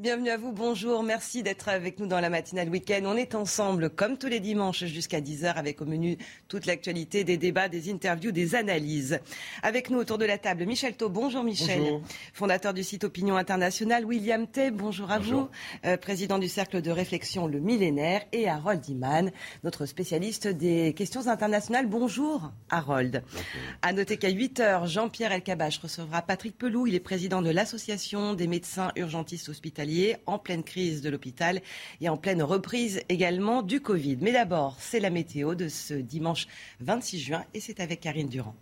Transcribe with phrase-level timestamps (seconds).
[0.00, 3.00] Bienvenue à vous, bonjour, merci d'être avec nous dans la matinale week-end.
[3.04, 7.36] On est ensemble comme tous les dimanches jusqu'à 10h avec au menu toute l'actualité, des
[7.36, 9.18] débats, des interviews, des analyses.
[9.64, 12.02] Avec nous autour de la table, Michel Thau, bonjour Michel, bonjour.
[12.32, 15.48] fondateur du site Opinion Internationale, William Tay, bonjour à vous,
[15.84, 19.32] euh, président du cercle de réflexion Le Millénaire et Harold Iman,
[19.64, 21.88] notre spécialiste des questions internationales.
[21.88, 23.24] Bonjour Harold.
[23.26, 23.46] Bonjour.
[23.82, 28.46] À noter qu'à 8h, Jean-Pierre Elkabach recevra Patrick Pelou, il est président de l'Association des
[28.46, 29.87] médecins urgentistes hospitaliers
[30.26, 31.60] en pleine crise de l'hôpital
[32.00, 34.18] et en pleine reprise également du Covid.
[34.20, 36.46] Mais d'abord, c'est la météo de ce dimanche
[36.80, 38.54] 26 juin et c'est avec Karine Durand.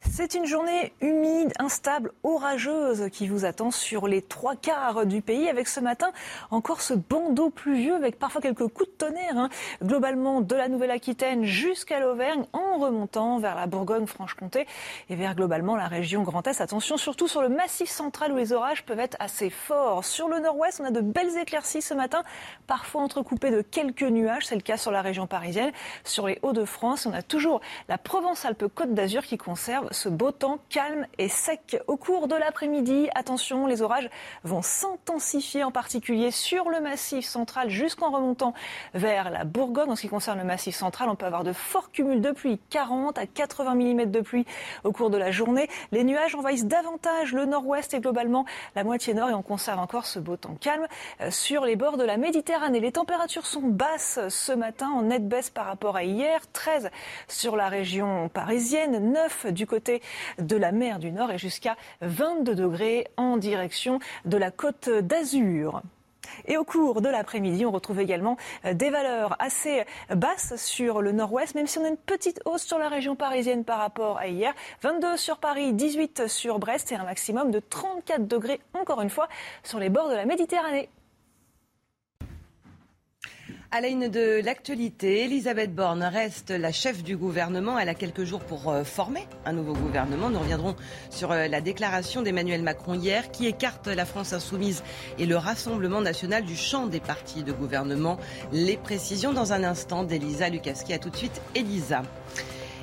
[0.00, 5.48] C'est une journée humide, instable, orageuse qui vous attend sur les trois quarts du pays
[5.48, 6.12] avec ce matin
[6.52, 9.36] encore ce bandeau pluvieux avec parfois quelques coups de tonnerre.
[9.36, 9.48] Hein.
[9.82, 14.68] Globalement de la Nouvelle-Aquitaine jusqu'à l'Auvergne en remontant vers la Bourgogne-Franche-Comté
[15.10, 16.60] et vers globalement la région Grand Est.
[16.60, 20.04] Attention surtout sur le massif central où les orages peuvent être assez forts.
[20.04, 22.22] Sur le nord-ouest, on a de belles éclaircies ce matin,
[22.68, 24.46] parfois entrecoupées de quelques nuages.
[24.46, 25.72] C'est le cas sur la région parisienne.
[26.04, 31.06] Sur les Hauts-de-France, on a toujours la Provence-Alpes-Côte d'Azur qui conserve ce beau temps calme
[31.18, 31.80] et sec.
[31.86, 34.08] Au cours de l'après-midi, attention, les orages
[34.44, 38.54] vont s'intensifier, en particulier sur le massif central jusqu'en remontant
[38.94, 39.90] vers la Bourgogne.
[39.90, 42.60] En ce qui concerne le massif central, on peut avoir de forts cumuls de pluie,
[42.70, 44.46] 40 à 80 mm de pluie
[44.84, 45.68] au cours de la journée.
[45.92, 48.44] Les nuages envahissent davantage le nord-ouest et globalement
[48.76, 50.86] la moitié nord et on conserve encore ce beau temps calme
[51.30, 52.80] sur les bords de la Méditerranée.
[52.80, 56.40] Les températures sont basses ce matin, en nette baisse par rapport à hier.
[56.52, 56.90] 13
[57.26, 59.77] sur la région parisienne, 9 du côté
[60.38, 65.82] de la mer du Nord et jusqu'à 22 degrés en direction de la côte d'Azur.
[66.46, 68.36] Et au cours de l'après-midi, on retrouve également
[68.70, 69.84] des valeurs assez
[70.14, 73.64] basses sur le nord-ouest, même si on a une petite hausse sur la région parisienne
[73.64, 74.52] par rapport à hier.
[74.82, 79.28] 22 sur Paris, 18 sur Brest et un maximum de 34 degrés, encore une fois,
[79.62, 80.90] sur les bords de la Méditerranée.
[83.70, 87.78] À la de l'actualité, Elisabeth Borne reste la chef du gouvernement.
[87.78, 90.30] Elle a quelques jours pour former un nouveau gouvernement.
[90.30, 90.74] Nous reviendrons
[91.10, 94.82] sur la déclaration d'Emmanuel Macron hier qui écarte la France insoumise
[95.18, 98.16] et le Rassemblement national du champ des partis de gouvernement.
[98.52, 100.94] Les précisions dans un instant d'Elisa Lukaski.
[100.94, 102.04] A tout de suite, Elisa.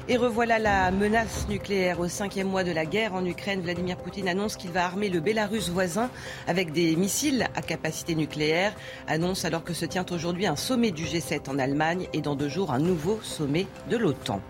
[0.08, 3.62] Et revoilà la menace nucléaire au cinquième mois de la guerre en Ukraine.
[3.62, 6.12] Vladimir Poutine annonce qu'il va armer le Bélarus voisin
[6.46, 8.72] avec des missiles à capacité nucléaire.
[9.08, 12.50] Annonce alors que se tient aujourd'hui un sommet du G7 en Allemagne et dans deux
[12.50, 14.42] jours un nouveau sommet de l'OTAN.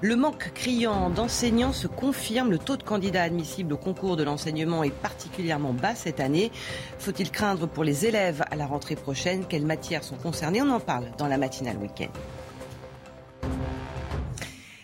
[0.00, 2.50] Le manque criant d'enseignants se confirme.
[2.50, 6.50] Le taux de candidats admissibles au concours de l'enseignement est particulièrement bas cette année.
[6.98, 9.44] Faut-il craindre pour les élèves à la rentrée prochaine?
[9.46, 10.62] Quelles matières sont concernées?
[10.62, 12.08] On en parle dans la matinale week-end.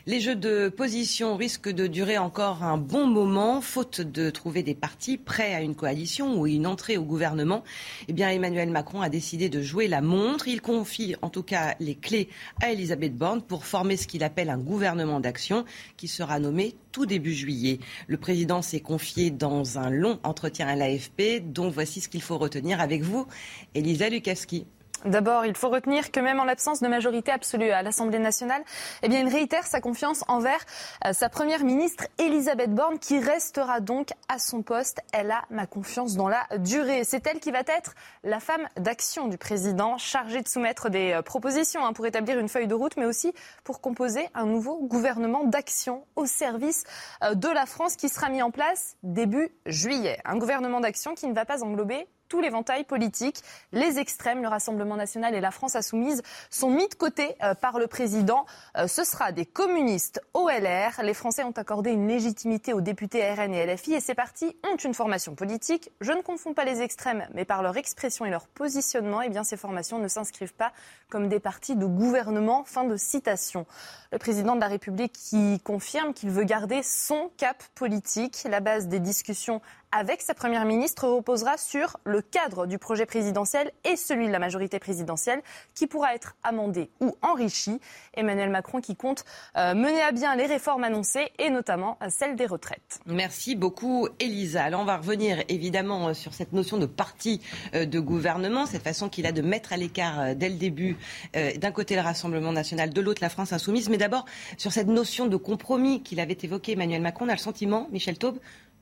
[0.09, 4.77] Les jeux de position risquent de durer encore un bon moment, faute de trouver des
[4.77, 7.65] partis prêts à une coalition ou une entrée au gouvernement.
[8.07, 10.47] Eh bien, Emmanuel Macron a décidé de jouer la montre.
[10.47, 12.29] Il confie en tout cas les clés
[12.63, 15.65] à Elisabeth Borne pour former ce qu'il appelle un gouvernement d'action
[15.97, 17.81] qui sera nommé tout début juillet.
[18.07, 22.39] Le président s'est confié dans un long entretien à l'AFP, dont voici ce qu'il faut
[22.39, 23.27] retenir avec vous,
[23.75, 24.67] Elisa Lukaski.
[25.07, 28.63] D'abord, il faut retenir que même en l'absence de majorité absolue à l'Assemblée nationale,
[29.03, 30.59] eh bien, il réitère sa confiance envers
[31.05, 35.01] euh, sa première ministre Elisabeth Borne, qui restera donc à son poste.
[35.13, 37.05] Elle a ma confiance dans la durée.
[37.05, 41.23] C'est elle qui va être la femme d'action du président, chargée de soumettre des euh,
[41.23, 45.45] propositions hein, pour établir une feuille de route, mais aussi pour composer un nouveau gouvernement
[45.45, 46.83] d'action au service
[47.23, 50.19] euh, de la France qui sera mis en place début juillet.
[50.25, 53.41] Un gouvernement d'action qui ne va pas englober tout l'éventail politique.
[53.73, 57.79] Les extrêmes, le Rassemblement national et la France insoumise sont mis de côté euh, par
[57.79, 58.47] le président.
[58.77, 61.03] Euh, ce sera des communistes OLR.
[61.03, 64.77] Les Français ont accordé une légitimité aux députés RN et LFI et ces partis ont
[64.77, 65.91] une formation politique.
[66.01, 69.45] Je ne confonds pas les extrêmes, mais par leur expression et leur positionnement, eh bien,
[69.45, 70.73] ces formations ne s'inscrivent pas
[71.09, 72.65] comme des partis de gouvernement.
[72.65, 73.67] Fin de citation.
[74.17, 78.47] Le président de la République qui confirme qu'il veut garder son cap politique.
[78.49, 79.61] La base des discussions
[79.93, 84.39] avec sa première ministre reposera sur le cadre du projet présidentiel et celui de la
[84.39, 85.43] majorité présidentielle
[85.75, 87.81] qui pourra être amendé ou enrichi.
[88.15, 89.25] Emmanuel Macron qui compte
[89.57, 93.01] euh, mener à bien les réformes annoncées et notamment euh, celle des retraites.
[93.07, 94.65] Merci beaucoup Elisa.
[94.65, 97.41] Alors on va revenir évidemment euh, sur cette notion de parti
[97.73, 100.97] de gouvernement, cette façon qu'il a de mettre à l'écart dès le début
[101.35, 103.89] d'un côté le Rassemblement national, de l'autre la France insoumise.
[103.89, 104.25] Mais d'abord
[104.57, 108.17] sur cette notion de compromis qu'il avait évoqué Emmanuel Macron, on a le sentiment, Michel
[108.17, 108.39] Taube,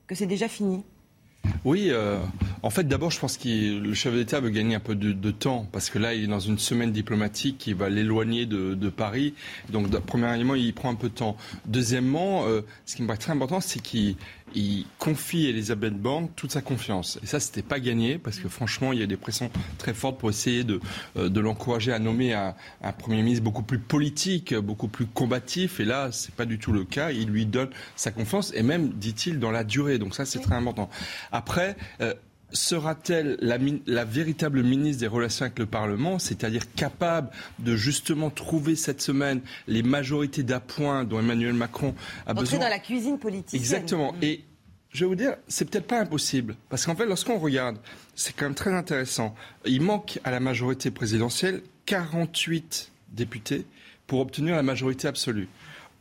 [0.07, 0.85] que c'est déjà fini.
[1.65, 2.19] Oui, euh,
[2.65, 5.69] En fait, d'abord, je pense que le chef d'État veut gagner un peu de, temps,
[5.71, 9.35] parce que là, il est dans une semaine diplomatique qui va l'éloigner de, Paris.
[9.69, 11.37] Donc, premièrement, il prend un peu de temps.
[11.67, 14.17] Deuxièmement, euh, ce qui me paraît très important, c'est qu'il
[14.99, 17.19] confie à Elisabeth Borne toute sa confiance.
[17.23, 20.17] Et ça, c'était pas gagné, parce que franchement, il y a des pressions très fortes
[20.19, 20.81] pour essayer de,
[21.19, 25.81] euh, l'encourager à nommer un, un, Premier ministre beaucoup plus politique, beaucoup plus combatif.
[25.81, 27.11] Et là, c'est pas du tout le cas.
[27.11, 29.99] Il lui donne sa confiance, et même, dit-il, dans la durée.
[29.99, 30.89] Donc ça, c'est très important.
[31.31, 32.15] Après, euh,
[32.55, 37.29] sera-t-elle la, véritable ministre des Relations avec le Parlement, c'est-à-dire capable
[37.59, 41.95] de justement trouver cette semaine les majorités d'appoint dont Emmanuel Macron
[42.27, 42.59] a Entrer besoin?
[42.61, 43.59] dans la cuisine politique.
[43.59, 44.13] Exactement.
[44.13, 44.23] Mm.
[44.23, 44.45] Et
[44.91, 46.55] je vais vous dire, c'est peut-être pas impossible.
[46.71, 47.79] Parce qu'en fait, lorsqu'on regarde,
[48.15, 49.35] c'est quand même très intéressant.
[49.67, 53.67] Il manque à la majorité présidentielle 48 députés
[54.07, 55.49] pour obtenir la majorité absolue.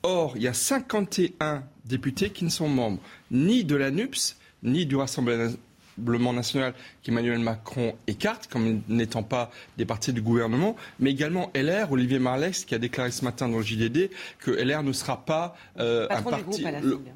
[0.03, 3.00] Or, il y a 51 députés qui ne sont membres
[3.31, 5.53] ni de la NUPS, ni du Rassemblement
[5.98, 12.19] national qu'Emmanuel Macron écarte comme n'étant pas des partis du gouvernement, mais également LR, Olivier
[12.19, 14.10] Marlex, qui a déclaré ce matin dans le JDD
[14.40, 16.66] que LR ne sera pas euh, un parti.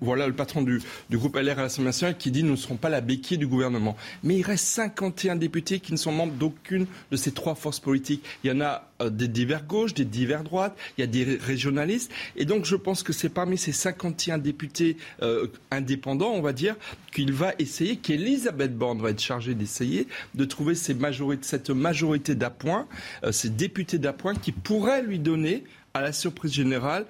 [0.01, 0.81] voilà le patron du,
[1.12, 3.95] groupe LR à l'Assemblée nationale qui dit nous ne serons pas la béquille du gouvernement.
[4.24, 8.23] Mais il reste 51 députés qui ne sont membres d'aucune de ces trois forces politiques.
[8.44, 12.11] Il y en a des divers gauches, des divers droites, il y a des régionalistes.
[12.35, 16.75] Et donc je pense que c'est parmi ces 51 députés euh, indépendants, on va dire,
[17.13, 22.35] qu'il va essayer, qu'Elisabeth Borne va être chargée d'essayer de trouver ces majorités, cette majorité
[22.35, 22.88] d'appoint,
[23.23, 25.63] euh, ces députés d'appoint qui pourraient lui donner
[25.94, 27.05] à la surprise générale,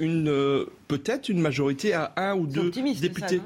[0.00, 3.40] une peut-être une majorité à un ou deux députés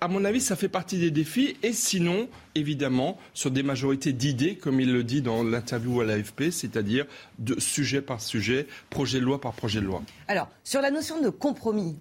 [0.00, 1.56] à mon avis, ça fait partie des défis.
[1.62, 6.50] Et sinon, évidemment, sur des majorités d'idées, comme il le dit dans l'interview à l'AFP,
[6.50, 7.06] c'est-à-dire
[7.38, 10.02] de sujet par sujet, projet de loi par projet de loi.
[10.28, 11.96] Alors, sur la notion de compromis,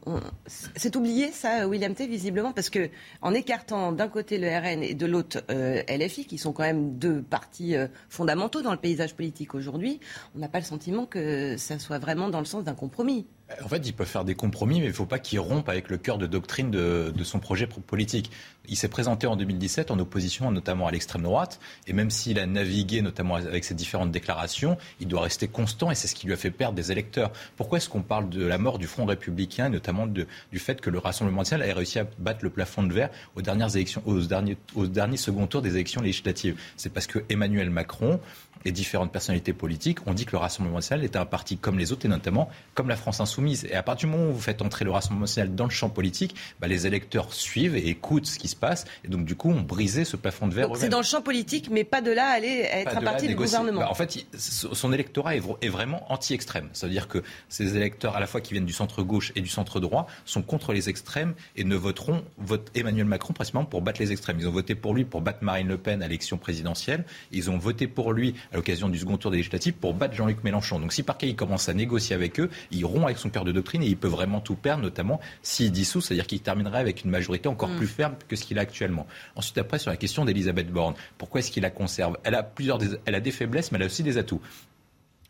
[0.76, 2.90] c'est oublié ça, William T, visiblement, parce que
[3.22, 6.98] en écartant d'un côté le RN et de l'autre euh, LFI, qui sont quand même
[6.98, 10.00] deux partis euh, fondamentaux dans le paysage politique aujourd'hui,
[10.36, 13.26] on n'a pas le sentiment que ça soit vraiment dans le sens d'un compromis.
[13.64, 15.90] En fait, il peut faire des compromis, mais il ne faut pas qu'il rompe avec
[15.90, 18.32] le cœur de doctrine de, son projet politique.
[18.70, 22.46] Il s'est présenté en 2017 en opposition notamment à l'extrême droite, et même s'il a
[22.46, 26.34] navigué notamment avec ses différentes déclarations, il doit rester constant, et c'est ce qui lui
[26.34, 27.32] a fait perdre des électeurs.
[27.58, 31.00] Pourquoi est-ce qu'on parle de la mort du Front républicain, notamment du fait que le
[31.00, 35.18] Rassemblement national a réussi à battre le plafond de verre aux dernières élections, aux derniers,
[35.18, 36.60] second tours des élections législatives?
[36.78, 38.20] C'est parce que Emmanuel Macron
[38.66, 41.92] les différentes personnalités politiques ont dit que le Rassemblement national était un parti comme les
[41.92, 43.66] autres et notamment comme la France insoumise.
[43.66, 45.90] Et à partir du moment où vous faites entrer le Rassemblement national dans le champ
[45.90, 48.86] politique, bah, les électeurs suivent et écoutent ce qui se passe.
[49.04, 50.70] Et donc du coup, on brisait ce plafond de verre.
[50.76, 53.36] c'est dans le champ politique, mais pas de là à aller être un parti du
[53.36, 53.82] gouvernement.
[53.82, 56.70] Bah, en fait, son électorat est, vraiment anti-extrême.
[56.74, 59.42] Ça veut dire que ces électeurs, à la fois qui viennent du centre gauche et
[59.42, 63.82] du centre droit, sont contre les extrêmes et ne voteront vote Emmanuel Macron principalement pour
[63.82, 64.38] battre les extrêmes.
[64.40, 67.06] Ils ont voté pour lui pour battre Marine Le Pen à l'élection présidentielle.
[67.32, 70.44] Ils ont voté pour lui à l'occasion du second tour des législatives pour battre Jean-Luc
[70.44, 70.80] Mélenchon.
[70.80, 73.52] Donc si Parquet il commence à négocier avec eux, il rompt avec son cœur de
[73.52, 77.12] doctrine et il peut vraiment tout perdre, notamment s'il dissout, c'est-à-dire qu'il terminerait avec une
[77.12, 77.78] majorité encore mm.
[77.78, 79.08] plus ferme que ce qu'il a actuellement.
[79.36, 82.18] Ensuite, après, sur la question d'Elisabeth Borne, pourquoi est-ce qu'il la conserve?
[82.24, 84.42] Elle a plusieurs, elle a des faiblesses, mais elle a aussi des atouts.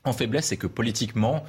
[0.04, 1.44] En faiblesse, c'est que politiquement,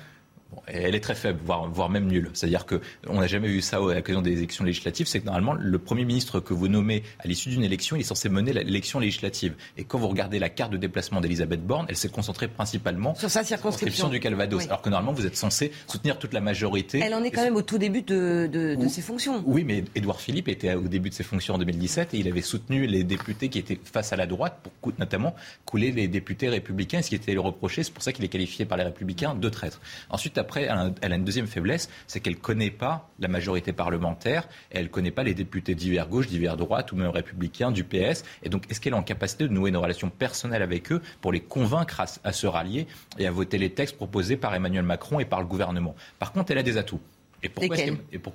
[0.66, 2.30] elle est très faible, voire, même nulle.
[2.32, 5.06] C'est-à-dire qu'on n'a jamais eu ça à l'occasion des élections législatives.
[5.06, 8.04] C'est que normalement, le Premier ministre que vous nommez à l'issue d'une élection, il est
[8.04, 9.54] censé mener l'élection législative.
[9.76, 13.30] Et quand vous regardez la carte de déplacement d'Elisabeth Borne, elle s'est concentrée principalement sur
[13.30, 14.64] sa circonscription du Calvados.
[14.66, 17.00] Alors que normalement, vous êtes censé soutenir toute la majorité.
[17.02, 19.42] Elle en est quand même au tout début de, ses fonctions.
[19.46, 22.42] Oui, mais Édouard Philippe était au début de ses fonctions en 2017 et il avait
[22.42, 27.02] soutenu les députés qui étaient face à la droite pour notamment couler les députés républicains,
[27.02, 27.82] ce qui était le reproché.
[27.82, 29.80] C'est pour ça qu'il est qualifié par les républicains de traître.
[30.10, 30.68] Ensuite, après,
[31.00, 34.88] elle a une deuxième faiblesse, c'est qu'elle ne connaît pas la majorité parlementaire, elle ne
[34.88, 38.24] connaît pas les députés d'hiver gauche, d'hiver droite ou même républicains, du PS.
[38.42, 41.32] Et donc, est-ce qu'elle est en capacité de nouer une relation personnelle avec eux pour
[41.32, 42.86] les convaincre à se rallier
[43.18, 45.94] et à voter les textes proposés par Emmanuel Macron et par le gouvernement?
[46.18, 47.00] Par contre, elle a des atouts.
[47.42, 47.76] Et pourquoi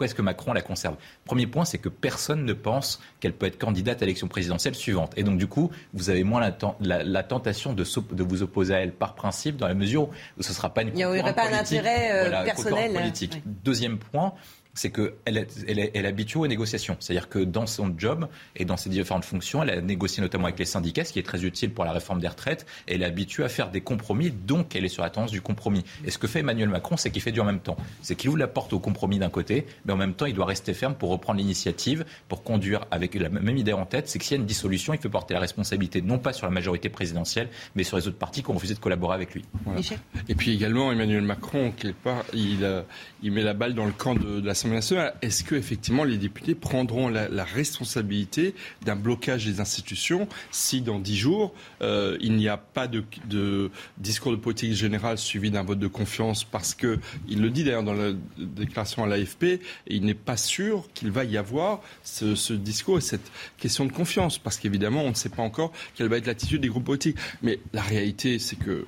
[0.06, 0.96] est-ce que, Macron la conserve?
[1.26, 5.14] Premier point, c'est que personne ne pense qu'elle peut être candidate à l'élection présidentielle suivante.
[5.16, 6.42] Et donc, du coup, vous avez moins
[6.82, 7.84] la, tentation de,
[8.24, 10.90] vous opposer à elle par principe, dans la mesure où ce ne sera pas une
[10.90, 12.94] Il n'y aurait pas un intérêt euh, personnel.
[12.94, 13.42] Politique.
[13.46, 14.34] Deuxième point,
[14.78, 16.96] c'est qu'elle est, elle est, habituée aux négociations.
[17.00, 20.60] C'est-à-dire que dans son job et dans ses différentes fonctions, elle a négocié notamment avec
[20.60, 22.66] les syndicats, ce qui est très utile pour la réforme des retraites.
[22.88, 25.42] Et elle est habituée à faire des compromis, donc elle est sur la tendance du
[25.42, 25.84] compromis.
[26.06, 27.78] Et ce que fait Emmanuel Macron, c'est qu'il fait du en même temps.
[28.02, 30.46] C'est qu'il ouvre la porte au compromis d'un côté, mais en même temps, il doit
[30.46, 34.26] rester ferme pour reprendre l'initiative, pour conduire avec la même idée en tête, c'est que
[34.26, 36.90] s'il y a une dissolution, il fait porter la responsabilité non pas sur la majorité
[36.90, 39.44] présidentielle, mais sur les autres partis qui ont refusé de collaborer avec lui.
[40.30, 42.68] Et puis également, Emmanuel Macron, quelque part, il,
[43.24, 46.56] il met la balle dans le camp de, de l'Assemblée Est-ce que effectivement les députés
[46.56, 52.58] prendront la, responsabilité d'un blocage des institutions si dans dix jours euh, il n'y a
[52.58, 57.50] pas de, discours de politique générale suivi d'un vote de confiance parce que il le
[57.50, 61.82] dit d'ailleurs dans la déclaration à l'AFP, il n'est pas sûr qu'il va y avoir
[62.04, 66.10] ce, discours et cette question de confiance parce qu'évidemment on ne sait pas encore quelle
[66.10, 67.18] va être l'attitude des groupes politiques.
[67.42, 68.86] Mais la réalité, c'est que,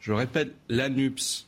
[0.00, 1.46] je répète, l'ANUPS,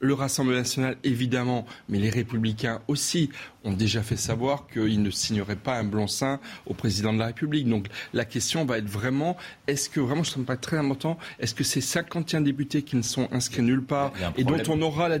[0.00, 3.30] le Rassemblement national, évidemment, mais les républicains aussi
[3.64, 7.68] ont déjà fait savoir qu'ils ne signeraient pas un blanc-seing au président de la République.
[7.68, 11.54] Donc la question va être vraiment, est-ce que vraiment, je ne pas très important, est-ce
[11.54, 15.18] que ces 51 députés qui ne sont inscrits nulle part et dont on aura la,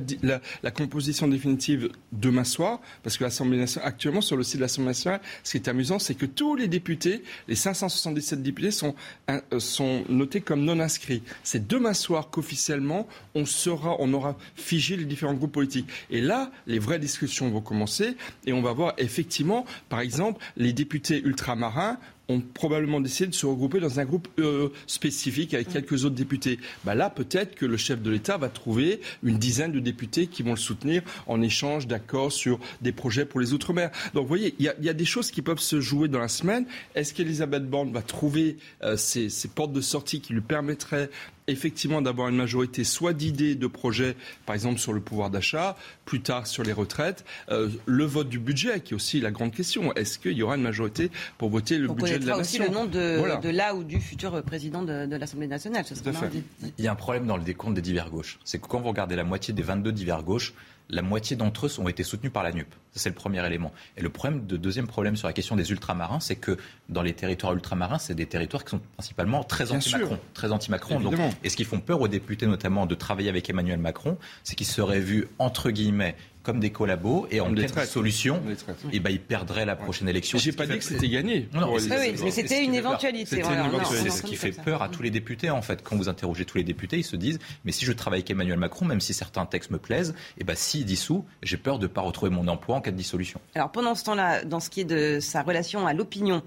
[0.62, 4.88] la, composition définitive demain soir, parce que l'Assemblée nationale, actuellement sur le site de l'Assemblée
[4.88, 8.94] nationale, ce qui est amusant, c'est que tous les députés, les 577 députés sont,
[9.30, 11.22] euh, sont notés comme non inscrits.
[11.42, 15.88] C'est demain soir qu'officiellement on sera, on aura figé les différents groupes politiques.
[16.10, 20.72] Et là, les vraies discussions vont commencer et on va voir effectivement, par exemple, les
[20.72, 21.98] députés ultramarins
[22.28, 26.58] ont probablement décidé de se regrouper dans un groupe euh, spécifique avec quelques autres députés.
[26.84, 30.42] Bah là, peut-être que le chef de l'État va trouver une dizaine de députés qui
[30.42, 33.90] vont le soutenir en échange d'accords sur des projets pour les Outre-mer.
[34.14, 36.66] Donc, vous voyez, il y, a des choses qui peuvent se jouer dans la semaine.
[36.94, 41.10] Est-ce qu'Elisabeth Borne va trouver euh, ces, ces, portes de sortie qui lui permettraient
[41.46, 44.16] effectivement d'avoir une majorité soit d'idées, de projets,
[44.46, 48.38] par exemple sur le pouvoir d'achat, plus tard sur les retraites, euh, le vote du
[48.38, 49.92] budget, qui est aussi la grande question.
[49.94, 52.78] Est-ce qu'il y aura une majorité pour voter le budget de la aussi nation le
[52.78, 55.84] nom de, de, là ou du futur président de, l'Assemblée nationale.
[55.84, 55.94] Ce
[56.78, 58.38] Il y a un problème dans le décompte des divers gauches.
[58.44, 60.54] C'est que quand vous regardez la moitié des 22 divers gauches,
[60.90, 62.66] la moitié d'entre eux ont été soutenus par la NUP.
[62.92, 63.72] C'est le premier élément.
[63.96, 67.14] Et le problème, de deuxième problème sur la question des ultramarins, c'est que dans les
[67.14, 70.18] territoires ultramarins, c'est des territoires qui sont principalement très anti-Macron.
[70.34, 71.00] Très anti-Macron.
[71.42, 74.66] et ce qui font peur aux députés, notamment, de travailler avec Emmanuel Macron, c'est qu'ils
[74.66, 78.42] seraient vus, entre guillemets, comme des collabos et en cas de solution,
[78.92, 80.38] et ben, ils perdraient la prochaine élection.
[80.38, 81.48] J'ai pas dit que c'était gagné.
[81.52, 83.42] Non, c'était une éventualité.
[83.90, 85.82] C'est ce qui fait peur à tous les députés en fait.
[85.82, 88.58] Quand vous interrogez tous les députés, ils se disent mais si je travaille avec Emmanuel
[88.58, 91.88] Macron, même si certains textes me plaisent, et ben s'il dissout, j'ai peur de ne
[91.88, 93.40] pas retrouver mon emploi en cas de dissolution.
[93.54, 96.42] Alors pendant ce temps-là, dans ce qui est de sa relation à l'opinion,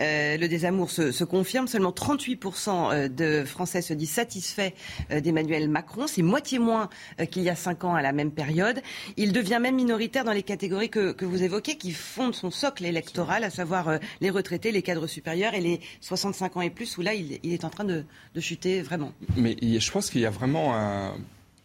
[0.00, 1.68] euh, le désamour se, confirme.
[1.68, 4.72] Seulement 38% euh, de Français se disent satisfaits
[5.10, 6.06] euh, d'Emmanuel Macron.
[6.06, 6.88] C'est moitié moins
[7.30, 8.80] qu'il y a cinq ans à la même période.
[9.16, 13.44] Il devient même minoritaire dans les catégories que, vous évoquez, qui fondent son socle électoral,
[13.44, 17.02] à savoir euh, les retraités, les cadres supérieurs et les 65 ans et plus, où
[17.02, 19.12] là, il, est en train de, de chuter vraiment.
[19.36, 21.14] Mais je pense qu'il y a vraiment un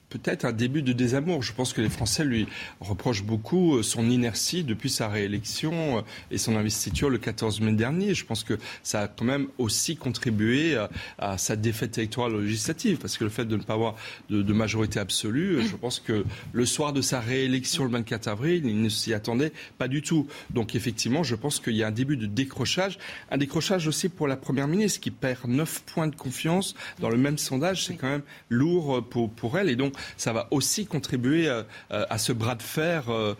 [0.09, 1.43] peut-être un début de désamour.
[1.43, 2.47] Je pense que les Français lui
[2.79, 7.73] reprochent beaucoup euh, son inertie depuis sa réélection euh, et son investiture le 14 mai
[7.73, 8.13] dernier.
[8.13, 10.87] Je pense que ça a quand même aussi contribué euh,
[11.17, 13.95] à, sa défaite électorale législative, parce que le fait de ne pas avoir
[14.29, 18.81] de, majorité absolue, je pense que le soir de sa réélection le 24 avril, il
[18.81, 20.27] ne s'y attendait pas du tout.
[20.49, 22.97] Donc effectivement, je pense qu'il y a un début de décrochage,
[23.29, 27.17] un décrochage aussi pour la Première ministre qui perd 9 points de confiance dans le
[27.17, 27.85] même sondage.
[27.85, 29.69] C'est quand même lourd pour, pour elle.
[29.69, 33.35] Et donc ça va aussi contribuer euh, euh, à, ce bras de fer euh,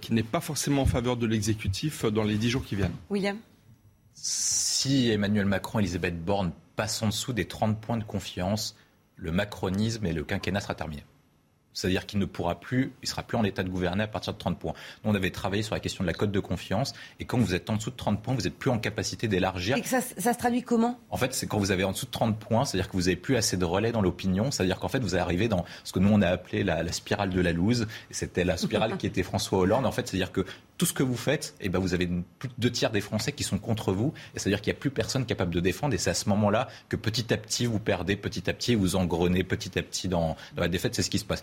[0.00, 2.94] qui n'est pas forcément en faveur de l'exécutif dans les dix jours qui viennent.
[3.10, 3.38] William
[4.14, 8.76] Si Emmanuel Macron et Elisabeth Borne passent en dessous des 30 points de confiance,
[9.16, 11.04] le macronisme et le quinquennat sera terminé.
[11.74, 14.38] C'est-à-dire qu'il ne pourra plus, il sera plus en état de gouverner à partir de
[14.38, 14.72] 30 points.
[15.04, 16.94] Nous, on avait travaillé sur la question de la cote de confiance.
[17.20, 19.76] Et quand vous êtes en dessous de 30 points, vous n'êtes plus en capacité d'élargir.
[19.76, 20.98] Et ça, ça, se traduit comment?
[21.10, 23.16] En fait, c'est quand vous avez en dessous de 30 points, c'est-à-dire que vous n'avez
[23.16, 24.50] plus assez de relais dans l'opinion.
[24.50, 27.40] C'est-à-dire qu'en fait, vous arrivez dans ce que nous, on a appelé la, spirale de
[27.40, 27.86] la loose.
[28.10, 29.84] C'était la spirale qui était François Hollande.
[29.84, 32.54] En fait, c'est-à-dire que tout ce que vous faites, eh ben, vous avez plus de
[32.58, 34.12] deux tiers des Français qui sont contre vous.
[34.34, 35.94] Et c'est-à-dire qu'il n'y a plus personne capable de défendre.
[35.94, 38.96] Et c'est à ce moment-là que petit à petit, vous perdez, petit à petit, vous
[38.96, 40.94] engrenez petit à petit dans, dans la défaite.
[40.94, 41.42] C'est ce qui se passe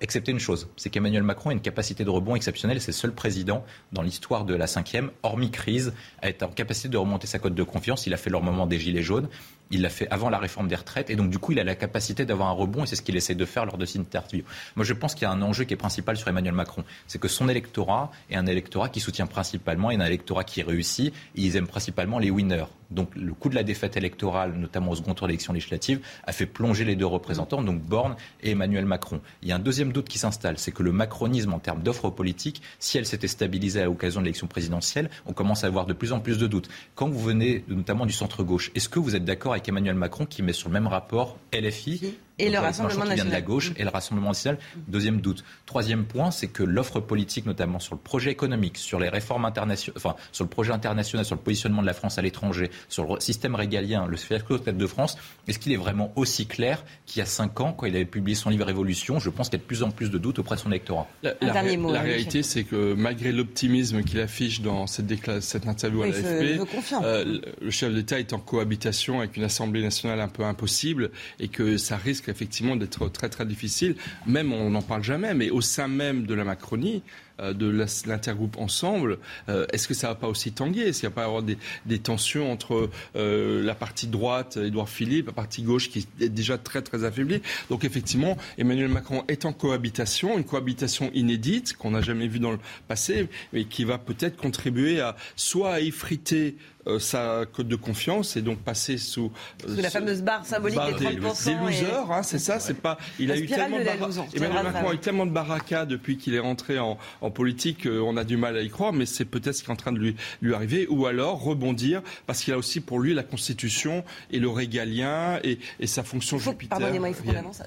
[0.00, 2.80] excepté une chose, c'est qu'Emmanuel Macron a une capacité de rebond exceptionnelle.
[2.80, 6.88] C'est le seul président dans l'histoire de la cinquième, hormis crise, à être en capacité
[6.88, 8.06] de remonter sa cote de confiance.
[8.06, 9.28] Il a fait leur moment des Gilets jaunes.
[9.70, 11.10] Il l'a fait avant la réforme des retraites.
[11.10, 12.84] Et donc, du coup, il a la capacité d'avoir un rebond.
[12.84, 14.42] Et c'est ce qu'il essaie de faire lors de cette interview.
[14.76, 16.84] Moi, je pense qu'il y a un enjeu qui est principal sur Emmanuel Macron.
[17.06, 21.12] C'est que son électorat est un électorat qui soutient principalement et un électorat qui réussit.
[21.36, 22.66] Et ils aiment principalement les winners.
[22.90, 26.46] Donc, le coup de la défaite électorale, notamment au second tour d'élection législative, a fait
[26.46, 29.20] plonger les deux représentants, donc Borne et Emmanuel Macron.
[29.42, 30.58] Il y a un deuxième doute qui s'installe.
[30.58, 34.24] C'est que le macronisme, en termes d'offres politiques, si elle s'était stabilisée à l'occasion de
[34.24, 36.68] l'élection présidentielle, on commence à avoir de plus en plus de doutes.
[36.94, 40.42] Quand vous venez notamment du centre-gauche, est-ce que vous êtes d'accord avec Emmanuel Macron qui
[40.42, 43.16] met sur le même rapport LFI Et le Rassemblement national.
[43.16, 44.58] Qui vient de la gauche et le Rassemblement national.
[44.86, 45.44] Deuxième doute.
[45.66, 49.96] Troisième point, c'est que l'offre politique, notamment sur le projet économique, sur les réformes internationales,
[49.96, 53.20] enfin, sur le projet international, sur le positionnement de la France à l'étranger, sur le
[53.20, 55.16] système régalien, le fiasco de France,
[55.46, 58.34] est-ce qu'il est vraiment aussi clair qu'il y a cinq ans, quand il avait publié
[58.34, 60.56] son livre Révolution Je pense qu'il y a de plus en plus de doutes auprès
[60.56, 61.06] de son électorat?
[61.22, 65.06] La, la réalité, c'est que malgré l'optimisme qu'il affiche dans cette,
[65.40, 66.60] cette interview à l'AFP,
[67.02, 71.48] euh, le chef d'État est en cohabitation avec une Assemblée nationale un peu impossible et
[71.48, 73.96] que ça risque effectivement d'être très très difficile.
[74.26, 77.02] Même, on n'en parle jamais, mais au sein même de la Macronie,
[77.40, 79.18] de l'intergroupe ensemble,
[79.48, 80.82] euh, est-ce que ça va pas aussi tanguer?
[80.82, 85.26] Est-ce qu'il va pas avoir des, des tensions entre euh, la partie droite, Édouard Philippe,
[85.26, 87.42] la partie gauche qui est déjà très très affaiblie?
[87.70, 92.52] Donc effectivement, Emmanuel Macron est en cohabitation, une cohabitation inédite qu'on n'a jamais vue dans
[92.52, 96.56] le passé, mais qui va peut-être contribuer à soit à effriter
[96.88, 99.30] euh, sa cote de confiance et donc passer sous,
[99.66, 101.44] euh, sous la fameuse barre symbolique des 30%.
[101.44, 102.96] Des, losers, hein, c'est ça, c'est pas.
[103.18, 106.38] Il a eu tellement de Emmanuel Macron a eu tellement de baraka depuis qu'il est
[106.38, 109.54] rentré en, en politique, euh, on a du mal à y croire, mais c'est peut-être
[109.54, 112.58] ce qui est en train de lui, lui arriver, ou alors rebondir parce qu'il a
[112.58, 116.78] aussi pour lui la Constitution et le régalien et, et sa fonction Jupiter.
[116.78, 117.62] Pardonnez-moi, il faut qu'on avance.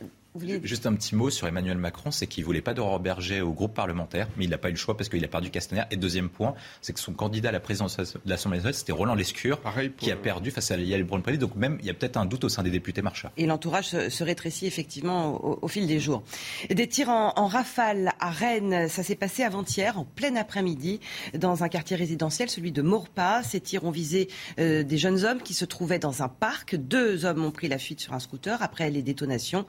[0.63, 3.73] Juste un petit mot sur Emmanuel Macron, c'est qu'il voulait pas d'Aurore Berger au groupe
[3.73, 5.83] parlementaire, mais il n'a pas eu le choix parce qu'il a perdu Castaner.
[5.91, 9.15] Et deuxième point, c'est que son candidat à la présidence de l'Assemblée nationale, c'était Roland
[9.15, 9.59] Lescure,
[9.97, 12.45] qui a perdu face à Yael braun Donc même, il y a peut-être un doute
[12.45, 13.29] au sein des députés marchands.
[13.35, 16.23] Et l'entourage se, rétrécit effectivement au, fil des jours.
[16.69, 21.01] Des tirs en, rafale à Rennes, ça s'est passé avant-hier, en plein après-midi,
[21.37, 23.43] dans un quartier résidentiel, celui de Maurepas.
[23.43, 26.77] Ces tirs ont visé euh, des jeunes hommes qui se trouvaient dans un parc.
[26.77, 29.65] Deux hommes ont pris la fuite sur un scooter après les détonations.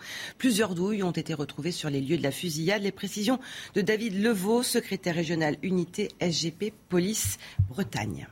[0.52, 2.82] Plusieurs douilles ont été retrouvées sur les lieux de la fusillade.
[2.82, 3.38] Les précisions
[3.74, 7.38] de David Levaux, secrétaire régional unité SGP Police
[7.70, 8.28] Bretagne.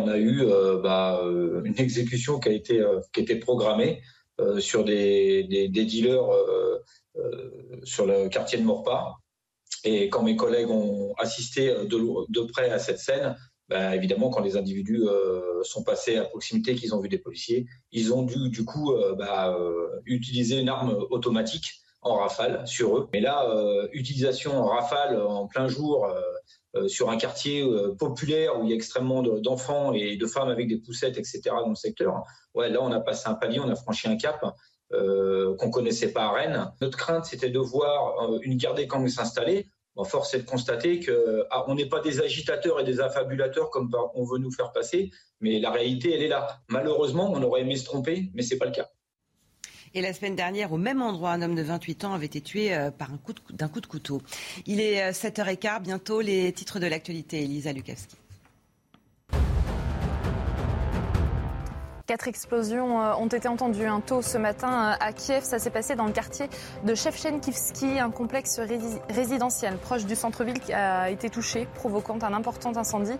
[0.00, 4.00] On a eu euh, bah, euh, une exécution qui a été, euh, qui programmée
[4.58, 6.30] sur des, dealers
[7.82, 9.16] sur le quartier de Morpa.
[9.84, 13.36] Et quand mes collègues ont assisté de près à cette scène,
[13.72, 17.66] bah, évidemment, quand les individus euh, sont passés à proximité, qu'ils ont vu des policiers,
[17.90, 22.98] ils ont dû du coup euh, bah, euh, utiliser une arme automatique en rafale sur
[22.98, 23.08] eux.
[23.14, 23.48] Mais là,
[23.92, 26.04] utilisation en rafale en plein jour
[26.88, 27.64] sur un quartier
[27.96, 31.40] populaire où il y a extrêmement d'enfants et de femmes avec des poussettes, etc.
[31.44, 32.24] dans le secteur.
[32.54, 34.44] Ouais, là, on a passé un palier, on a franchi un cap.
[34.92, 36.70] Euh, qu'on connaissait pas à Rennes.
[36.82, 39.70] Notre crainte, c'était de voir une garde des camps s'installer
[40.04, 44.24] force est de constater qu'on ah, n'est pas des agitateurs et des affabulateurs comme on
[44.24, 46.60] veut nous faire passer, mais la réalité, elle est là.
[46.68, 48.88] Malheureusement, on aurait aimé se tromper, mais ce n'est pas le cas.
[49.94, 52.74] Et la semaine dernière, au même endroit, un homme de 28 ans avait été tué
[52.74, 54.22] euh, par un coup d'un coup de couteau.
[54.66, 57.42] Il est 7h15, euh, bientôt les titres de l'actualité.
[57.42, 58.16] Elisa Lukavski.
[62.12, 65.44] Quatre explosions euh, ont été entendues un tôt ce matin euh, à Kiev.
[65.44, 66.50] Ça s'est passé dans le quartier
[66.84, 68.60] de Shevchenkivski, un complexe
[69.08, 73.16] résidentiel proche du centre-ville qui a été touché, provoquant un important incendie.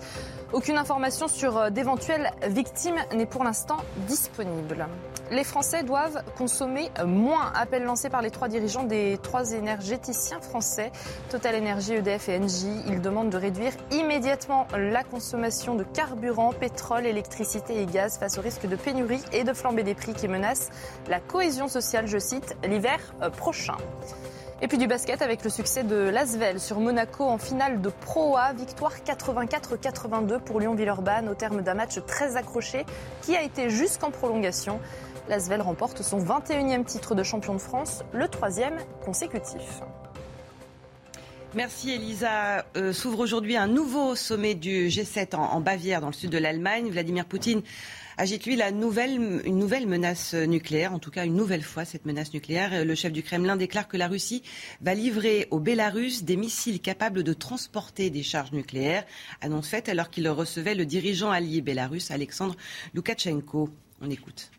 [0.53, 4.87] Aucune information sur euh, d'éventuelles victimes n'est pour l'instant disponible.
[5.31, 7.51] Les Français doivent consommer moins.
[7.55, 10.93] Appel lancé par les trois dirigeants des trois énergéticiens français,
[11.31, 12.83] Total Energy, EDF et Engie.
[12.89, 18.43] Ils demandent de réduire immédiatement la consommation de carburant, pétrole, électricité et gaz face au
[18.43, 20.71] risque de pénurie et de flambée des prix qui menacent
[21.09, 23.77] la cohésion sociale, je cite, l'hiver euh, prochain.
[24.61, 28.37] Et puis du basket avec le succès de Lasvel sur Monaco en finale de Pro
[28.37, 28.53] A.
[28.53, 32.87] Victoire 84-82 pour Lyon-Villeurbanne au terme d'un match très accroché
[33.23, 34.79] qui a été jusqu'en prolongation.
[35.29, 39.81] Lasvel remporte son 21e titre de champion de France, le troisième consécutif.
[41.55, 42.64] Merci Elisa.
[42.77, 46.38] Euh, s'ouvre aujourd'hui un nouveau sommet du G7 en, en Bavière, dans le sud de
[46.38, 46.88] l'Allemagne.
[46.88, 47.62] Vladimir Poutine
[48.23, 52.07] agite lui la nouvelle, une nouvelle menace nucléaire, en tout cas une nouvelle fois cette
[52.07, 52.85] menace nucléaire.
[52.85, 54.45] Le chef du Kremlin déclare que la Russie
[54.81, 59.05] va livrer au Bélarus des missiles capables de transporter des charges nucléaires.
[59.41, 62.55] Annonce faite alors qu'il recevait le dirigeant allié bélarus Alexandre
[62.95, 63.71] Loukachenko.
[64.01, 64.53] On écoute.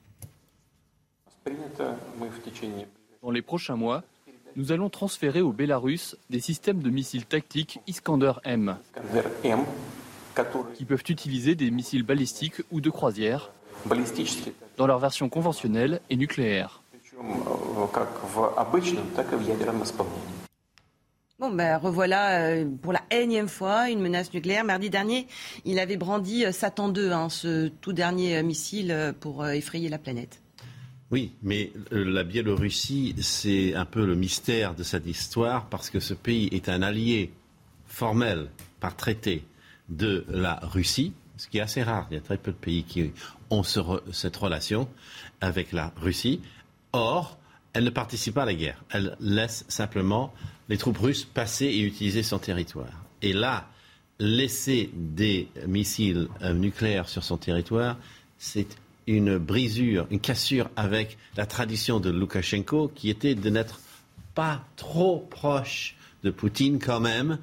[3.21, 4.03] Dans les prochains mois,
[4.57, 8.77] nous allons transférer au Bélarus des systèmes de missiles tactiques Iskander M
[10.75, 13.51] qui peuvent utiliser des missiles balistiques ou de croisière
[14.77, 16.81] dans leur version conventionnelle et nucléaire.
[21.39, 24.63] Bon, ben revoilà euh, pour la énième fois une menace nucléaire.
[24.63, 25.27] Mardi dernier,
[25.65, 29.97] il avait brandi euh, Satan 2, hein, ce tout dernier euh, missile pour effrayer la
[29.97, 30.41] planète.
[31.11, 36.15] Oui, mais la Biélorussie, c'est un peu le mystère de cette histoire parce que ce
[36.15, 37.31] pays est un allié
[37.85, 38.47] formel
[38.79, 39.43] par traité
[39.89, 42.07] de la Russie, ce qui est assez rare.
[42.11, 43.11] Il y a très peu de pays qui
[43.49, 44.87] ont cette relation
[45.41, 46.41] avec la Russie.
[46.93, 47.37] Or,
[47.73, 48.83] elle ne participe pas à la guerre.
[48.91, 50.33] Elle laisse simplement
[50.69, 53.03] les troupes russes passer et utiliser son territoire.
[53.21, 53.67] Et là,
[54.19, 57.97] laisser des missiles euh, nucléaires sur son territoire,
[58.37, 58.67] c'est
[59.07, 63.81] une brisure, une cassure avec la tradition de Loukachenko qui était de n'être
[64.33, 67.37] pas trop proche de Poutine quand même,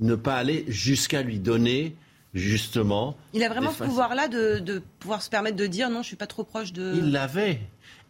[0.00, 1.96] ne pas aller jusqu'à lui donner
[2.34, 3.16] justement.
[3.32, 6.26] Il a vraiment ce pouvoir-là de, pouvoir se permettre de dire non, je suis pas
[6.26, 6.94] trop proche de.
[6.96, 7.60] Il l'avait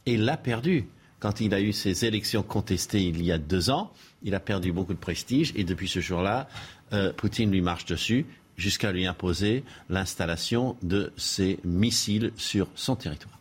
[0.05, 0.87] et il l'a perdu.
[1.18, 4.72] Quand il a eu ses élections contestées il y a deux ans, il a perdu
[4.72, 6.49] beaucoup de prestige et depuis ce jour-là,
[6.92, 13.38] euh, Poutine lui marche dessus jusqu'à lui imposer l'installation de ses missiles sur son territoire.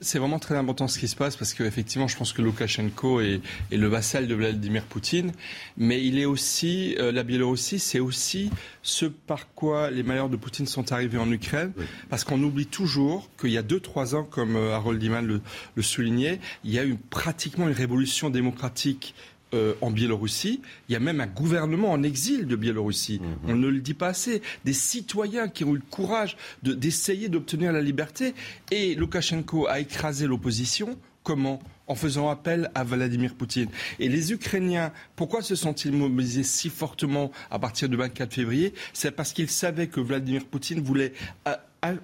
[0.00, 3.40] C'est vraiment très important ce qui se passe parce qu'effectivement, je pense que Loukachenko est,
[3.70, 5.32] le vassal de Vladimir Poutine,
[5.76, 8.50] mais il est aussi, euh, la Biélorussie, c'est aussi
[8.82, 11.72] ce par quoi les malheurs de Poutine sont arrivés en Ukraine,
[12.10, 15.40] parce qu'on oublie toujours qu'il y a deux, trois ans, comme euh, Harold Diman le,
[15.74, 19.14] le soulignait, il y a eu pratiquement une révolution démocratique
[19.54, 20.60] euh, en Biélorussie.
[20.88, 23.20] Il y a même un gouvernement en exil de Biélorussie.
[23.20, 23.50] Mhm.
[23.50, 24.42] On ne le dit pas assez.
[24.64, 28.34] Des citoyens qui ont eu le courage d'essayer d'obtenir la liberté.
[28.70, 30.96] Et Loukachenko a écrasé l'opposition.
[31.22, 31.60] Comment?
[31.86, 33.68] En faisant appel à Vladimir Poutine.
[34.00, 38.72] Et les Ukrainiens, pourquoi se sont-ils mobilisés si fortement à partir du 24 février?
[38.92, 41.12] C'est parce qu'ils savaient que Vladimir Poutine voulait
[41.46, 41.54] euh,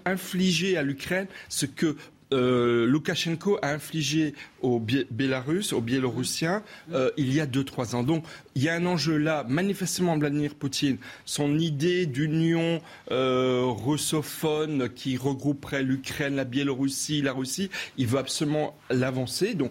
[0.04, 1.96] infliger à l'Ukraine ce que
[2.32, 6.62] euh, Loukachenko a infligé aux Bélarusses, aux Biélorussiens,
[6.92, 8.02] euh, il y a deux, trois ans.
[8.02, 9.44] Donc, il y a un enjeu là.
[9.48, 17.70] Manifestement, Vladimir Poutine, son idée d'union euh, russophone qui regrouperait l'Ukraine, la Biélorussie, la Russie,
[17.96, 19.54] il veut absolument l'avancer.
[19.54, 19.70] Donc,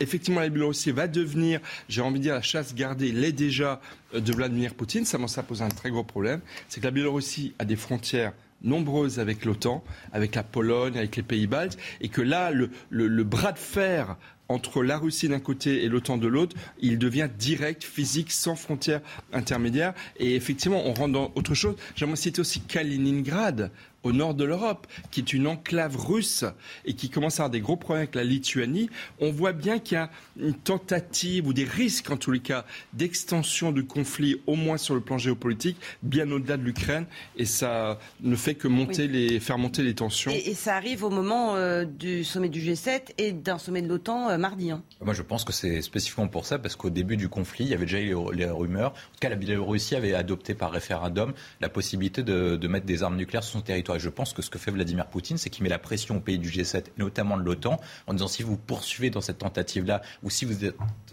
[0.00, 3.80] effectivement, la Biélorussie va devenir, j'ai envie de dire, la chasse gardée, l'est déjà
[4.14, 5.04] euh, de Vladimir Poutine.
[5.04, 6.40] Ça, ça pose un très gros problème.
[6.68, 11.22] C'est que la Biélorussie a des frontières nombreuses avec l'OTAN, avec la Pologne, avec les
[11.22, 14.16] pays baltes, et que là, le, bras de fer
[14.48, 19.02] entre la Russie d'un côté et l'OTAN de l'autre, il devient direct, physique, sans frontières
[19.32, 19.92] intermédiaires.
[20.18, 21.76] Et effectivement, on rentre dans autre chose.
[21.96, 23.70] J'aimerais citer aussi Kaliningrad,
[24.04, 26.44] au nord de l'Europe, qui est une enclave russe
[26.84, 29.96] et qui commence à avoir des gros problèmes avec la Lituanie, on voit bien qu'il
[29.96, 34.54] y a une tentative ou des risques, en tous les cas, d'extension du conflit, au
[34.54, 37.06] moins sur le plan géopolitique, bien au-delà de l'Ukraine,
[37.36, 40.30] et ça ne fait que monter les, faire monter les tensions.
[40.30, 44.28] Et, ça arrive au moment euh, du sommet du G7 et d'un sommet de l'OTAN
[44.28, 44.70] euh, mardi.
[44.70, 44.82] Hein.
[45.00, 47.74] Moi, je pense que c'est spécifiquement pour ça, parce qu'au début du conflit, il y
[47.74, 48.90] avait déjà eu les, rumeurs.
[48.90, 53.02] En tout cas, la Biélorussie avait adopté par référendum la possibilité de, de mettre des
[53.02, 53.87] armes nucléaires sur son territoire.
[53.96, 56.38] Je pense que ce que fait Vladimir Poutine, c'est qu'il met la pression aux pays
[56.38, 60.44] du G7, notamment de l'OTAN, en disant si vous poursuivez dans cette tentative-là, ou si
[60.44, 60.54] vous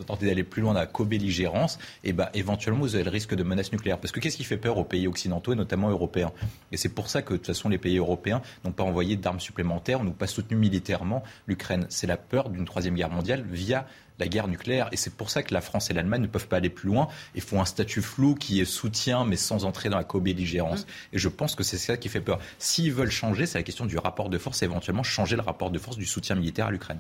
[0.06, 3.36] tentez d'aller plus loin dans la co-belligérance, et eh ben, éventuellement, vous avez le risque
[3.36, 4.00] de menace nucléaire.
[4.00, 6.32] Parce que qu'est-ce qui fait peur aux pays occidentaux, et notamment européens?
[6.72, 9.40] Et c'est pour ça que, de toute façon, les pays européens n'ont pas envoyé d'armes
[9.40, 11.86] supplémentaires, n'ont pas soutenu militairement l'Ukraine.
[11.90, 13.86] C'est la peur d'une troisième guerre mondiale via
[14.20, 14.90] la guerre nucléaire.
[14.92, 17.08] Et c'est pour ça que la France et l'Allemagne ne peuvent pas aller plus loin
[17.36, 20.84] et font un statut flou qui est soutien, mais sans entrer dans la co-belligérance.
[20.84, 21.16] Mmh.
[21.16, 22.40] Et je pense que c'est ça qui fait peur.
[22.60, 25.72] S'ils veulent changer, c'est la question du rapport de force et éventuellement changer le rapport
[25.72, 27.00] de force du soutien militaire à l'Ukraine.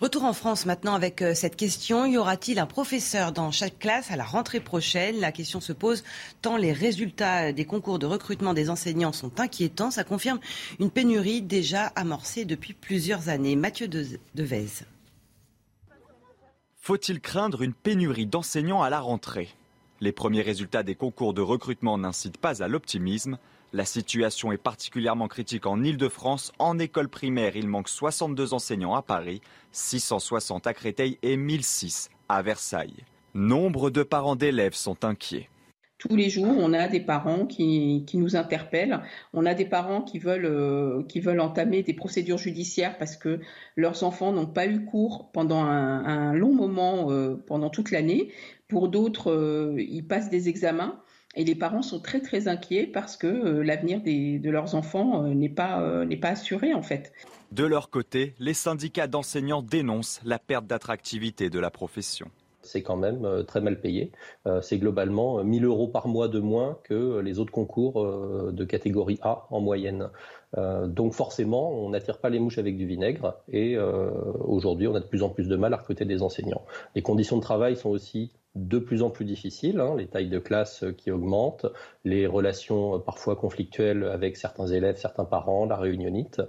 [0.00, 2.04] Retour en France maintenant avec euh, cette question.
[2.06, 5.20] Y aura-t-il un professeur dans chaque classe à la rentrée prochaine?
[5.20, 6.02] La question se pose
[6.42, 9.90] tant les résultats des concours de recrutement des enseignants sont inquiétants.
[9.90, 10.40] Ça confirme
[10.80, 13.56] une pénurie déjà amorcée depuis plusieurs années.
[13.56, 14.84] Mathieu Devez.
[16.86, 19.48] Faut-il craindre une pénurie d'enseignants à la rentrée?
[20.02, 23.38] Les premiers résultats des concours de recrutement n'incitent pas à l'optimisme.
[23.72, 26.52] La situation est particulièrement critique en Ile-de-France.
[26.58, 29.40] En école primaire, il manque 62 enseignants à Paris,
[29.72, 33.06] 660 à Créteil et 1006 à Versailles.
[33.32, 35.48] Nombre de parents d'élèves sont inquiets
[36.08, 39.00] tous les jours, on a des parents qui, nous interpellent.
[39.32, 43.40] On a des parents qui veulent, euh, qui veulent entamer des procédures judiciaires parce que
[43.76, 48.32] leurs enfants n'ont pas eu cours pendant un, long moment, euh, pendant toute l'année.
[48.68, 51.00] Pour d'autres, euh, ils passent des examens.
[51.36, 56.04] Et les parents sont très très inquiets parce que l'avenir de leurs enfants n'est pas,
[56.04, 57.12] n'est pas assuré en fait.
[57.50, 62.30] De leur côté, les syndicats d'enseignants dénoncent la perte d'attractivité de la profession
[62.64, 64.12] c'est quand même euh, très mal payé.
[64.46, 68.64] Euh, c'est globalement 1000 euros par mois de moins que les autres concours euh, de
[68.64, 70.08] catégorie A en moyenne.
[70.86, 75.04] donc forcément, on n'attire pas les mouches avec du vinaigre et aujourd'hui, on a de
[75.04, 76.64] plus en plus de mal à recruter des enseignants.
[76.94, 80.38] Les conditions de travail sont aussi de plus en plus difficiles, hein, les tailles de
[80.38, 81.66] classe qui augmentent,
[82.04, 86.40] les relations parfois conflictuelles avec certains élèves, certains parents, la réunionite.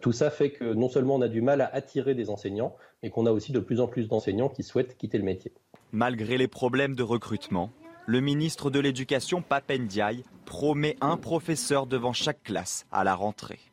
[0.00, 3.10] tout ça fait que non seulement on a du mal à attirer des enseignants, et
[3.10, 5.52] qu'on a aussi de plus en plus d'enseignants qui souhaitent quitter le métier.
[5.90, 7.70] Malgré les problèmes de recrutement,
[8.06, 13.71] le ministre de l'Éducation, Papendiaï, promet un professeur devant chaque classe à la rentrée.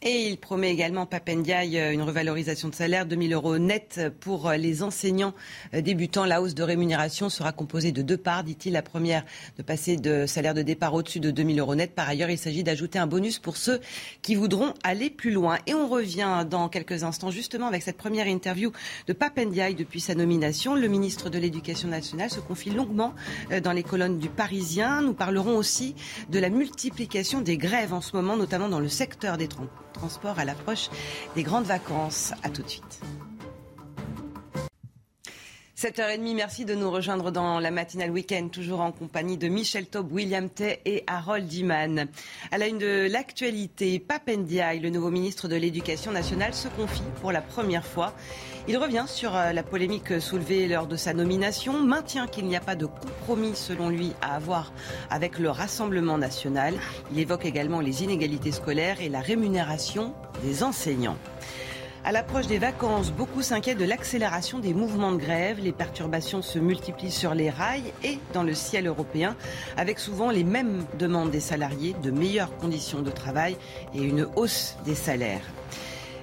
[0.00, 4.56] Et il promet également, Papendiaï, euh, une revalorisation de salaire, 2000 euros net pour euh,
[4.56, 5.34] les enseignants
[5.74, 6.24] euh, débutants.
[6.24, 8.74] La hausse de rémunération sera composée de deux parts, dit-il.
[8.74, 9.24] La première,
[9.56, 11.96] de passer de salaire de départ au-dessus de 2000 euros net.
[11.96, 13.80] Par ailleurs, il s'agit d'ajouter un bonus pour ceux
[14.22, 15.58] qui voudront aller plus loin.
[15.66, 18.70] Et on revient dans quelques instants, justement, avec cette première interview
[19.08, 20.76] de Papendiaï depuis sa nomination.
[20.76, 23.14] Le ministre de l'Éducation nationale se confie longuement
[23.64, 25.02] dans les colonnes du Parisien.
[25.02, 25.96] Nous parlerons aussi
[26.30, 30.38] de la multiplication des grèves en ce moment, notamment dans le secteur des transports transport
[30.38, 30.88] à l'approche
[31.34, 32.32] des grandes vacances.
[32.42, 33.00] À tout de suite.
[35.78, 40.10] 7h30, merci de nous rejoindre dans la matinale week-end, toujours en compagnie de Michel Taub,
[40.10, 42.08] William Tay et Harold Iman.
[42.50, 47.30] À la une de l'actualité, Papendiaï, le nouveau ministre de l'Éducation nationale, se confie pour
[47.30, 48.12] la première fois.
[48.70, 52.60] Il revient sur euh, la polémique soulevée lors de sa nomination, maintient qu'il n'y a
[52.60, 54.74] pas de compromis, selon lui, à avoir
[55.08, 56.74] avec le Rassemblement national.
[57.10, 61.16] Il évoque également les inégalités scolaires et la rémunération des enseignants.
[62.04, 65.60] À l'approche des vacances, beaucoup s'inquiètent de l'accélération des mouvements de grève.
[65.60, 69.34] Les perturbations se multiplient sur les rails et dans le ciel européen,
[69.78, 73.56] avec souvent les mêmes demandes des salariés, de meilleures conditions de travail
[73.94, 75.44] et une hausse des salaires.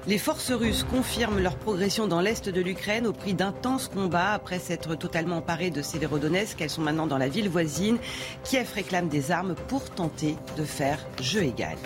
[0.08, 4.60] Les forces russes confirment leur progression dans l'est de l'Ukraine au prix d'intenses combats après
[4.60, 6.62] s'être totalement emparées de Severodonetsk.
[6.62, 7.98] Elles sont maintenant dans la ville voisine.
[8.44, 11.78] Kiev réclame des armes pour tenter de faire jeu égal.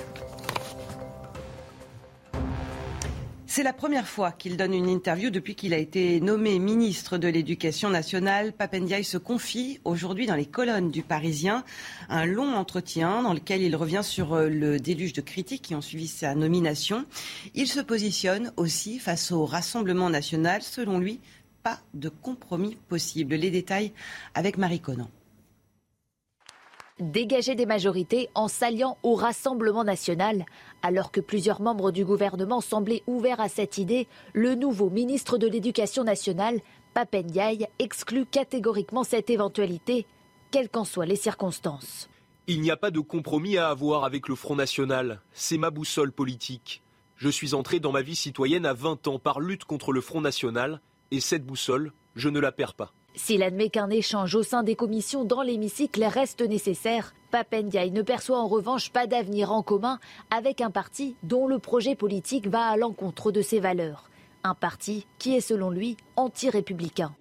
[3.51, 7.27] C'est la première fois qu'il donne une interview depuis qu'il a été nommé ministre de
[7.27, 8.53] l'Éducation nationale.
[8.53, 11.63] Papendiaï se confie aujourd'hui dans les colonnes du Parisien.
[12.09, 15.81] Un long entretien dans lequel il revient sur euh, le déluge de critiques qui ont
[15.81, 17.05] suivi sa nomination.
[17.55, 20.61] Il se positionne aussi face au Rassemblement national.
[20.61, 21.19] Selon lui,
[21.63, 23.33] pas de compromis possible.
[23.33, 23.93] Les détails
[24.35, 25.09] avec Marie Conan
[26.99, 30.45] dégager des majorités en s'alliant au Rassemblement national.
[30.81, 35.47] Alors que plusieurs membres du gouvernement semblaient ouverts à cette idée, le nouveau ministre de
[35.47, 36.61] l'Éducation nationale,
[36.93, 40.05] Papendiaï, exclut catégoriquement cette éventualité,
[40.51, 42.09] quelles qu'en soient les circonstances.
[42.47, 45.21] Il n'y a pas de compromis à avoir avec le Front National.
[45.33, 46.81] C'est ma boussole politique.
[47.17, 50.21] Je suis entré dans ma vie citoyenne à 20 ans par lutte contre le Front
[50.21, 52.93] National, et cette boussole, je ne la perds pas.
[53.15, 58.39] S'il admet qu'un échange au sein des commissions dans l'hémicycle reste nécessaire, Papendiaï ne perçoit
[58.39, 59.99] en revanche pas d'avenir en commun
[60.31, 64.09] avec un parti dont le projet politique va à l'encontre de ses valeurs.
[64.43, 67.13] Un parti qui est selon lui anti-républicain.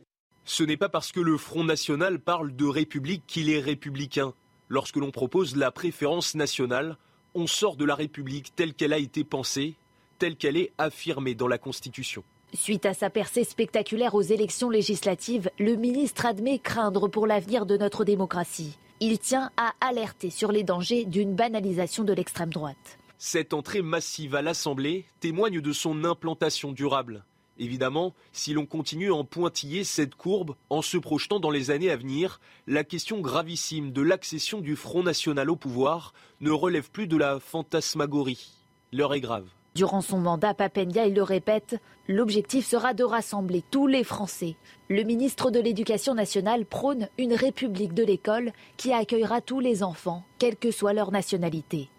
[0.44, 4.33] Ce n'est pas parce que le Front National parle de République qu'il est républicain.
[4.68, 6.96] Lorsque l'on propose la préférence nationale,
[7.35, 9.77] on sort de la République telle qu'elle a été pensée,
[10.18, 12.24] telle qu'elle est affirmée dans la Constitution.
[12.55, 17.77] Suite à sa percée spectaculaire aux élections législatives, le ministre admet craindre pour l'avenir de
[17.77, 18.79] notre démocratie.
[19.01, 22.99] Il tient à alerter sur les dangers d'une banalisation de l'extrême droite.
[23.19, 27.25] Cette entrée massive à l'Assemblée témoigne de son implantation durable.
[27.59, 31.91] Évidemment, si l'on continue à en pointiller cette courbe en se projetant dans les années
[31.91, 37.09] à venir, la question gravissime de l'accession du Front National au pouvoir ne relève plus
[37.09, 38.53] de la fantasmagorie.
[38.93, 39.47] L'heure est grave.
[39.79, 44.57] Durant son mandat, Papendia, il le répète, l'objectif sera de rassembler tous les Français.
[44.88, 50.25] Le ministre de l'Éducation nationale prône une république de l'école qui accueillera tous les enfants,
[50.41, 51.91] quelle que soit leur nationalité.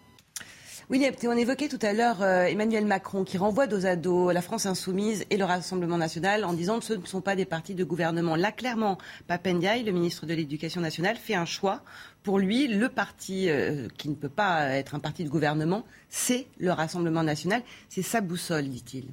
[0.90, 4.42] Oui, on évoquait tout à l'heure euh, Emmanuel Macron qui renvoie dos à dos la
[4.42, 7.76] France insoumise et le Rassemblement national en disant que ce ne sont pas des partis
[7.76, 8.34] de gouvernement.
[8.34, 8.98] Là, clairement,
[9.28, 11.84] Papendiaï, le ministre de l'Éducation nationale, fait un choix.
[12.24, 16.48] Pour lui, le parti euh, qui ne peut pas être un parti de gouvernement, c'est
[16.58, 17.62] le Rassemblement national.
[17.88, 19.06] C'est sa boussole, dit-il.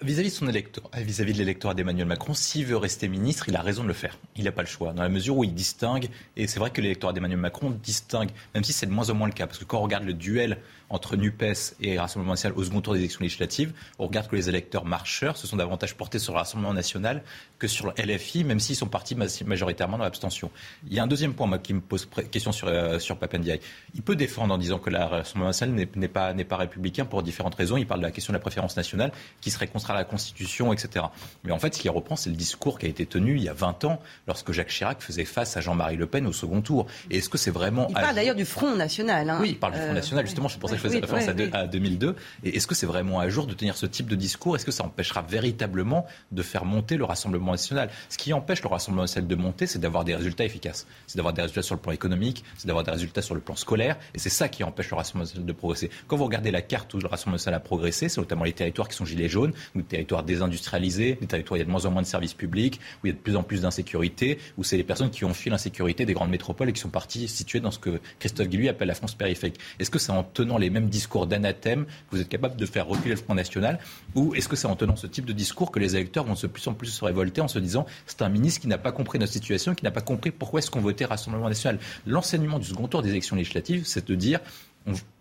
[0.00, 3.60] Vis-à-vis de son électorat, vis-à-vis de l'électorat d'Emmanuel Macron, s'il veut rester ministre, il a
[3.60, 4.18] raison de le faire.
[4.36, 6.80] Il n'a pas le choix, dans la mesure où il distingue, et c'est vrai que
[6.80, 9.64] l'électorat d'Emmanuel Macron distingue, même si c'est de moins en moins le cas, parce que
[9.64, 10.58] quand on regarde le duel
[10.92, 14.48] entre NUPES et Rassemblement national au second tour des élections législatives, on regarde que les
[14.48, 17.22] électeurs marcheurs se sont davantage portés sur le Rassemblement national
[17.58, 20.50] que sur le LFI, même s'ils sont partis majoritairement dans l'abstention.
[20.88, 23.60] Il y a un deuxième point moi, qui me pose question sur, euh, sur Papendiaï.
[23.94, 27.54] Il peut défendre en disant que le Rassemblement national n'est pas, pas républicain pour différentes
[27.54, 27.76] raisons.
[27.76, 30.72] Il parle de la question de la préférence nationale qui serait contraire à la Constitution,
[30.72, 31.06] etc.
[31.44, 33.48] Mais en fait, ce qu'il reprend, c'est le discours qui a été tenu il y
[33.48, 36.86] a 20 ans lorsque Jacques Chirac faisait face à Jean-Marie Le Pen au second tour.
[37.10, 37.86] Et est-ce que c'est vraiment...
[37.88, 39.30] Il parle d'ailleurs du Front National.
[39.30, 39.38] Hein.
[39.40, 41.28] Oui, il parle du Front euh, National, justement, c'est pour ça que je faisais référence
[41.52, 42.16] à, 2002.
[42.44, 44.56] Et est-ce que c'est vraiment à jour de tenir ce type de discours?
[44.56, 47.90] Est-ce que ça empêchera véritablement de faire monter le Rassemblement national?
[48.08, 50.86] Ce qui empêche le Rassemblement national de monter, c'est d'avoir des résultats efficaces.
[51.06, 53.56] C'est d'avoir des résultats sur le plan économique, c'est d'avoir des résultats sur le plan
[53.56, 53.98] scolaire.
[54.14, 55.90] Et c'est ça qui empêche le Rassemblement national de progresser.
[56.06, 58.88] Quand vous regardez la carte où le Rassemblement national a progressé, c'est notamment les territoires
[58.88, 61.70] qui sont gilets jaunes, ou des territoires désindustrialisés, des territoires où il y a de
[61.70, 64.38] moins en moins de services publics, où il y a de plus en plus d'insécurité,
[64.58, 67.28] où c'est les personnes qui ont fui l'insécurité des grandes métropoles et qui sont parties
[67.28, 69.58] situées dans ce que Christophe Guilluy appelle la France périphérique.
[69.78, 73.14] Est-ce que c'est en tenant les mêmes discours d'anathème vous êtes capable de faire reculer
[73.14, 73.78] le Front National,
[74.14, 76.46] ou est-ce que c'est en tenant ce type de discours que les électeurs vont de
[76.46, 79.18] plus en plus se révolter en se disant c'est un ministre qui n'a pas compris
[79.18, 81.78] notre situation, qui n'a pas compris pourquoi est-ce qu'on votait Rassemblement national.
[82.06, 84.40] L'enseignement du second tour des élections législatives, c'est de dire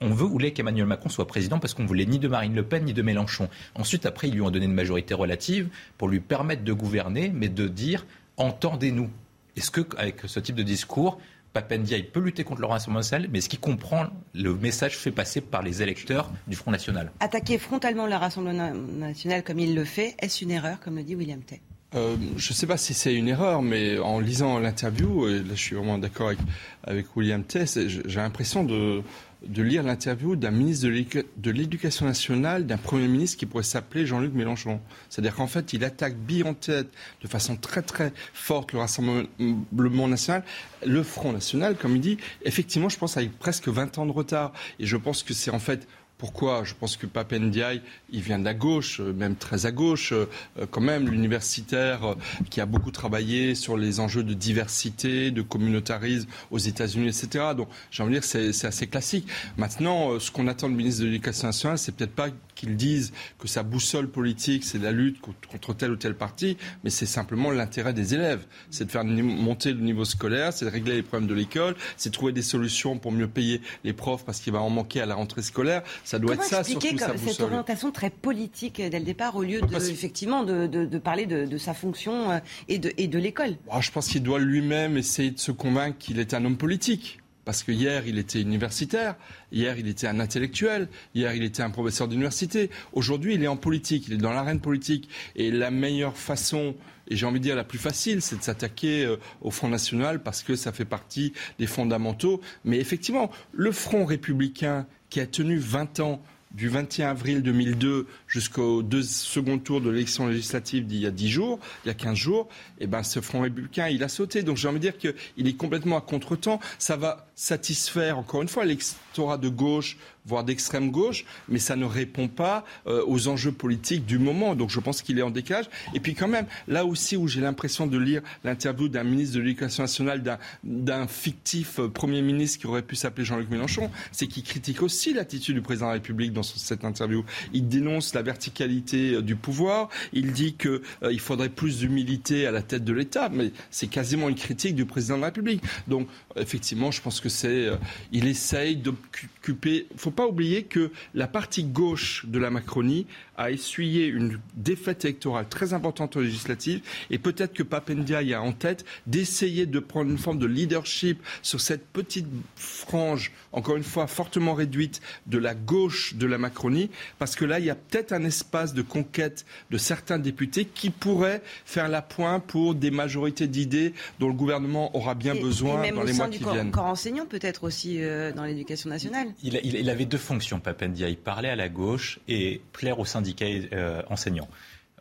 [0.01, 2.83] on, veut ou qu'Emmanuel Macron soit président parce qu'on voulait ni de Marine Le Pen
[2.83, 3.47] ni de Mélenchon.
[3.75, 7.49] Ensuite, après, ils lui ont donné une majorité relative pour lui permettre de gouverner, mais
[7.49, 8.05] de dire
[8.37, 9.09] entendez-nous.
[9.55, 11.19] Est-ce que, avec ce type de discours,
[11.53, 15.41] Papendia peut lutter contre le Rassemblement national, mais est-ce qu'il comprend le message fait passer
[15.41, 17.11] par les électeurs du Front national.
[17.19, 21.15] Attaquer frontalement le Rassemblement national comme il le fait, est-ce une erreur, comme le dit
[21.15, 21.61] William Tay?
[21.93, 25.55] Euh, je ne sais pas si c'est une erreur, mais en lisant l'interview, et là
[25.55, 26.39] je suis vraiment d'accord avec,
[26.83, 29.03] avec William Tess, j'ai l'impression de,
[29.45, 34.33] de lire l'interview d'un ministre de l'Éducation nationale, d'un Premier ministre qui pourrait s'appeler Jean-Luc
[34.33, 34.79] Mélenchon.
[35.09, 36.87] C'est-à-dire qu'en fait, il attaque bille en tête
[37.21, 40.43] de façon très très forte le Rassemblement national,
[40.85, 42.17] le Front national, comme il dit.
[42.43, 44.53] Effectivement, je pense avec presque 20 ans de retard.
[44.79, 45.87] Et je pense que c'est en fait
[46.21, 47.81] pourquoi Je pense que Papendiaï,
[48.11, 50.27] il vient de la gauche, euh, même très à gauche, euh,
[50.69, 52.15] quand même, l'universitaire euh,
[52.51, 57.55] qui a beaucoup travaillé sur les enjeux de diversité, de communautarisme aux États-Unis, etc.
[57.57, 59.27] Donc, j'ai envie de dire, c'est assez classique.
[59.57, 62.27] Maintenant, ce qu'on attend du ministre de l'Éducation nationale, c'est peut-être pas
[62.61, 66.91] qu'ils disent que sa boussole politique, c'est la lutte contre tel ou tel parti, mais
[66.91, 68.45] c'est simplement l'intérêt des élèves.
[68.69, 72.09] C'est de faire monter le niveau scolaire, c'est de régler les problèmes de l'école, c'est
[72.09, 75.07] de trouver des solutions pour mieux payer les profs parce qu'il va en manquer à
[75.07, 75.81] la rentrée scolaire.
[76.03, 79.61] Ça doit Comment être ça, surtout cette orientation très politique dès le départ, au lieu
[79.61, 83.55] de, effectivement de, de, parler de, sa fonction euh, et de, et de l'école?
[83.79, 87.20] Je pense qu'il doit lui-même essayer de se convaincre qu'il est un homme politique.
[87.43, 89.15] Parce que hier, il était universitaire,
[89.51, 92.69] hier, il était un intellectuel, hier, il était un professeur d'université.
[92.93, 95.09] Aujourd'hui, il est en politique, il est dans l'arène politique.
[95.35, 96.75] Et la meilleure façon,
[97.07, 100.21] et j'ai envie de dire la plus facile, c'est de s'attaquer euh, au Front National
[100.21, 102.41] parce que ça fait partie des fondamentaux.
[102.63, 106.21] Mais effectivement, le Front républicain qui a tenu 20 ans
[106.53, 111.59] du 21 avril 2002 jusqu'au second tour de l'élection législative d'il y a 10 jours,
[111.85, 114.43] il y a 15 jours, eh ben, ce Front républicain, il a sauté.
[114.43, 116.59] Donc j'ai envie de dire qu'il est complètement à contre-temps.
[116.77, 118.65] Ça va satisfaire, encore une fois,
[119.11, 124.05] l'électorat de gauche, voire d'extrême gauche, mais ça ne répond pas euh, aux enjeux politiques
[124.05, 124.55] du moment.
[124.55, 125.65] Donc je pense qu'il est en décalage.
[125.93, 129.41] Et puis quand même, là aussi où j'ai l'impression de lire l'interview d'un ministre de
[129.41, 130.23] l'Éducation nationale,
[130.63, 135.13] d'un fictif euh, Premier ministre qui aurait pu s'appeler Jean-Luc Mélenchon, c'est qu'il critique aussi
[135.13, 137.25] l'attitude du président de la République dans cette interview.
[137.53, 142.61] Il dénonce la verticalité euh, du pouvoir, il dit qu'il faudrait plus d'humilité à la
[142.61, 145.63] tête de l'État, mais c'est quasiment une critique du président de la République.
[145.87, 147.69] Donc effectivement, je pense que c'est...
[148.11, 153.49] il essaye oui d'occuper faut pas oublier que la partie gauche de la Macronie a
[153.49, 158.85] essuyé une défaite électorale très importante aux législatives et peut-être que Papendia a en tête
[159.07, 164.53] d'essayer de prendre une forme de leadership sur cette petite frange, encore une fois fortement
[164.53, 168.23] réduite, de la gauche de la Macronie, parce que là, il y a peut-être un
[168.23, 173.93] espace de conquête de certains députés qui pourraient faire la pointe pour des majorités d'idées
[174.19, 176.71] dont le gouvernement aura bien besoin dans les mois qui viennent.
[176.71, 179.30] corps enseignant peut-être aussi euh, dans l'éducation nationale.
[179.43, 181.09] Il, avait deux fonctions, Papendia.
[181.09, 184.47] Il parlait à la gauche et plaire aux syndicats euh, enseignants.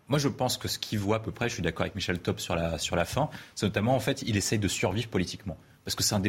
[0.08, 2.18] Moi, je pense que ce qu'il voit à peu près, je suis d'accord avec Michel
[2.18, 5.56] Top sur la, sur la fin, c'est notamment, en fait, il essaye de survivre politiquement
[5.84, 6.22] parce que c'est un,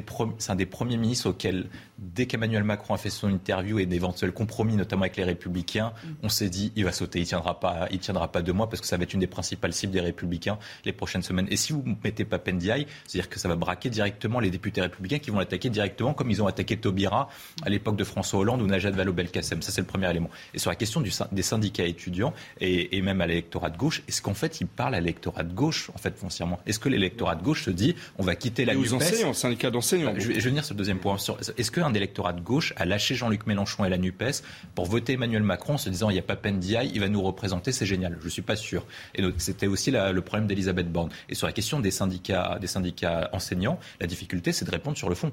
[0.49, 1.67] un des premiers ministres auxquels,
[2.01, 6.09] dès qu'Emmanuel Macron a fait son interview et d'éventuels compromis, notamment avec les Républicains, mm.
[6.23, 8.81] on s'est dit il va sauter, il tiendra pas, il tiendra pas deux mois parce
[8.81, 11.47] que ça va être une des principales cibles des Républicains les prochaines semaines.
[11.49, 15.19] Et si vous mettez pas Pendiaï, c'est-à-dire que ça va braquer directement les députés républicains
[15.19, 17.29] qui vont l'attaquer directement comme ils ont attaqué Taubira
[17.63, 19.61] à l'époque de François Hollande ou Najat Vallaud-Belkacem.
[19.61, 20.29] Ça c'est le premier élément.
[20.53, 24.03] Et sur la question du, des syndicats étudiants et, et même à l'électorat de gauche,
[24.07, 26.59] est-ce qu'en fait il parle à l'électorat de gauche en fait foncièrement?
[26.65, 29.33] Est-ce que l'électorat de gauche se dit on va quitter la NUPES?
[29.33, 30.13] syndicats d'enseignants.
[30.17, 31.17] Je, vais venir sur le deuxième point.
[31.57, 34.43] Est-ce qu'un électorat de gauche a lâché Jean-Luc Mélenchon et la NUPES
[34.75, 37.09] pour voter Emmanuel Macron en se disant il n'y a pas peine d'y il va
[37.09, 38.85] nous représenter, c'est génial Je ne suis pas sûr.
[39.15, 41.09] Et c'était aussi le problème d'Elisabeth Borne.
[41.29, 45.09] Et sur la question des syndicats, des syndicats enseignants, la difficulté, c'est de répondre sur
[45.09, 45.31] le fond.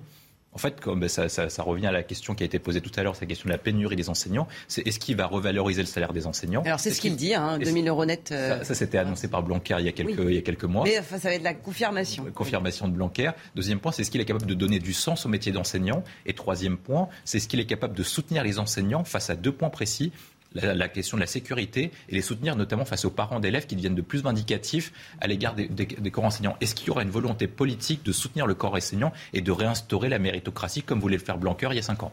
[0.59, 3.05] En fait, comme ben, ça, revient à la question qui a été posée tout à
[3.05, 4.49] l'heure, c'est la question de la pénurie des enseignants.
[4.67, 6.65] C'est est-ce qu'il va revaloriser le salaire des enseignants?
[6.65, 8.31] Alors c'est ce qu'il dit, hein, 2000 euros net.
[8.33, 10.83] Euh, ça, c'était annoncé par Blanquer il y a quelques, il y a quelques mois.
[10.83, 12.27] Mais enfin, ça va être la confirmation.
[12.35, 13.31] Confirmation de Blanquer.
[13.55, 16.03] Deuxième point, c'est ce qu'il est capable de donner du sens au métier d'enseignant.
[16.27, 19.53] Et troisième point, c'est ce qu'il est capable de soutenir les enseignants face à deux
[19.53, 20.11] points précis
[20.55, 23.95] la, question de la sécurité et les soutenir notamment face aux parents d'élèves qui deviennent
[23.95, 26.57] de plus vindicatifs à l'égard des, corps enseignants.
[26.61, 30.09] Est-ce qu'il y aura une volonté politique de soutenir le corps enseignant et de réinstaurer
[30.09, 32.13] la méritocratie comme voulait le faire Blanquer il y a cinq ans?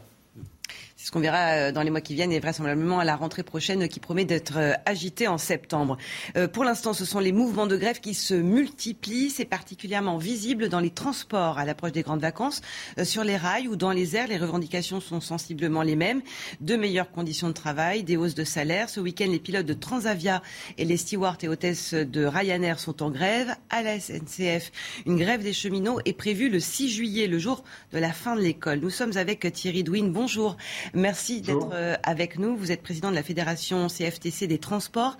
[1.06, 3.86] Ce qu'on verra euh, dans les mois qui viennent et vraisemblablement à la rentrée prochaine
[3.86, 5.98] qui promet d'être euh, agitée en septembre.
[6.36, 9.30] Euh, pour l'instant, ce sont les mouvements de grève qui se multiplient.
[9.30, 12.60] C'est particulièrement visible dans les transports à l'approche des grandes vacances,
[13.04, 14.26] sur les rails ou dans les airs.
[14.26, 16.22] Les revendications sont sensiblement les mêmes.
[16.60, 18.88] De meilleures conditions de travail, des hausses de salaire.
[18.88, 20.42] Ce week-end, les pilotes de Transavia
[20.76, 23.54] et les stewards et hôtesses de Ryanair sont en grève.
[23.70, 24.72] À la SNCF,
[25.06, 28.40] une grève des cheminots est prévue le 6 juillet, le jour de la fin de
[28.40, 28.80] l'école.
[28.80, 30.10] Nous sommes avec Thierry Douine.
[30.10, 30.56] Bonjour.
[30.96, 32.56] Merci d'être euh, avec nous.
[32.56, 35.18] Vous êtes président de la Fédération CFTC des transports.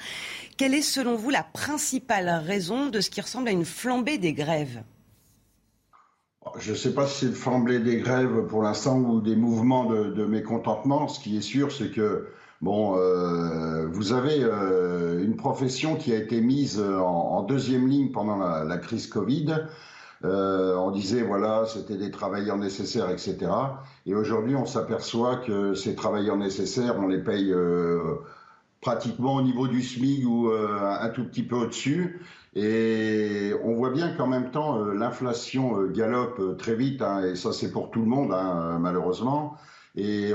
[0.57, 4.33] Quelle est selon vous la principale raison de ce qui ressemble à une flambée des
[4.33, 4.83] grèves?
[6.59, 9.85] Je ne sais pas si c'est une flambée des grèves pour l'instant ou des mouvements
[9.85, 11.09] de, mécontentement.
[11.09, 12.29] Ce qui est sûr, c'est que
[12.62, 18.39] bon, euh, vous avez euh, une profession qui a été mise en, deuxième ligne pendant
[18.39, 19.66] la, la crise Covid.
[20.27, 23.37] Euh, on disait, voilà, c'était des travailleurs nécessaires, etc.
[24.07, 28.16] Et aujourd'hui, on s'aperçoit que ces travailleurs nécessaires, on les paye euh,
[28.81, 32.20] pratiquement au niveau du SMIC ou euh, un tout petit peu au-dessus.
[32.55, 37.70] Et on voit bien qu'en même temps, l'inflation galope très vite, hein, et ça c'est
[37.70, 39.57] pour tout le monde, hein, malheureusement.
[39.95, 40.33] Et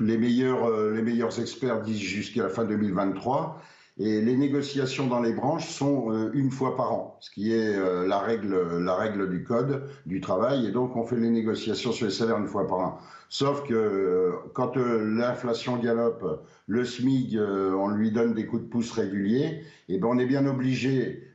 [0.00, 3.60] les, meilleurs, les meilleurs experts disent jusqu'à la fin 2023.
[4.02, 7.76] Et les négociations dans les branches sont euh, une fois par an, ce qui est
[7.76, 10.66] euh, la, règle, la règle du code du travail.
[10.66, 12.98] Et donc, on fait les négociations sur les salaires une fois par an.
[13.28, 18.90] Sauf que euh, quand l'inflation galope, le SMIG, on lui donne des coups de pouce
[18.92, 21.26] réguliers, et ben on est bien obligé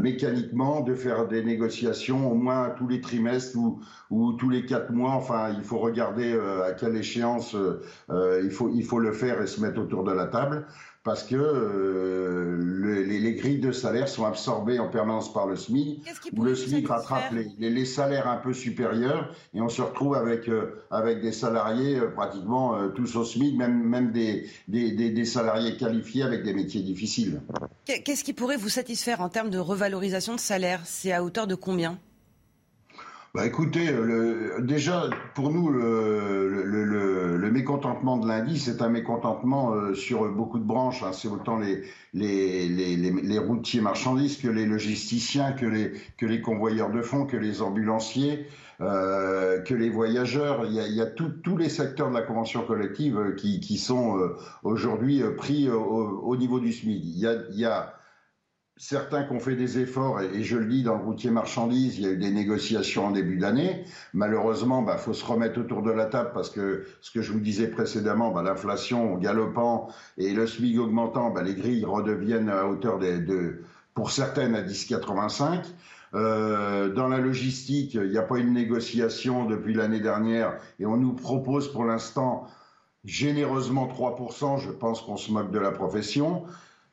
[0.00, 3.80] mécaniquement de faire des négociations au moins tous les trimestres ou,
[4.10, 5.10] ou tous les quatre mois.
[5.10, 7.54] Enfin, il faut regarder à quelle échéance
[8.08, 10.66] il, faut, il faut le faire et se mettre autour de la table
[11.06, 12.58] parce que euh,
[13.06, 16.04] les, grilles de salaire sont absorbées en permanence par le SMIC,
[16.36, 20.82] où le SMIC rattrape les, salaires un peu supérieurs, et on se retrouve avec, euh,
[20.90, 26.24] avec des salariés euh, pratiquement tous au SMIC, même, même des, des, des, salariés qualifiés
[26.24, 27.40] avec des métiers difficiles.
[27.84, 30.80] Qu'est-ce qui pourrait vous satisfaire en termes de revalorisation de salaire?
[30.86, 32.00] C'est à hauteur de combien?
[33.36, 33.90] Bah écoutez,
[34.60, 41.02] déjà pour nous le, mécontentement de lundi, c'est un mécontentement euh, sur beaucoup de branches.
[41.02, 41.12] Hein.
[41.12, 47.36] C'est autant les, routiers marchandises que les logisticiens, que les, que convoyeurs de fonds, que
[47.36, 48.46] les ambulanciers,
[48.80, 50.64] euh, que les voyageurs.
[50.64, 54.18] Il y a, tous les secteurs de la convention collective euh, qui, sont
[54.62, 57.02] aujourd'hui pris au, niveau du SMIC.
[57.04, 57.95] Il y a
[58.76, 62.04] certains qui ont fait des efforts, et, je le dis dans le routier marchandise, il
[62.04, 63.84] y a eu des négociations en début d'année.
[64.12, 67.32] Malheureusement, il bah, faut se remettre autour de la table parce que ce que je
[67.32, 72.66] vous disais précédemment, bah, l'inflation galopant et le SMIC augmentant, bah, les grilles redeviennent à
[72.66, 73.62] hauteur de,
[73.94, 75.64] pour certaines à 10,85.
[76.14, 80.96] Euh, dans la logistique, il n'y a pas une négociation depuis l'année dernière et on
[80.96, 82.46] nous propose pour l'instant
[83.04, 84.60] généreusement 3%.
[84.60, 86.44] Je pense qu'on se moque de la profession.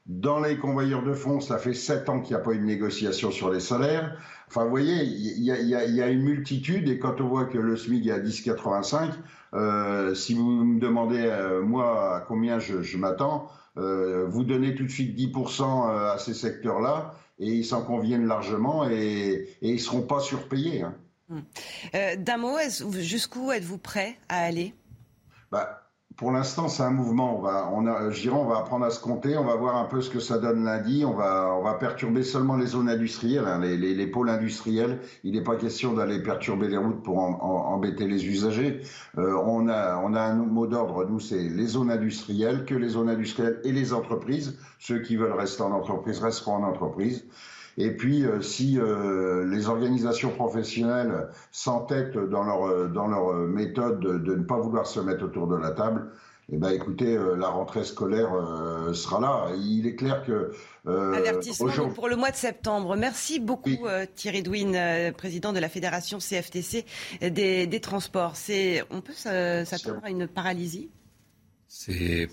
[0.05, 2.65] Dans les convoyeurs de fonds, ça fait sept ans qu'il n'y a pas eu de
[2.65, 4.17] négociation sur les salaires.
[4.49, 8.07] Enfin, vous voyez, il y, a, une multitude, et quand on voit que le SMIC
[8.07, 9.13] est à 10,85,
[9.53, 14.83] euh, si vous me demandez, euh, moi, à combien je, m'attends, euh, vous donnez tout
[14.83, 20.01] de suite 10% à ces secteurs-là, et ils s'en conviennent largement, et, ils ne seront
[20.01, 20.81] pas surpayés.
[20.81, 20.95] Hein.
[21.29, 21.43] Hum.
[22.17, 22.57] D'un mot,
[22.99, 24.73] jusqu'où êtes-vous prêt à aller?
[25.49, 25.82] Bah,
[26.15, 27.37] pour l'instant, c'est un mouvement.
[27.37, 29.37] On va, on a, on va apprendre à se compter.
[29.37, 31.03] On va voir un peu ce que ça donne lundi.
[31.05, 34.99] On va, on va perturber seulement les zones industrielles, hein, les, les, les, pôles industriels.
[35.23, 38.81] Il n'est pas question d'aller perturber les routes pour embêter les usagers.
[39.17, 41.05] Euh, on a, on a un mot d'ordre.
[41.05, 44.57] Nous, c'est les zones industrielles, que les zones industrielles et les entreprises.
[44.79, 47.25] Ceux qui veulent rester en entreprise resteront en entreprise.
[47.77, 53.99] Et puis, euh, si euh, les organisations professionnelles s'entêtent dans leur, euh, dans leur méthode
[53.99, 56.11] de, ne pas vouloir se mettre autour de la table,
[56.51, 58.31] eh ben, écoutez, la rentrée scolaire
[58.93, 59.55] sera là.
[59.55, 60.51] Il est clair que.
[60.85, 62.97] Avertissement pour le mois de septembre.
[62.97, 64.77] Merci beaucoup, Thierry Douine,
[65.15, 66.85] président de la Fédération CFTC
[67.21, 68.33] des, des transports.
[68.91, 70.89] On peut s'attendre à une paralysie?
[71.75, 72.27] C'est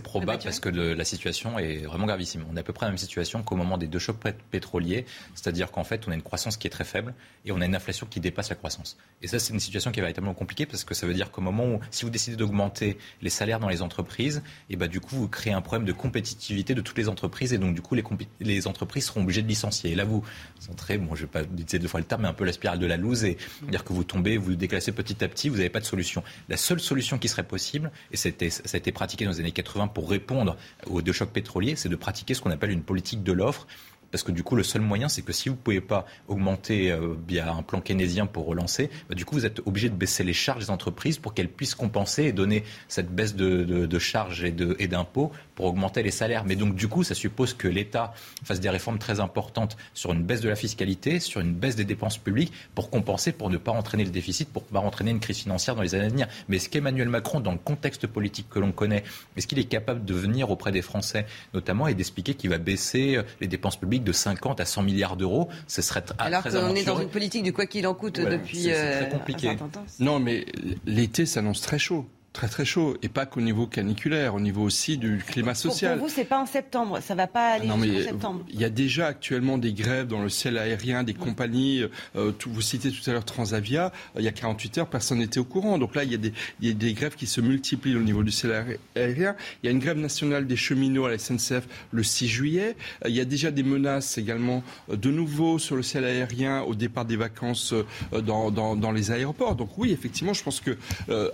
[0.00, 2.44] probable parce que la situation est vraiment gravissime.
[2.50, 4.18] On est à peu près la même situation qu'au moment des deux chocs
[4.50, 7.14] pétroliers, c'est-à-dire qu'en fait, on a une croissance qui est très faible
[7.46, 8.98] et on a une inflation qui dépasse la croissance.
[9.22, 11.40] Et ça, c'est une situation qui est véritablement compliquée parce que ça veut dire qu'au
[11.40, 15.16] moment où, si vous décidez d'augmenter les salaires dans les entreprises, et bah, du coup,
[15.16, 18.04] vous créez un problème de compétitivité de toutes les entreprises et donc, du coup, les,
[18.40, 19.92] les entreprises seront obligées de licencier.
[19.92, 20.22] Et là, vous
[20.70, 22.78] entrez, bon, je vais pas utiliser deux fois le terme, mais un peu la spirale
[22.78, 23.38] de la loose et
[23.70, 26.22] dire que vous tombez, vous déclassez petit à petit, vous n'avez pas de solution.
[26.50, 29.88] La seule solution qui serait possible, et ça a été pratiqué dans les années 80
[29.88, 30.56] pour répondre
[30.86, 33.66] aux deux chocs pétroliers, c'est de pratiquer ce qu'on appelle une politique de l'offre.
[34.10, 36.92] Parce que du coup, le seul moyen, c'est que si vous ne pouvez pas augmenter
[36.92, 40.22] euh, via un plan keynésien pour relancer, bah, du coup, vous êtes obligé de baisser
[40.22, 44.52] les charges des entreprises pour qu'elles puissent compenser et donner cette baisse de, charges et
[44.88, 46.44] d'impôts pour augmenter les salaires.
[46.44, 50.22] Mais donc, du coup, ça suppose que l'État fasse des réformes très importantes sur une
[50.22, 53.72] baisse de la fiscalité, sur une baisse des dépenses publiques pour compenser, pour ne pas
[53.72, 56.28] entraîner le déficit, pour ne pas entraîner une crise financière dans les années à venir.
[56.48, 59.02] Mais est-ce qu'Emmanuel Macron, dans le contexte politique que l'on connaît,
[59.36, 63.18] est-ce qu'il est capable de venir auprès des Français, notamment, et d'expliquer qu'il va baisser
[63.40, 65.48] les dépenses publiques de 50 à 100 milliards d'euros?
[65.66, 68.72] Ce serait Alors qu'on est dans une politique du quoi qu'il en coûte depuis c'est,
[68.72, 69.56] très euh, compliqué.
[70.00, 70.44] Non, mais
[70.84, 72.06] l'été s'annonce très chaud
[72.36, 75.98] très très chaud et pas qu'au niveau caniculaire, au niveau aussi du climat social.
[75.98, 78.44] Pour, vous, c'est pas en septembre, ça va pas aller en septembre.
[78.50, 81.82] Il y a déjà actuellement des grèves dans le ciel aérien, des compagnies.
[82.14, 83.90] Euh, vous citez tout à l'heure Transavia.
[84.18, 85.78] il y a 48 heures, personne n'était au courant.
[85.78, 88.02] Donc là, il y, a des, il y, a des, grèves qui se multiplient au
[88.02, 88.52] niveau du ciel
[88.94, 89.34] aérien.
[89.62, 92.76] Il y a une grève nationale des cheminots à la SNCF le 6 juillet.
[93.06, 96.74] il y a déjà des menaces également euh, de nouveau sur le ciel aérien au
[96.74, 99.56] départ des vacances euh, dans, dans, dans les aéroports.
[99.56, 100.76] Donc oui, effectivement, je pense que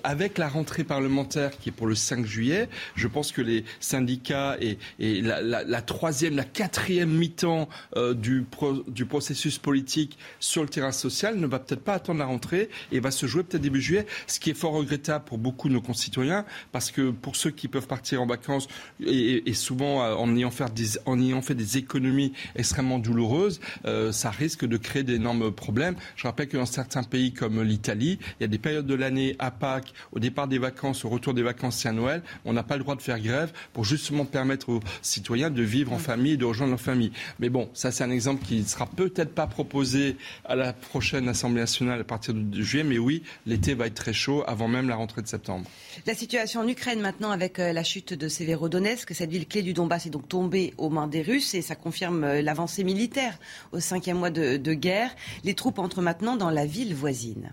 [0.04, 2.68] avec la rentrée parlementaire qui est pour le 5 juillet.
[2.96, 4.76] Je pense que les syndicats et,
[5.22, 7.66] la, troisième, la quatrième mi-temps
[7.96, 8.44] euh, du,
[8.88, 13.00] du processus politique sur le terrain social ne va peut-être pas attendre la rentrée et
[13.00, 15.80] va se jouer peut-être début juillet, ce qui est fort regrettable pour beaucoup de nos
[15.80, 18.68] concitoyens, parce que pour ceux qui peuvent partir en vacances
[19.02, 25.04] et, souvent euh, en ayant, fait des, économies extrêmement douloureuses, euh, ça risque de créer
[25.04, 25.96] d'énormes problèmes.
[26.16, 29.36] Je rappelle que dans certains pays comme l'Italie, il y a des périodes de l'année
[29.38, 30.71] à Pâques, au départ des vacances,
[31.04, 33.52] au retour des vacances et à Noël, on n'a pas le droit de faire grève
[33.72, 37.12] pour justement permettre aux citoyens de vivre en famille et de rejoindre leur famille.
[37.38, 41.28] Mais bon, ça c'est un exemple qui ne sera peut-être pas proposé à la prochaine
[41.28, 44.88] Assemblée nationale à partir de juillet, mais oui, l'été va être très chaud avant même
[44.88, 45.66] la rentrée de septembre.
[46.06, 49.72] La situation en Ukraine maintenant avec euh, la chute de Severodonetsk, cette ville clé du
[49.72, 53.38] Donbass est donc tombée aux mains des Russes et ça confirme euh, l'avancée militaire
[53.72, 55.14] au cinquième mois de guerre.
[55.44, 57.52] Les troupes entrent maintenant dans la ville voisine.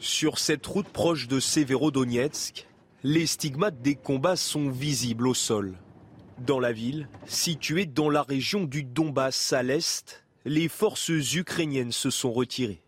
[0.00, 2.66] Sur cette route proche de Severodonetsk,
[3.02, 5.74] les stigmates des combats sont visibles au sol.
[6.38, 12.08] Dans la ville, située dans la région du Donbass à l'est, les forces ukrainiennes se
[12.08, 12.80] sont retirées.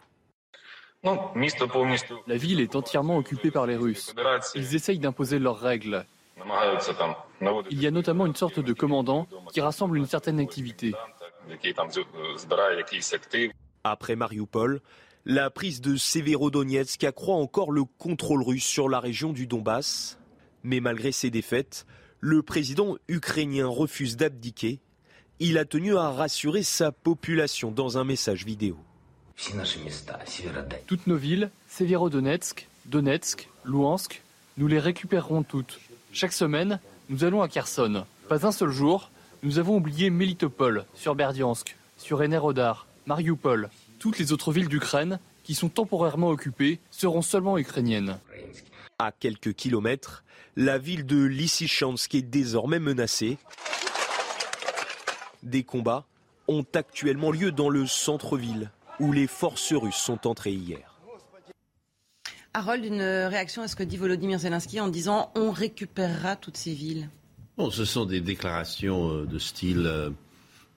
[1.04, 4.14] La ville est entièrement occupée par les Russes.
[4.54, 6.06] Ils essayent d'imposer leurs règles.
[7.70, 10.94] Il y a notamment une sorte de commandant qui rassemble une certaine activité.
[13.84, 14.80] Après Mariupol,
[15.24, 20.18] la prise de Severodonetsk accroît encore le contrôle russe sur la région du Donbass.
[20.64, 21.86] Mais malgré ces défaites,
[22.20, 24.80] le président ukrainien refuse d'abdiquer.
[25.38, 28.76] Il a tenu à rassurer sa population dans un message vidéo.
[30.86, 34.22] Toutes nos villes, Severodonetsk, Donetsk, Louhansk,
[34.56, 35.80] nous les récupérerons toutes.
[36.12, 38.04] Chaque semaine, nous allons à Kherson.
[38.28, 39.10] Pas un seul jour,
[39.42, 43.70] nous avons oublié Melitopol, sur Berdiansk, sur Enerodar, Mariupol,
[44.02, 48.18] toutes les autres villes d'Ukraine qui sont temporairement occupées seront seulement ukrainiennes.
[48.98, 50.24] À quelques kilomètres,
[50.56, 53.38] la ville de Lysychansk est désormais menacée.
[55.44, 56.04] Des combats
[56.48, 60.98] ont actuellement lieu dans le centre-ville, où les forces russes sont entrées hier.
[62.54, 66.74] Harold, une réaction à ce que dit Volodymyr Zelensky en disant on récupérera toutes ces
[66.74, 67.08] villes
[67.56, 70.10] Bon, ce sont des déclarations euh, de style euh,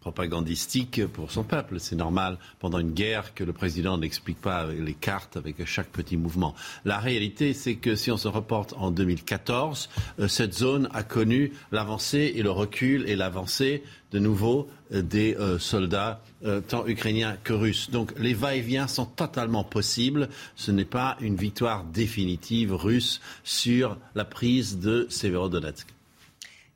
[0.05, 1.79] propagandistique pour son peuple.
[1.79, 6.15] C'est normal pendant une guerre que le président n'explique pas les cartes avec chaque petit
[6.15, 6.53] mouvement.
[6.85, 9.89] La réalité, c'est que si on se reporte en 2014,
[10.19, 15.35] euh, cette zone a connu l'avancée et le recul et l'avancée de nouveau euh, des
[15.35, 16.21] euh, soldats
[16.67, 17.89] tant ukrainiens que russes.
[17.89, 20.29] Donc les va-et-vient sont totalement possibles.
[20.55, 25.94] Ce n'est pas une victoire définitive russe sur la prise de Severodonetsk.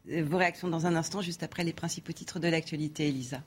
[0.10, 3.42] Vos réactions dans un instant, juste après les principaux titres de l'actualité, Elisa.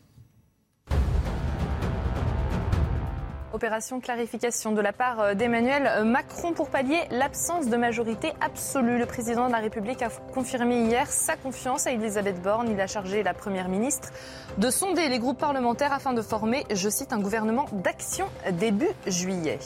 [3.52, 8.98] Opération clarification de la part euh, d'Emmanuel Macron pour pallier l'absence de majorité absolue.
[8.98, 12.70] Le président de la République a confirmé hier sa confiance à Elisabeth Borne.
[12.70, 14.10] Il a chargé la Première ministre
[14.56, 19.58] de sonder les groupes parlementaires afin de former, je cite, un gouvernement d'action début juillet.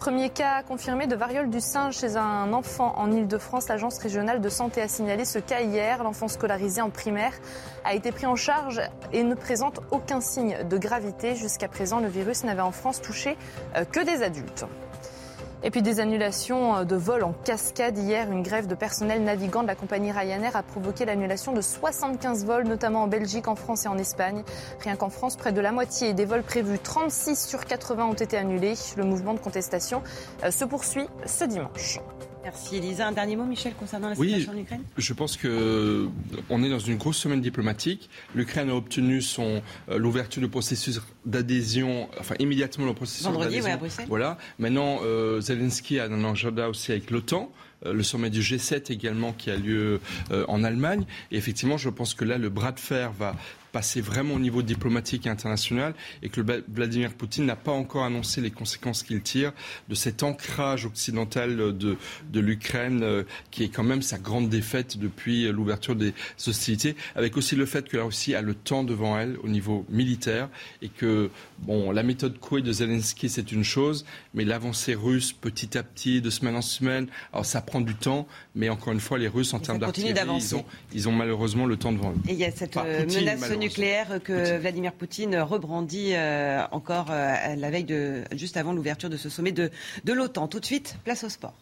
[0.00, 3.68] Premier cas confirmé de variole du singe chez un enfant en Ile-de-France.
[3.68, 6.02] L'agence régionale de santé a signalé ce cas hier.
[6.02, 7.34] L'enfant scolarisé en primaire
[7.84, 8.80] a été pris en charge
[9.12, 11.36] et ne présente aucun signe de gravité.
[11.36, 13.36] Jusqu'à présent, le virus n'avait en France touché
[13.76, 14.64] euh, que des adultes.
[15.62, 17.98] Et puis des annulations euh, de vols en cascade.
[17.98, 22.46] Hier, une grève de personnel navigant de la compagnie Ryanair a provoqué l'annulation de 75
[22.46, 24.42] vols, notamment en Belgique, en France et en Espagne.
[24.80, 28.36] Rien qu'en France, près de la moitié des vols prévus, 36 sur 80 ont été
[28.36, 28.74] annulés.
[28.96, 30.02] Le mouvement de contestation
[30.44, 32.00] euh, se poursuit ce dimanche.
[32.42, 33.08] Merci Elisa.
[33.08, 36.08] Un dernier mot, Michel, concernant la situation en Ukraine Je pense que
[36.48, 38.08] on est dans une grosse semaine diplomatique.
[38.34, 43.64] L'Ukraine a obtenu son euh, l'ouverture du processus d'adhésion, enfin immédiatement le processus d'adhésion.
[43.64, 44.06] Ouais, à Bruxelles.
[44.08, 44.38] Voilà.
[44.58, 47.50] Maintenant, euh, Zelensky a un agenda aussi avec l'OTAN.
[47.86, 51.04] Euh, le sommet du G7 également qui a lieu euh, en Allemagne.
[51.30, 53.34] Et effectivement, je pense que là, le bras de fer va
[53.72, 58.40] passer vraiment au niveau diplomatique et international et que Vladimir Poutine n'a pas encore annoncé
[58.40, 59.52] les conséquences qu'il tire
[59.88, 61.96] de cet ancrage occidental de,
[62.32, 66.14] de l'Ukraine euh, qui est quand même sa grande défaite depuis l'ouverture des
[66.46, 69.84] hostilités, avec aussi le fait que la Russie a le temps devant elle au niveau
[69.88, 70.48] militaire
[70.82, 74.04] et que bon, la méthode Coué de Zelensky c'est une chose,
[74.34, 78.26] mais l'avancée russe petit à petit, de semaine en semaine, alors ça prend du temps,
[78.54, 81.76] mais encore une fois les Russes en termes d'artillerie, ils ont, ils ont malheureusement le
[81.76, 82.16] temps devant eux.
[82.28, 87.54] Et il y a cette euh, menace nucléaire que Vladimir Poutine rebrandit euh, encore euh,
[87.56, 89.70] la veille de, juste avant l'ouverture de ce sommet de,
[90.04, 90.48] de l'OTAN.
[90.48, 91.54] Tout de suite, place au sport.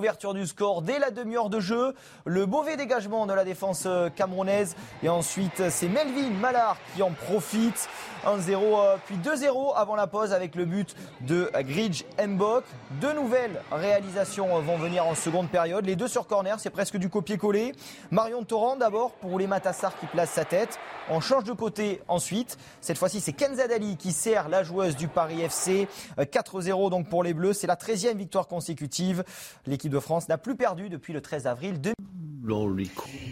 [0.00, 1.92] Ouverture du score dès la demi-heure de jeu.
[2.24, 4.76] Le mauvais dégagement de la défense euh, camerounaise.
[5.02, 7.88] Et ensuite, c'est Melvin Mallard qui en profite.
[8.24, 12.62] 1-0 euh, puis 2-0 avant la pause avec le but de Gridge Mbok.
[13.00, 15.84] Deux nouvelles réalisations vont venir en seconde période.
[15.84, 17.72] Les deux sur corner, c'est presque du copier-coller.
[18.12, 20.78] Marion Torrent d'abord pour les Matassar qui place sa tête.
[21.10, 22.58] On change de côté ensuite.
[22.82, 25.88] Cette fois-ci, c'est Kenzadali qui sert la joueuse du Paris FC.
[26.18, 27.54] 4-0 euh, donc pour les Bleus.
[27.54, 29.24] C'est la 13e victoire consécutive.
[29.66, 31.94] L'équipe de France n'a plus perdu depuis le 13 avril 2000.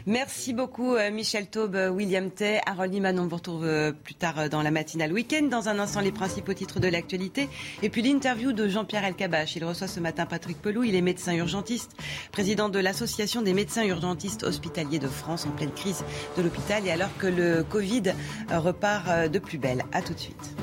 [0.07, 3.19] Merci beaucoup euh, Michel Taube, euh, William Tay, Harold Iman.
[3.19, 5.45] On vous retrouve euh, plus tard dans la matinale week-end.
[5.51, 7.49] Dans un instant, les principaux titres de l'actualité.
[7.83, 9.57] Et puis l'interview de Jean-Pierre Elkabach.
[9.57, 10.85] Il reçoit ce matin Patrick Pelou.
[10.85, 11.93] Il est médecin urgentiste,
[12.31, 16.05] président de l'Association des médecins urgentistes hospitaliers de France en pleine crise
[16.37, 18.15] de l'hôpital et alors que le Covid
[18.51, 19.85] repart de plus belle.
[19.93, 20.57] À tout de suite.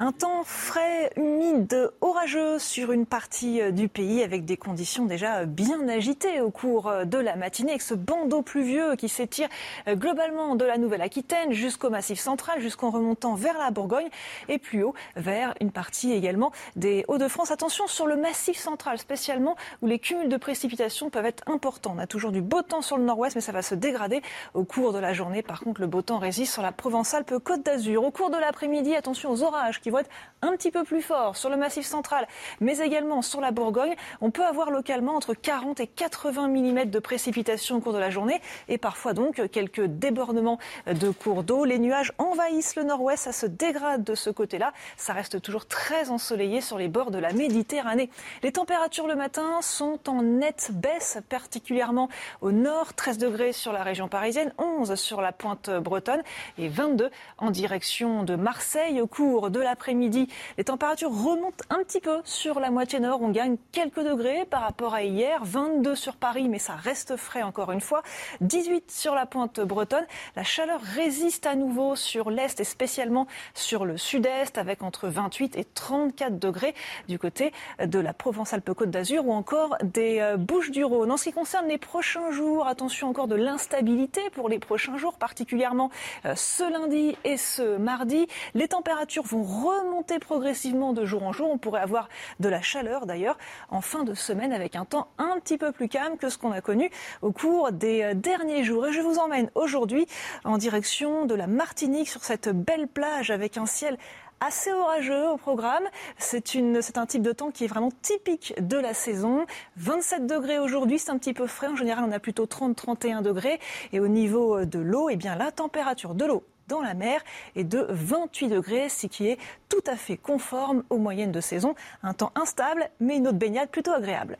[0.00, 5.44] Un temps frais, humide, orageux sur une partie euh, du pays avec des conditions déjà
[5.44, 9.48] bien agitées au cours euh, de la matinée avec ce bandeau pluvieux qui s'étire
[9.88, 14.06] euh, globalement de la Nouvelle-Aquitaine jusqu'au Massif central, jusqu'en remontant vers la Bourgogne
[14.48, 17.50] et plus haut vers une partie également des Hauts-de-France.
[17.50, 21.94] Attention sur le Massif central spécialement où les cumuls de précipitations peuvent être importants.
[21.96, 24.22] On a toujours du beau temps sur le nord-ouest mais ça va se dégrader
[24.54, 25.42] au cours de la journée.
[25.42, 28.04] Par contre, le beau temps résiste sur la Provence-Alpes-Côte d'Azur.
[28.04, 30.10] Au cours de l'après-midi, attention aux orages vont être
[30.42, 32.26] un petit peu plus forts sur le massif central,
[32.60, 33.94] mais également sur la Bourgogne.
[34.20, 38.10] On peut avoir localement entre 40 et 80 mm de précipitations au cours de la
[38.10, 41.64] journée et parfois donc quelques débordements de cours d'eau.
[41.64, 44.72] Les nuages envahissent le nord-ouest, ça se dégrade de ce côté-là.
[44.96, 48.10] Ça reste toujours très ensoleillé sur les bords de la Méditerranée.
[48.42, 52.08] Les températures le matin sont en nette baisse, particulièrement
[52.40, 56.22] au nord, 13 degrés sur la région parisienne, 11 sur la pointe bretonne
[56.58, 60.26] et 22 en direction de Marseille au cours de la l'après-midi,
[60.56, 63.22] les températures remontent un petit peu sur la moitié nord.
[63.22, 65.40] On gagne quelques degrés par rapport à hier.
[65.44, 68.02] 22 sur Paris, mais ça reste frais encore une fois.
[68.40, 70.04] 18 sur la pointe bretonne.
[70.34, 75.56] La chaleur résiste à nouveau sur l'est et spécialement sur le sud-est avec entre 28
[75.56, 76.74] et 34 degrés
[77.06, 81.12] du côté de la Provence-Alpes-Côte d'Azur ou encore des euh, Bouches-du-Rhône.
[81.12, 85.14] En ce qui concerne les prochains jours, attention encore de l'instabilité pour les prochains jours,
[85.18, 85.92] particulièrement
[86.24, 88.26] euh, ce lundi et ce mardi.
[88.54, 91.50] Les températures vont remonter progressivement de jour en jour.
[91.50, 92.08] On pourrait avoir
[92.40, 93.38] de la chaleur d'ailleurs
[93.68, 96.52] en fin de semaine avec un temps un petit peu plus calme que ce qu'on
[96.52, 96.90] a connu
[97.22, 98.86] au cours des euh, derniers jours.
[98.86, 100.06] Et je vous emmène aujourd'hui
[100.44, 103.98] en direction de la Martinique sur cette belle plage avec un ciel
[104.40, 105.84] assez orageux au programme.
[106.16, 109.46] C'est un type de temps qui est vraiment typique de la saison.
[109.76, 111.68] 27 degrés aujourd'hui, c'est un petit peu frais.
[111.68, 113.58] En général, on a plutôt 30-31 degrés.
[113.92, 117.22] Et au niveau de l'eau, eh bien, la température de l'eau dans la mer
[117.56, 119.38] est de 28 degrés, ce qui est
[119.68, 121.74] tout à fait conforme aux moyennes de saison.
[122.02, 124.36] Un temps instable, mais une eau de baignade plutôt agréable.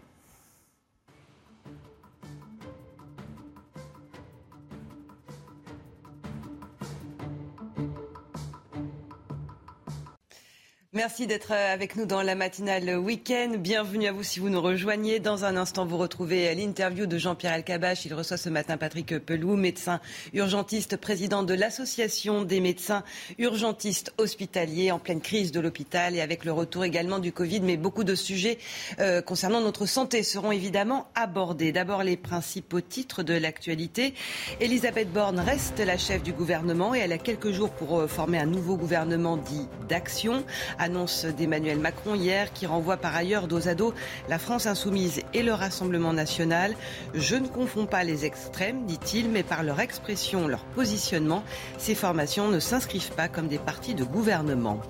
[10.99, 13.53] Merci d'être euh, avec nous dans la matinale week-end.
[13.57, 15.21] Bienvenue à vous si vous nous rejoignez.
[15.21, 18.05] Dans un instant, vous retrouvez l'interview de Jean-Pierre Alcabache.
[18.05, 20.01] Il reçoit ce matin Patrick Pelou, médecin
[20.35, 23.05] urgentiste, président de l'Association des médecins
[23.39, 27.61] urgentistes hospitaliers en pleine crise de l'hôpital et avec le retour également du Covid.
[27.61, 28.59] Mais beaucoup de sujets
[28.99, 31.71] euh, concernant notre santé seront évidemment abordés.
[31.71, 34.15] D'abord, les principaux titres de l'actualité.
[34.59, 38.39] Elisabeth Borne reste la chef du gouvernement et elle a quelques jours pour euh, former
[38.39, 40.43] un nouveau gouvernement dit d'action.
[40.89, 43.93] Annonce d'Emmanuel Macron hier qui renvoie par ailleurs dos à dos
[44.31, 46.75] la France insoumise et le Rassemblement national.
[47.13, 51.45] Je ne confonds pas les extrêmes, dit-il, mais par leur expression, leur positionnement,
[51.77, 54.81] ces formations ne s'inscrivent pas comme des partis de gouvernement.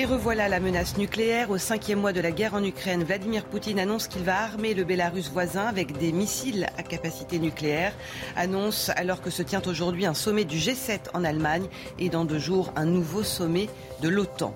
[0.00, 1.50] Et revoilà la menace nucléaire.
[1.50, 4.84] Au cinquième mois de la guerre en Ukraine, Vladimir Poutine annonce qu'il va armer le
[4.84, 7.92] Bélarus voisin avec des missiles à capacité nucléaire.
[8.36, 11.66] Annonce alors que se tient aujourd'hui un sommet du G7 en Allemagne
[11.98, 13.68] et dans deux jours un nouveau sommet
[14.00, 14.54] de l'OTAN.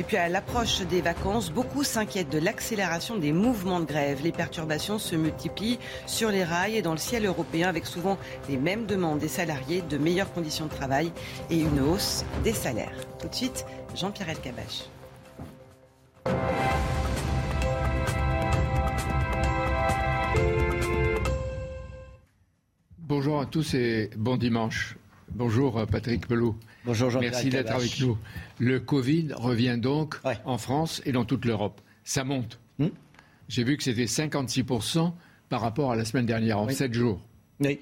[0.00, 4.22] Et puis à l'approche des vacances, beaucoup s'inquiètent de l'accélération des mouvements de grève.
[4.24, 8.18] Les perturbations se multiplient sur les rails et dans le ciel européen avec souvent
[8.48, 11.12] les mêmes demandes des salariés, de meilleures conditions de travail
[11.48, 12.90] et une hausse des salaires.
[13.20, 13.64] Tout de suite,
[13.94, 14.88] Jean-Pierre Elkabach.
[22.98, 24.96] Bonjour à tous et bon dimanche.
[25.30, 26.56] Bonjour euh, Patrick Pelot.
[26.84, 28.18] Bonjour Jean-Pierre Merci d'être avec nous.
[28.58, 31.80] Le Covid revient donc en France et dans toute l'Europe.
[32.02, 32.58] Ça monte.
[32.78, 32.88] Hmm
[33.48, 35.12] J'ai vu que c'était 56%
[35.48, 37.20] par rapport à la semaine dernière, en 7 jours.
[37.64, 37.78] Oui.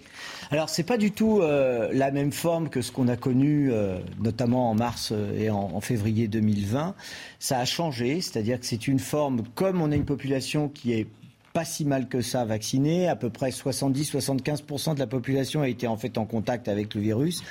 [0.50, 3.70] Alors, ce n'est pas du tout euh, la même forme que ce qu'on a connu,
[3.72, 6.94] euh, notamment en mars euh, et en, février 2020.
[7.38, 11.06] Ça a changé, c'est-à-dire que c'est une forme, comme on a une population qui est
[11.52, 15.86] pas si mal que ça vaccinée, à peu près 70-75% de la population a été
[15.86, 17.42] en fait en contact avec le virus.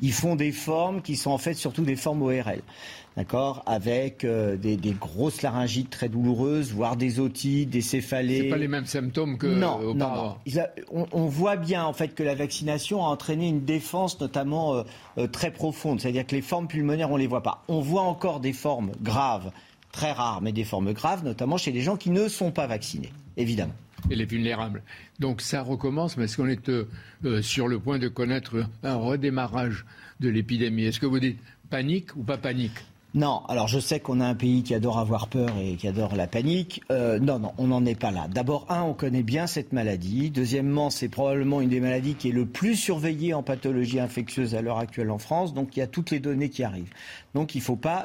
[0.00, 2.62] Ils font des formes qui sont en fait surtout des formes ORL
[3.16, 8.42] d'accord, avec euh, des, grosses laryngites très douloureuses, voire des otites, des céphalées.
[8.42, 10.36] C'est pas les mêmes symptômes que non, non,
[10.90, 14.82] on, voit bien en fait que la vaccination a entraîné une défense notamment euh,
[15.18, 17.62] euh, très profonde, c'est-à-dire que les formes pulmonaires on les voit pas.
[17.68, 19.50] On voit encore des formes graves,
[19.92, 23.12] très rares, mais des formes graves, notamment chez les gens qui ne sont pas vaccinés,
[23.36, 23.74] évidemment.
[24.08, 24.82] Et les vulnérables.
[25.18, 29.84] Donc ça recommence, mais est-ce qu'on est sur le point de connaître un redémarrage
[30.20, 30.84] de l'épidémie?
[30.84, 31.38] Est-ce que vous dites
[31.68, 32.78] panique ou pas panique?
[33.12, 36.14] Non, alors je sais qu'on a un pays qui adore avoir peur et qui adore
[36.14, 36.80] la panique.
[36.92, 38.28] Euh, non, non, on n'en est pas là.
[38.28, 40.30] D'abord, un, on connaît bien cette maladie.
[40.30, 44.62] Deuxièmement, c'est probablement une des maladies qui est le plus surveillée en pathologie infectieuse à
[44.62, 45.54] l'heure actuelle en France.
[45.54, 46.92] Donc, il y a toutes les données qui arrivent.
[47.34, 48.04] Donc, il ne faut, pas,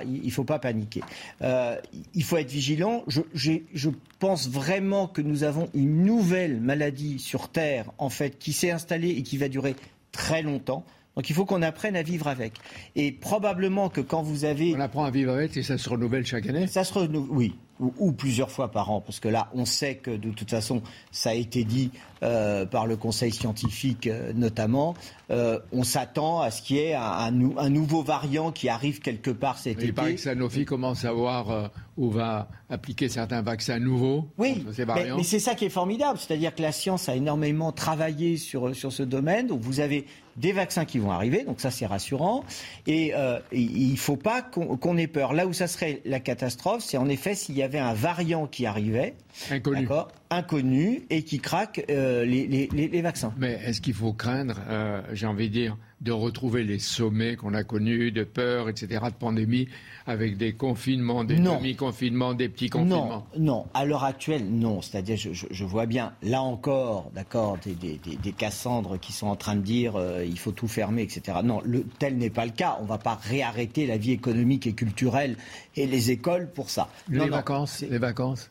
[0.60, 1.02] paniquer.
[1.44, 1.80] Euh,
[2.16, 3.04] il faut être vigilant.
[3.08, 8.54] Je, je pense vraiment que nous avons une nouvelle maladie sur Terre, en fait, qui
[8.54, 9.76] s'est installée et qui va durer
[10.12, 10.84] très longtemps.
[11.16, 12.54] Donc il faut qu'on apprenne à vivre avec.
[12.96, 14.76] Et probablement que quand vous avez...
[14.76, 17.56] On apprend à vivre avec et ça se renouvelle chaque année Ça se renouvelle, oui
[17.80, 21.32] ou, plusieurs fois par an, parce que là, on sait que de toute façon, ça
[21.32, 21.92] a été dit
[22.24, 24.96] euh, par le Conseil scientifique euh, notamment,
[25.30, 29.58] euh, on s'attend à ce qu'il y ait un, nouveau variant qui arrive quelque part
[29.58, 29.88] cet été.
[29.88, 34.28] Il paraît que Sanofi commence à voir où va appliquer certains vaccins nouveaux.
[34.38, 38.76] Oui, mais, c'est ça qui est formidable, c'est-à-dire que la science a énormément travaillé sur,
[38.76, 40.06] sur ce domaine, donc vous avez
[40.38, 42.44] des vaccins qui vont arriver, donc ça c'est rassurant,
[42.88, 43.14] et,
[43.52, 45.34] il ne faut pas qu'on ait peur.
[45.34, 48.48] Là où ça serait la catastrophe, c'est en effet s'il y a avait un variant
[48.48, 49.16] qui arrivait,
[49.52, 49.88] inconnu,
[50.30, 53.34] inconnu et qui craque euh, les, vaccins.
[53.38, 57.54] Mais est-ce qu'il faut craindre, euh, j'ai envie de dire, de retrouver les sommets qu'on
[57.54, 59.68] a connus de peur, etc., de pandémie,
[60.06, 63.66] avec des confinements, des demi-confinements, des petits confinements Non, non.
[63.74, 64.82] À l'heure actuelle, non.
[64.82, 69.62] C'est-à-dire, je, vois bien, là encore, d'accord, des, des, Cassandres qui sont en train de
[69.62, 71.40] dire euh, il faut tout fermer, etc.
[71.44, 72.78] Non, le, tel n'est pas le cas.
[72.80, 75.38] On ne va pas réarrêter la vie économique et culturelle
[75.76, 76.90] et les écoles pour ça.
[77.10, 78.50] Les vacances, les vacances.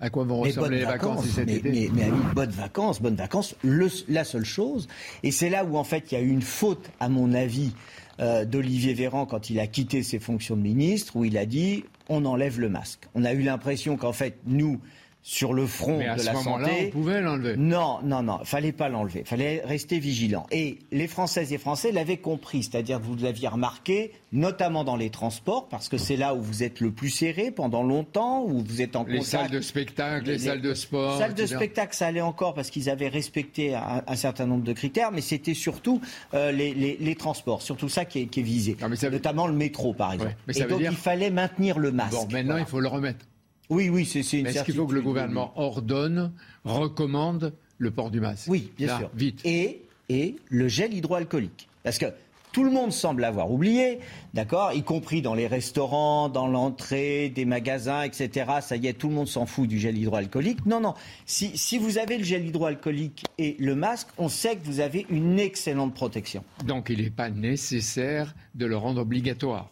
[0.00, 2.10] À quoi vont ressembler les vacances, cet mais, été mais,
[2.46, 3.54] vacances, bonnes vacances.
[4.08, 4.88] la seule chose,
[5.22, 7.72] et c'est là où en fait il y a eu une faute, à mon avis,
[8.20, 11.84] euh, d'Olivier Véran quand il a quitté ses fonctions de ministre, où il a dit
[12.08, 13.08] on enlève le masque.
[13.14, 14.80] On a eu l'impression qu'en fait nous
[15.26, 16.88] sur le front Mais à de ce la santé.
[16.88, 17.56] On pouvait l'enlever.
[17.56, 19.24] Non, non, non, fallait pas l'enlever.
[19.24, 20.46] Fallait rester vigilant.
[20.50, 25.08] Et les Françaises et Français l'avaient compris, c'est-à-dire que vous l'aviez remarqué, notamment dans les
[25.08, 28.82] transports, parce que c'est là où vous êtes le plus serré pendant longtemps, où vous
[28.82, 31.14] êtes en les salles de spectacle, les, salles de sport.
[31.14, 34.74] Les salles de spectacle, ça allait encore parce qu'ils avaient respecté un, certain nombre de
[34.74, 36.02] critères, mais c'était surtout
[36.34, 38.76] euh, les, transports, surtout ça qui est, visé,
[39.10, 40.36] notamment le métro, par exemple.
[40.54, 42.12] et donc il fallait maintenir le masque.
[42.12, 43.24] Bon, maintenant il faut le remettre.
[43.70, 46.32] Oui, oui, c'est une Est-ce qu'il faut que le gouvernement ordonne,
[46.64, 49.10] recommande le port du masque Oui, bien sûr.
[49.14, 49.40] Vite.
[49.44, 51.68] Et, et le gel hydroalcoolique.
[51.82, 52.06] Parce que
[52.52, 53.98] tout le monde semble avoir oublié,
[54.32, 58.46] d'accord, y compris dans les restaurants, dans l'entrée des magasins, etc.
[58.60, 60.64] Ça y est, tout le monde s'en fout du gel hydroalcoolique.
[60.64, 60.94] Non, non.
[61.26, 65.04] Si, si vous avez le gel hydroalcoolique et le masque, on sait que vous avez
[65.10, 66.44] une excellente protection.
[66.64, 69.68] Donc il n'est pas nécessaire de le rendre obligatoire.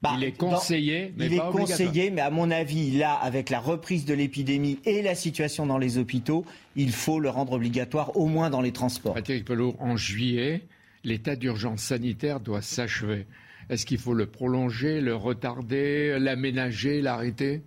[0.00, 3.58] Bah, il est conseillé, mais il est conseillé, mais à mon avis, là, avec la
[3.58, 6.44] reprise de l'épidémie et la situation dans les hôpitaux,
[6.76, 9.14] il faut le rendre obligatoire, au moins dans les transports.
[9.14, 10.62] Patrick Pelot, en juillet,
[11.02, 13.26] l'état d'urgence sanitaire doit s'achever.
[13.70, 17.62] Est-ce qu'il faut le prolonger, le retarder, l'aménager, l'arrêter?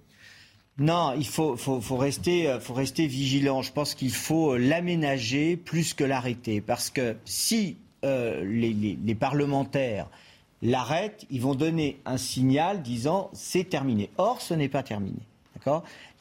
[0.78, 3.62] Non, il faut, faut, rester, euh, faut rester vigilant.
[3.62, 6.62] Je pense qu'il faut l'aménager plus que l'arrêter.
[6.62, 10.10] Parce que si euh, les, les parlementaires
[10.62, 14.10] l'arrêtent, ils vont donner un signal disant c'est terminé.
[14.18, 15.20] Or, ce n'est pas terminé.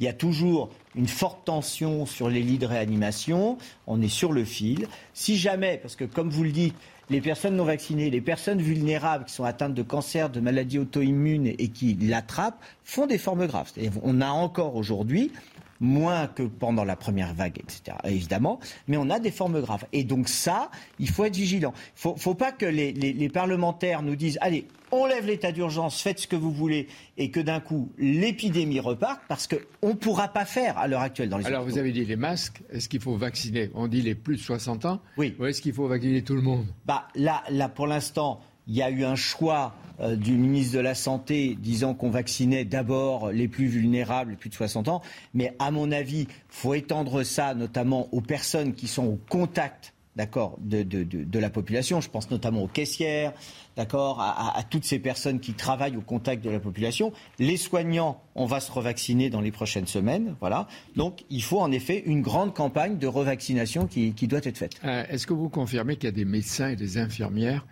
[0.01, 3.59] Il y a toujours une forte tension sur les lits de réanimation.
[3.87, 4.87] On est sur le fil.
[5.15, 6.75] Si jamais, parce que comme vous le dites,
[7.09, 11.47] les personnes non vaccinées, les personnes vulnérables qui sont atteintes de cancer, de maladies auto-immunes
[11.47, 13.73] et qui l'attrapent, font des formes graves.
[14.03, 15.33] On a encore aujourd'hui
[15.81, 17.97] moins que pendant la première vague, etc.
[18.05, 19.87] Évidemment, mais on a des formes graves.
[19.93, 21.73] Et donc ça, il faut être vigilant.
[22.05, 26.19] Il ne faut pas que les, parlementaires nous disent, allez, on lève l'état d'urgence, faites
[26.19, 30.45] ce que vous voulez, et que d'un coup, l'épidémie reparte, parce qu'on ne pourra pas
[30.45, 33.17] faire à l'heure actuelle dans les Alors, vous avez dit les masques, est-ce qu'il faut
[33.17, 33.71] vacciner?
[33.75, 35.37] On dit les plus de 60 ans Oui.
[35.39, 36.67] Ou est-ce qu'il faut vacciner tout le monde?
[36.87, 40.81] Bah, là, là, pour l'instant, il y a eu un choix euh, du ministre de
[40.81, 45.03] la Santé disant qu'on vaccinait d'abord les plus vulnérables, les plus de 60 ans.
[45.35, 49.95] Mais à mon avis, il faut étendre ça notamment aux personnes qui sont au contact
[50.17, 52.01] d'accord, de, la population.
[52.01, 53.33] Je pense notamment aux caissières,
[53.77, 57.13] d'accord, à, toutes ces personnes qui travaillent au contact de la population.
[57.39, 60.67] Les soignants, on va se revacciner dans les prochaines semaines, voilà.
[60.97, 64.75] Donc, il faut en effet une grande campagne de revaccination qui, doit être faite.
[64.85, 67.67] Euh, est-ce que vous confirmez qu'il y a des médecins et des infirmières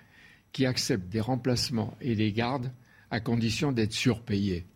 [0.53, 2.73] qui acceptent des remplacements et des gardes
[3.11, 4.67] à condition d'être surpayés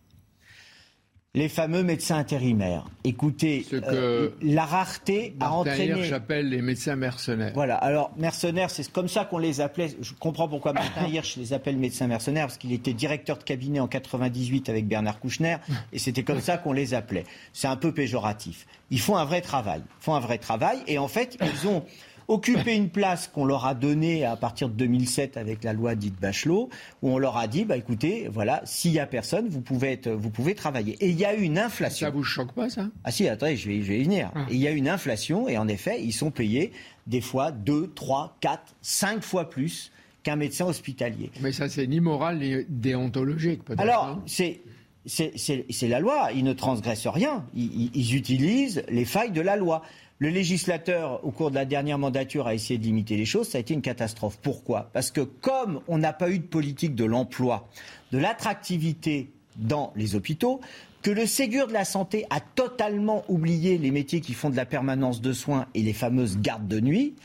[1.35, 2.85] les fameux médecins intérimaires.
[3.03, 6.03] Écoutez, euh, la rareté a entraîné.
[6.03, 7.53] j'appelle les médecins mercenaires.
[7.55, 7.75] Voilà.
[7.75, 9.95] Alors mercenaires, c'est comme ça qu'on les appelait.
[9.99, 13.79] Je comprends pourquoi Martin Hirsch les appelle médecins mercenaires parce qu'il était directeur de cabinet
[13.79, 15.57] en 98 avec Bernard Kouchner
[15.91, 17.23] et c'était comme ça qu'on les appelait.
[17.51, 18.67] C'est un peu péjoratif.
[18.91, 19.81] Ils font un vrai travail.
[20.01, 21.83] Ils font un vrai travail et en fait ils ont
[22.27, 26.19] occuper une place qu'on leur a donnée à partir de 2007 avec la loi dite
[26.19, 26.69] Bachelot,
[27.01, 30.09] où on leur a dit, bah écoutez, voilà, s'il y a personne, vous pouvez être,
[30.09, 30.95] vous pouvez travailler.
[30.99, 32.07] Et il y a eu une inflation.
[32.07, 32.87] Ça vous choque pas ça?
[33.03, 34.31] Ah si, attendez, je vais, je vais y venir.
[34.35, 34.45] Ah.
[34.49, 36.71] il y a eu une inflation et en effet, ils sont payés
[37.07, 39.91] des fois 2, 3, 4, 5 fois plus
[40.23, 41.31] qu'un médecin hospitalier.
[41.41, 43.81] Mais ça, c'est ni moral ni déontologique, peut-être.
[43.81, 44.23] Alors, hein.
[44.25, 44.61] c'est
[45.05, 46.29] c'est la loi.
[46.33, 47.45] Ils ne transgressent rien.
[47.53, 49.81] ils, utilisent les failles de la loi.
[50.19, 53.49] Le législateur, au cours de la dernière mandature, a essayé de limiter les choses.
[53.49, 54.37] Ça a été une catastrophe.
[54.41, 54.89] Pourquoi?
[54.93, 57.67] Parce que comme on n'a pas eu de politique de l'emploi,
[58.11, 60.61] de l'attractivité dans les hôpitaux,
[61.01, 64.65] que le Ségur de la santé a totalement oublié les métiers qui font de la
[64.65, 67.15] permanence de soins et les fameuses gardes de nuit,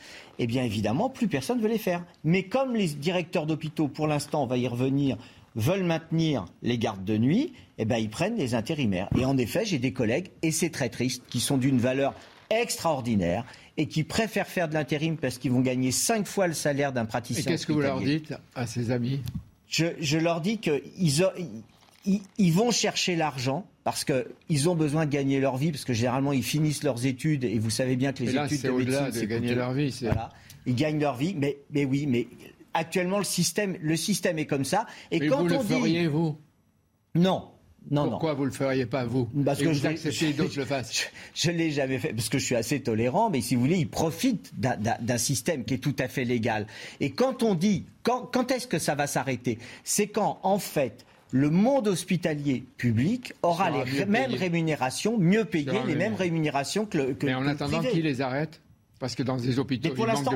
[0.40, 2.04] eh bien évidemment, plus personne ne veut les faire.
[2.24, 5.16] Mais comme les directeurs d'hôpitaux, pour l'instant, on va y revenir,
[5.54, 9.08] veulent maintenir les gardes de nuit, eh bien ils prennent les intérimaires.
[9.16, 12.14] Et en effet, j'ai des collègues, et c'est très triste, qui sont d'une valeur
[12.50, 13.44] extraordinaires
[13.76, 17.06] et qui préfèrent faire de l'intérim parce qu'ils vont gagner cinq fois le salaire d'un
[17.06, 17.42] praticien.
[17.42, 19.20] Et qu'est-ce que vous leur dites à ces amis?
[19.68, 20.82] Je, leur dis qu'ils
[22.38, 26.32] ils, vont chercher l'argent parce qu'ils ont besoin de gagner leur vie, parce que généralement
[26.32, 29.54] ils finissent leurs études et vous savez bien que les études de médecine, c'est gagner
[29.54, 29.96] leur vie.
[30.02, 30.30] Voilà.
[30.66, 32.28] Ils gagnent leur vie, mais, mais oui, mais
[32.74, 34.86] actuellement le système, le système est comme ça.
[35.10, 36.38] Et mais quand vous on le feriez, vous?
[37.14, 37.48] Non,
[37.90, 41.10] non, Pourquoi vous ne le feriez pas, vous Parce que vous acceptez d'autres le fassent
[41.34, 43.78] Je ne l'ai jamais fait, parce que je suis assez tolérant, mais si vous voulez,
[43.78, 46.66] ils profitent d'un système qui est tout à fait légal.
[47.00, 49.58] Et quand on dit, quand, quand est-ce que ça va s'arrêter?
[49.84, 55.96] C'est quand, en fait, le monde hospitalier public aura les mêmes rémunérations, mieux payées, les
[55.96, 58.60] mêmes rémunérations que le que Mais en attendant, qui les arrête?
[58.98, 60.32] Parce que dans des hôpitaux, mais pour l'instant,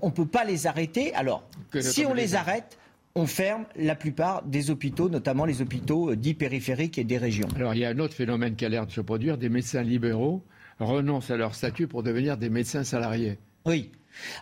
[0.00, 1.14] on ne peut pas les arrêter.
[1.14, 1.44] Alors,
[1.80, 2.78] si on les arrête,
[3.16, 7.48] on ferme la plupart des hôpitaux, notamment les hôpitaux euh, dits périphériques et des régions.
[7.56, 9.82] Alors il y a un autre phénomène qui a l'air de se produire, des médecins
[9.82, 10.44] libéraux
[10.78, 13.38] renoncent à leur statut pour devenir des médecins salariés.
[13.64, 13.90] Oui.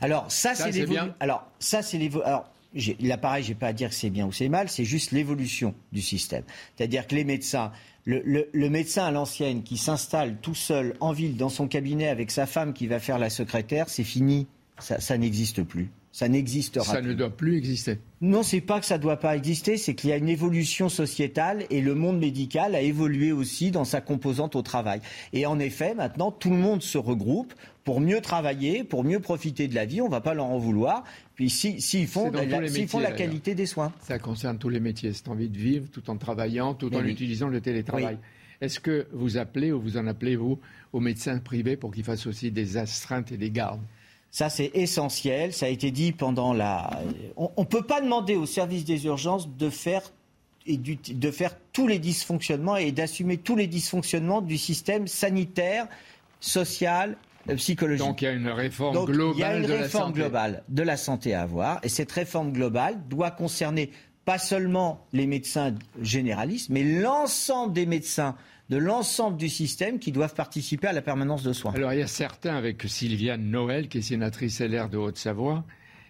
[0.01, 1.15] Alors ça, c'est l'évolution.
[1.21, 2.43] Alors ça c'est l'évolution.
[3.01, 5.77] Là pareil, j'ai pas à dire que c'est bien ou c'est mal, c'est juste l'évolution
[5.93, 6.43] du système.
[6.77, 7.71] C'est-à-dire que les médecins,
[8.05, 12.47] le, médecin à l'ancienne qui s'installe tout seul en ville dans son cabinet avec sa
[12.47, 14.49] femme qui va faire la secrétaire, c'est fini.
[14.81, 15.91] ça n'existe plus.
[16.15, 17.99] Ça n'existera Ça ne doit plus exister.
[18.21, 20.89] Non, c'est pas que ça ne doit pas exister, c'est qu'il y a une évolution
[20.89, 25.01] sociétale et le monde médical a évolué aussi dans sa composante au travail.
[25.33, 27.53] Et en effet, maintenant, tout le monde se regroupe
[27.83, 30.01] pour mieux travailler, pour mieux profiter de la vie.
[30.03, 31.03] On ne va pas leur en vouloir.
[31.35, 32.31] Puis s'ils font,
[32.87, 33.93] font la qualité des soins.
[34.03, 35.13] Ça concerne tous les métiers.
[35.13, 38.19] C'est envie de vivre tout en travaillant, tout en utilisant le télétravail.
[38.61, 40.61] Est-ce que vous appelez ou vous en appelez, vous,
[40.93, 43.83] aux médecins privés pour qu'ils fassent aussi des astreintes et des gardes?
[44.35, 45.53] Ça, c'est essentiel.
[45.53, 46.91] Ça a été dit pendant la.
[47.37, 50.03] On ne peut pas demander au service des urgences de faire
[50.67, 55.87] et de faire tous les dysfonctionnements et d'assumer tous les dysfonctionnements du système sanitaire,
[56.41, 57.17] social,
[57.49, 58.05] euh, psychologique.
[58.05, 59.37] Donc il y a une réforme globale.
[59.37, 62.11] Il y a une de réforme la globale de la santé à avoir, et cette
[62.11, 63.93] réforme globale doit concerner
[64.25, 68.35] pas seulement les médecins généralistes, mais l'ensemble des médecins
[68.71, 71.73] de l'ensemble du système qui doivent participer à la permanence de soins.
[71.75, 75.65] Alors il y a certains, avec Sylviane Noël, qui est sénatrice LR de Haute-Savoie,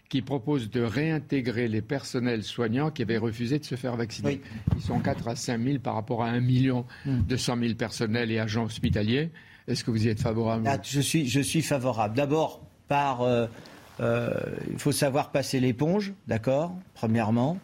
[0.09, 4.41] qui propose de réintégrer les personnels soignants qui avaient refusé de se faire vacciner.
[4.77, 8.31] Ils sont 4 à 5 000 par rapport à 1 million de 100 000 personnels
[8.31, 9.31] et agents hospitaliers.
[9.67, 12.15] Est-ce que vous y êtes favorable Ah, je, suis, je suis favorable.
[12.17, 13.23] D'abord, par.
[13.23, 13.47] euh,
[14.01, 14.31] euh,
[14.71, 17.59] il faut savoir passer l'éponge, d'accord Premièrement.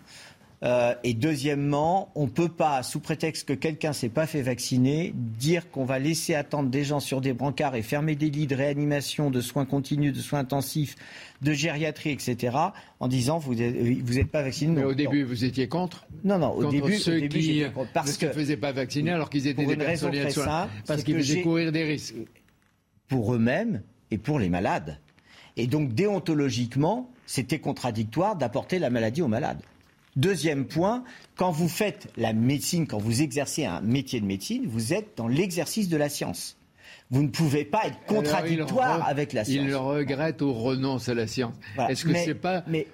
[0.62, 4.42] Euh, et deuxièmement, on ne peut pas, sous prétexte que quelqu'un ne s'est pas fait
[4.42, 8.46] vacciner, dire qu'on va laisser attendre des gens sur des brancards et fermer des lits
[8.46, 10.96] de réanimation, de soins continus, de soins intensifs,
[11.40, 12.56] de gériatrie, etc.,
[13.00, 14.74] en disant vous n'êtes pas vacciné.
[14.76, 14.94] Mais au non.
[14.96, 18.20] début, vous étiez contre Non, non, au Contre début, ceux au début, qui contre, parce
[18.20, 21.02] ne se faisaient pas vacciner alors qu'ils étaient Pour des une raison très simple, Parce
[21.04, 22.16] qu'ils faisaient courir des risques.
[23.08, 23.80] pour eux-mêmes
[24.10, 24.98] et pour les malades.
[25.56, 29.62] Et donc déontologiquement, c'était contradictoire d'apporter la maladie aux malades.
[30.20, 31.02] Deuxième point,
[31.34, 35.28] quand vous faites la médecine, quand vous exercez un métier de médecine, vous êtes dans
[35.28, 36.58] l'exercice de la science.
[37.10, 39.64] Vous ne pouvez pas être contradictoire avec la science.
[39.64, 41.54] Il le regrette ou renonce à la science.
[41.74, 41.92] Voilà.
[41.92, 42.84] Est-ce que c'est pas euh,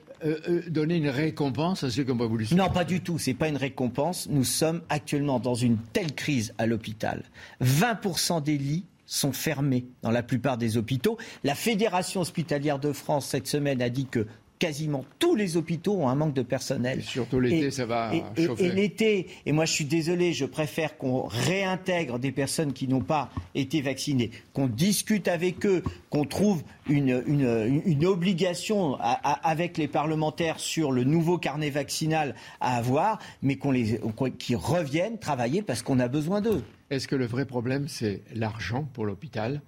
[0.49, 3.19] euh, donner une récompense à ceux qui n'ont pas voulu Non, pas du tout.
[3.19, 4.29] C'est pas une récompense.
[4.31, 7.25] Nous sommes actuellement dans une telle crise à l'hôpital.
[7.61, 11.19] 20% des lits sont fermés dans la plupart des hôpitaux.
[11.43, 14.27] La Fédération hospitalière de France, cette semaine, a dit que
[14.59, 17.03] quasiment tous les hôpitaux ont un manque de personnel.
[17.03, 18.65] surtout l'été, ça va et, chauffer.
[18.67, 23.01] et l'été, et moi je suis désolé, je préfère qu'on réintègre des personnes qui n'ont
[23.03, 29.49] pas été vaccinées, qu'on discute avec eux, qu'on trouve une, une- une obligation à- à-
[29.51, 34.01] avec les parlementaires sur le nouveau carnet vaccinal à avoir, mais qu'on les,
[34.39, 36.63] qu'ils reviennent travailler parce qu'on a besoin d'eux.
[36.91, 39.61] Est-ce que le vrai problème, c'est l'argent pour l'hôpital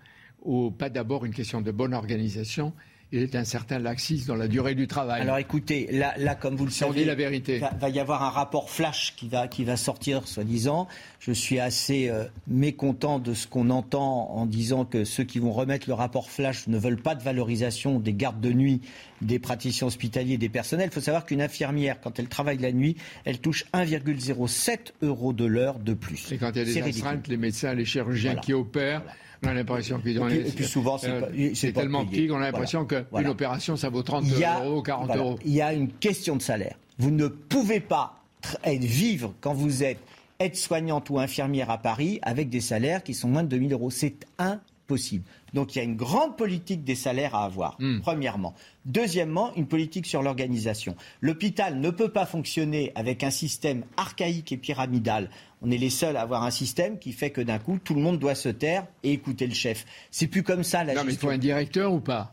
[0.42, 2.72] ou pas d'abord une question de bonne organisation
[3.10, 5.22] Il est un certain laxisme dans la durée du travail.
[5.22, 7.58] Alors écoutez, là, là comme vous le Si on savez, dit la vérité.
[7.58, 10.88] va, va y avoir un rapport flash qui va, qui va sortir, soi-disant.
[11.18, 15.52] Je suis assez euh, mécontent de ce qu'on entend en disant que ceux qui vont
[15.52, 18.82] remettre le rapport flash ne veulent pas de valorisation des gardes de nuit,
[19.22, 20.90] des praticiens hospitaliers, des personnels.
[20.90, 25.46] Il faut savoir qu'une infirmière, quand elle travaille la nuit, elle touche 1,07 euros de
[25.46, 26.30] l'heure de plus.
[26.32, 28.42] Et quand il y a des astreintes, les médecins, les chirurgiens Voilà.
[28.42, 29.02] qui opèrent,
[29.44, 32.22] on a l'impression qu'ils ont Et puis- et puis souvent, c'est euh, tellement payé.
[32.22, 33.02] petit qu'on a l'impression Voilà.
[33.04, 33.30] qu'une Voilà.
[33.30, 35.38] opération, ça vaut 30 Il y a- euros, 40 voilà, euros.
[35.44, 36.76] Il y a une question de salaire.
[36.98, 39.98] Vous ne pouvez pas tr- être, vivre quand vous êtes
[40.40, 43.90] aide-soignante ou infirmière à Paris avec des salaires qui sont moins de 2000 euros.
[43.90, 45.24] C'est impossible.
[45.54, 48.00] Donc il y a une grande politique des salaires à avoir, Hmm.
[48.00, 48.54] premièrement.
[48.86, 50.96] Deuxièmement, une politique sur l'organisation.
[51.20, 55.30] L'hôpital ne peut pas fonctionner avec un système archaïque et pyramidal.
[55.62, 58.00] On est les seuls à avoir un système qui fait que d'un coup, tout le
[58.00, 59.84] monde doit se taire et écouter le chef.
[60.10, 62.32] C'est plus comme ça la Non, mais il faut un directeur ou pas?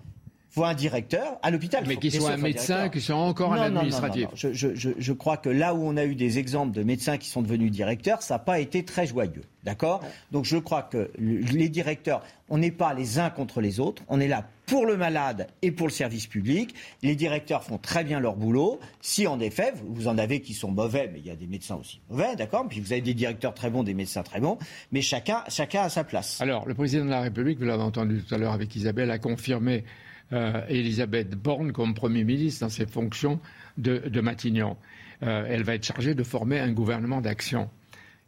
[0.56, 1.84] Faut un directeur à l'hôpital.
[1.88, 2.92] Mais faut- qui bien soit un médecin, directeur.
[2.92, 4.24] qui soit encore un Non, administratif.
[4.24, 4.54] non, non.
[4.54, 7.42] Je, je- crois que là où on a eu des exemples de médecins qui sont
[7.42, 9.44] devenus directeurs, ça n'a pas été très joyeux.
[9.64, 10.04] D'accord?
[10.32, 14.04] Donc je crois que le- les directeurs, on n'est pas les uns contre les autres.
[14.10, 16.76] On est là pour le malade et pour le service public.
[17.02, 18.80] Les directeurs font très bien leur boulot.
[19.02, 21.48] Si en effet, vous- vous en avez qui sont mauvais, mais il y a des
[21.48, 22.68] médecins aussi mauvais, d'accord?
[22.70, 24.60] Puis vous avez des directeurs très bons, des médecins très bons.
[24.92, 26.40] Mais chacun, chacun a sa place.
[26.42, 29.18] Alors, le président de la République, vous l'avez entendu tout à l'heure avec Isabelle, a
[29.18, 29.84] confirmé
[30.34, 33.40] euh, Elisabeth Borne comme Premier ministre dans ses fonctions
[33.78, 34.78] de, de Matignon.
[35.24, 37.70] Euh, elle va être chargée de former un gouvernement d'action.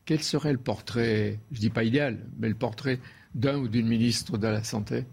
[0.05, 2.99] Quel serait le portrait, je dis pas idéal, mais le portrait
[3.35, 5.03] d'un ou d'une ministre de la Santé?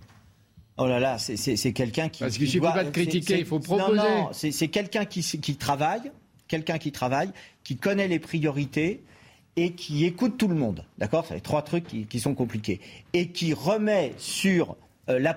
[0.77, 2.21] Oh là là, c'est- quelqu'un qui.
[2.21, 3.99] Parce qu'il qui suffit doit- pas de critiquer, il faut c'est- non, proposer.
[4.03, 6.11] Non, c'est quelqu'un qui, qui travaille,
[6.49, 7.31] quelqu'un qui travaille,
[7.63, 9.03] qui connaît les priorités
[9.57, 10.85] et qui écoute tout le monde.
[10.99, 11.27] D'accord?
[11.27, 12.81] C'est les trois trucs qui, qui sont compliqués.
[13.13, 14.77] Et qui remet sur
[15.09, 15.33] euh, la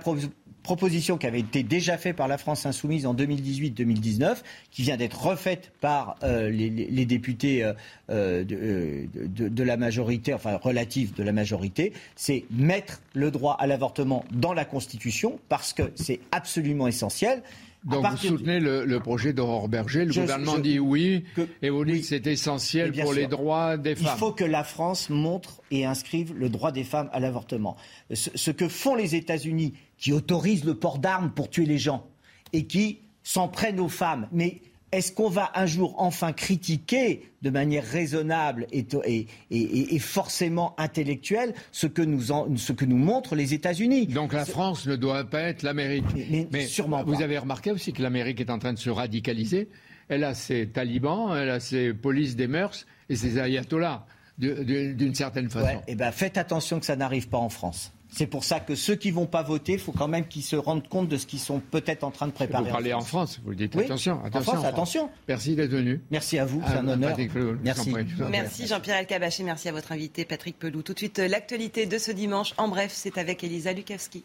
[0.67, 4.35] proposition qui avait été déjà faite par la France insoumise en 2018-2019,
[4.69, 7.71] qui vient d'être refaite par euh, les, députés euh,
[8.09, 13.31] euh, de, euh, de- de la majorité, enfin relative de la majorité, c'est mettre le
[13.31, 17.43] droit à l'avortement dans la Constitution parce que c'est absolument essentiel.
[17.85, 21.23] Donc vous soutenez le, le projet d'Aurore Berger, le Je- gouvernement je- dit oui,
[21.61, 23.13] et vous dites que c'est essentiel pour sûr.
[23.13, 24.17] les droits des Il femmes.
[24.17, 27.77] faut que la France montre et inscrive le droit des femmes à l'avortement.
[28.13, 32.05] Ce, ce que font les États-Unis, qui autorisent le port d'armes pour tuer les gens
[32.51, 34.61] et qui s'en prennent aux femmes, mais
[34.91, 40.73] est-ce qu'on va un jour enfin critiquer de manière raisonnable et, et- et- et forcément
[40.79, 44.07] intellectuelle ce que nous, en- ce que nous montrent les États-Unis?
[44.07, 46.05] Donc la France ne doit pas être l'Amérique.
[46.51, 47.23] Mais, sûrement vous pas.
[47.23, 49.67] avez remarqué aussi que l'Amérique est en train de se radicaliser.
[50.09, 54.05] Elle a ses talibans, elle a ses polices des mœurs et ses ayatollahs,
[54.37, 55.65] d'une certaine façon.
[55.65, 57.91] Ouais, eh ben, faites attention que ça n'arrive pas en France.
[58.09, 60.55] C'est pour ça que ceux qui vont pas voter, il faut quand même qu'ils se
[60.55, 62.63] rendent compte de ce qu'ils sont peut-être en train de préparer.
[62.63, 63.75] Vous parlez en France, vous le dites.
[63.75, 64.53] Oui, attention, en attention.
[64.53, 65.09] France, attention.
[65.27, 66.01] Merci d'être venu.
[66.09, 67.09] Merci à vous, c'est Ah, un honneur.
[67.09, 67.93] Patrick Pelou, en Merci.
[68.21, 68.29] en.
[68.29, 70.81] Merci Jean-Pierre Elkabach et merci à votre invité Patrick Pelou.
[70.83, 72.53] Tout de suite, euh, l'actualité de ce dimanche.
[72.57, 74.23] En bref, c'est avec Elisa Lukavski.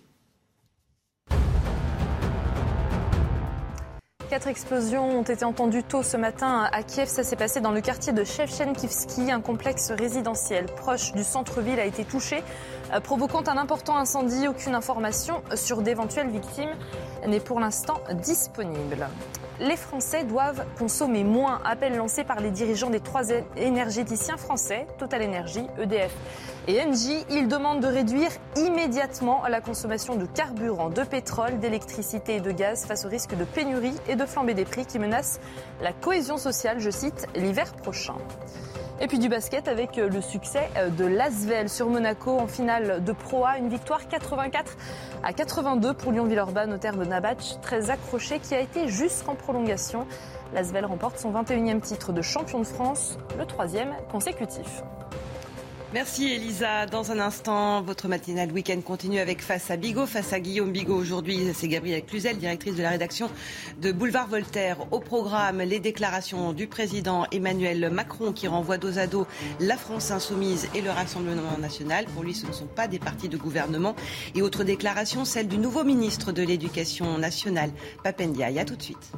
[4.30, 7.06] Quatre explosions ont été entendues tôt ce matin à Kiev.
[7.06, 9.30] Ça s'est passé dans le quartier de Shevchenkivski.
[9.30, 12.42] Un complexe résidentiel proche du centre-ville a été touché,
[13.00, 14.48] provoquant un important incendie.
[14.48, 16.74] Aucune information sur d'éventuelles victimes
[17.26, 19.08] n'est pour l'instant disponible
[19.62, 21.60] les Français doivent consommer moins.
[21.64, 26.12] Appel lancé par les dirigeants des trois énergéticiens français, Total Energy, EDF
[26.68, 27.24] et Engie.
[27.30, 32.86] Ils demandent de réduire immédiatement la consommation de carburant, de pétrole, d'électricité et de gaz
[32.86, 35.40] face au risque de pénurie et de flambée des prix qui menacent
[35.80, 38.14] la cohésion sociale, je cite, l'hiver prochain.
[39.02, 43.02] Et puis du basket avec euh, le succès euh, de Lasvel sur Monaco en finale
[43.02, 43.58] de Pro A.
[43.58, 44.76] Une victoire 84
[45.24, 50.06] à 82 pour Lyon-Villeurbanne au terme d'un match très accroché qui a été jusqu'en prolongation.
[50.54, 54.84] Lasvel remporte son 21e titre de champion de France, le troisième consécutif.
[55.94, 56.86] Merci Elisa.
[56.86, 60.06] Dans un instant, votre matinale week-end continue avec Face à Bigot.
[60.06, 63.28] Face à Guillaume Bigot aujourd'hui, c'est Gabrielle Cluzel, directrice de la rédaction
[63.82, 64.78] de Boulevard Voltaire.
[64.90, 69.26] Au programme, les déclarations du président Emmanuel Macron qui renvoie dos à dos
[69.60, 72.06] la France insoumise et le Rassemblement national.
[72.06, 73.94] Pour lui, ce ne sont pas des partis de gouvernement.
[74.34, 77.70] Et autre déclaration, celle du nouveau ministre de l'Éducation nationale,
[78.02, 78.58] Papendiaï.
[78.58, 79.12] A tout de suite.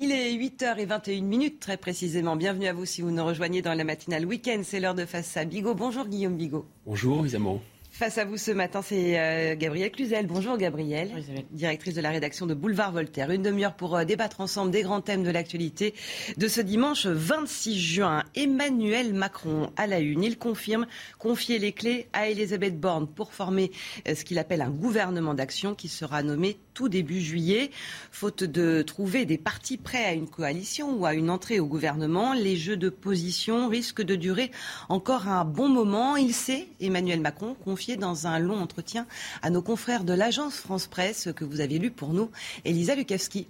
[0.00, 2.36] Il est 8h21 très précisément.
[2.36, 4.60] Bienvenue à vous si vous nous rejoignez dans la matinale week-end.
[4.62, 5.74] C'est l'heure de face Bigot.
[5.74, 6.66] Bonjour Guillaume Bigot.
[6.86, 7.60] Bonjour Isamo.
[7.90, 10.26] Face à vous ce matin, c'est euh, Gabrielle Cluzel.
[10.26, 11.10] Bonjour Gabrielle,
[11.50, 13.30] directrice de la rédaction de Boulevard Voltaire.
[13.30, 15.94] Une demi-heure pour euh, débattre ensemble des grands thèmes de l'actualité
[16.36, 18.22] de ce dimanche 26 juin.
[18.36, 20.22] Emmanuel Macron à la une.
[20.22, 20.86] Il confirme
[21.18, 23.72] confier les clés à Elisabeth Borne pour former
[24.06, 27.70] euh, ce qu'il appelle un gouvernement d'action qui sera nommé tout début juillet.
[28.12, 32.34] Faute de trouver des partis prêts à une coalition ou à une entrée au gouvernement,
[32.34, 34.52] les jeux de position risquent de durer
[34.88, 36.14] encore un bon moment.
[36.14, 37.56] Il sait, Emmanuel Macron,
[37.98, 39.06] dans un long entretien
[39.42, 42.30] à nos confrères de l'agence France Presse que vous avez lu pour nous,
[42.64, 43.46] Elisa Lukowski.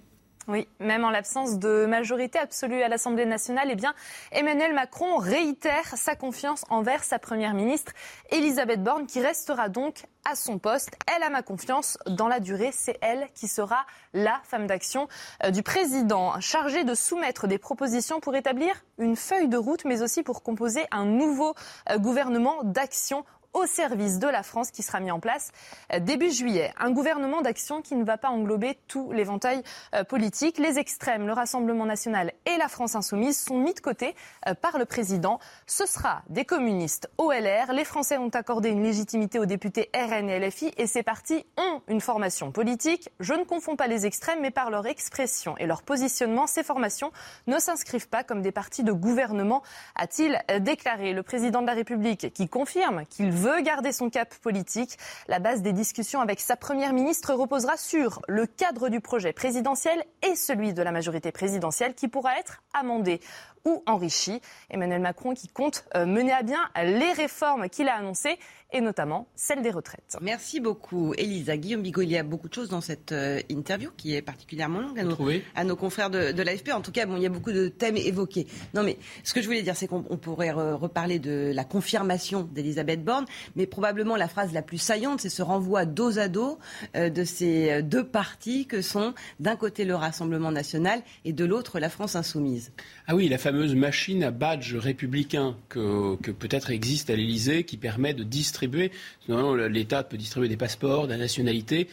[0.47, 3.93] Oui, même en l'absence de majorité absolue à l'Assemblée nationale, eh bien,
[4.31, 7.91] Emmanuel Macron réitère sa confiance envers sa première ministre,
[8.31, 10.89] Elisabeth Borne, qui restera donc à son poste.
[11.15, 12.71] Elle a ma confiance dans la durée.
[12.73, 15.07] C'est elle qui sera la femme d'action
[15.43, 20.01] euh, du président, chargée de soumettre des propositions pour établir une feuille de route, mais
[20.01, 21.53] aussi pour composer un nouveau
[21.91, 23.23] euh, gouvernement d'action
[23.53, 25.51] au service de la France qui sera mis en place
[25.93, 26.71] euh, début juillet.
[26.77, 29.63] Un gouvernement d'action qui ne va pas englober tout l'éventail
[29.95, 30.57] euh, politique.
[30.57, 34.15] Les extrêmes, le Rassemblement national et la France insoumise sont mis de côté
[34.47, 35.39] euh, par le président.
[35.65, 37.73] Ce sera des communistes OLR.
[37.73, 41.81] Les Français ont accordé une légitimité aux députés RN et LFI et ces partis ont
[41.87, 43.09] une formation politique.
[43.19, 47.11] Je ne confonds pas les extrêmes, mais par leur expression et leur positionnement, ces formations
[47.47, 49.63] ne s'inscrivent pas comme des partis de gouvernement,
[49.95, 51.13] a-t-il déclaré.
[51.13, 54.97] Le président de la République qui confirme qu'il veut garder son cap politique.
[55.27, 60.03] La base des discussions avec sa première ministre reposera sur le cadre du projet présidentiel
[60.21, 63.21] et celui de la majorité présidentielle qui pourra être amendé
[63.65, 64.41] ou enrichi.
[64.69, 68.37] Emmanuel Macron qui compte euh, mener à bien les réformes qu'il a annoncées
[68.71, 70.15] et notamment celle des retraites.
[70.21, 71.57] Merci beaucoup, Elisa.
[71.57, 74.79] Guillaume Bigot, il y a beaucoup de choses dans cette euh, interview qui est particulièrement
[74.79, 75.17] longue à nos,
[75.55, 76.71] à nos confrères de, de l'AFP.
[76.71, 78.45] En tout cas, bon, il y a beaucoup de thèmes évoqués.
[78.75, 83.03] Non, mais ce que je voulais dire, c'est qu'on pourrait reparler de la confirmation d'Elisabeth
[83.03, 86.59] Borne, mais probablement la phrase la plus saillante, c'est ce renvoi dos à dos
[86.95, 91.79] euh, de ces deux partis que sont d'un côté le Rassemblement national et de l'autre
[91.79, 92.71] la France insoumise.
[93.07, 98.13] Ah oui, la fameuse machine à badge républicain que, peut-être existe à l'Élysée qui permet
[98.13, 98.91] de distribuer
[99.29, 99.69] distribuer.
[99.69, 101.87] l'État peut distribuer des passeports, de la nationalité.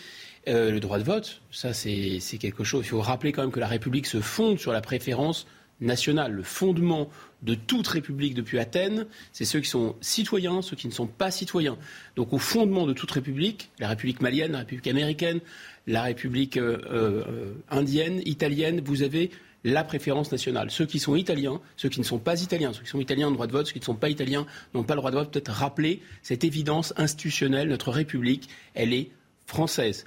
[0.49, 2.85] Euh, le droit de vote, ça c'est quelque chose.
[2.85, 5.47] Il faut rappeler quand même que la République se fonde sur la préférence
[5.81, 6.33] nationale.
[6.33, 7.09] Le fondement
[7.43, 11.31] de toute République depuis Athènes, c'est ceux qui sont citoyens, ceux qui ne sont pas
[11.31, 11.79] citoyens.
[12.17, 15.41] Donc au fondement de toute République, la République malienne, la République américaine,
[15.87, 19.31] la République euh, euh, indienne, italienne, vous avez
[19.67, 20.71] la préférence nationale.
[20.71, 23.31] Ceux qui sont italiens, ceux qui ne sont pas italiens, ceux qui sont italiens ont
[23.31, 25.17] le droit de vote, ceux qui ne sont pas italiens n'ont pas le droit de
[25.17, 25.33] vote.
[25.33, 27.69] Peut-être rappeler cette évidence institutionnelle.
[27.69, 29.11] Notre République, elle est
[29.47, 30.05] française.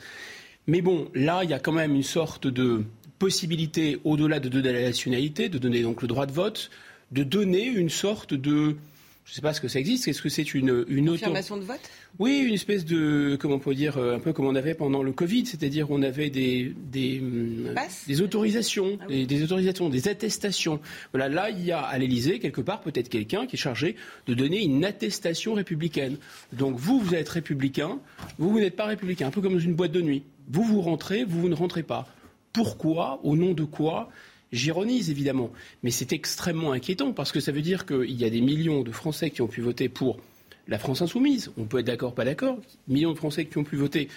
[0.66, 2.86] Mais bon, là, il y a quand même une sorte de
[3.20, 6.70] possibilité, au-delà de donner la nationalité, de donner donc le droit de vote,
[7.12, 8.78] de donner une sorte de
[9.30, 10.08] je ne sais pas ce que ça existe.
[10.08, 11.80] Est-ce que c'est une, une Confirmation de vote?
[12.18, 15.04] Oui, une espèce de, comment on peut dire, euh, un peu comme on avait pendant
[15.04, 17.76] le Covid, c'est-à-dire on avait des, des, hum,
[18.08, 20.80] des autorisations, ah des, autorisations, des attestations.
[21.14, 24.34] Voilà, là, il y a à l'Élysée, quelque part, peut-être quelqu'un qui est chargé de
[24.34, 26.18] donner une attestation républicaine.
[26.52, 28.00] Donc vous, vous êtes républicain,
[28.40, 30.24] vous, vous n'êtes pas républicain, un peu comme dans une boîte de nuit.
[30.48, 32.08] Vous, vous rentrez, vous, vous ne rentrez pas.
[32.52, 33.20] Pourquoi?
[33.22, 34.10] Au nom de quoi?
[34.52, 35.52] J'ironise évidemment,
[35.84, 38.92] mais c'est extrêmement inquiétant parce que ça veut dire qu'il y a des millions de
[38.92, 40.18] Français qui ont pu voter pour
[40.68, 41.52] la France insoumise.
[41.58, 42.58] On peut être d'accord, pas d'accord.
[42.88, 44.08] Millions de Français qui ont pu voter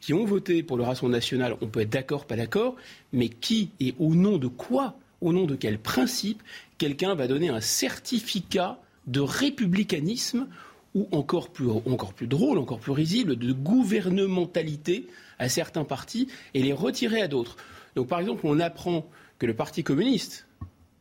[0.00, 2.76] qui ont voté pour le Rassemblement national, on peut être d'accord, pas d'accord,
[3.12, 6.42] mais qui et au nom de quoi, au nom de quel principe,
[6.78, 10.46] quelqu'un va donner un certificat de républicanisme
[10.94, 15.06] ou encore plus, encore plus drôle, encore plus risible, de gouvernementalité
[15.38, 17.56] à certains partis et les retirer à d'autres?
[17.96, 19.08] Donc par exemple, on apprend
[19.38, 20.46] que le Parti communiste,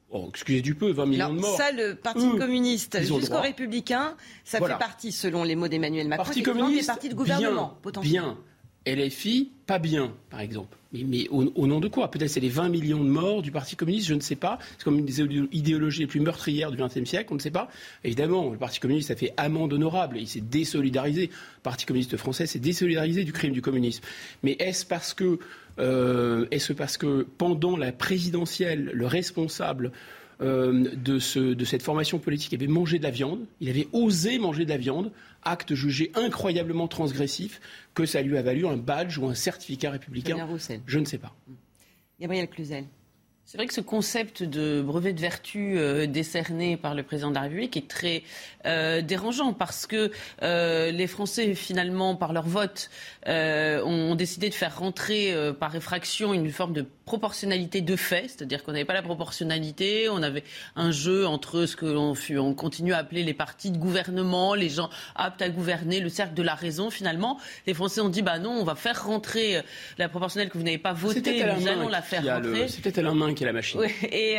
[0.09, 1.57] Oh, excusez du peu, 20 millions de morts.
[1.57, 4.15] Ça, le Parti communiste jusqu'aux républicains,
[4.45, 8.35] ça fait partie, selon les mots d'Emmanuel Macron, Parti communiste, des partis de gouvernement, potentiellement.
[8.35, 8.38] Bien.
[8.88, 10.77] LFI, pas bien, par exemple.
[10.93, 12.09] Mais, au, nom de quoi?
[12.09, 14.59] Peut-être c'est les 20 millions de morts du Parti communiste, je ne sais pas.
[14.77, 17.68] C'est comme une des idéologies les plus meurtrières du XXe siècle, on ne sait pas.
[18.05, 21.27] Évidemment, le Parti communiste a fait amende honorable, il s'est désolidarisé.
[21.27, 24.03] Le Parti communiste français s'est désolidarisé du crime du communisme.
[24.41, 25.39] Mais est-ce parce que,
[25.79, 29.91] euh, est-ce parce que pendant la présidentielle, le responsable
[30.41, 34.37] euh, de, ce, de, cette formation politique avait mangé de la viande, il avait osé
[34.37, 35.11] manger de la viande,
[35.43, 37.59] acte jugé incroyablement transgressif,
[37.93, 40.47] que ça lui a valu un badge ou un certificat républicain?
[40.85, 41.35] Je ne sais pas.
[42.19, 42.85] Gabriel Cluzel.
[43.49, 47.36] C'est vrai que ce concept de brevet de vertu euh, décerné par le président de
[47.36, 48.24] la République est très
[48.65, 50.11] euh, dérangeant parce que
[50.44, 52.90] euh, les Français, finalement, par leur vote,
[53.26, 58.72] ont décidé de faire rentrer par effraction une forme de proportionnalité de fait, c'est-à-dire qu'on
[58.72, 60.44] n'avait pas la proportionnalité, on avait
[60.76, 64.69] un jeu entre ce que l'on on continue à appeler les partis de gouvernement, les
[64.69, 66.90] gens aptes à gouverner, le cercle de la raison.
[66.90, 69.61] Finalement, les Français ont dit bah non, on va faire rentrer
[69.98, 72.68] la proportionnelle que vous n'avez pas votée, nous allons la faire rentrer.
[72.98, 73.81] À la main qui est la machine.
[74.11, 74.38] et,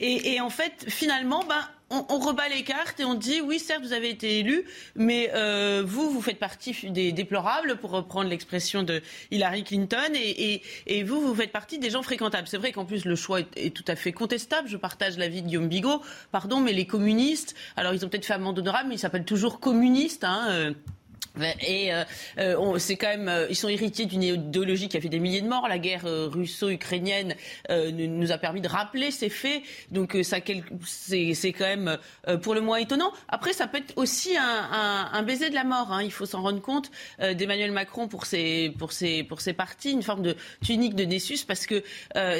[0.00, 3.92] et, en fait, finalement, bah, on, rebat les cartes et on dit oui, certes, vous
[3.92, 4.64] avez été élu,
[4.94, 10.62] mais euh, vous, vous faites partie des déplorables, pour reprendre l'expression de Hillary Clinton, et,
[11.04, 12.48] vous, vous faites partie des gens fréquentables.
[12.48, 14.68] C'est vrai qu'en plus, le choix est, tout à fait contestable.
[14.68, 16.02] Je partage l'avis de Guillaume Bigot.
[16.32, 19.60] Pardon, mais les communistes, alors ils ont peut-être fait amende honorable, mais ils s'appellent toujours
[19.60, 20.24] communistes.
[20.24, 20.72] Hein, euh,
[21.60, 22.04] et euh,
[22.38, 25.42] euh, c'est quand même, euh, ils sont héritiers d'une idéologie qui a fait des milliers
[25.42, 25.68] de morts.
[25.68, 27.34] La guerre russo-ukrainienne
[27.68, 29.62] nous a permis de rappeler ces faits.
[29.90, 30.38] Donc ça,
[30.84, 31.98] c'est quand même
[32.42, 33.12] pour le moins étonnant.
[33.28, 35.92] Après, ça peut être aussi un, un, baiser de la mort.
[35.92, 36.02] Hein.
[36.02, 40.02] Il faut s'en rendre compte d'Emmanuel Macron pour ses pour ses pour ses partis, une
[40.02, 41.82] forme de tunique de Nessus, parce que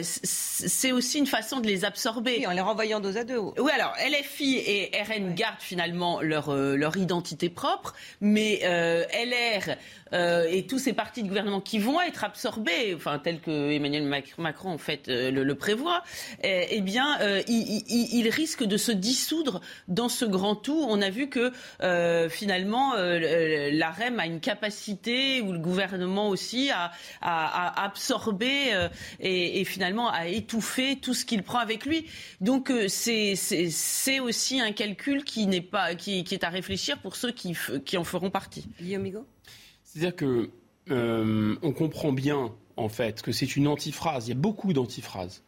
[0.02, 2.36] c'est aussi une façon de les absorber.
[2.38, 3.54] Oui, en les renvoyant dos à dos.
[3.58, 9.76] Oui, alors LFI et RN gardent finalement leur leur identité propre, mais euh, LR
[10.12, 14.04] euh, et tous ces partis de gouvernement qui vont être absorbés, enfin tel que Emmanuel
[14.38, 16.02] Macron en fait euh, le, prévoit,
[16.42, 20.86] eh, bien, ils risquent de se dissoudre dans ce grand tout.
[20.88, 21.52] On a vu que
[22.28, 26.92] finalement la REM a une capacité, ou le gouvernement aussi, à,
[27.82, 28.88] absorber
[29.20, 32.06] et, finalement à étouffer tout ce qu'il prend avec lui.
[32.40, 37.96] Donc c'est aussi un calcul qui n'est pas qui, est à réfléchir pour ceux qui
[37.96, 38.55] en feront partie.
[39.84, 40.50] C'est-à-dire que
[40.90, 44.26] euh, on comprend bien, en fait, que c'est une antiphrase.
[44.26, 45.42] Il y a beaucoup d'antiphrases.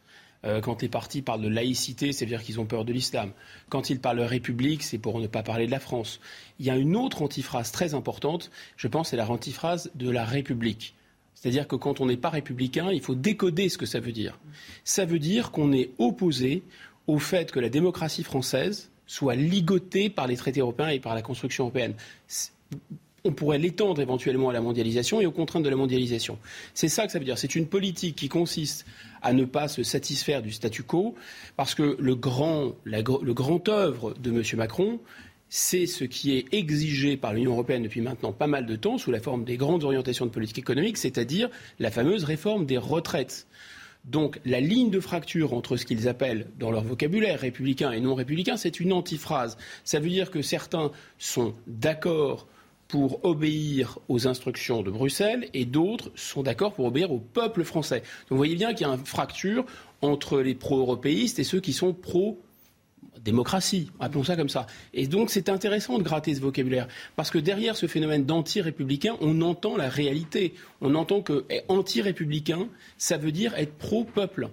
[0.44, 3.32] Euh, quand les partis parlent de laïcité, c'est-à-dire qu'ils ont peur de l'islam.
[3.68, 6.20] Quand ils parlent de république, c'est pour ne pas parler de la France.
[6.60, 10.24] Il y a une autre antiphrase très importante, je pense, c'est la antiphrase de la
[10.24, 10.94] République.
[11.34, 14.38] C'est-à-dire que quand on n'est pas républicain, il faut décoder ce que ça veut dire.
[14.84, 16.62] Ça veut dire qu'on est opposé
[17.06, 21.22] au fait que la démocratie française soit ligotée par les traités européens et par la
[21.22, 21.94] construction européenne
[23.24, 26.38] on pourrait l'étendre éventuellement à la mondialisation et aux contraintes de la mondialisation.
[26.74, 27.38] C'est ça que ça veut dire.
[27.38, 28.86] C'est une politique qui consiste
[29.22, 31.14] à ne pas se satisfaire du statu quo,
[31.56, 34.42] parce que le grand, le grand œuvre de M.
[34.56, 35.00] Macron,
[35.48, 39.10] c'est ce qui est exigé par l'Union européenne depuis maintenant pas mal de temps sous
[39.10, 43.46] la forme des grandes orientations de politique économique, c'est-à-dire la fameuse réforme des retraites.
[44.04, 48.14] Donc la ligne de fracture entre ce qu'ils appellent dans leur vocabulaire républicain et non
[48.14, 49.56] républicain, c'est une antiphrase.
[49.84, 52.46] Ça veut dire que certains sont d'accord
[52.88, 58.00] pour obéir aux instructions de Bruxelles et d'autres sont d'accord pour obéir au peuple français.
[58.00, 59.66] Donc vous voyez bien qu'il y a une fracture
[60.00, 62.40] entre les pro-européistes et ceux qui sont pro
[63.24, 64.66] démocratie, appelons ça comme ça.
[64.94, 69.42] Et donc c'est intéressant de gratter ce vocabulaire, parce que derrière ce phénomène d'anti-républicain, on
[69.42, 70.54] entend la réalité.
[70.80, 74.48] On entend que eh, anti-républicain, ça veut dire être pro-peuple.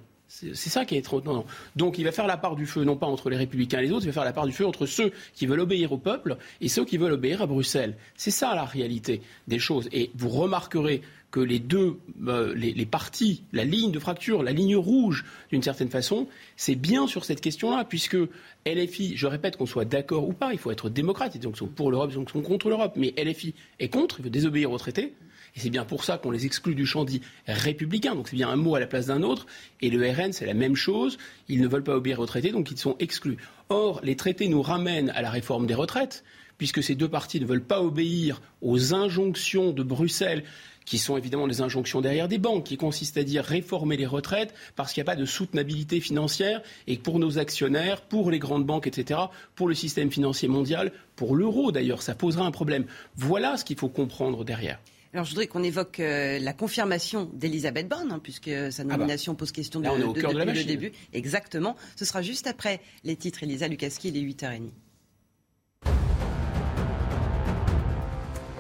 [0.54, 1.22] C'est ça qui est trop.
[1.22, 1.46] Non,
[1.76, 3.92] Donc il va faire la part du feu, non pas entre les républicains et les
[3.92, 6.38] autres, il va faire la part du feu entre ceux qui veulent obéir au peuple
[6.60, 7.96] et ceux qui veulent obéir à Bruxelles.
[8.16, 9.88] C'est ça la réalité des choses.
[9.92, 11.02] Et vous remarquerez
[11.32, 15.90] que les deux, euh, les, partis, la ligne de fracture, la ligne rouge, d'une certaine
[15.90, 18.18] façon, c'est bien sur cette question-là, puisque
[18.66, 21.92] LFI, je répète qu'on soit d'accord ou pas, il faut être démocrate, ils sont pour
[21.92, 25.14] l'Europe, ils sont contre l'Europe, mais LFI est contre, il veut désobéir au traité.
[25.58, 28.14] C'est bien pour ça qu'on les exclut du champ dit républicain.
[28.14, 29.48] Donc c'est bien un mot à la place d'un autre.
[29.82, 31.18] Et le RN, c'est la même chose.
[31.48, 33.38] Ils ne veulent pas obéir aux traités, donc ils sont exclus.
[33.70, 36.24] Or, les traités nous ramènent à la réforme des retraites,
[36.58, 40.44] puisque ces deux partis ne veulent pas obéir aux injonctions de Bruxelles
[40.86, 44.54] qui sont évidemment des injonctions derrière des banques, qui consistent à dire réformer les retraites
[44.76, 48.66] parce qu'il n'y a pas de soutenabilité financière et pour nos actionnaires, pour les grandes
[48.66, 49.20] banques, etc.,
[49.56, 52.86] pour le système financier mondial, pour l'euro d'ailleurs, ça posera un problème.
[53.16, 54.80] Voilà ce qu'il faut comprendre derrière.
[55.16, 58.98] Alors, je voudrais qu'on évoque euh, la confirmation d'Elisabeth Borne, hein, puisque sa Ah bah.
[58.98, 60.92] nomination pose question de, Là, on est au de- cœur de la depuis le début.
[61.14, 61.78] Exactement.
[61.96, 63.42] Ce sera juste après les titres.
[63.44, 64.72] Elisa Lukaski, il est 8h30.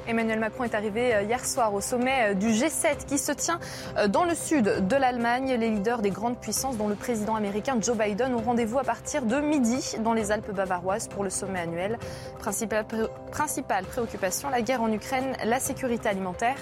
[0.07, 3.59] Emmanuel Macron est arrivé euh, hier soir au sommet euh, du G7 qui se tient
[3.97, 5.55] euh, dans le sud de l'Allemagne.
[5.59, 9.23] Les leaders des grandes puissances, dont le président américain Joe Biden, ont rendez-vous à partir
[9.23, 11.97] de midi dans les Alpes bavaroises pour le sommet annuel.
[12.39, 16.57] Principale, pré- principale préoccupation, la guerre en Ukraine, la sécurité alimentaire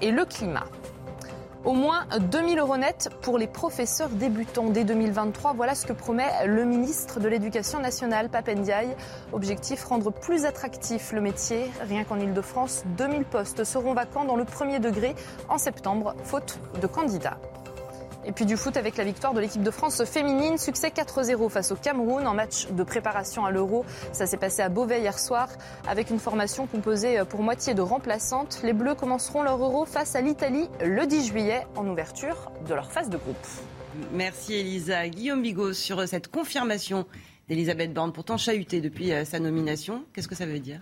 [0.00, 0.64] et le climat.
[1.66, 5.52] Au moins 2000 euros net pour les professeurs débutants dès 2023.
[5.54, 8.94] Voilà ce que promet le ministre de l'Éducation nationale, Papendiaï.
[9.32, 11.68] Objectif, rendre plus attractif le métier.
[11.80, 15.16] Rien qu'en Ile-de-France, 2000 postes seront vacants dans le premier degré
[15.48, 17.36] en septembre, faute de candidats.
[18.26, 20.58] Et puis du foot avec la victoire de l'équipe de France féminine.
[20.58, 23.84] Succès 4-0 face au Cameroun en match de préparation à l'Euro.
[24.12, 25.48] Ça s'est passé à Beauvais hier soir
[25.86, 28.60] avec une formation composée pour moitié de remplaçantes.
[28.64, 32.90] Les Bleus commenceront leur Euro face à l'Italie le 10 juillet en ouverture de leur
[32.90, 33.36] phase de groupe.
[34.12, 35.08] Merci Elisa.
[35.08, 37.06] Guillaume Bigot sur cette confirmation
[37.48, 40.04] d'Elisabeth Borne, pourtant chahutée depuis euh, sa nomination.
[40.12, 40.80] Qu'est-ce que ça veut dire?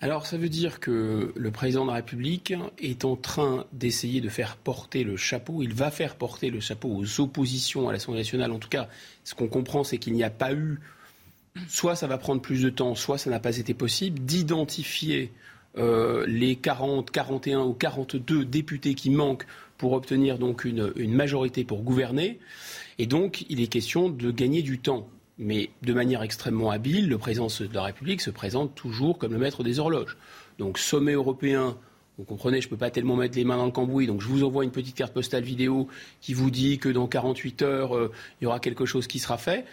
[0.00, 4.28] Alors ça veut dire que le président de la République est en train d'essayer de
[4.28, 5.62] faire porter le chapeau.
[5.62, 8.52] Il va faire porter le chapeau aux oppositions à l'Assemblée nationale.
[8.52, 8.88] En tout cas,
[9.24, 10.78] ce qu'on comprend, c'est qu'il n'y a pas eu,
[11.68, 15.32] soit ça va prendre plus de temps, soit ça n'a pas été possible, d'identifier
[15.78, 19.46] euh, les 40, 41 ou 42 députés qui manquent
[19.78, 22.38] pour obtenir donc une, une majorité pour gouverner.
[22.98, 25.08] Et donc, il est question de gagner du temps.
[25.38, 29.38] Mais de manière extrêmement habile, le président de la République se présente toujours comme le
[29.38, 30.16] maître des horloges.
[30.58, 31.76] Donc, sommet européen,
[32.18, 34.26] vous comprenez, je ne peux pas tellement mettre les mains dans le cambouis, donc je
[34.26, 35.86] vous envoie une petite carte postale vidéo
[36.20, 38.10] qui vous dit que dans 48 heures, euh,
[38.40, 39.64] il y aura quelque chose qui sera fait.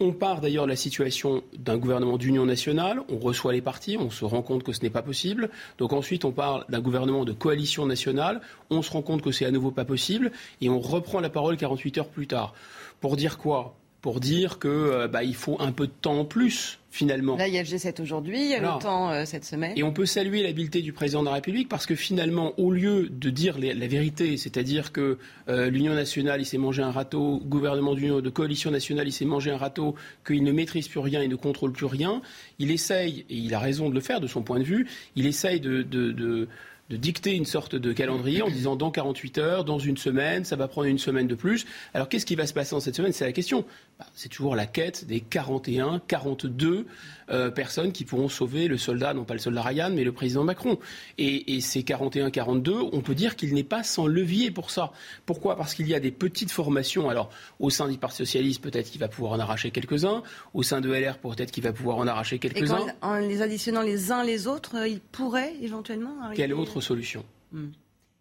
[0.00, 4.08] On part d'ailleurs de la situation d'un gouvernement d'union nationale, on reçoit les partis, on
[4.08, 5.50] se rend compte que ce n'est pas possible.
[5.76, 8.40] Donc ensuite, on parle d'un gouvernement de coalition nationale,
[8.70, 10.32] on se rend compte que c'est à nouveau pas possible,
[10.62, 12.54] et on reprend la parole 48 heures plus tard.
[13.00, 13.76] Pour dire quoi?
[14.02, 17.36] Pour dire que euh, bah, il faut un peu de temps en plus, finalement.
[17.36, 18.74] Là, il y a le G7 aujourd'hui, il y a Voilà.
[18.74, 19.72] l'OTAN euh, cette semaine.
[19.76, 23.08] Et on peut saluer l'habileté du président de la République parce que finalement, au lieu
[23.08, 25.18] de dire les- la vérité, c'est-à-dire que
[25.48, 29.24] euh, l'Union nationale, il s'est mangé un râteau, gouvernement d'union, de coalition nationale, il s'est
[29.24, 29.94] mangé un râteau,
[30.26, 32.20] qu'il ne maîtrise plus rien, il ne contrôle plus rien,
[32.58, 35.26] il essaye, et il a raison de le faire de son point de vue, il
[35.26, 36.48] essaye de, de- de-
[36.92, 40.56] de dicter une sorte de calendrier en disant dans 48 heures, dans une semaine, ça
[40.56, 41.64] va prendre une semaine de plus.
[41.94, 43.12] Alors qu'est-ce qui va se passer dans cette semaine?
[43.12, 43.64] C'est la question.
[43.98, 46.86] Bah, c'est toujours la quête des 41, 42
[47.30, 50.44] euh, personnes qui pourront sauver le soldat, non pas le soldat Ryan, mais le président
[50.44, 50.78] Macron.
[51.18, 54.92] Et, et ces 41, 42, on peut dire qu'il n'est pas sans levier pour ça.
[55.26, 55.56] Pourquoi?
[55.56, 57.08] Parce qu'il y a des petites formations.
[57.08, 57.30] Alors,
[57.60, 60.22] au sein du Parti Socialiste, peut-être qu'il va pouvoir en arracher quelques-uns.
[60.54, 62.86] Au sein de LR, peut-être qu'il va pouvoir en arracher quelques-uns.
[63.00, 66.36] en les additionnant les uns les autres, euh, il pourrait éventuellement arriver...
[66.36, 67.24] Quelle autre solution?
[67.52, 67.70] Hmm.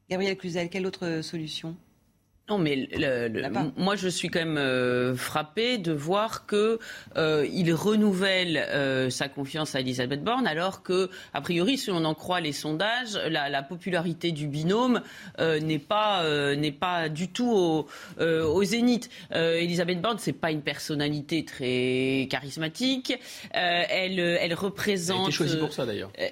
[0.09, 1.75] Gabriel Cluzel, quelle autre solution?
[2.51, 3.67] Non, mais le- le- Là-bas.
[3.77, 6.79] moi, je suis quand même euh, frappée de voir que
[7.15, 12.03] euh, il renouvelle euh, sa confiance à Elisabeth Borne, alors que, a priori, si on
[12.03, 15.01] en croit les sondages, la, la popularité du binôme
[15.39, 17.87] euh, n'est pas euh, n'est pas du tout au,
[18.19, 19.09] euh, au zénith.
[19.33, 23.13] Euh, Elisabeth Borne, c'est pas une personnalité très charismatique.
[23.55, 25.27] Euh, elle elle Elle a représente.
[25.27, 26.11] été choisie pour ça, d'ailleurs.
[26.19, 26.27] Euh,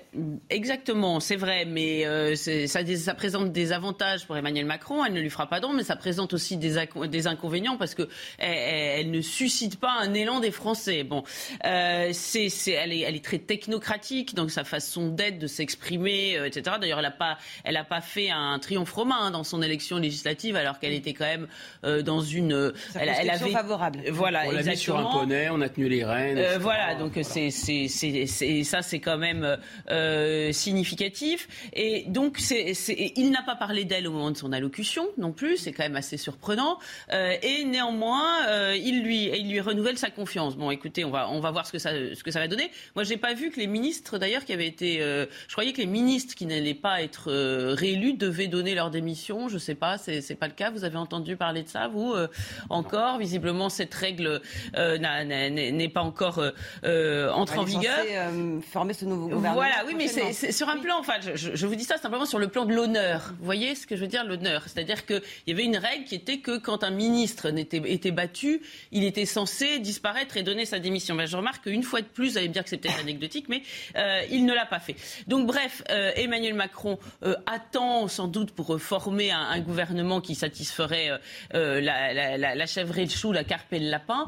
[0.50, 5.06] Exactement, c'est vrai, mais euh, ça présente des avantages pour Emmanuel Macron.
[5.06, 6.76] Elle ne lui fera pas d'ombre, mais ça présente aussi des,
[7.10, 11.04] des inconvénients parce que elle, elle- elle ne suscite pas un élan des Français.
[11.04, 11.24] Bon,
[11.66, 16.38] euh, c'est, c'est- elle, est, elle est très technocratique, donc sa façon d'être, de s'exprimer,
[16.38, 16.78] euh, etc.
[16.82, 19.98] D'ailleurs, elle n'a pas, elle a pas fait un triomphe romain hein, dans son élection
[19.98, 21.48] législative, alors qu'elle était quand même
[21.84, 22.54] euh, dans une.
[22.54, 24.00] euh, elle, elle Circonscription favorable.
[24.10, 26.38] Voilà, on l'a mis sur un poney, on a tenu les rênes.
[26.38, 29.58] Euh, voilà, donc c'est c'est c'est ça c'est quand même
[29.92, 32.74] euh, significatif et donc c'est
[33.16, 35.96] il n'a pas parlé d'elle au moment de son allocution non plus, c'est quand même
[36.00, 36.80] assez surprenant
[37.12, 40.56] Euh, et néanmoins euh, il lui il lui renouvelle sa confiance.
[40.58, 42.68] Bon, écoutez, on va on va voir ce que ça ce que ça va donner.
[42.96, 45.82] Moi, j'ai pas vu que les ministres d'ailleurs qui avaient été euh, je croyais que
[45.86, 47.26] les ministres qui n'allaient pas être
[47.84, 50.70] réélus devaient donner leur démission, je sais pas, c'est c'est pas le cas.
[50.72, 52.14] Vous avez entendu parler de ça vous
[52.70, 53.18] encore?
[53.20, 54.42] Visiblement cette règle
[54.78, 56.42] n'est pas encore
[57.42, 57.98] entre en vigueur.
[57.98, 59.54] censée, euh, former ce nouveau gouvernement.
[59.54, 60.98] Voilà, oui, mais c'est sur un plan.
[61.00, 63.34] Enfin, je- je vous dis ça simplement sur le plan de l'honneur.
[63.40, 64.64] Vous voyez ce que je veux dire, l'honneur?
[64.68, 68.62] C'est-à-dire qu'il y avait une règle qui était que quand un ministre était, battu,
[68.92, 71.16] il était censé disparaître et donner sa démission.
[71.16, 73.48] Ben, je remarque qu'une fois de plus, vous allez me dire que c'est peut-être anecdotique,
[73.50, 73.64] mais
[73.96, 74.96] euh, il ne l'a pas fait.
[75.28, 81.10] Donc bref, euh, Emmanuel Macron euh, attend sans doute pour former un, gouvernement qui satisferait
[81.52, 84.28] la, chèvre et le chou, la carpe et le lapin,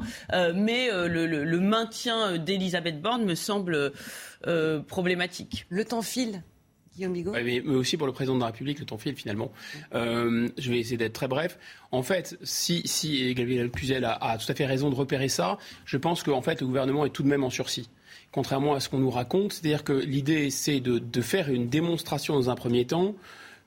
[0.53, 3.94] mais le, le, maintien d'Elisabeth Borne me semble
[4.88, 5.65] problématique.
[5.69, 6.44] Le temps file
[7.00, 9.52] mais, aussi pour le président de la République, le temps file finalement.
[9.94, 11.58] Euh, je vais essayer d'être très bref.
[11.92, 15.98] En fait, si, si Gabriel Cluzel a, tout à fait raison de repérer ça, je
[15.98, 17.90] pense qu'en fait, le gouvernement est tout de même en sursis.
[18.32, 22.50] Contrairement à ce qu'on nous raconte, c'est-à-dire que l'idée, c'est de, faire une démonstration dans
[22.50, 23.16] un premier temps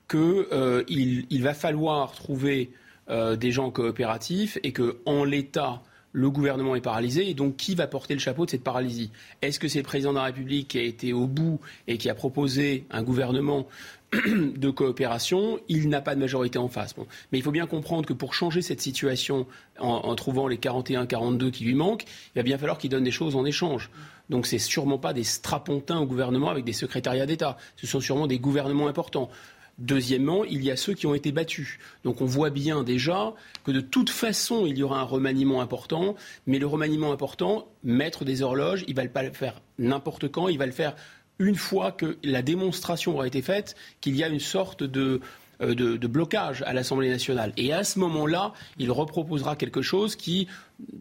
[0.09, 2.71] qu'il euh, il va falloir trouver
[3.09, 5.81] euh, des gens coopératifs et qu'en l'état
[6.15, 7.29] le gouvernement est paralysé.
[7.29, 9.11] Et donc, qui va porter le chapeau de cette paralysie?
[9.41, 12.09] Est-ce que c'est le président de la République qui a été au bout et qui
[12.09, 13.67] a proposé un gouvernement
[14.55, 16.95] de coopération, il n'a pas de majorité en face.
[17.31, 19.45] Mais il faut bien comprendre que pour changer cette situation
[19.77, 23.35] en, trouvant les 41-42 qui lui manquent, il va bien falloir qu'il donne des choses
[23.35, 23.89] en échange.
[24.29, 27.57] Donc ce n'est sûrement pas des strapontins au gouvernement avec des secrétariats d'État.
[27.75, 29.29] Ce sont sûrement des gouvernements importants.
[29.77, 31.79] Deuxièmement, il y a ceux qui ont été battus.
[32.03, 33.33] Donc on voit bien déjà
[33.65, 36.15] que de toute façon, il y aura un remaniement important,
[36.47, 40.47] mais le remaniement important, mettre des horloges, il ne va pas le faire n'importe quand,
[40.47, 40.95] il va le faire
[41.39, 45.19] une fois que la démonstration aura été faite qu'il y a une sorte de,
[45.61, 47.51] euh, blocage à l'Assemblée nationale.
[47.57, 50.47] Et à ce moment-là, il reproposera quelque chose qui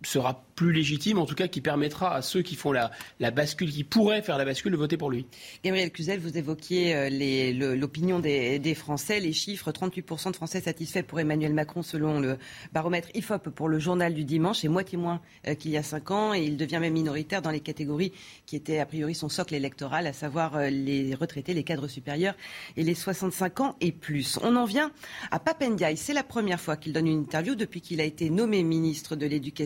[0.05, 2.91] sera plus légitime, en tout cas qui permettra à ceux qui font la,
[3.33, 5.27] bascule, qui pourraient faire la bascule, de voter pour lui.
[5.65, 11.21] Gabriel Cluzel, vous évoquiez euh, l'opinion des, Français, les chiffres, 38% de Français satisfaits pour
[11.21, 12.39] Emmanuel Macron selon le
[12.73, 16.11] baromètre IFOP pour le journal du dimanche, et moitié moins euh, qu'il y a 5
[16.11, 18.13] ans, et il devient même minoritaire dans les catégories
[18.47, 22.35] qui étaient a priori son socle électoral, à savoir euh, les retraités, les cadres supérieurs
[22.77, 24.39] et les 65 ans et plus.
[24.43, 24.93] On en vient
[25.31, 28.63] à Papendiaï, c'est la première fois qu'il donne une interview depuis qu'il a été nommé
[28.63, 29.64] ministre de l'Éducation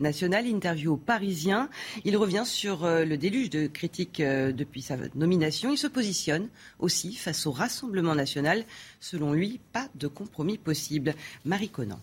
[0.00, 1.68] nationale interview au Parisien.
[2.04, 5.72] Il revient sur euh, le déluge de critiques euh, depuis sa nomination.
[5.72, 6.48] Il se positionne
[6.78, 8.64] aussi face au Rassemblement national.
[9.00, 11.14] Selon lui, pas de compromis possible.
[11.44, 12.00] Marie Conan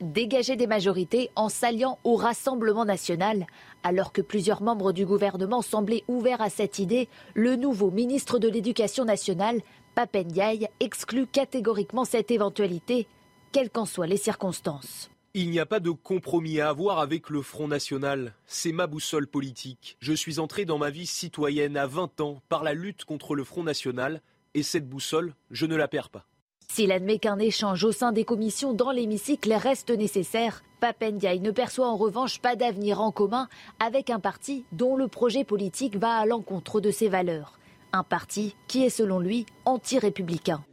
[0.00, 3.46] dégager des majorités en s'alliant au Rassemblement national.
[3.82, 8.48] Alors que plusieurs membres du gouvernement semblaient ouverts à cette idée, le nouveau ministre de
[8.48, 9.60] l'Éducation nationale,
[9.94, 13.08] Papendiaï, exclut catégoriquement cette éventualité,
[13.52, 15.10] quelles qu'en soient les circonstances.
[15.34, 18.34] Il n'y a pas de compromis à avoir avec le Front National.
[18.46, 19.98] C'est ma boussole politique.
[20.00, 23.44] Je suis entré dans ma vie citoyenne à 20 ans par la lutte contre le
[23.44, 24.22] Front National
[24.54, 26.24] et cette boussole, je ne la perds pas.
[26.72, 31.88] S'il admet qu'un échange au sein des commissions dans l'hémicycle reste nécessaire, Papendiaï ne perçoit
[31.88, 33.48] en revanche pas d'avenir en commun
[33.80, 37.58] avec un parti dont le projet politique va à l'encontre de ses valeurs.
[37.92, 40.64] Un parti qui est selon lui anti-républicain.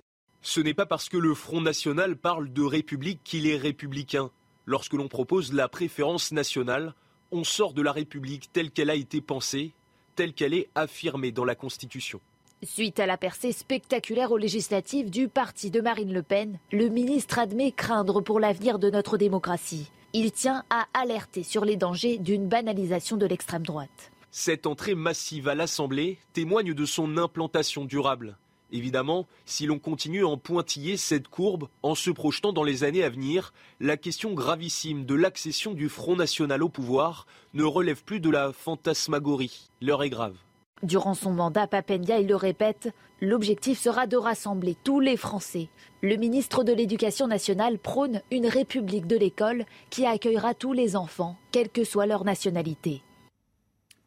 [0.41, 4.31] Ce n'est pas parce que le Front National parle de République qu'il est républicain.
[4.65, 6.93] Lorsque l'on propose la préférence nationale,
[7.31, 9.73] on sort de la République telle qu'elle a été pensée,
[10.15, 12.19] telle qu'elle est affirmée dans la Constitution.
[12.63, 17.37] Suite à la percée spectaculaire aux législatives du parti de Marine Le Pen, le ministre
[17.37, 19.91] admet craindre pour l'avenir de notre démocratie.
[20.13, 24.11] Il tient à alerter sur les dangers d'une banalisation de l'extrême droite.
[24.31, 28.37] Cette entrée massive à l'Assemblée témoigne de son implantation durable.
[28.75, 33.05] Évidemment, si l'on continue à en pointiller cette courbe en se projetant dans les années
[33.05, 38.19] à venir, la question gravissime de l'accession du Front National au pouvoir ne relève plus
[38.19, 39.69] de la fantasmagorie.
[39.81, 40.35] L'heure est grave.
[40.83, 42.89] Durant son mandat, Papendia, il le répète,
[43.21, 45.69] l'objectif sera de rassembler tous les Français.
[46.01, 51.37] Le ministre de l'Éducation nationale prône une république de l'école qui accueillera tous les enfants,
[51.53, 53.03] quelle que soit leur nationalité.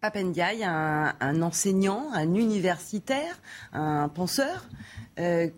[0.00, 3.40] Papendiaï, un, enseignant, un universitaire,
[3.72, 4.68] un penseur,
[5.18, 5.48] euh,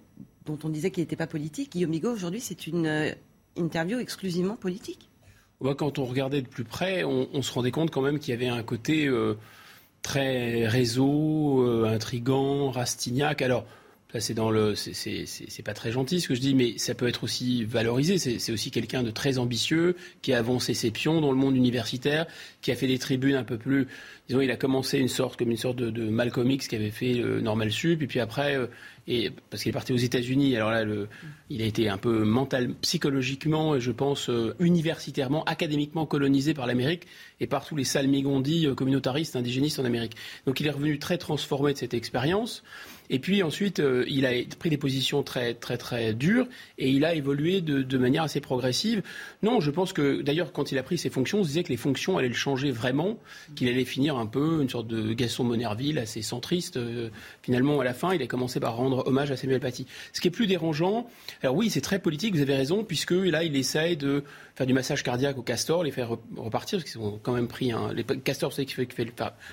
[0.46, 1.72] dont on disait qu'il n'était pas politique.
[1.72, 3.12] Guillaume Bigot, aujourd'hui, c'est une euh,
[3.56, 5.08] interview exclusivement politique.
[5.76, 8.48] Quand on regardait de plus près, on, se rendait compte quand même qu'il y avait
[8.48, 9.36] un côté euh,
[10.00, 13.42] très réseau, intrigant, rastignac.
[13.42, 13.66] Alors,
[14.18, 18.18] c'est pas très gentil ce que je dis, mais ça peut être aussi valorisé.
[18.18, 22.26] C'est aussi quelqu'un de très ambitieux qui a avancé ses pions dans le monde universitaire,
[22.62, 23.86] qui a fait des tribunes un peu plus.
[24.28, 26.90] Disons, il a commencé une sorte comme une sorte de, de Malcolm X qui avait
[26.90, 28.66] fait le Normal Sup, et puis après, euh,
[29.08, 30.54] et parce qu'il est parti aux États-Unis.
[30.56, 30.84] Alors là,
[31.50, 37.06] il a été un peu mental, psychologiquement, je pense, euh, universitairement, académiquement colonisé par l'Amérique
[37.40, 40.14] et par tous les salmigondis euh, communautaristes, indigénistes en Amérique.
[40.46, 42.62] Donc, il est revenu très transformé de cette expérience.
[43.10, 46.46] Et puis ensuite, euh, il a pris des positions très, très, très dures
[46.78, 49.02] et il a évolué de, manière assez progressive.
[49.42, 51.68] Non, je pense que d'ailleurs, quand il a pris ses fonctions, on se disait que
[51.68, 53.18] les fonctions allaient le changer vraiment,
[53.56, 56.76] qu'il allait finir un peu une sorte de Gaston Monerville assez centriste.
[56.76, 57.10] Euh,
[57.42, 59.86] finalement, à la fin, il a commencé par rendre hommage à Samuel Paty.
[60.12, 61.08] Ce qui est plus dérangeant,
[61.42, 64.22] alors oui, c'est très politique, vous avez raison, puisque là, il essaye de
[64.54, 67.72] faire du massage cardiaque aux castors, les faire repartir, parce qu'ils ont quand même pris
[67.72, 67.92] un.
[67.92, 68.66] Les castors, c'est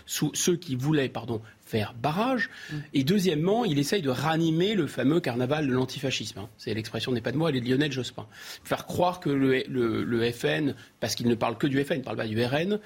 [0.06, 2.49] ceux qui voulaient pardon, faire barrage.
[2.94, 6.39] Et deuxièmement, il essaye de ranimer le fameux carnaval de l'antifascisme.
[6.39, 6.49] Hein.
[6.57, 8.26] C'est l'expression n'est pas de moi, elle est de Lionel Jospin.
[8.64, 12.18] Faire croire que le, FN, parce qu'il ne parle que du FN, il ne parle
[12.18, 12.80] pas du RN,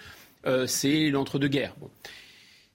[0.45, 1.75] euh, c'est l'entre-deux-guerres.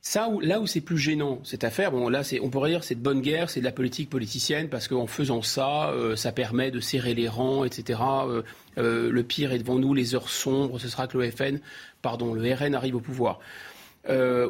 [0.01, 3.01] Ça, là où c'est plus gênant, cette affaire, bon, là, on pourrait dire c'est de
[3.01, 6.79] bonne guerre, c'est de la politique politicienne, parce qu'en faisant ça, euh, ça permet de
[6.79, 7.99] serrer les rangs, etc.
[8.79, 11.59] Euh, le pire est devant nous, les heures sombres, ce sera que le FN,
[12.03, 13.41] pardon, le RN arrive au pouvoir.
[14.09, 14.49] Euh,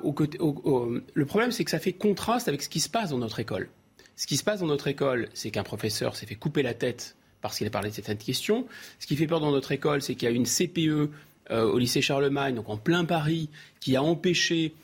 [1.14, 3.68] le problème, c'est que ça fait contraste avec ce qui se passe dans notre école.
[4.16, 7.16] Ce qui se passe dans notre école, c'est qu'un professeur s'est fait couper la tête
[7.42, 8.66] parce qu'il a parlé de cette question.
[8.98, 11.10] Ce qui fait peur dans notre école, c'est qu'il y a une CPE
[11.50, 13.50] euh, au lycée Charlemagne, donc en plein Paris,
[13.80, 14.74] qui a empêché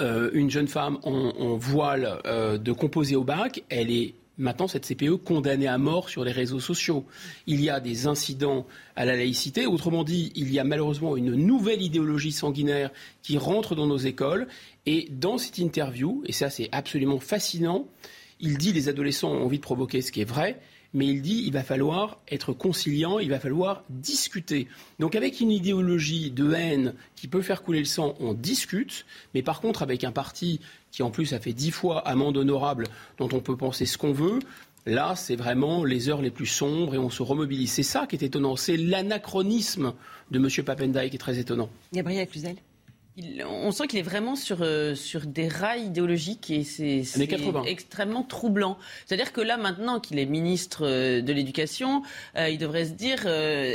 [0.00, 3.62] euh, une jeune femme en, voile de composer au bac.
[3.68, 7.04] Elle est maintenant cette CPE condamnée à mort sur les réseaux sociaux.
[7.46, 8.66] Il y a des incidents
[8.96, 9.66] à la laïcité.
[9.66, 12.90] Autrement dit, il y a malheureusement une nouvelle idéologie sanguinaire
[13.22, 14.48] qui rentre dans nos écoles.
[14.86, 17.86] Et dans cette interview, et ça c'est absolument fascinant,
[18.40, 20.60] il dit les adolescents ont envie de provoquer ce qui est vrai,
[20.94, 24.68] mais il dit il va falloir être conciliant, il va falloir discuter.
[24.98, 29.04] Donc avec une idéologie de haine qui peut faire couler le sang, on discute,
[29.34, 30.60] mais par contre avec un parti
[30.90, 32.86] qui en plus a fait dix fois amende honorable,
[33.18, 34.38] dont on peut penser ce qu'on veut,
[34.88, 37.70] Là, c'est vraiment les heures les plus sombres et on se remobilise.
[37.70, 38.56] C'est ça qui est étonnant.
[38.56, 39.92] C'est l'anachronisme
[40.30, 40.64] de M.
[40.64, 41.68] Papendaï qui est très étonnant.
[41.92, 42.56] Gabriel Cluzel
[43.48, 47.02] on sent qu'il est vraiment sur, euh, sur des rails idéologiques et c'est
[47.66, 48.78] extrêmement troublant.
[49.06, 52.02] C'est-à-dire que là, maintenant qu'il est ministre euh, de l'Éducation,
[52.36, 53.26] euh, il devrait se dire,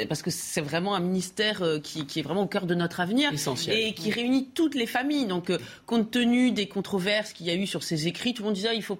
[0.07, 3.31] parce que c'est vraiment un ministère qui, est vraiment au cœur de notre avenir
[3.67, 5.25] et qui réunit toutes les familles.
[5.25, 5.51] Donc,
[5.85, 8.69] compte tenu des controverses qu'il y a eu sur ses écrits, tout le monde disait,
[8.69, 8.95] ah, il ne faut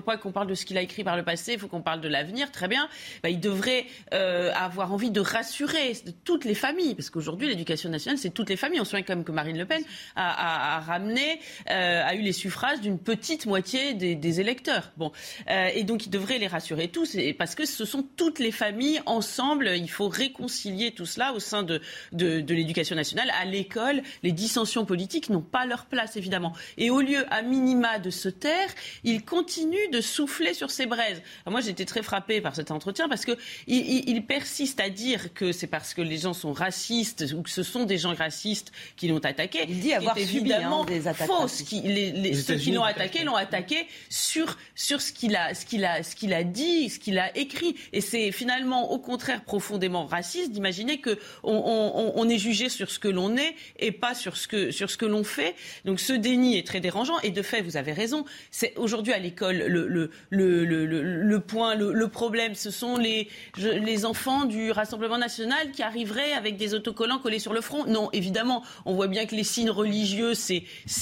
[0.00, 2.00] pas qu'on parle de ce qu'il a écrit par le passé, il faut qu'on parle
[2.00, 2.50] de l'avenir.
[2.52, 2.88] Très bien.
[3.22, 5.92] Bah, il devrait avoir envie de rassurer
[6.24, 8.80] toutes les familles, parce qu'aujourd'hui, l'éducation nationale, c'est toutes les familles.
[8.80, 9.73] On se souvient quand même que Marine Le Pen
[10.16, 11.40] a, ramené,
[11.70, 14.90] euh, a eu les suffrages d'une petite moitié des, électeurs.
[14.96, 15.12] Bon,
[15.50, 19.00] euh, et donc il devrait les rassurer tous, parce que ce sont toutes les familles
[19.06, 19.70] ensemble.
[19.76, 21.80] Il faut réconcilier tout cela au sein de,
[22.12, 23.30] de, l'éducation nationale.
[23.40, 26.52] À l'école, les dissensions politiques n'ont pas leur place, évidemment.
[26.78, 28.68] Et au lieu, à minima, de se taire,
[29.04, 31.22] il continue de souffler sur ses braises.
[31.46, 33.36] moi, j'étais très frappée par cet entretien parce qu'il
[33.66, 37.62] il, persiste à dire que c'est parce que les gens sont racistes ou que ce
[37.62, 41.28] sont des gens racistes qui l'ont attaqué il dit avoir subi hein, des attaques
[41.66, 45.84] Qui, les, ceux qui l'ont attaqué l'ont attaqué sur, sur ce qu'il a, ce qu'il
[45.84, 47.76] a, ce qu'il a dit, ce qu'il a écrit.
[47.92, 52.98] Et c'est finalement au contraire profondément raciste d'imaginer que on, on, est jugé sur ce
[52.98, 55.54] que l'on est et pas sur ce que, sur ce que l'on fait.
[55.84, 57.18] Donc ce déni est très dérangeant.
[57.20, 58.24] Et de fait, vous avez raison.
[58.50, 64.04] C'est aujourd'hui à l'école le, le, le, le, point, le, problème, ce sont les, les
[64.04, 67.84] enfants du Rassemblement national qui arriveraient avec des autocollants collés sur le front.
[67.86, 70.32] Non, évidemment, on voit bien que les signes religieux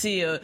[0.04, 0.38] euh,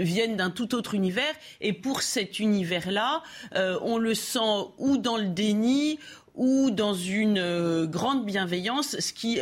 [0.00, 1.34] viennent d'un tout autre univers.
[1.60, 3.22] Et pour cet univers-là,
[3.54, 4.38] euh, on le sent
[4.78, 5.98] ou dans le déni
[6.34, 9.38] ou dans une euh, grande bienveillance, ce qui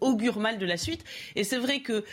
[0.00, 1.04] augure mal de la suite.
[1.36, 2.04] Et c'est vrai que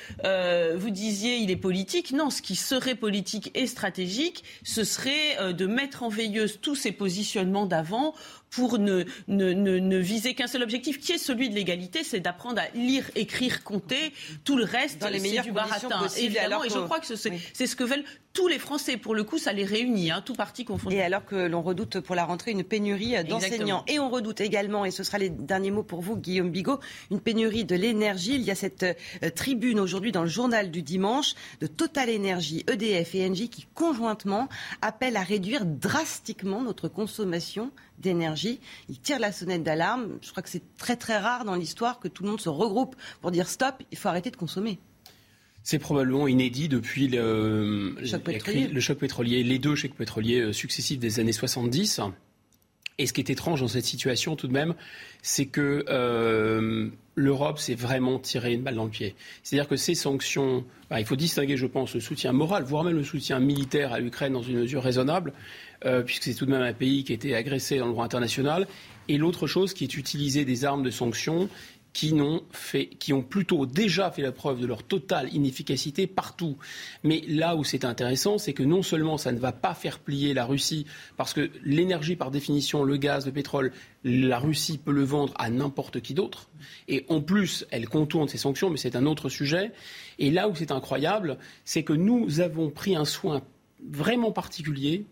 [0.76, 2.12] vous disiez il est politique.
[2.12, 6.92] Non, ce qui serait politique et stratégique, ce serait de mettre en veilleuse tous ces
[6.92, 8.14] positionnements d'avant
[8.50, 12.62] pour ne, ne, ne, viser qu'un seul objectif, qui est celui de l'égalité, c'est d'apprendre
[12.62, 14.14] à lire, écrire, compter.
[14.44, 16.08] Tout le reste, c'est du baratin.
[16.18, 18.98] Évidemment, et je crois que c'est ce que veulent tous les Français.
[18.98, 20.96] Pour le coup, ça les réunit, hein, tout parti confondu.
[20.96, 23.84] Et alors que l'on redoute pour la rentrée une pénurie d'enseignants.
[23.88, 26.80] Et on redoute également, et ce sera les derniers mots pour vous, Guillaume Bigot,
[27.12, 28.36] une pénurie de l'énergie.
[28.36, 32.64] Il y a cette euh, tribune aujourd'hui dans le journal du dimanche de Total Énergie,
[32.68, 34.48] EDF et Engie qui conjointement
[34.82, 38.60] appellent à réduire drastiquement notre consommation d'énergie.
[38.88, 40.18] Ils tirent la sonnette d'alarme.
[40.22, 42.96] Je crois que c'est très très rare dans l'histoire que tout le monde se regroupe
[43.22, 44.80] pour dire stop, il faut arrêter de consommer.
[45.70, 48.24] C'est probablement inédit depuis le, choc
[48.98, 49.44] pétrolier.
[49.44, 52.02] les deux chocs pétroliers euh, successifs des années 70.
[52.98, 54.74] Et ce qui est étrange dans cette situation tout de même,
[55.22, 59.14] c'est que euh, l'Europe s'est vraiment tiré une balle dans le pied.
[59.44, 62.96] C'est-à-dire que ces sanctions, bah, il faut distinguer, je pense, le soutien moral, voire même
[62.96, 65.34] le soutien militaire à l'Ukraine dans une mesure raisonnable,
[65.86, 68.06] euh, puisque c'est tout de même un pays qui a été agressé dans le droit
[68.06, 68.68] international.
[69.08, 71.48] Et l'autre chose qui est utiliser des armes de sanctions
[71.94, 72.14] qui,
[73.14, 76.58] ont plutôt déjà fait la preuve de leur totale inefficacité partout.
[77.04, 80.34] Mais là où c'est intéressant, c'est que non seulement ça ne va pas faire plier
[80.34, 80.86] la Russie,
[81.18, 83.72] parce que l'énergie par définition, le gaz, le pétrole,
[84.04, 86.50] la Russie peut le vendre à n'importe qui d'autre.
[86.88, 89.72] Et en plus, elle contourne ses sanctions, mais c'est un autre sujet.
[90.20, 93.42] Et là où c'est incroyable, c'est que nous avons pris un soin
[93.92, 95.06] vraiment particulier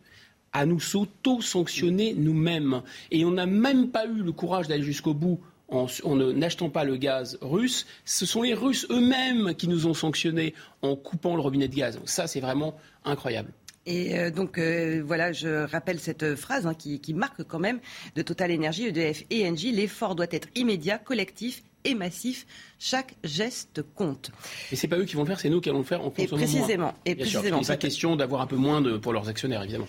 [0.53, 2.81] à nous s'auto-sanctionner nous-mêmes.
[3.11, 5.39] Et on n'a même pas eu le courage d'aller jusqu'au bout
[5.69, 5.87] en,
[6.33, 7.85] n'achetant pas le gaz russe.
[8.05, 11.99] Ce sont les Russes eux-mêmes qui nous ont sanctionnés en coupant le robinet de gaz.
[12.05, 13.51] ça, c'est vraiment incroyable.
[13.85, 17.79] Et euh, donc euh, voilà, je rappelle cette phrase hein, qui, marque quand même
[18.15, 19.71] de Total Energy, EDF et Engie.
[19.71, 22.45] L'effort doit être immédiat, collectif et massif.
[22.79, 24.31] Chaque geste compte.
[24.73, 26.09] Et c'est pas eux qui vont le faire, c'est nous qui allons le faire en
[26.09, 26.93] consommant et précisément.
[27.05, 27.63] Et précisément.
[27.63, 29.87] C'est pas question d'avoir un peu moins de, pour leurs actionnaires, évidemment.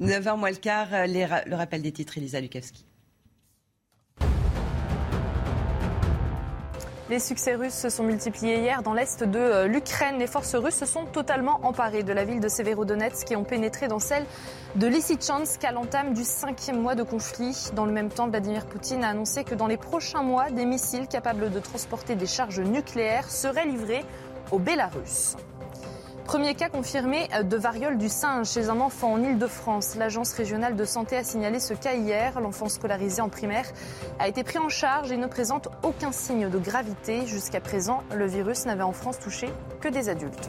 [0.00, 2.86] 9h moins le quart, le rappel des titres, Elisa Lukavski.
[7.10, 10.16] Les succès russes se sont multipliés hier dans l'est de euh, l'Ukraine.
[10.18, 13.88] Les forces russes se sont totalement emparées de la ville de Severodonetsk et ont pénétré
[13.88, 14.24] dans celle
[14.76, 17.68] de Lysychansk à l'entame du cinquième mois de conflit.
[17.74, 21.06] Dans le même temps, Vladimir Poutine a annoncé que dans les prochains mois, des missiles
[21.06, 24.04] capables de transporter des charges nucléaires seraient livrés
[24.50, 25.36] au Bélarus.
[26.24, 29.94] Premier cas confirmé de variole du singe chez un enfant en Ile-de-France.
[29.96, 32.40] L'agence régionale de santé a signalé ce cas hier.
[32.40, 33.66] L'enfant scolarisé en primaire
[34.18, 37.26] a été pris en charge et ne présente aucun signe de gravité.
[37.26, 39.48] Jusqu'à présent, le virus n'avait en France touché
[39.80, 40.48] que des adultes.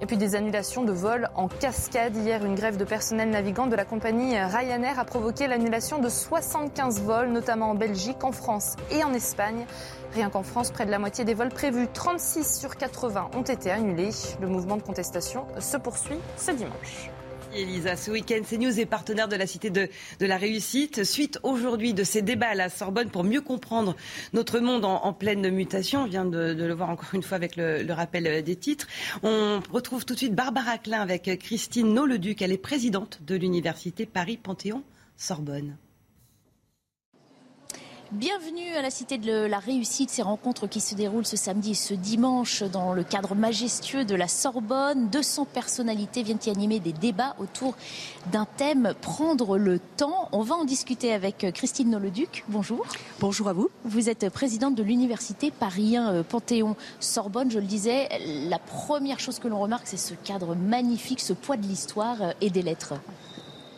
[0.00, 2.16] Et puis des annulations de vols en cascade.
[2.16, 7.00] Hier, une grève de personnel navigant de la compagnie Ryanair a provoqué l'annulation de 75
[7.02, 9.66] vols, notamment en Belgique, en France et en Espagne.
[10.14, 13.72] Rien qu'en France, près de la moitié des vols prévus, 36 sur 80, ont été
[13.72, 14.10] annulés.
[14.40, 17.10] Le mouvement de contestation se poursuit ce dimanche.
[17.52, 19.88] Elisa, ce week-end, CNews est partenaire de la Cité de,
[20.20, 21.02] la Réussite.
[21.02, 23.96] Suite aujourd'hui de ces débats à la Sorbonne pour mieux comprendre
[24.32, 27.84] notre monde en, pleine mutation, on vient de, le voir encore une fois avec le,
[27.92, 28.86] rappel des titres.
[29.24, 32.40] On retrouve tout de suite Barbara Klein avec Christine Nolleduc.
[32.40, 35.76] Elle est présidente de l'Université Paris-Panthéon-Sorbonne.
[38.14, 41.74] Bienvenue à la Cité de la Réussite, ces rencontres qui se déroulent ce samedi et
[41.74, 45.08] ce dimanche dans le cadre majestueux de la Sorbonne.
[45.08, 47.74] 200 personnalités viennent y animer des débats autour
[48.30, 50.28] d'un thème, prendre le temps.
[50.30, 52.44] On va en discuter avec Christine Nolleduc.
[52.46, 52.86] Bonjour.
[53.18, 53.68] Bonjour à vous.
[53.84, 57.50] Vous êtes présidente de l'Université Paris euh, Panthéon Sorbonne.
[57.50, 58.08] Je le disais,
[58.48, 62.32] la première chose que l'on remarque, c'est ce cadre magnifique, ce poids de l'histoire euh,
[62.40, 62.94] et des lettres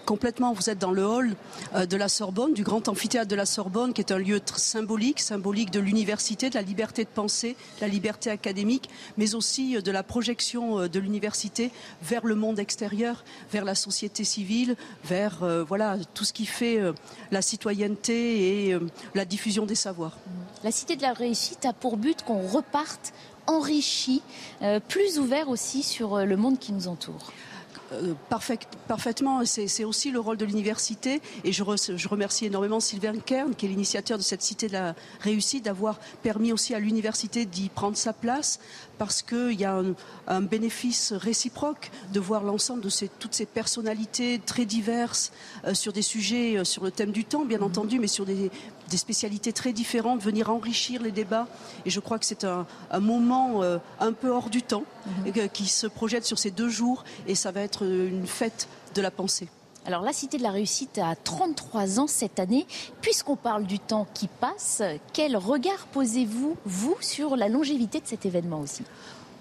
[0.06, 0.54] complètement.
[0.54, 1.36] Vous êtes dans le hall
[1.74, 5.20] euh, de la Sorbonne, du grand amphithéâtre de la Sorbonne, qui est un lieu symbolique,
[5.20, 8.88] symbolique de l'université, de la liberté de penser, de la liberté académique,
[9.18, 11.70] mais aussi euh, de la projection euh, de l'université
[12.02, 16.78] vers le monde extérieur, vers la société civile, vers voilà tout ce qui fait
[17.32, 18.78] la citoyenneté et
[19.14, 20.16] la diffusion des savoirs.
[20.62, 23.12] La Cité de la Réussite a pour but qu'on reparte
[23.46, 24.22] enrichi,
[24.88, 27.32] plus ouvert aussi sur le monde qui nous entoure.
[27.92, 28.14] Euh,
[28.88, 29.44] parfaitement.
[29.44, 31.20] C'est aussi le rôle de l'université.
[31.44, 35.64] Et je, remercie énormément Sylvain Kern, qui est l'initiateur de cette cité de la réussite,
[35.64, 38.58] d'avoir permis aussi à l'université d'y prendre sa place,
[38.98, 39.82] parce qu'il y a
[40.26, 45.32] un, bénéfice réciproque de voir l'ensemble de toutes ces personnalités très diverses
[45.64, 47.64] euh, sur des sujets, euh, sur le thème du temps, bien mhm.
[47.64, 48.50] entendu, mais sur des,
[48.90, 51.48] spécialités très différentes, venir enrichir les débats.
[51.84, 52.66] Et je crois que c'est un,
[53.00, 53.62] moment
[54.00, 54.84] un peu hors du temps
[55.26, 55.48] mhm.
[55.48, 59.10] qui se projette sur ces deux jours, et ça va être une fête de la
[59.10, 59.48] pensée.
[59.86, 62.66] Alors la Cité de la Réussite a 33 ans cette année.
[63.00, 64.82] Puisqu'on parle du temps qui passe,
[65.12, 68.82] quel regard posez-vous, vous, sur la longévité de cet événement aussi?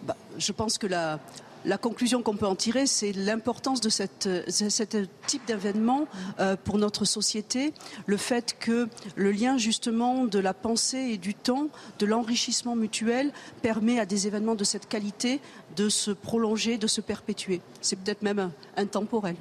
[0.03, 1.19] Bah, Je pense que la,
[1.65, 4.03] la conclusion qu'on peut en tirer, c'est l'importance de ce
[5.27, 6.07] type d'événement
[6.39, 7.73] euh, pour notre société,
[8.05, 11.67] le fait que le lien justement de la pensée et du temps,
[11.99, 13.31] de l'enrichissement mutuel,
[13.61, 15.41] permet à des événements de cette qualité
[15.75, 17.61] de se prolonger, de se perpétuer.
[17.81, 19.35] C'est peut-être même intemporel.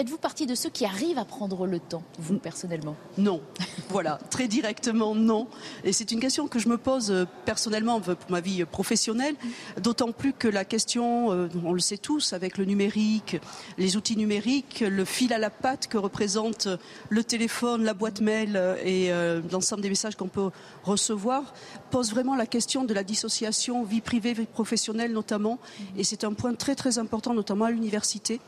[0.00, 2.96] Faites-vous partie de ceux qui arrivent à prendre le temps, vous personnellement?
[3.18, 3.42] Non.
[3.90, 5.46] voilà, très directement non.
[5.84, 9.34] Et c'est une question que je me pose euh, personnellement pour ma vie professionnelle,
[9.78, 13.36] d'autant plus que la question, euh, on le sait tous, avec le numérique,
[13.76, 16.66] les outils numériques, le fil à la patte que représente
[17.10, 19.10] le téléphone, la boîte mail euh, et
[19.52, 20.48] l'ensemble des messages qu'on peut
[20.82, 21.52] recevoir,
[21.90, 25.58] pose vraiment la question de la dissociation vie privée, vie professionnelle notamment.
[25.98, 28.40] Et c'est un point très très important, notamment à l'université.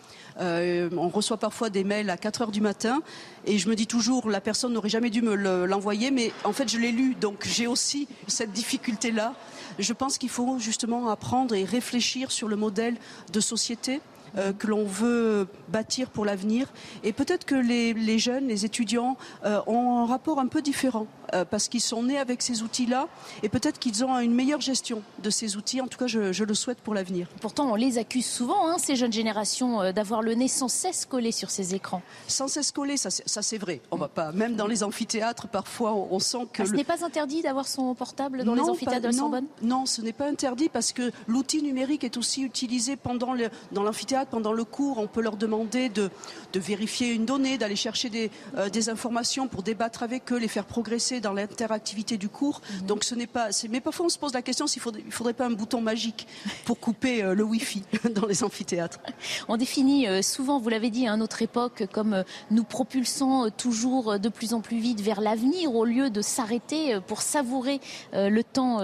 [0.43, 3.03] Euh, on reçoit parfois des mails à 4 heures du matin
[3.47, 5.35] et je me dis toujours la personne n'aurait jamais dû me
[5.67, 9.35] l'envoyer, mais en fait je l'ai lu, donc j'ai aussi cette difficulté-là.
[9.79, 12.97] Je pense qu'il faut justement apprendre et réfléchir sur le modèle
[13.33, 14.01] de société
[14.37, 16.67] euh, que l'on veut bâtir pour l'avenir.
[17.05, 21.45] Et peut-être que les, jeunes, les étudiants euh, ont un rapport un peu différent euh,
[21.45, 23.09] parce qu'ils sont nés avec ces outils-là
[23.43, 25.81] et peut-être qu'ils ont une meilleure gestion de ces outils.
[25.81, 27.29] En tout cas, je, le souhaite pour l'avenir.
[27.41, 31.07] Pourtant, on les accuse souvent, hein, ces jeunes générations, euh, d'avoir le nez sans cesse
[31.07, 32.03] collé sur ces écrans.
[32.29, 33.81] Sans cesse collé, ça, c'est vrai.
[33.91, 36.63] On va pas, même dans les amphithéâtres, parfois, on, sent que.
[36.63, 39.87] Ah, ce n'est pas interdit d'avoir son portable dans les amphithéâtres de la Sorbonne Non,
[39.87, 44.31] ce n'est pas interdit parce que l'outil numérique est aussi utilisé pendant le, dans l'amphithéâtre,
[44.31, 44.99] pendant le cours.
[44.99, 46.11] On peut leur demander de,
[46.53, 50.49] de vérifier une donnée, d'aller chercher des, euh, des informations pour débattre avec eux, les
[50.49, 52.61] faire progresser dans l'interactivité du cours.
[52.61, 52.87] Mhm.
[52.87, 53.49] Donc ce n'est pas.
[53.71, 56.27] Mais parfois on se pose la question s'il faudrait, faudrait pas un bouton magique
[56.65, 57.83] pour couper euh, le Wi-Fi
[58.15, 59.01] dans les amphithéâtres.
[59.49, 64.19] On définit euh, souvent, vous l'avez dit à une autre époque, comme nous propulsant toujours
[64.19, 67.81] de plus en plus vite vers l'avenir au lieu de s'arrêter pour savourer
[68.13, 68.81] le temps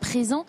[0.00, 0.44] présent.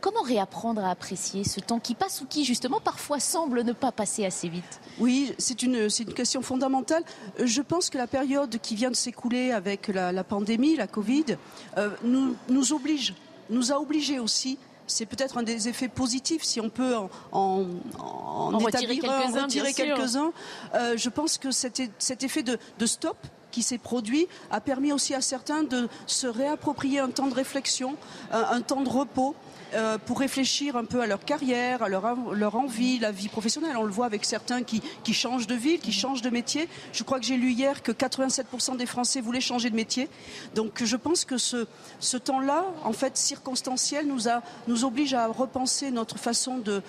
[0.00, 3.92] Comment réapprendre à apprécier ce temps qui passe ou qui, justement, parfois semble ne pas
[3.92, 4.80] passer assez vite?
[4.98, 7.02] Oui, c'est une, une question fondamentale.
[7.42, 11.36] Je pense que la période qui vient de s'écouler avec la, pandémie, la Covid,
[11.76, 13.14] euh, nous, nous oblige,
[13.50, 14.58] nous a obligés aussi
[14.90, 17.66] c'est peut-être un des effets positifs si on peut en, en,
[17.98, 20.32] en, retirer quelques-uns.
[20.74, 23.18] Euh, je pense que cet, cet effet de, de stop
[23.50, 27.96] qui s'est produit a permis aussi à certains de se réapproprier un temps de réflexion,
[28.30, 29.34] un temps de repos.
[29.74, 33.76] Euh, pour réfléchir un peu à leur carrière, à leur, leur envie, la vie professionnelle.
[33.76, 36.68] On le voit avec certains qui, qui changent de ville, qui changent de métier.
[36.92, 40.08] Je crois que j'ai lu hier que 87% des Français voulaient changer de métier.
[40.54, 41.66] Donc je pense que ce,
[42.00, 46.82] ce temps-là, en fait, circonstanciel, nous, a, nous oblige à repenser notre façon de,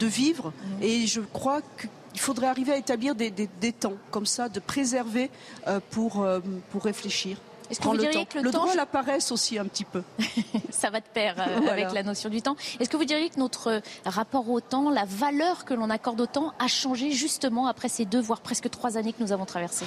[0.00, 0.52] de vivre.
[0.82, 4.58] Et je crois qu'il faudrait arriver à établir des, des, des, temps comme ça, de
[4.58, 5.30] préserver
[5.68, 6.40] euh, pour, euh,
[6.70, 7.38] pour réfléchir.
[7.70, 10.02] Est-ce que vous diriez le que le, temps, la paresse aussi un petit peu.
[10.70, 12.56] Ça va de pair euh, avec la notion du temps.
[12.78, 16.26] Est-ce que vous diriez que notre rapport au temps, la valeur que l'on accorde au
[16.26, 19.86] temps, a changé justement après ces deux, voire presque trois années que nous avons traversées?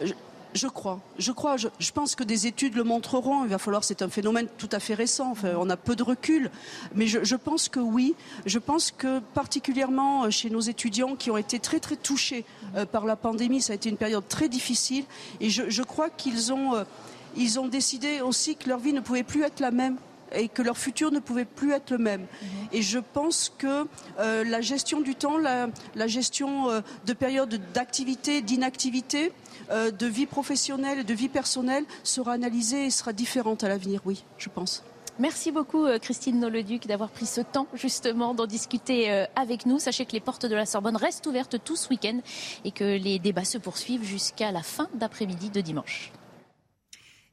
[0.00, 0.12] Je
[0.66, 1.00] crois.
[1.18, 1.56] Je crois.
[1.56, 3.44] Je, pense que des études le montreront.
[3.44, 3.84] Il va falloir.
[3.84, 5.34] C'est un phénomène tout à fait récent.
[5.44, 6.50] on a peu de recul,
[6.94, 8.14] mais je, pense que oui.
[8.46, 12.44] Je pense que particulièrement euh, chez nos étudiants qui ont été très très touchés
[12.76, 15.04] euh, par la pandémie, ça a été une période très difficile.
[15.40, 16.84] Et je, crois qu'ils ont euh,
[17.36, 19.96] ils ont décidé aussi que leur vie ne pouvait plus être la même
[20.34, 22.22] et que leur futur ne pouvait plus être le même.
[22.22, 22.48] Mhm.
[22.72, 23.86] Et je pense que
[24.18, 29.32] la gestion du temps, la, gestion de périodes d'activité, d'inactivité,
[29.70, 34.24] de vie professionnelle et de vie personnelle sera analysée et sera différente à l'avenir, oui,
[34.38, 34.84] je pense.
[35.18, 39.78] Merci beaucoup euh, Christine Noleduc d'avoir pris ce temps justement d'en discuter euh, avec nous.
[39.78, 42.20] Sachez que les portes de la Sorbonne restent ouvertes tout ce week-end
[42.64, 46.12] et que les débats se poursuivent jusqu'à la fin d'après-midi de dimanche.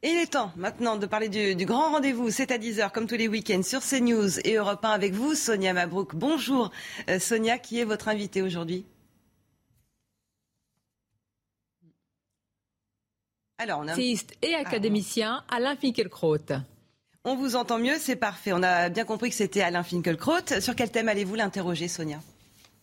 [0.02, 2.30] Et il est temps maintenant de parler du, grand rendez-vous.
[2.30, 5.72] C'est à 10h comme tous les week-ends sur CNews et Europe 1 avec vous, Sonia
[5.72, 6.14] Mabrouk.
[6.14, 6.70] Bonjour
[7.18, 8.84] Sonia, qui est votre invitée aujourd'hui
[13.60, 13.84] Alors,
[14.40, 16.38] et académicien Alain Finkielkraut.
[17.24, 18.52] On vous entend mieux, c'est parfait.
[18.54, 20.60] On a bien compris que c'était Alain Finkielkraut.
[20.60, 22.20] Sur quel thème allez-vous l'interroger, Sonia?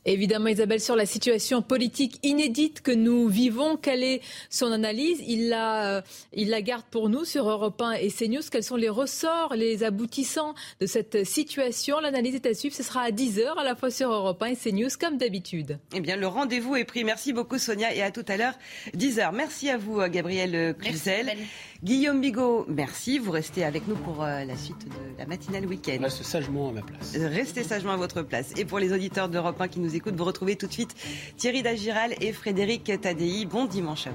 [0.10, 5.22] Évidemment, Isabelle, sur la situation politique inédite que nous vivons, quelle est son analyse?
[5.28, 6.02] Il la, euh,
[6.32, 8.40] il la garde pour nous sur Europe 1 et CNews.
[8.50, 12.00] Quels sont les ressorts, les aboutissants de cette situation?
[12.00, 12.74] L'analyse est à suivre.
[12.74, 15.78] Ce sera à 10h, à la fois sur Europe 1 et CNews, comme d'habitude.
[15.94, 17.04] Eh bien, le rendez-vous est pris.
[17.04, 18.54] Merci beaucoup, Sonia, et à tout à l'heure,
[18.96, 19.36] 10h.
[19.36, 21.36] Merci à vous, Gabriel Cluzel.
[21.84, 23.20] Guillaume Bigot, merci.
[23.20, 26.00] Vous restez avec nous pour euh, la suite de la matinale week-end.
[26.02, 27.16] Restez sagement à ma place.
[27.16, 28.52] Restez sagement à votre place.
[28.58, 30.95] Et pour les auditeurs d'Europe 1 qui nous écoutent, vous retrouvez tout de suite
[31.38, 33.45] Thierry Dagiral et Frédéric Tadei.
[33.45, 34.07] Bon dimanche.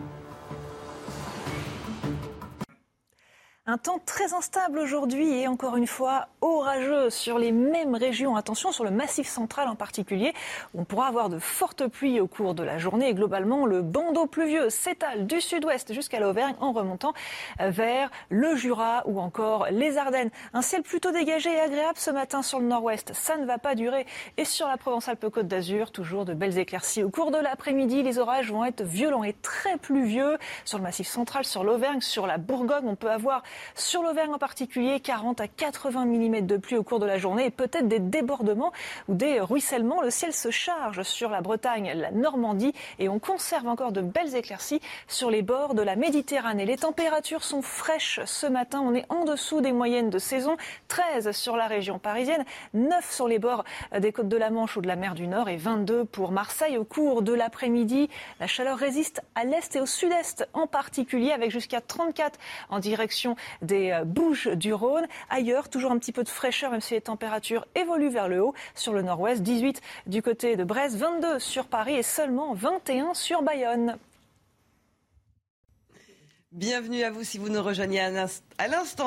[3.65, 8.35] Un temps très instable aujourd'hui et encore une fois orageux sur les mêmes régions.
[8.35, 10.35] Attention sur le massif central en particulier.
[10.75, 14.69] On pourra avoir de fortes pluies au cours de la journée globalement le bandeau pluvieux
[14.69, 17.13] s'étale du sud-ouest jusqu'à l'Auvergne en remontant
[17.61, 20.31] vers le Jura ou encore les Ardennes.
[20.55, 23.13] Un ciel plutôt dégagé et agréable ce matin sur le nord-ouest.
[23.15, 24.07] Ça ne va pas durer.
[24.39, 27.05] Et sur la Provence-Alpes-Côte d'Azur, toujours de belles éclaircies.
[27.05, 31.07] Au cours de l'après-midi, les orages vont être violents et très pluvieux sur le massif
[31.07, 32.89] central, sur l'Auvergne, sur la Bourgogne.
[32.89, 37.01] On peut avoir sur l'Auvergne en particulier, 40 à 80 mm de pluie au cours
[37.01, 38.73] de la journée et peut-être des débordements
[39.09, 40.03] ou des ruissellements.
[40.03, 44.35] Le ciel se charge sur la Bretagne, la Normandie et on conserve encore de belles
[44.35, 46.65] éclaircies sur les bords de la Méditerranée.
[46.65, 48.81] Les températures sont fraîches ce matin.
[48.85, 50.57] On est en dessous des moyennes de saison.
[50.89, 53.65] 13 sur la région parisienne, 9 sur les bords
[53.99, 56.79] des côtes de la Manche ou de la mer du Nord et 22 pour Marseille.
[56.79, 58.09] Au cours de l'après-midi,
[58.41, 62.39] la chaleur résiste à l'est et au sud-est en particulier avec jusqu'à 34
[62.71, 65.07] en direction des euh, Bouches du Rhône.
[65.31, 68.55] Ailleurs, toujours un petit peu de fraîcheur, même si les températures évoluent vers le haut.
[68.75, 73.43] Sur le nord-ouest, 18 du côté de Brest, 22 sur Paris et seulement 21 sur
[73.43, 73.97] Bayonne.
[76.53, 78.45] Bienvenue à vous si vous nous rejoignez à l'instant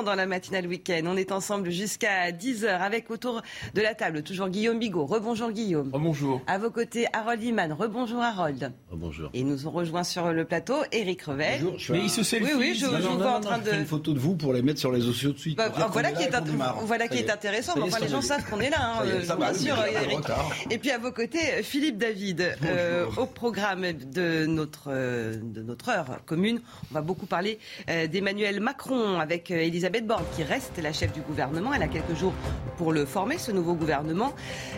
[0.03, 1.03] dans la matinale week-end.
[1.05, 3.41] On est ensemble jusqu'à 10h avec autour
[3.73, 5.05] de la table toujours Guillaume Bigot.
[5.05, 5.91] Rebonjour Guillaume.
[5.93, 6.41] Rebonjour.
[6.47, 7.71] À vos côtés Harold Iman.
[7.71, 8.73] Rebonjour Harold.
[8.91, 9.29] Rebonjour.
[9.33, 11.61] Et nous ont rejoint sur le plateau Eric Revel.
[11.63, 11.95] Bonjour.
[11.95, 12.51] Mais il se selfie.
[12.53, 13.71] Oui, oui, je, non, je non, vous non, vois en train de.
[13.71, 15.57] une photo de vous pour les mettre sur les réseaux sociaux de suite.
[15.57, 17.75] Bah, voilà est là est, voilà qui est intéressant.
[17.75, 19.21] Est, Enfin, les gens savent qu'on est là, hein, euh,
[19.61, 20.29] y a Eric.
[20.29, 20.69] un.
[20.71, 25.89] Et puis à vos côtés, Philippe David, euh, au programme de notre, euh, de notre
[25.89, 26.61] heure commune.
[26.91, 27.59] On va beaucoup parler
[27.89, 31.73] euh, d'Emmanuel Macron avec euh, Elisabeth Borne, qui reste la chef du gouvernement.
[31.73, 32.33] Elle a quelques jours
[32.77, 34.33] pour le former, ce nouveau gouvernement.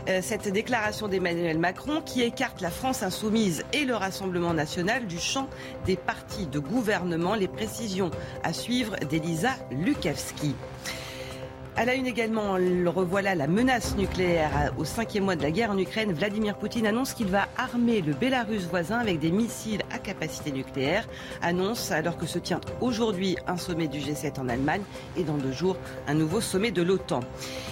[0.10, 5.20] Euh, cette déclaration d'Emmanuel Macron qui écarte la France insoumise et le Rassemblement national du
[5.20, 5.50] champ
[5.86, 7.36] des partis de gouvernement.
[7.36, 8.12] Les précisions
[8.44, 10.56] à suivre d'Elisa Lukavski.
[11.80, 14.74] À la une également, le revoilà la menace nucléaire.
[14.80, 18.14] Au cinquième mois de la guerre en Ukraine, Vladimir Poutine annonce qu'il va armer le
[18.14, 21.08] Bélarus voisin avec des missiles à capacité nucléaire.
[21.44, 24.82] Annonce alors que se tient aujourd'hui un sommet du G7 en Allemagne
[25.18, 25.78] et dans deux jours
[26.08, 27.20] un nouveau sommet de l'OTAN.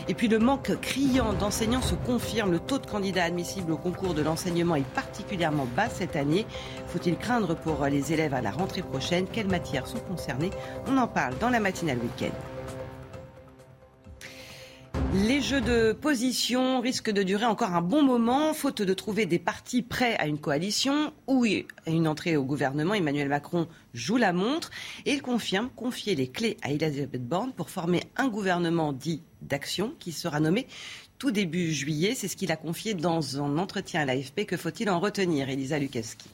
[0.07, 2.51] Et puis le manque criant d'enseignants se confirme.
[2.51, 6.45] Le taux de candidats admissibles au concours de l'enseignement est particulièrement bas cette année.
[6.89, 9.25] Faut-il craindre pour les élèves à la rentrée prochaine?
[9.33, 10.51] Quelles matières sont concernées?
[10.87, 12.54] On en parle dans la matinale week-end.
[15.13, 19.39] Les jeux de position risquent de durer encore un bon moment, faute de trouver des
[19.39, 22.93] partis prêts à une coalition ou à une entrée au gouvernement.
[22.93, 24.71] Emmanuel Macron joue la montre
[25.05, 29.93] et il confirme confier les clés à Elisabeth Borne pour former un gouvernement dit d'action
[29.99, 30.67] qui sera nommé
[31.17, 32.13] tout début juillet.
[32.13, 34.45] C'est ce qu'il a confié dans un entretien à l'AFP.
[34.45, 36.29] Que faut-il en retenir, Elisa Lukowski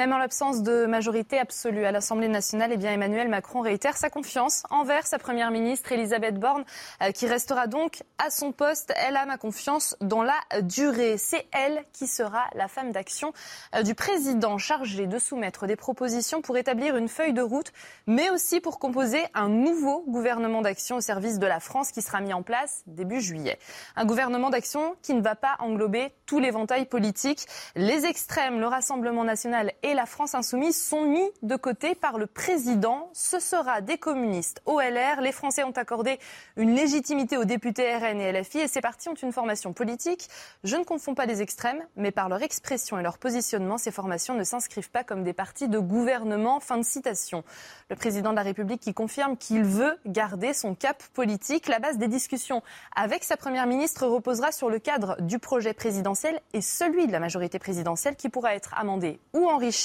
[0.00, 4.08] Même en l'absence de majorité absolue à l'Assemblée nationale, eh bien Emmanuel Macron réitère sa
[4.08, 6.64] confiance envers sa première ministre Elisabeth Borne,
[7.02, 8.94] euh, qui restera donc à son poste.
[8.96, 11.18] Elle a ma confiance dans la durée.
[11.18, 13.34] C'est elle qui sera la femme d'action
[13.74, 17.70] euh, du président chargé de soumettre des propositions pour établir une feuille de route,
[18.06, 22.22] mais aussi pour composer un nouveau gouvernement d'action au service de la France qui sera
[22.22, 23.58] mis en place début juillet.
[23.96, 27.44] Un gouvernement d'action qui ne va pas englober tout l'éventail politique.
[27.76, 32.26] Les extrêmes, le Rassemblement national et la France insoumise sont mis de côté par le
[32.26, 33.10] président.
[33.12, 35.20] Ce sera des communistes au LR.
[35.20, 36.18] Les Français ont accordé
[36.56, 40.28] une légitimité aux députés RN et LFI et ces partis ont une formation politique.
[40.64, 44.34] Je ne confonds pas les extrêmes, mais par leur expression et leur positionnement, ces formations
[44.34, 46.60] ne s'inscrivent pas comme des partis de gouvernement.
[46.60, 47.42] Fin de citation.
[47.88, 51.68] Le président de la République qui confirme qu'il veut garder son cap politique.
[51.68, 52.62] La base des discussions
[52.94, 57.20] avec sa première ministre reposera sur le cadre du projet présidentiel et celui de la
[57.20, 59.79] majorité présidentielle qui pourra être amendé ou enrichi.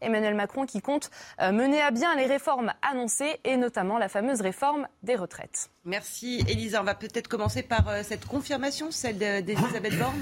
[0.00, 1.10] Emmanuel Macron qui compte
[1.40, 5.70] euh, mener à bien les réformes annoncées et notamment la fameuse réforme des retraites.
[5.84, 6.80] Merci Elisa.
[6.80, 10.20] On va peut-être commencer par euh, cette confirmation, celle de- d'Elisabeth Borne.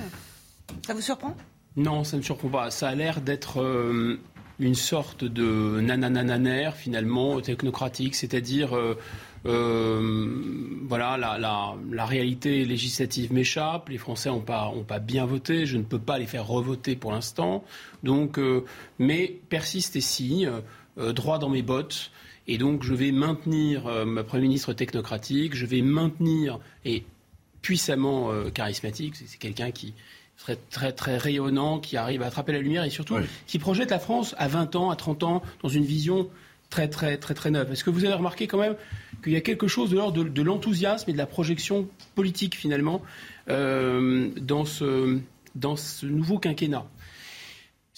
[0.86, 1.36] Ça vous surprend?
[1.76, 2.70] Non, ça ne me surprend pas.
[2.70, 4.18] Ça a l'air d'être euh,
[4.58, 8.76] une sorte de nananananer, finalement, technocratique, c'est-à-dire.
[8.76, 8.96] euh,
[9.46, 13.88] euh, voilà, la, la- la réalité législative m'échappe.
[13.88, 15.66] Les Français n'ont pas, ont pas bien voté.
[15.66, 17.64] Je ne peux pas les faire revoter pour l'instant.
[18.02, 18.64] Donc, euh,
[18.98, 20.50] mais persiste et signe,
[20.98, 22.10] euh, droit dans mes bottes.
[22.48, 25.54] Et donc, je vais maintenir ma Premier ministre technocratique.
[25.56, 27.02] Je vais maintenir et
[27.60, 29.16] puissamment charismatique.
[29.16, 29.94] C'est c'est quelqu'un qui
[30.36, 33.16] serait très très rayonnant, qui arrive à attraper la lumière et surtout
[33.48, 36.28] qui projette la France à 20 ans, à 30 ans, dans une vision
[36.70, 37.72] très très très très neuve.
[37.72, 38.76] Est-ce que vous avez remarqué quand même
[39.26, 43.02] qu'il y a quelque chose de l'ordre de, l'enthousiasme et de la projection politique finalement
[43.48, 46.86] euh, dans ce nouveau quinquennat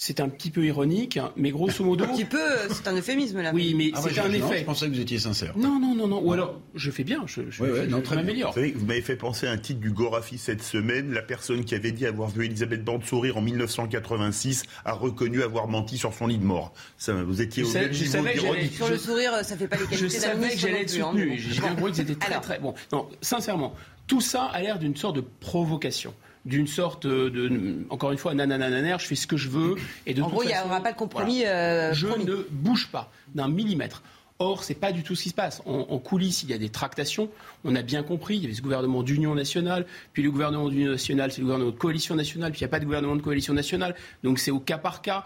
[0.01, 2.05] c'est un petit peu ironique, mais grosso modo.
[2.05, 3.51] Un petit peu, euh, c'est un euphémisme là.
[3.53, 4.59] Oui, mais Ah c'est un je- non, effet.
[4.61, 5.59] Je pensais que vous étiez sincère.
[5.59, 6.21] Non, non, non, non.
[6.23, 8.25] Ou alors, je fais bien, je, je, Ouais, ouais, je- non, je très bien.
[8.25, 8.51] m'améliore.
[8.53, 11.13] Vous savez, vous m'avez fait penser à un titre du Gorafi cette semaine.
[11.13, 15.67] La personne qui avait dit avoir vu Elisabeth Borne sourire en 1986 a reconnu avoir
[15.67, 16.73] menti sur son lit de mort.
[16.97, 18.05] Ça, vous étiez Je au sais- même je
[18.41, 20.95] niveau Sur le sourire, ça fait pas les Je qualités d'un savais que j'allais être
[21.01, 21.35] hein, soutenu.
[21.39, 22.43] J'ai bien compris que c'était très Alors.
[22.43, 22.73] très bon.
[22.93, 23.75] Non, sincèrement,
[24.07, 26.15] tout ça a l'air d'une sorte de provocation,
[26.49, 29.77] d'une sorte de, encore une fois, nananananer, je fais ce que je veux.
[30.07, 31.41] Et de En toute gros, il n'y aura pas de compromis.
[31.41, 31.91] voilà.
[31.91, 32.25] euh, je promis.
[32.25, 34.03] ne bouge pas d'un millimètre.
[34.41, 35.63] Or, c'est pas du tout ce qui se passe.
[35.67, 37.29] En, en coulisses, il y a des tractations.
[37.65, 38.37] On a bien compris.
[38.37, 41.71] Il y avait ce gouvernement d'union nationale, puis le gouvernement d'union nationale, c'est le gouvernement
[41.73, 43.95] de coalition nationale, puis il n'y a pas de gouvernement de coalition nationale.
[44.23, 45.25] Donc c'est au cas par cas.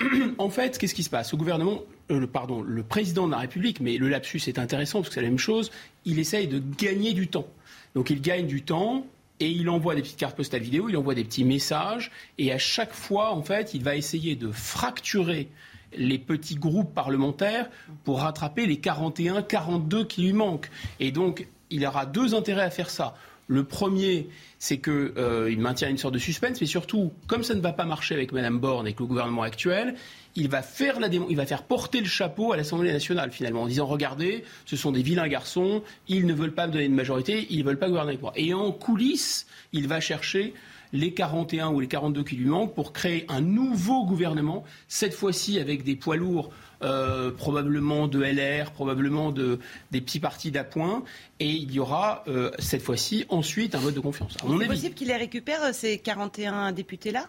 [0.38, 1.32] en fait, qu'est-ce qui se passe?
[1.32, 5.00] Le gouvernement, euh, le, pardon, le président de la République, mais le lapsus est intéressant
[5.00, 5.70] parce que c'est la même chose,
[6.06, 7.46] il essaye de gagner du temps.
[7.94, 9.04] Donc il gagne du temps
[9.40, 12.58] et il envoie des petites cartes postales vidéo, il envoie des petits messages et à
[12.58, 15.48] chaque fois, en fait, il va essayer de fracturer
[15.96, 17.68] les petits groupes parlementaires
[18.04, 20.70] pour rattraper les 41, 42 qui lui manquent.
[21.00, 23.16] Et donc, il aura deux intérêts à faire ça.
[23.48, 24.28] Le premier,
[24.60, 27.84] c'est qu'il euh, maintient une sorte de suspense, mais surtout, comme ça ne va pas
[27.84, 29.96] marcher avec Mme Borne et avec le gouvernement actuel,
[30.36, 33.66] il va faire, la il va faire porter le chapeau à l'Assemblée nationale, finalement, en
[33.66, 37.46] disant regardez, ce sont des vilains garçons, ils ne veulent pas me donner une majorité,
[37.50, 38.32] ils ne veulent pas gouverner avec moi.
[38.36, 40.54] Et en coulisses, il va chercher
[40.92, 45.58] les 41 ou les 42 qui lui manquent pour créer un nouveau gouvernement, cette fois-ci
[45.58, 46.50] avec des poids lourds
[46.82, 49.58] euh, probablement de LR, probablement de,
[49.90, 51.04] des petits partis d'appoint,
[51.38, 54.36] et il y aura euh, cette fois-ci ensuite un vote de confiance.
[54.40, 57.28] C'est possible qu'il les récupère euh, ces 41 députés-là?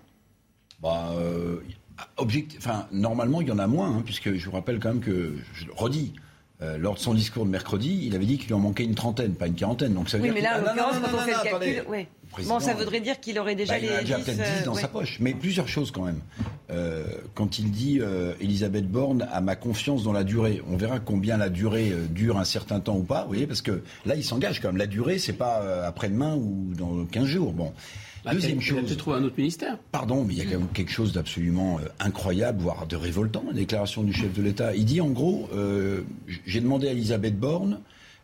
[0.82, 1.14] Bah,
[2.18, 5.36] enfin, normalement, il y en a moins, hein, puisque je vous rappelle quand même que,
[5.54, 6.14] je le redis,
[6.78, 9.34] lors de son discours de mercredi, il avait dit qu'il lui en manquait une trentaine,
[9.34, 9.96] pas une quarantaine.
[9.96, 12.08] Donc ça veut oui, dire mais là, en l'occurrence, quand on fait le calcul.
[12.46, 13.88] Bon, ça voudrait dire qu'il aurait déjà bah, les.
[13.88, 14.82] Il a déjà 10, peut-être 10 dans ouais.
[14.82, 15.18] sa poche.
[15.20, 16.22] Mais plusieurs choses quand même.
[16.70, 17.04] Euh,
[17.36, 21.38] quand il dit euh, Elisabeth Borne a ma confiance dans la durée, on verra combien
[21.38, 23.24] la durée euh, dure un certain temps ou pas.
[23.24, 24.78] Vous voyez, parce que là, il s'engage quand même.
[24.78, 27.52] La durée, c'est pas euh, après-demain ou dans 15 jours.
[27.52, 27.74] Bon.
[28.24, 28.86] Bah, Deuxième chose.
[28.86, 29.78] peut-être un autre ministère.
[29.92, 33.44] Pardon, mais il y a quand même quelque chose d'absolument euh, incroyable, voire de révoltant,
[33.48, 34.76] la déclaration du chef de l'État.
[34.76, 36.02] Il dit en gros, euh,
[36.46, 37.80] j'ai demandé à Elisabeth Borne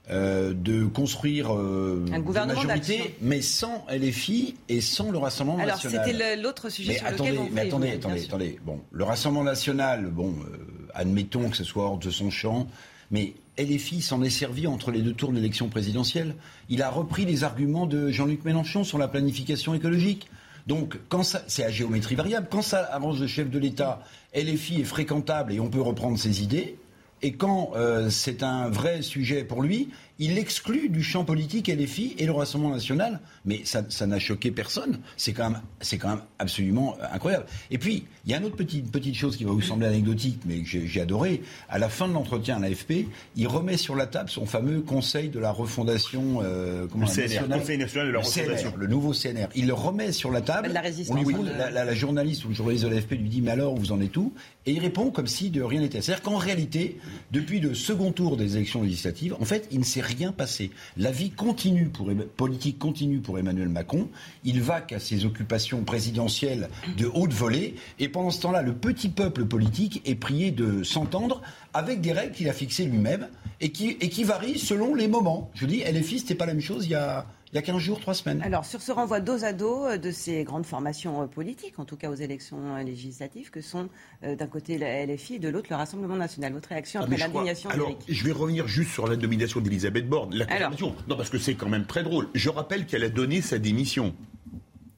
[0.10, 5.58] euh, de construire euh, Un gouvernement une majorité, mais sans LFI et sans le Rassemblement
[5.60, 6.06] Alors, national.
[6.06, 8.60] c'était le- l'autre sujet mais sur attendez, lequel on mais fait, attendez, bien attendez, attendez.
[8.66, 10.58] Bon, le Rassemblement national, bon, euh,
[10.94, 12.68] admettons que ce soit hors de son champ,
[13.12, 16.36] mais LFI s'en est servi entre les deux tours de l'élection présidentielle.
[16.70, 20.30] Il a repris les arguments de Jean-Luc Mélenchon sur la planification écologique.
[20.68, 22.48] Donc, quand c'est à géométrie variable.
[22.52, 24.02] Quand ça arrange le chef de l'État,
[24.36, 26.78] LFI est fréquentable et on peut reprendre ses idées.
[27.22, 29.90] Et quand euh, c'est un vrai sujet pour lui,
[30.20, 33.20] il exclut du champ politique LFI et le Rassemblement national.
[33.46, 35.00] Mais ça ça n'a choqué personne.
[35.16, 37.46] C'est quand, même- c'est quand même absolument euh, incroyable.
[37.72, 40.40] Et puis, il y a une autre petite, petite chose qui va vous sembler anecdotique,
[40.46, 41.42] mais que j'ai adoré.
[41.70, 45.30] À la fin de l'entretien à l'AFP, il remet sur la table son fameux conseil
[45.30, 47.60] de la refondation euh, comment, Le CNR, nationale.
[47.60, 48.74] Conseil national de la Le CNR, refondation.
[48.78, 49.48] le nouveau CNR.
[49.56, 50.70] Il le remet sur la table.
[50.74, 51.16] La résistance.
[51.16, 51.34] On lui Oui.
[51.36, 53.92] pose- la, la- la journaliste ou le journaliste de l'AFP lui dit Mais alors, vous
[53.92, 54.34] en êtes où?
[54.66, 56.02] Et il répond comme si de rien n'était.
[56.02, 56.98] C'est-à-dire qu'en réalité,
[57.32, 60.72] depuis le second tour des élections législatives, en fait, il ne s'est rien passé.
[60.96, 64.10] La vie continue pour, politique continue pour Emmanuel Macron.
[64.44, 67.76] Il va qu'à ses occupations présidentielles de haute volée.
[68.00, 71.42] Et pendant ce temps-là, le petit peuple politique est prié de s'entendre
[71.74, 73.28] avec des règles qu'il a fixées lui-même
[73.60, 75.52] et qui, et qui varient selon les moments.
[75.54, 77.78] Je dis, LFI, c'était pas la même chose il y a, il y a 15
[77.78, 78.42] jours, 3 semaines.
[78.44, 81.86] Alors, sur ce renvoi dos à dos euh, de ces grandes formations euh, politiques, en
[81.86, 83.88] tout cas aux élections euh, législatives, que sont
[84.24, 86.52] euh, d'un côté la LFI et de l'autre le Rassemblement national.
[86.54, 89.62] Votre réaction Ah, après crois- l'indignation Alors, d'Éric je vais revenir juste sur la domination
[89.62, 90.36] d'Elisabeth Borne.
[90.36, 90.72] La Alors.
[90.72, 90.96] confirmation.
[91.08, 92.28] Non, parce que c'est quand même très drôle.
[92.34, 94.14] Je rappelle qu'elle a donné sa démission.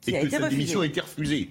[0.01, 0.57] Qui et a que été sa refusée.
[0.57, 1.49] démission a été refusée.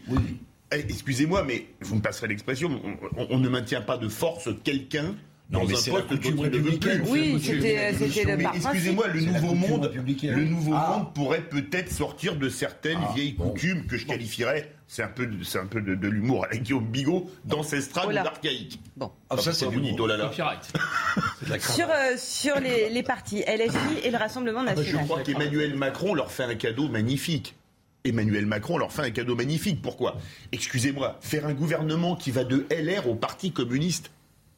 [0.73, 4.49] Eh, Excusez-moi, mais vous me passerez l'expression, on, on- on ne maintient pas de force
[4.65, 5.15] quelqu'un
[5.51, 7.01] Non, mais un c'est la coutume républicaine.
[7.03, 7.11] plus.
[7.11, 10.97] Oui, c'était- le Excusez-moi, le nouveau monde, le nouveau Ah.
[10.99, 13.49] monde pourrait peut-être sortir de certaines Ah, vieilles bon.
[13.51, 16.49] coutumes que je qualifierais, c'est un peu, de- c'est un peu de, de l'humour à
[16.49, 18.79] la Guillaume Bigot, d'ancestral Oh ou d'archaïque.
[18.99, 19.11] Bon.
[19.31, 20.01] Ah, ça, c'est vous dites, l'humour.
[20.03, 20.25] oh là là.
[20.27, 20.71] Copyright.
[21.61, 25.05] Sur, euh, sur les, les partis LFI et le Rassemblement Ah bah, je national.
[25.07, 27.55] crois qu'Emmanuel Macron leur fait un cadeau magnifique.
[28.05, 29.81] Emmanuel Macron leur fait un cadeau magnifique.
[29.83, 30.19] Pourquoi?
[30.53, 34.11] Excusez-moi, faire un gouvernement qui va de LR au Parti communiste.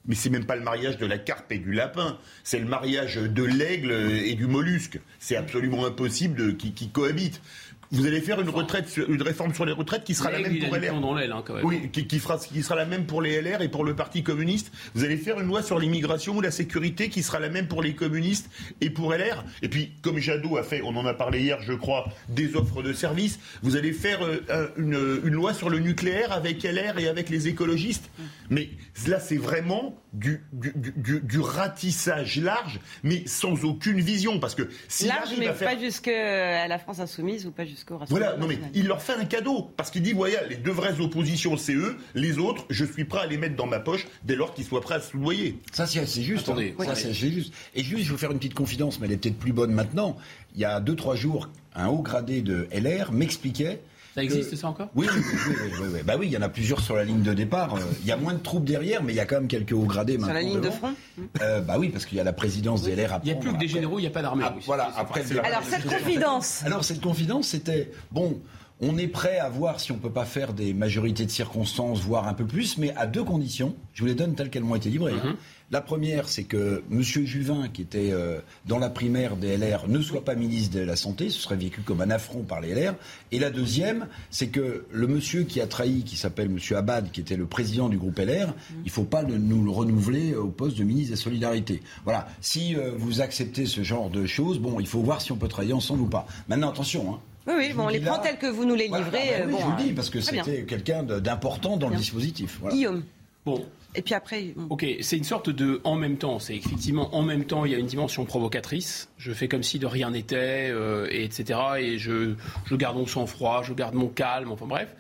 [0.06, 3.16] Mais c'est même pas le mariage de la carpe et du lapin, c'est le mariage
[3.16, 4.98] de l'aigle et du mollusque.
[5.18, 7.43] C'est absolument impossible de, qui, cohabitent.
[7.92, 10.76] Vous allez faire une retraite, une réforme sur les retraites qui sera la même pour
[10.76, 11.00] LR.
[11.00, 11.64] dans hein, quand même.
[11.64, 14.22] Oui, qui, qui fera, qui sera la même pour les LR et pour le Parti
[14.22, 14.70] communiste.
[14.94, 17.82] Vous allez faire une loi sur l'immigration ou la sécurité qui sera la même pour
[17.82, 18.48] les communistes
[18.80, 19.44] et pour LR.
[19.62, 22.82] Et puis, comme Jadot a fait, on en a parlé hier, je crois, des offres
[22.82, 26.98] de services, vous allez faire euh, un- une, une loi sur le nucléaire avec LR
[26.98, 28.08] et avec les écologistes.
[28.50, 28.68] Mais
[29.08, 34.38] là, c'est vraiment du, du, du- du- du ratissage large, mais sans aucune vision.
[34.40, 37.64] Parce que s'il Large, mais pas jusqu'à la France insoumise ou pas
[38.09, 41.01] Voilà, non mais il leur fait un cadeau parce qu'il dit voilà, les deux vraies
[41.01, 44.36] oppositions c'est eux, les autres je suis prêt à les mettre dans ma poche dès
[44.36, 45.59] lors qu'ils soient prêts à se soudoyer.
[45.73, 46.48] Ça, c'est juste.
[46.48, 46.85] Attendez, hein.
[46.85, 46.97] Ça, oui.
[46.97, 47.52] c'est c'est juste.
[47.74, 49.73] Et juste, je vais vous faire une petite confidence, mais elle est peut-être plus bonne
[49.73, 50.16] maintenant.
[50.55, 53.81] Il y a deux, trois jours, un haut gradé de LR m'expliquait.
[54.15, 56.01] Ça existe, ça encore Oui, oui, oui, oui, oui, oui.
[56.05, 57.74] Bah oui, il y en a plusieurs sur la ligne de départ.
[57.77, 59.73] Euh, Il y a moins de troupes derrière, mais il y a quand même quelques
[59.73, 60.35] hauts gradés Sur maintenant.
[60.35, 60.95] la ligne de front?
[61.43, 63.37] Euh, Bah oui, parce qu'il y a la présidence des LR à Il n'y a
[63.37, 63.69] plus que des après.
[63.69, 64.45] généraux, il n'y a pas d'armée.
[64.47, 65.23] Ah, oui, voilà, après.
[65.45, 66.62] Alors, cette confidence.
[66.65, 68.41] Alors cette confidence, c'était bon.
[68.82, 72.27] On est prêt à voir si on peut pas faire des majorités de circonstances, voire
[72.27, 73.77] un peu plus, mais à deux conditions.
[73.93, 75.12] Je vous les donne telles qu'elles m'ont été livrées.
[75.23, 75.37] hein.
[75.72, 77.01] La première, c'est que M.
[77.02, 80.97] Juvin, qui était euh, dans la primaire des LR, ne soit pas ministre de la
[80.97, 81.30] Santé.
[81.30, 82.94] Ce serait vécu comme un affront par les LR.
[83.30, 86.59] Et la deuxième, c'est que le monsieur qui a trahi, qui s'appelle M.
[86.76, 89.70] Abad, qui était le président du groupe LR, il ne faut pas le- nous le
[89.70, 91.82] renouveler au poste de ministre des Solidarités.
[92.02, 92.26] Voilà.
[92.40, 95.47] Si euh, vous acceptez ce genre de choses, bon, il faut voir si on peut
[95.47, 96.26] travailler ensemble ou pas.
[96.48, 97.14] Maintenant, attention.
[97.14, 97.18] Hein.
[97.47, 99.18] Oui, oui, bon, on les prend tels que vous nous les Voilà, livrez.
[99.18, 101.76] bah euh, oui, bon, je vous le dis, euh, parce que c'était quelqu'un de- d'important
[101.76, 102.59] dans le dispositif.
[102.60, 102.74] Voilà.
[102.74, 103.02] Guillaume.
[103.47, 103.64] Bon.
[103.94, 104.54] Et puis après.
[104.68, 106.38] Ok, c'est une sorte de en même temps.
[106.38, 109.08] C'est effectivement en même temps, il y a une dimension provocatrice.
[109.18, 111.58] Je fais comme si de rien n'était, euh, et etc.
[111.78, 112.34] Et je,
[112.66, 114.94] je garde mon sang-froid, je garde mon calme, enfin bref.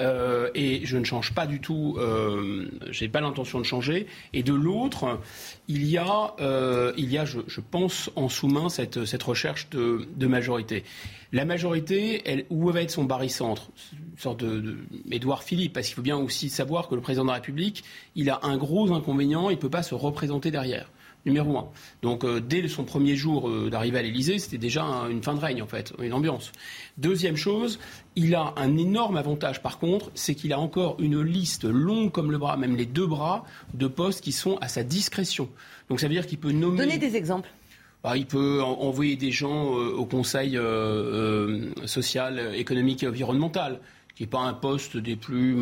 [0.00, 4.06] Euh, et je ne change pas du tout, euh, j'ai pas l'intention de changer.
[4.32, 5.20] Et de l'autre,
[5.68, 10.84] il y a, euh, je, pense, en sous-main cette, cette recherche de, majorité.
[11.32, 14.76] La majorité, où va être son barycentre Une sorte de,
[15.42, 17.84] Philippe, parce qu'il faut bien aussi savoir que le président de la République,
[18.14, 20.90] il a un gros inconvénient, il ne peut pas se représenter derrière.
[21.26, 21.68] Numéro un.
[22.02, 25.34] Donc euh, dès son premier jour euh, d'arrivée à l'Élysée, c'était déjà un- une fin
[25.34, 26.52] de règne en fait, une ambiance.
[26.98, 27.78] Deuxième chose,
[28.14, 32.30] il a un énorme avantage par contre, c'est qu'il a encore une liste longue comme
[32.30, 35.48] le bras, même les deux bras, de postes qui sont à sa discrétion.
[35.88, 36.78] Donc ça veut dire qu'il peut nommer.
[36.78, 37.48] Donnez des exemples.
[38.02, 43.08] Bah, il peut en- envoyer des gens euh, au Conseil euh, euh, social, économique et
[43.08, 43.80] environnemental,
[44.14, 45.56] qui n'est pas un poste des plus,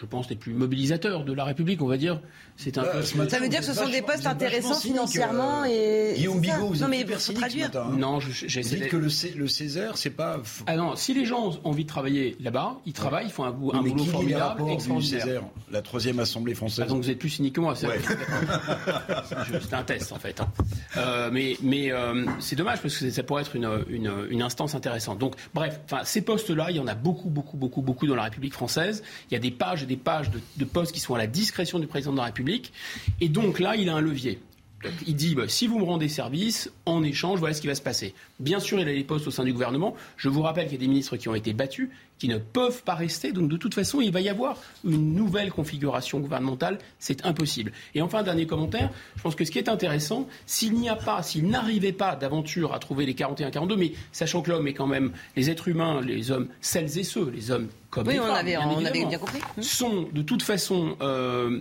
[0.00, 2.20] je pense, des plus mobilisateurs de la République, on va dire.
[2.56, 3.28] C'est un Bah, poste.
[3.28, 6.14] Ça veut dire que ce sont des postes intéressants financièrement et.
[6.16, 6.40] Guillaume.
[6.40, 7.66] Bigot, vous Non, êtes mais hyper cynique ce traduire.
[7.66, 7.96] matin, hein.
[7.98, 10.40] Non, je- Vous j'essaie dites que le, C- le Césaire, c'est pas.
[10.66, 13.48] Ah non, si les gens ont envie de travailler là-bas, ils travaillent, ils font un,
[13.48, 15.22] un mais boulot qui formidable, extraordinaire.
[15.24, 15.42] Césaire,
[15.72, 17.74] la troisième assemblée française Ah, donc vous êtes plus cynique que moi.
[17.74, 17.98] c'est- Ouais.
[19.72, 20.40] Un test en fait.
[20.40, 20.48] hein.
[20.96, 24.74] Euh, mais mais euh, c'est dommage parce que ça pourrait être une, une, une instance
[24.74, 25.18] intéressante.
[25.18, 28.24] Donc bref, enfin ces postes-là, il y en a beaucoup, beaucoup, beaucoup, beaucoup dans la
[28.24, 29.02] République française.
[29.30, 31.26] Il y a des pages et des pages de, de postes qui sont à la
[31.26, 32.72] discrétion du président de la République.
[33.22, 34.38] Et donc là, il a un levier.
[35.06, 37.82] Il dit, bah, si vous me rendez service, en échange, voilà ce qui va se
[37.82, 38.14] passer.
[38.40, 39.94] Bien sûr, il a des postes au sein du gouvernement.
[40.16, 41.88] Je vous rappelle qu'il y a des ministres qui ont été battus,
[42.18, 43.32] qui ne peuvent pas rester.
[43.32, 46.78] Donc, de toute façon, il va y avoir une nouvelle configuration gouvernementale.
[46.98, 47.72] C'est impossible.
[47.94, 48.90] Et enfin, dernier commentaire.
[49.16, 52.72] Je pense que ce qui est intéressant, s'il n'y a pas, s'il n'arrivait pas d'aventure
[52.74, 56.30] à trouver les 41-42, mais sachant que l'homme est quand même, les êtres humains, les
[56.30, 58.80] hommes, celles et ceux, les hommes comme Oui, les on femmes, avait- bien on avait
[59.00, 59.40] évidemment, bien compris.
[59.60, 61.60] sont de toute façon euh,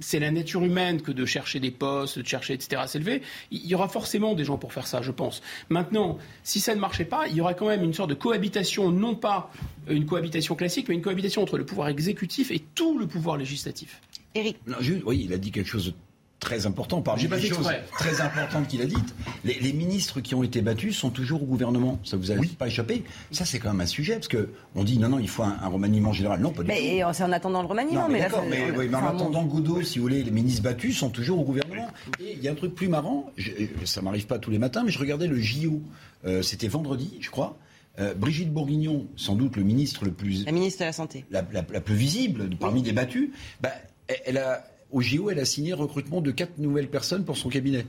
[0.00, 3.22] c'est la nature humaine que de chercher des postes, de chercher, etc., à s'élever.
[3.50, 5.42] Il y aura forcément des gens pour faire ça, je pense.
[5.68, 8.90] Maintenant, si ça ne marchait pas, il y aura quand même une sorte de cohabitation,
[8.90, 9.50] non pas
[9.88, 14.00] une cohabitation classique, mais une cohabitation entre le pouvoir exécutif et tout le pouvoir législatif.
[14.34, 14.58] Eric.
[14.66, 14.76] Non,
[15.06, 15.94] oui, il a dit quelque chose de
[16.40, 17.02] très important.
[17.02, 17.84] Parmi les choses exprès.
[17.98, 21.46] très importantes qu'il a dites, les, les ministres qui ont été battus sont toujours au
[21.46, 21.98] gouvernement.
[22.04, 23.02] Ça vous a pas échappé?
[23.32, 25.56] Ça, c'est quand même un sujet, parce que on dit non, non, il faut un,
[25.60, 26.40] un remaniement général.
[26.40, 26.74] Non, pas du tout.
[26.74, 28.02] Mais c'est en attendant le remaniement.
[28.02, 29.18] Non, mais, là, d'accord, mais, oui, mais en enfin, bon.
[29.20, 31.88] attendant Godot, si vous voulez, les ministres battus sont toujours au gouvernement.
[32.20, 33.50] Et il y a un truc plus marrant, je,
[33.84, 35.80] ça m'arrive pas tous les matins, mais je regardais le JO,
[36.26, 37.56] euh, c'était vendredi, je crois.
[37.98, 40.44] Euh, Brigitte Bourguignon, sans doute le ministre le plus.
[40.46, 41.24] La ministre de la Santé.
[41.32, 43.70] La, la- la plus visible parmi les battus, bah,
[44.06, 47.36] elle, elle a, au JO, elle a signé le recrutement de quatre nouvelles personnes pour
[47.36, 47.86] son cabinet.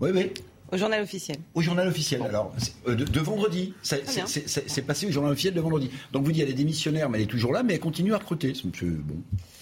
[0.00, 0.30] Oui, oui.
[0.72, 1.38] Au journal officiel.
[1.54, 2.54] Au journal officiel, alors,
[2.88, 3.74] euh, de, de vendredi.
[3.82, 5.90] C'est passé au journal officiel de vendredi.
[6.12, 8.18] Donc vous dites, elle est démissionnaire, mais elle est toujours là, mais elle continue à
[8.18, 8.52] recruter.
[8.82, 9.14] Bon,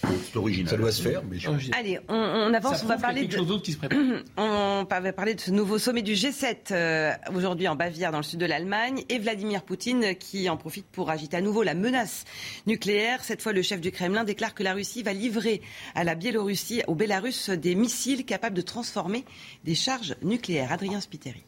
[0.03, 0.69] c'est original.
[0.71, 3.33] Ça doit se faire, mais je- Allez, on, on avance, Ça on va parler de...
[3.37, 3.99] chose d'autre qui se prépare.
[4.37, 8.23] on va parler de ce nouveau sommet du G7 euh, aujourd'hui en Bavière, dans le
[8.25, 12.25] sud de l'Allemagne, et Vladimir Poutine qui en profite pour agiter à nouveau la menace
[12.67, 13.23] nucléaire.
[13.25, 15.63] Cette fois, le chef du Kremlin déclare que la Russie va livrer
[15.95, 19.25] à la Biélorussie, au Bélarus, des missiles capables de transformer
[19.65, 20.73] des charges nucléaires.
[20.73, 21.43] Adrien Spiteri.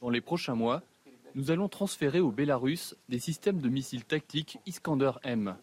[0.00, 0.82] Dans les prochains mois,
[1.34, 5.54] nous allons transférer au Bélarus des systèmes de missiles tactiques Iskander M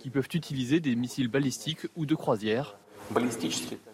[0.00, 2.76] qui peuvent utiliser des missiles balistiques ou de croisière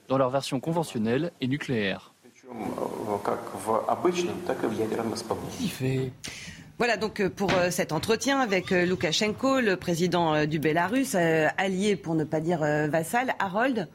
[0.08, 2.12] dans leur version conventionnelle et nucléaire.
[6.80, 11.94] Voilà donc euh, pour euh, cet entretien avec euh, Loukachenko, le président du Bélarus, allié
[11.94, 13.86] pour ne pas dire vassal, Harold.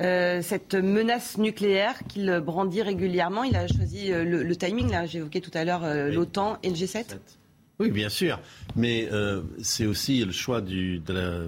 [0.00, 5.42] euh, cette menace nucléaire qu'il brandit régulièrement, il a choisi le, le timing, là, j'évoquais
[5.42, 7.18] tout à l'heure l'OTAN et le G7.
[7.78, 8.40] Oui, bien sûr.
[8.74, 11.44] Mais euh, c'est aussi le choix du, de la-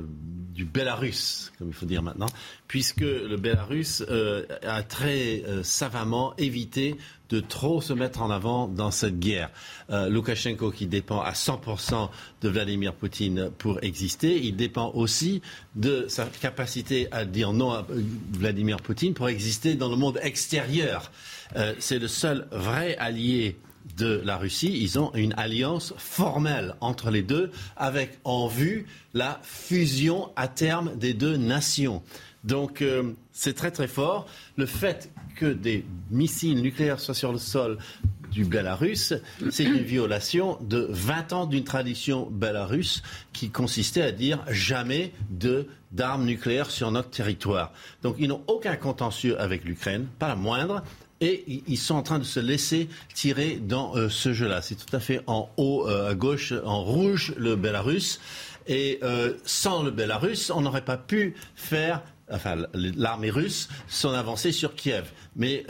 [0.54, 2.28] du Bélarus, comme il faut dire maintenant,
[2.68, 6.96] puisque le Bélarus euh, a très euh, savamment évité
[7.32, 9.50] de trop se mettre en avant dans cette guerre.
[9.90, 12.10] Euh, Loukachenko, qui dépend à 100%
[12.42, 15.40] de Vladimir Poutine pour exister, il dépend aussi
[15.74, 17.86] de sa capacité à dire non à
[18.32, 21.10] Vladimir Poutine pour exister dans le monde extérieur.
[21.56, 23.56] Euh, c'est le seul vrai allié
[23.96, 29.40] de la Russie, ils ont une alliance formelle entre les deux, avec en vue la
[29.42, 32.02] fusion à terme des deux nations.
[32.44, 34.26] Donc euh, c'est très très fort.
[34.56, 37.78] Le fait que des missiles nucléaires soient sur le sol
[38.30, 39.12] du Belarus,
[39.50, 43.02] c'est une violation de 20 ans d'une tradition belarusse
[43.34, 47.72] qui consistait à dire jamais de d'armes nucléaires sur notre territoire.
[48.02, 50.82] Donc ils n'ont aucun contentieux avec l'Ukraine, pas la moindre.
[51.22, 54.60] Et ils sont en train de se laisser tirer dans euh, ce jeu-là.
[54.60, 58.18] C'est tout à fait en haut euh, à gauche, en rouge, le Belarus.
[58.66, 64.50] Et euh, sans le Belarus, on n'aurait pas pu faire enfin l'armée russe, son avancée
[64.50, 65.12] sur Kiev.
[65.36, 65.66] Mais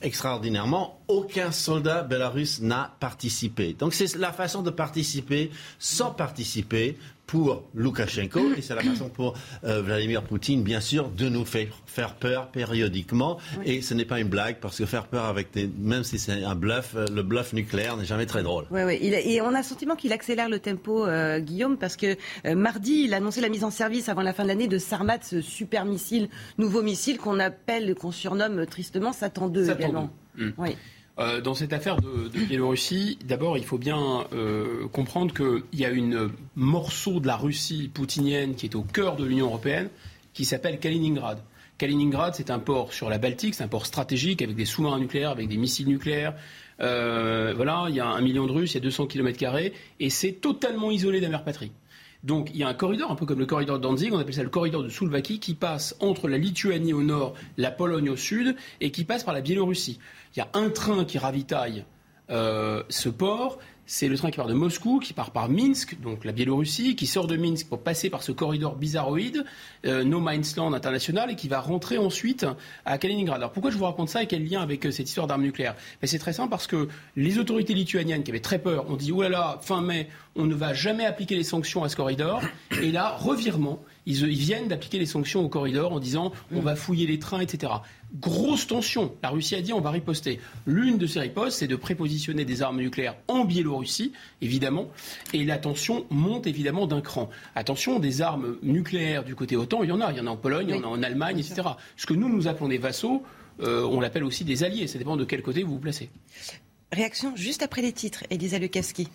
[0.00, 3.74] extraordinairement, aucun soldat belarus n'a participé.
[3.74, 6.96] Donc c'est la façon de participer sans participer
[7.28, 11.68] pour Loukachenko et c'est la façon pour euh, Vladimir Poutine, bien sûr, de nous faire,
[11.84, 13.38] faire peur périodiquement.
[13.64, 16.42] Et ce n'est pas une blague parce que faire peur avec des, même si c'est
[16.42, 18.64] un bluff, euh, le bluff nucléaire n'est jamais très drôle.
[18.70, 18.98] Oui, oui.
[19.02, 22.16] Et on a le sentiment qu'il accélère le tempo, euh, Guillaume, parce que
[22.54, 25.18] mardi, il a annoncé la mise en service avant la fin de l'année de Sarmat,
[25.22, 30.10] ce super missile, nouveau missile qu'on appelle, qu'on surnomme tristement Satan 2 également.
[30.34, 30.50] Hmm.
[30.56, 30.76] Oui.
[31.18, 35.90] Euh, dans cette affaire de, Biélorussie, d'abord, il faut bien euh, comprendre qu'il y a
[35.90, 39.88] une morceau de la Russie poutinienne qui est au cœur de l'Union européenne,
[40.32, 41.38] qui s'appelle Kaliningrad.
[41.76, 45.30] Kaliningrad, c'est un port sur la Baltique, c'est un port stratégique avec des sous-marins nucléaires,
[45.30, 46.34] avec des missiles nucléaires.
[46.80, 49.44] Euh, voilà, il y a un million de Russes, il y a 200 km,
[49.98, 51.72] et c'est totalement isolé de la mer patrie.
[52.24, 54.34] Donc il y a un corridor, un peu comme le corridor de Danzig, on appelle
[54.34, 58.16] ça le corridor de Slovaquie, qui passe entre la Lituanie au nord, la Pologne au
[58.16, 59.98] sud, et qui passe par la Biélorussie.
[60.34, 61.84] Il y a un train qui ravitaille
[62.30, 63.58] euh, ce port,
[63.90, 67.06] c'est le train qui part de Moscou, qui part par Minsk, donc la Biélorussie, qui
[67.06, 69.46] sort de Minsk pour passer par ce corridor bizarroïde,
[69.86, 72.44] euh, No Man's Land international, et qui va rentrer ensuite
[72.84, 73.38] à Kaliningrad.
[73.38, 75.74] Alors pourquoi je vous raconte ça et quel lien avec euh, cette histoire d'armes nucléaires
[76.02, 79.10] ben, C'est très simple parce que les autorités lituaniennes qui avaient très peur ont dit
[79.10, 82.42] oh là là, fin mai, on ne va jamais appliquer les sanctions à ce corridor.
[82.82, 87.06] Et là, revirement, ils, viennent d'appliquer les sanctions au corridor en disant on va fouiller
[87.06, 87.72] les trains, etc.
[88.20, 89.14] Grosse tension.
[89.22, 90.40] La Russie a dit on va riposter.
[90.66, 94.88] L'une de ces ripostes, c'est de prépositionner des armes nucléaires en Biélorussie, évidemment.
[95.34, 97.28] Et la tension monte évidemment d'un cran.
[97.54, 100.10] Attention, des armes nucléaires du côté OTAN, il y en a.
[100.10, 101.68] Il y en a en Pologne, il y en a en Allemagne, etc.
[101.96, 103.22] Ce que nous, nous appelons des vassaux,
[103.60, 104.86] euh, on l'appelle aussi des alliés.
[104.86, 106.08] Ça dépend de quel côté vous vous placez.
[106.92, 108.24] Réaction juste après les titres.
[108.30, 109.08] Elisa Lukaski.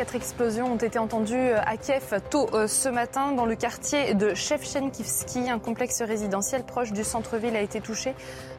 [0.00, 4.14] Quatre explosions ont été entendues euh, à Kiev tôt euh, ce matin dans le quartier
[4.14, 5.50] de Shevchenkivski.
[5.50, 8.14] Un complexe résidentiel proche du centre-ville a été touché,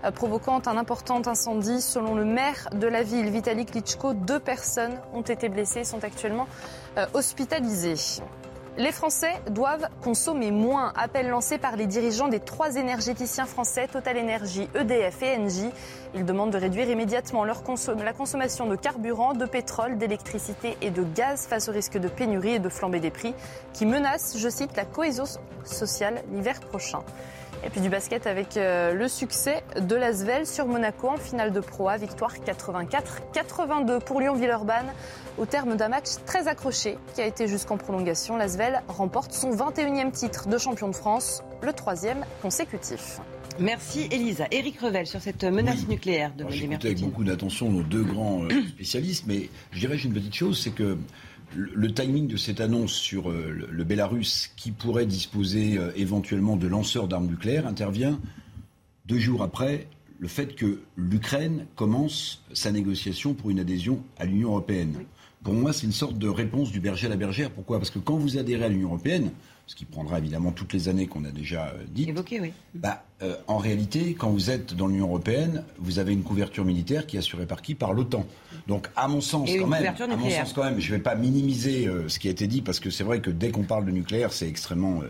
[0.06, 1.82] euh, provoquant un important incendie.
[1.82, 6.04] Selon le maire de la ville, Vitaly Klitschko, deux personnes ont été blessées et sont
[6.04, 6.46] actuellement
[7.16, 8.22] hospitalisées.
[8.78, 10.94] Les Français doivent consommer moins.
[10.96, 15.72] Appel lancé par les dirigeants des trois énergéticiens français, Total Energy, EDF et Engie.
[16.16, 21.04] Ils demandent de réduire immédiatement leur la consommation de carburant, de pétrole, d'électricité et de
[21.04, 23.36] gaz face au risque de pénurie et de flambée des prix
[23.74, 25.26] qui menacent, je cite, la cohésion
[25.66, 27.00] sociale l'hiver prochain.
[27.64, 31.60] Et puis du basket avec euh, le succès de l'Asvel sur Monaco en finale de
[31.60, 34.88] Pro A, victoire 84-82 pour Lyon-Villeurbanne.
[35.38, 40.12] Au terme d'un match très accroché qui a été jusqu'en prolongation, l'Asvel remporte son 21e
[40.12, 43.20] titre de champion de France, le troisième consécutif.
[43.60, 44.48] Merci Elisa.
[44.50, 46.92] Éric Revel sur cette menace nucléaire de Vladimir Poutine.
[46.92, 50.72] avec beaucoup d'attention nos deux grands euh, spécialistes, mais je dirais une petite chose, c'est
[50.72, 50.98] que
[51.56, 56.68] le timing de cette annonce sur euh, le Bélarus, qui pourrait disposer euh, éventuellement de
[56.68, 58.20] lanceurs d'armes nucléaires, intervient
[59.06, 59.88] deux jours après
[60.20, 65.04] le fait que l'Ukraine commence sa négociation pour une adhésion à l'Union européenne.
[65.44, 67.50] Pour moi, c'est une sorte de réponse du berger à la bergère.
[67.50, 67.80] Pourquoi?
[67.80, 69.32] Parce que quand vous adhérez à l'Union européenne,
[69.72, 72.52] ce qui prendra évidemment toutes les années qu'on a déjà euh, dites, Évoqué, oui.
[72.76, 77.08] bah, euh, en réalité, quand vous êtes dans l'Union européenne, vous avez une couverture militaire
[77.08, 77.74] qui est assurée par qui?
[77.74, 78.26] Par l'OTAN.
[78.68, 81.16] Donc, à mon sens, quand même, à mon sens quand même, je ne vais pas
[81.16, 83.86] minimiser euh, ce qui a été dit parce que c'est vrai que dès qu'on parle
[83.86, 85.02] de nucléaire, c'est extrêmement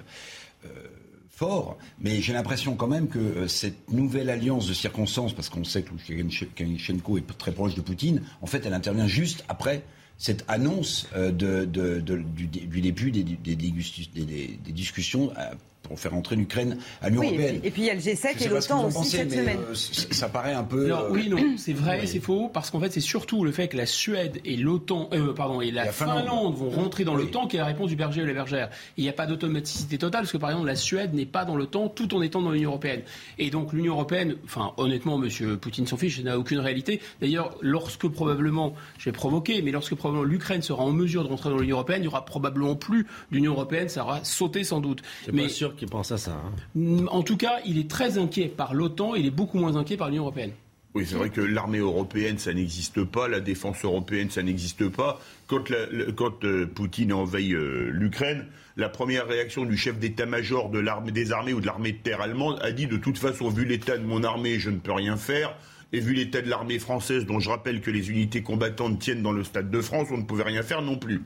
[1.32, 5.82] fort, mais j'ai l'impression quand même que cette nouvelle alliance de circonstances, parce qu'on sait
[5.82, 9.82] que Lukashenko est très proche de Poutine, en fait, elle intervient juste après
[10.22, 12.46] cette annonce euh, de, du,
[12.80, 15.52] début des, des discussions euh,
[15.84, 17.60] pour faire entrer l'Ukraine à l'Union européenne.
[17.64, 19.60] Et puis il y a le G7 et l'OTAN aussi cette semaine.
[19.70, 20.92] Euh, ça paraît un peu.
[21.10, 23.86] oui, non, c'est vrai, c'est faux, parce qu'en fait, c'est surtout le fait que la
[23.86, 27.66] Suède et l'OTAN, euh, pardon, et la, Finlande, vont rentrer dans l'OTAN qui est la
[27.66, 28.70] réponse du berger et de la bergère.
[28.98, 31.56] Il n'y a pas d'automaticité totale, parce que par exemple, la Suède n'est pas dans
[31.56, 33.02] l'OTAN tout en étant dans l'Union européenne.
[33.38, 35.58] Et donc l'Union européenne, enfin, honnêtement, M.
[35.58, 37.02] Poutine s'en fiche, n'a aucune réalité.
[37.20, 41.50] D'ailleurs, lorsque probablement, je vais provoquer, mais lorsque probablement l'Ukraine sera en mesure de rentrer
[41.50, 45.02] dans l'Union européenne, il n'y aura probablement plus d'Union européenne, ça aura sauté sans doute.
[45.32, 46.32] Mais sûr qu'il pense à ça.
[46.32, 46.52] hein.
[46.76, 49.98] Mm, En tout cas, il est très inquiet par l'OTAN, il est beaucoup moins inquiet
[49.98, 50.52] par l'Union européenne.
[50.94, 55.22] Oui, c'est vrai que l'armée européenne, ça n'existe pas, la défense européenne, ça n'existe pas.
[55.48, 58.46] Quand, la- la- quand euh, Poutine envahit euh, l'Ukraine,
[58.76, 62.20] la première réaction du chef d'état-major de l'armée des armées ou de l'armée de terre
[62.20, 65.16] allemande a dit de toute façon, vu l'état de mon armée, je ne peux rien
[65.16, 65.56] faire.
[65.94, 69.34] Et vu l'état de l'armée française, dont je rappelle que les unités combattantes tiennent dans
[69.34, 71.22] le stade de France, on ne pouvait rien faire non plus.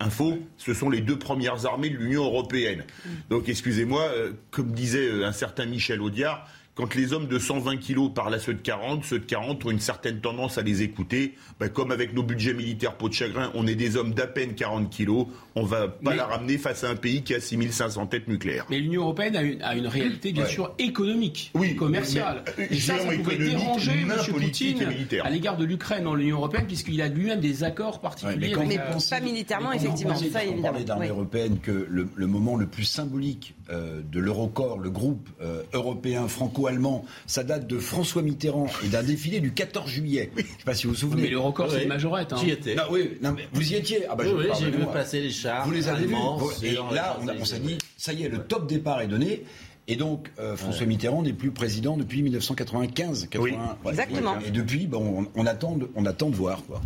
[0.00, 2.84] Info, ce sont les deux premières armées de l'Union européenne.
[3.28, 7.76] Donc, excusez-moi, euh, comme disait euh, un certain Michel Audiard, quand les hommes de 120
[7.76, 10.80] kilos parlent à ceux de 40, ceux de 40 ont une certaine tendance à les
[10.80, 11.34] écouter.
[11.58, 14.54] Ben, comme avec nos budgets militaires peau de chagrin, on est des hommes d'à peine
[14.54, 18.28] 40 kilos, on va pas la ramener face à un pays qui a 6500 têtes
[18.28, 18.66] nucléaires.
[18.70, 20.48] Mais l'Union européenne a une, a une réalité, bien Ouais.
[20.50, 22.44] sûr, économique, Oui, commerciale.
[22.58, 24.12] mais, euh, et ça, ça pouvait économique, déranger M.
[24.30, 25.26] politique Poutine et militaire.
[25.26, 28.54] à l'égard de l'Ukraine dans l'Union européenne, puisqu'il a lui-même des accords particuliers.
[28.54, 30.12] avec la- pensez- Pas militairement, mais effectivement.
[30.14, 30.62] pensez, Ça, on évidemment.
[30.62, 31.10] parlait d'armée Oui.
[31.10, 36.26] européenne, que le, le moment le plus symbolique euh, de l'Eurocorps, le groupe euh, européen
[36.28, 40.30] franco-allemand, ça date de François Mitterrand et d'un défilé du 14 juillet.
[40.36, 41.22] Je ne sais pas si vous vous souvenez.
[41.22, 42.32] Mais l'Eurocorps, c'est une majorette.
[42.32, 42.36] hein.
[42.42, 42.74] J'y étais.
[42.74, 45.64] Non, oui, non, mais vous y étiez ah bah, Oui, j'ai vu passer les chars
[45.66, 46.14] Vous les avez vus
[46.62, 49.44] Et là, on, s'est dit, ça y est, le top départ est donné.
[49.88, 53.26] Et donc, euh, François Mitterrand n'est plus président depuis 1995.
[53.28, 53.58] 80, Oui.
[53.84, 53.90] ouais.
[53.90, 54.38] Exactement.
[54.38, 56.62] Et depuis, bon, on, on attend de, on attend de voir.
[56.64, 56.80] Quoi.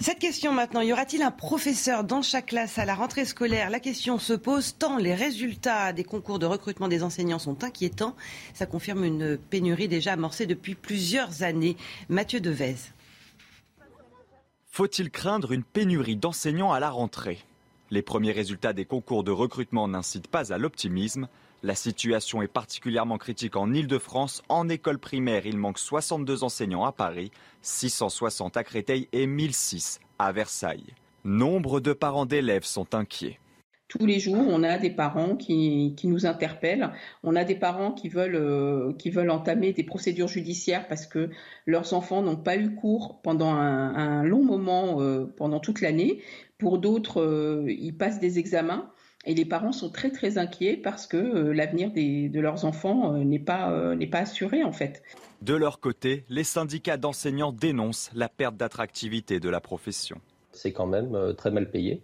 [0.00, 3.70] Cette question maintenant, y aura-t-il un professeur dans chaque classe à la rentrée scolaire?
[3.70, 8.16] La question se pose tant les résultats des concours de recrutement des enseignants sont inquiétants.
[8.54, 11.76] Ça confirme une pénurie déjà amorcée depuis plusieurs années.
[12.08, 12.74] Mathieu Devez.
[14.72, 17.38] Faut-il craindre une pénurie d'enseignants à la rentrée?
[17.92, 21.26] Les premiers résultats des concours de recrutement n'incitent pas à l'optimisme.
[21.64, 24.42] La situation est particulièrement critique en Ile-de-France.
[24.48, 30.30] En école primaire, il manque 62 enseignants à Paris, 660 à Créteil et 1006 à
[30.30, 30.94] Versailles.
[31.24, 33.40] Nombre de parents d'élèves sont inquiets.
[33.88, 36.92] Tous les jours, on a des parents qui, nous interpellent.
[37.24, 41.28] On a des parents qui veulent, euh, qui veulent entamer des procédures judiciaires parce que
[41.66, 46.22] leurs enfants n'ont pas eu cours pendant un, un long moment, euh, pendant toute l'année.
[46.60, 48.90] Pour d'autres, euh, ils passent des examens.
[49.26, 53.18] Et les parents sont très très inquiets parce que euh, l'avenir de leurs enfants euh,
[53.24, 55.02] n'est pas, euh, n'est pas assuré en fait.
[55.42, 60.18] De leur côté, les syndicats d'enseignants dénoncent la perte d'attractivité de la profession.
[60.52, 62.00] c'est quand même très mal payé.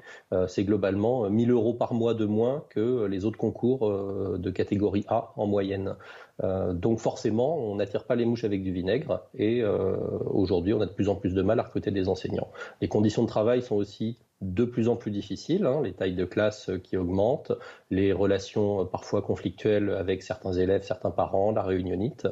[0.47, 3.91] C'est globalement euh, 1000 euros par mois de moins que les autres concours
[4.39, 5.97] de catégorie A en moyenne.
[6.43, 9.97] Euh, donc forcément, on n'attire pas les mouches avec du vinaigre et euh,
[10.27, 12.51] aujourd'hui, on a de plus en plus de mal à recruter des enseignants.
[12.81, 16.27] Les conditions de travail sont aussi de plus en plus difficiles, hein, les tailles de
[16.27, 17.53] classe euh, qui augmentent,
[17.91, 22.29] les relations parfois conflictuelles avec certains élèves, certains parents, la réunionnite.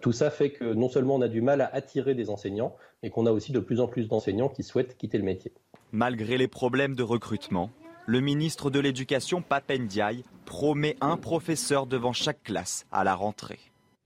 [0.00, 3.10] Tout ça fait que non seulement on a du mal à attirer des enseignants, mais
[3.10, 5.52] qu'on a aussi de plus en plus d'enseignants qui souhaitent quitter le métier.
[5.92, 7.70] Malgré les problèmes de recrutement,
[8.08, 13.60] le ministre de l'Éducation, Papen Ndiaye, promet un professeur devant chaque classe à la rentrée.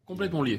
[0.07, 0.59] Complètement lié.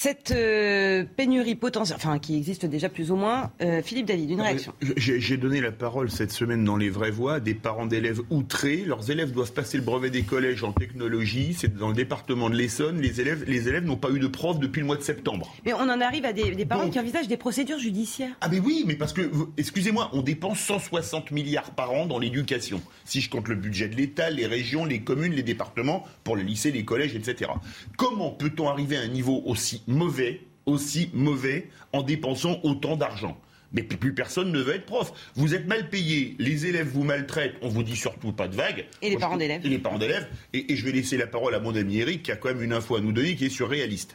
[0.00, 4.40] Cette euh, pénurie potentielle, enfin qui existe déjà plus ou moins, euh, Philippe David, une
[4.40, 4.72] réaction.
[4.96, 8.84] J'ai donné la parole cette semaine dans les vraies voix à des parents d'élèves outrés.
[8.86, 11.52] Leurs élèves doivent passer le brevet des collèges en technologie.
[11.58, 13.00] C'est dans le département de l'Essonne.
[13.00, 15.52] Les élèves, les élèves n'ont pas eu de prof depuis le mois de septembre.
[15.66, 18.36] Mais on en arrive à des, des parents qui envisagent des procédures judiciaires.
[18.40, 22.80] Ah mais oui, mais parce que, excusez-moi, on dépense 160 milliards par an dans l'éducation.
[23.04, 26.42] Si je compte le budget de l'État, les régions, les communes, les départements, pour le
[26.42, 27.50] lycée, les collèges, etc.
[27.96, 33.36] Comment peut-on arriver à un niveau aussi mauvais, aussi mauvais, en dépensant autant d'argent
[33.70, 35.12] mais plus personne ne veut être prof.
[35.34, 38.86] Vous êtes mal payé, les élèves vous maltraitent, on vous dit surtout pas de vagues.
[39.02, 39.60] Et les Moi, je- parents d'élèves.
[39.62, 40.26] Et les parents d'élèves.
[40.54, 42.62] Et, et je vais laisser la parole à mon ami Eric, qui a quand même
[42.62, 44.14] une info à nous donner, qui est sur Réaliste.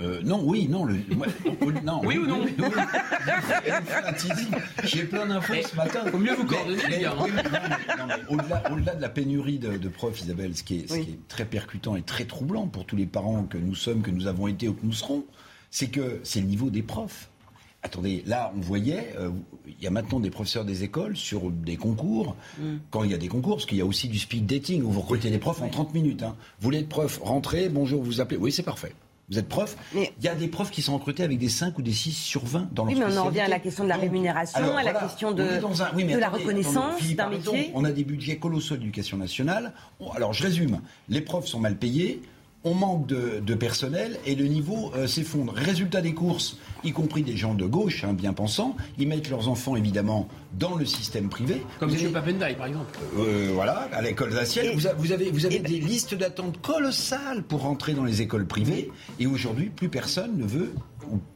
[0.00, 0.84] Euh, non, oui, non.
[0.84, 0.96] Le,
[1.84, 2.44] non Oui ou non
[4.84, 6.00] J'ai plein d'infos ce matin.
[6.10, 7.14] Faut mieux vous coordonner, Mais- hein.
[8.28, 11.28] au-delà, au-delà de la pénurie de, de profs, Isabelle, ce qui, est, ce qui est
[11.28, 14.46] très percutant et très troublant pour tous les parents que nous sommes, que nous avons
[14.48, 15.24] été ou que nous serons,
[15.70, 17.28] c'est que c'est le niveau des profs.
[17.82, 19.30] Attendez, là, on voyait, euh,
[19.66, 22.36] il y a maintenant des professeurs des écoles sur des concours.
[22.90, 24.90] Quand il y a des concours, parce qu'il y a aussi du speed dating où
[24.90, 26.22] vous recrutez des profs en 30 minutes.
[26.22, 26.36] hein.
[26.58, 28.38] Vous voulez être prof, rentrez, bonjour, vous appelez.
[28.38, 28.92] Oui, c'est parfait.
[29.30, 29.76] Vous êtes prof.
[29.94, 32.44] Il y a des profs qui sont recrutés avec des 5 ou des 6 sur
[32.44, 34.76] 20 dans leur Oui, mais on en revient à la question de la rémunération, alors,
[34.76, 37.70] à la voilà, question on de, un- oui, mais la reconnaissance d'un métier.
[37.74, 39.72] On a des budgets colossaux d'éducation nationale.
[40.00, 40.80] On- alors, je résume.
[41.08, 42.20] Les profs sont mal payés.
[42.62, 45.54] On manque de, de personnel et le niveau euh, s'effondre.
[45.54, 49.48] Résultat des courses, y compris des gens de gauche, hein, bien pensants, ils mettent leurs
[49.48, 50.28] enfants évidemment
[50.58, 51.62] dans le système privé.
[51.78, 52.12] Comme M.
[52.12, 52.98] Papendaï, par exemple.
[53.18, 57.94] euh, voilà, à l'école d'Assiette, vous, avez, vous avez des listes d'attente colossales pour rentrer
[57.94, 60.74] dans les écoles privées, et aujourd'hui, plus personne ne veut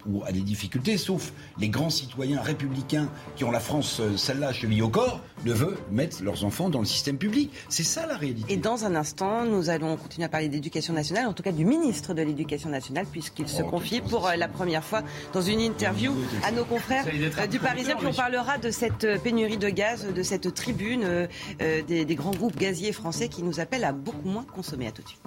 [0.06, 4.52] ou, à des difficultés, sauf les grands citoyens républicains qui ont la France, euh, celle-là,
[4.52, 7.50] cheville au corps, ne veulent mettre leurs enfants dans le système public.
[7.68, 8.52] C'est ça la réalité.
[8.52, 11.64] Et dans un instant, nous allons continuer à parler d'éducation nationale, en tout cas du
[11.64, 15.60] ministre de l'Éducation nationale, puisqu'il se oh, confie pour euh, la première fois dans une
[15.60, 16.12] interview
[16.44, 17.96] à nos confrères euh, du Parisien.
[17.96, 21.28] Puis on parlera de cette pénurie de gaz, de cette tribune
[21.58, 24.88] des, des grands groupes gaziers français qui nous appellent à beaucoup moins consommer.
[24.88, 25.20] À tout de suite.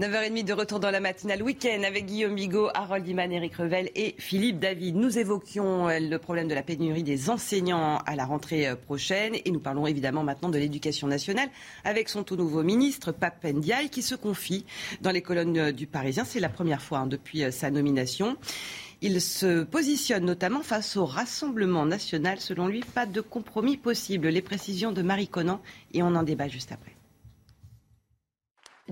[0.00, 4.14] 9h30 de retour dans la matinale week-end avec Guillaume Bigot, Harold Iman, Eric Revel et
[4.16, 4.96] Philippe David.
[4.96, 9.34] Nous évoquions euh, le problème de la pénurie des enseignants à la rentrée euh, prochaine
[9.44, 11.50] et nous parlons évidemment maintenant de l'éducation nationale
[11.84, 14.64] avec son tout nouveau ministre, Pape Ndiaye, qui se confie
[15.02, 16.24] dans les colonnes euh, du Parisien.
[16.24, 18.38] C'est la première fois hein, depuis sa nomination.
[19.02, 22.40] Il se positionne notamment face au Rassemblement national.
[22.40, 24.28] Selon lui, pas de compromis possible.
[24.28, 25.60] Les précisions de Marie Conan
[25.92, 26.91] et on en débat juste après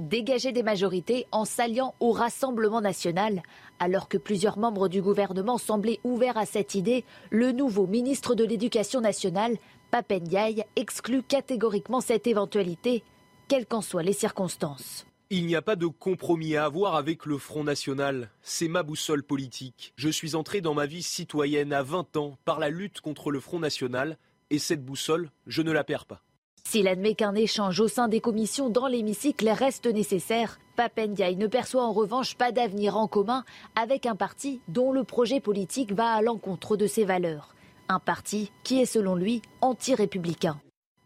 [0.01, 3.43] dégager des majorités en s'alliant au Rassemblement national.
[3.79, 8.45] Alors que plusieurs membres du gouvernement semblaient ouverts à cette idée, le nouveau ministre de
[8.45, 9.57] l'Éducation nationale,
[9.91, 13.05] Papendiaï, exclut catégoriquement cette éventualité,
[13.49, 15.07] quelles qu'en soient les circonstances.
[15.33, 18.31] Il n'y a pas de compromis à avoir avec le Front National.
[18.43, 19.93] C'est ma boussole politique.
[19.95, 23.39] Je suis entré dans ma vie citoyenne à 20 ans par la lutte contre le
[23.39, 24.19] Front National
[24.51, 26.23] et cette boussole, je ne la perds pas.
[26.65, 31.85] S'il admet qu'un échange au sein des commissions dans l'hémicycle reste nécessaire, Papendiaï ne perçoit
[31.85, 36.23] en revanche pas d'avenir en commun avec un parti dont le projet politique va à
[36.23, 37.55] l'encontre de ses valeurs.
[37.89, 40.61] Un parti qui est selon lui anti-républicain.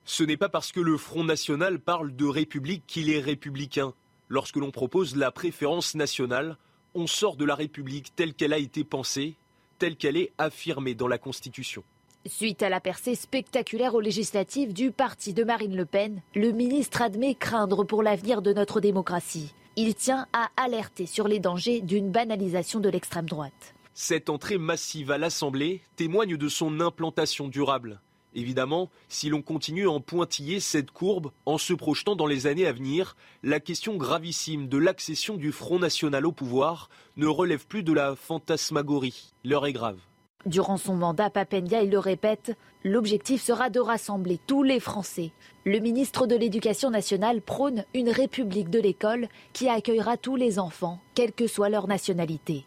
[0.05, 3.95] Ce n'est pas parce que le Front National parle de République qu'il est républicain.
[4.29, 6.59] Lorsque l'on propose la préférence nationale,
[6.95, 9.35] on sort de la République telle qu'elle a été pensée,
[9.79, 11.83] telle qu'elle est affirmée dans la Constitution.
[12.27, 17.03] Suite à la percée spectaculaire aux législatives du parti de Marine Le Pen, le ministre
[17.03, 19.53] admet craindre pour l'avenir de notre démocratie.
[19.77, 23.75] Il tient à alerter sur les dangers d'une banalisation de l'extrême droite.
[23.93, 28.01] Cette entrée massive à l'Assemblée témoigne de son implantation durable.
[28.35, 32.67] Évidemment, si l'on continue à en pointiller cette courbe en se projetant dans les années
[32.67, 36.89] à venir, la question gravissime de l'accession du Front National au pouvoir
[37.19, 39.35] ne relève plus de la fantasmagorie.
[39.45, 39.99] L'heure est grave.
[40.47, 42.55] Durant son mandat, Papendia, le répète,
[42.85, 45.33] l'objectif sera de rassembler tous les Français.
[45.65, 51.01] Le ministre de l'Éducation nationale prône une république de l'école qui accueillera tous les enfants,
[51.15, 52.67] quelle que soit leur nationalité.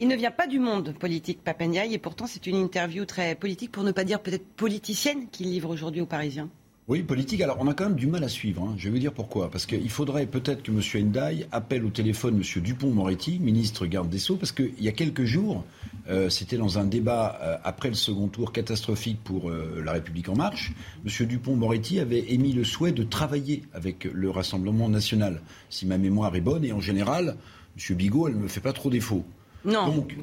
[0.00, 3.72] Il ne vient pas du monde politique, Papendia, et pourtant c'est une interview très politique,
[3.72, 6.50] pour ne pas dire peut-être politicienne, qu'il livre aujourd'hui aux Parisiens.
[6.88, 7.40] Oui, politique.
[7.40, 8.62] Alors, on a quand même du mal à suivre.
[8.62, 8.76] Hein.
[8.78, 9.50] Je vais vous dire pourquoi.
[9.50, 11.06] Parce qu'il faudrait peut-être que M.
[11.08, 12.62] Ndiaye appelle au téléphone M.
[12.62, 15.64] Dupont-Moretti, ministre garde des Sceaux, parce qu'il y a quelques jours,
[16.08, 20.28] euh, c'était dans un débat euh, après le second tour catastrophique pour euh, La République
[20.28, 21.26] En Marche, M.
[21.26, 26.40] Dupont-Moretti avait émis le souhait de travailler avec le Rassemblement national, si ma mémoire est
[26.40, 26.64] bonne.
[26.64, 27.34] Et en général,
[27.76, 27.96] M.
[27.96, 29.24] Bigot, elle ne me fait pas trop défaut.
[29.66, 30.16] Non, donc,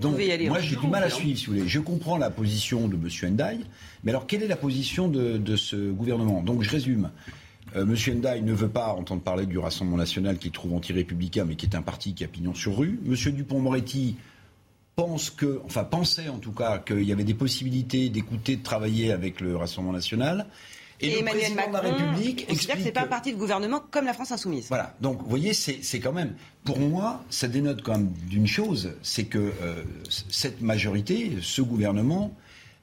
[0.48, 1.68] moi j'ai du mal à suivre, si vous voulez.
[1.68, 3.34] Je comprends la position de M.
[3.34, 3.60] Ndiaye,
[4.04, 6.42] mais alors quelle est la position de, ce gouvernement?
[6.42, 7.12] Donc je résume.
[7.76, 8.18] Euh, M.
[8.18, 11.76] Ndiaye ne veut pas entendre parler du Rassemblement national qui trouve anti-républicain, mais qui est
[11.76, 13.00] un parti qui a pignon sur rue.
[13.06, 13.16] M.
[13.34, 14.16] Dupont-Moretti
[14.96, 19.12] pense que, enfin pensait en tout cas qu'il y avait des possibilités d'écouter, de travailler
[19.12, 20.46] avec le Rassemblement national.
[21.02, 24.14] Et, Emmanuel Macron la République explique que c'est pas un parti de gouvernement comme la
[24.14, 24.68] France insoumise.
[24.68, 24.96] Voilà.
[25.02, 29.26] Donc, vous voyez, c'est quand même, pour moi, ça dénote quand même d'une chose, c'est
[29.26, 29.84] que euh,
[30.30, 32.34] cette majorité, ce gouvernement,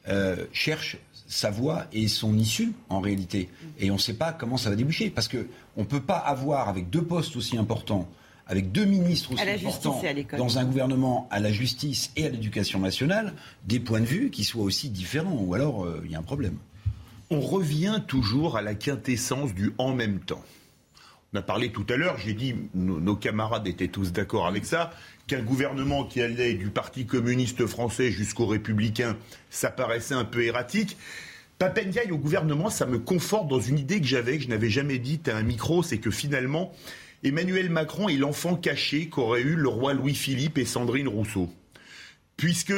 [0.08, 3.48] euh, cherche sa voie et son issue en réalité.
[3.78, 5.10] Et on ne sait pas comment ça va déboucher.
[5.10, 5.46] Parce qu'on
[5.76, 8.08] ne peut pas avoir, avec deux postes aussi importants,
[8.46, 10.02] avec deux ministres aussi importants
[10.36, 13.34] dans un gouvernement à la justice et à l'éducation nationale,
[13.64, 15.40] des points de vue qui soient aussi différents.
[15.40, 16.56] Ou alors, euh, il y a un problème
[17.30, 20.44] on revient toujours à la quintessence du en même temps.
[21.32, 24.90] On a parlé tout à l'heure, j'ai dit, nos, camarades étaient tous d'accord avec ça,
[25.28, 29.16] qu'un gouvernement qui allait du Parti communiste français jusqu'aux républicains,
[29.48, 30.96] ça paraissait un peu erratique.
[31.58, 34.98] Papendiaï au gouvernement, ça me conforte dans une idée que j'avais, que je n'avais jamais
[34.98, 36.72] dite à un micro, c'est que finalement,
[37.22, 41.52] Emmanuel Macron est l'enfant caché qu'auraient eu le roi Louis-Philippe et Sandrine Rousseau.
[42.36, 42.72] Puisque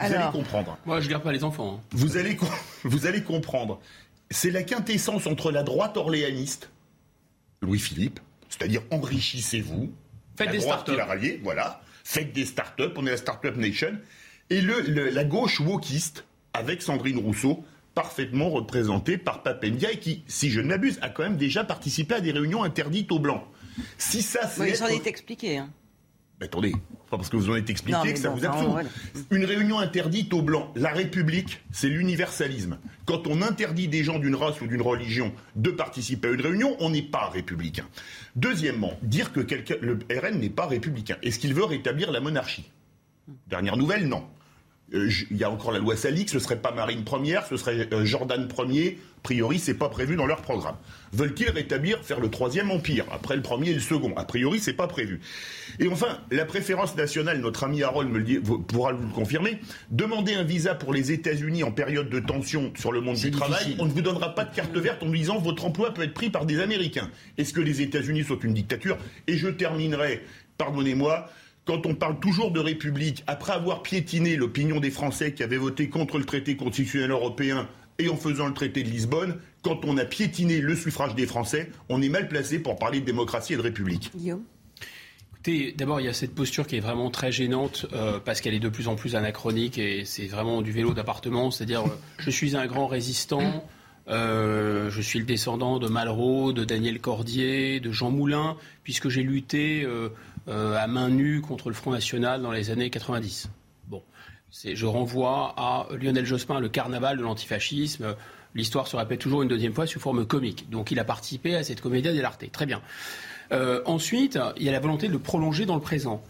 [0.00, 0.78] vous allez comprendre.
[0.86, 1.78] Moi, je garde pas les enfants.
[1.78, 1.86] Hein.
[1.92, 2.36] Vous, allez,
[2.84, 3.80] vous allez comprendre.
[4.30, 6.70] C'est la quintessence entre la droite orléaniste,
[7.62, 9.92] Louis-Philippe, c'est-à-dire enrichissez-vous.
[10.36, 10.92] Faites des startups.
[11.42, 11.80] voilà.
[12.02, 13.96] Faites des startups, on est la startup nation.
[14.50, 14.80] Et le,
[15.10, 17.64] la gauche wokiste, avec Sandrine Rousseau,
[17.94, 22.20] parfaitement représentée par Papendia, qui, si je ne m'abuse, a quand même déjà participé à
[22.20, 23.44] des réunions interdites aux Blancs.
[23.96, 24.60] Si ça, c'est.
[24.60, 24.90] Oui, être...
[24.90, 25.58] est expliqué.
[25.58, 25.70] Hein.
[26.40, 26.72] Mais attendez,
[27.10, 28.70] pas parce que vous en êtes expliqué Non, que ça bon, vous absout.
[28.70, 28.88] voilà.
[29.30, 30.68] Une réunion interdite aux Blancs.
[30.74, 32.78] La République, c'est l'universalisme.
[33.06, 36.76] Quand on interdit des gens d'une race ou d'une religion de participer à une réunion,
[36.80, 37.86] on n'est pas républicain.
[38.34, 41.16] Deuxièmement, dire que le RN n'est pas républicain.
[41.22, 42.68] Est-ce qu'il veut rétablir la monarchie?
[43.46, 44.24] Dernière nouvelle, non.
[44.92, 47.88] Euh, Il y a encore la loi Salix, ce serait pas Marine première, ce serait
[47.92, 48.98] euh, Jordan premier.
[49.18, 50.76] A priori, c'est pas prévu dans leur programme.
[51.14, 53.06] Veulent-ils rétablir, faire le troisième empire?
[53.10, 55.20] Après le premier et le second A priori, c'est pas prévu.
[55.80, 59.60] Et enfin, la préférence nationale, notre ami Harold me le dit, pourra vous le confirmer.
[59.90, 63.76] Demander un visa pour les États-Unis en période de tension sur le monde du travail,
[63.78, 66.28] on ne vous donnera pas de carte verte en disant votre emploi peut être pris
[66.28, 67.10] par des Américains.
[67.38, 68.98] Est-ce que les États-Unis sont une dictature?
[69.26, 70.22] Et je terminerai,
[70.58, 71.30] pardonnez-moi.
[71.64, 75.88] Quand on parle toujours de République, après avoir piétiné l'opinion des Français qui avaient voté
[75.88, 77.68] contre le traité constitutionnel européen
[77.98, 81.70] et en faisant le traité de Lisbonne, quand on a piétiné le suffrage des Français,
[81.88, 84.10] on est mal placé pour parler de démocratie et de République.
[84.14, 84.42] Guillaume?
[85.32, 88.54] Écoutez, d'abord, il y a cette posture qui est vraiment très gênante euh, parce qu'elle
[88.54, 91.50] est de plus en plus anachronique et c'est vraiment du vélo d'appartement.
[91.50, 93.64] C'est-à-dire, euh, je suis un grand résistant,
[94.08, 99.22] euh, je suis le descendant de Malraux, de Daniel Cordier, de Jean Moulin, puisque j'ai
[99.22, 99.86] lutté
[100.48, 103.48] euh, à main nue contre le Front National dans les années 90.
[103.88, 104.02] Bon,
[104.50, 108.14] je renvoie à Lionel Jospin, le carnaval de l'antifascisme.
[108.54, 110.70] L'histoire se répète toujours une deuxième fois sous forme comique.
[110.70, 112.50] Donc il a participé à cette comédia dell'arte.
[112.52, 112.80] Très bien.
[113.52, 116.22] Euh, ensuite, il y a la volonté de le prolonger dans le présent.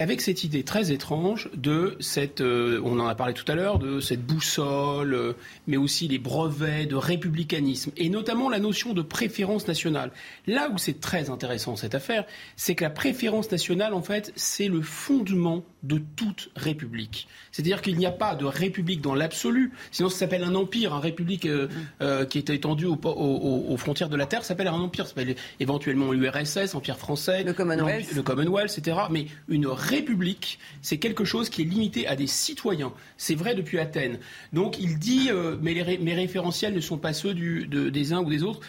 [0.00, 3.78] Avec cette idée très étrange de cette, euh, on en a parlé tout à l'heure,
[3.78, 5.32] de cette boussole, euh,
[5.66, 10.10] mais aussi les brevets de républicanisme, et notamment la notion de préférence nationale.
[10.46, 12.24] Là où c'est très intéressant cette affaire,
[12.56, 17.26] c'est que la préférence nationale, en fait, c'est le fondement de toute république.
[17.52, 20.92] C'est-à-dire qu'il n'y a pas de république dans l'absolu, sinon ça s'appelle un empire.
[20.94, 21.68] Un république euh,
[22.02, 26.12] euh, qui est étendu aux, frontières de la Terre s'appelle un empire, ça s'appelle éventuellement
[26.12, 28.12] l'URSS, Empire français, le Commonwealth.
[28.14, 28.96] le Commonwealth, etc.
[29.10, 32.92] Mais une république, c'est quelque chose qui est limité à des citoyens.
[33.16, 34.18] C'est vrai depuis Athènes.
[34.52, 37.88] Donc il dit, euh, mais les ré- mes référentiels ne sont pas ceux du- de-
[37.90, 38.60] des uns ou des autres.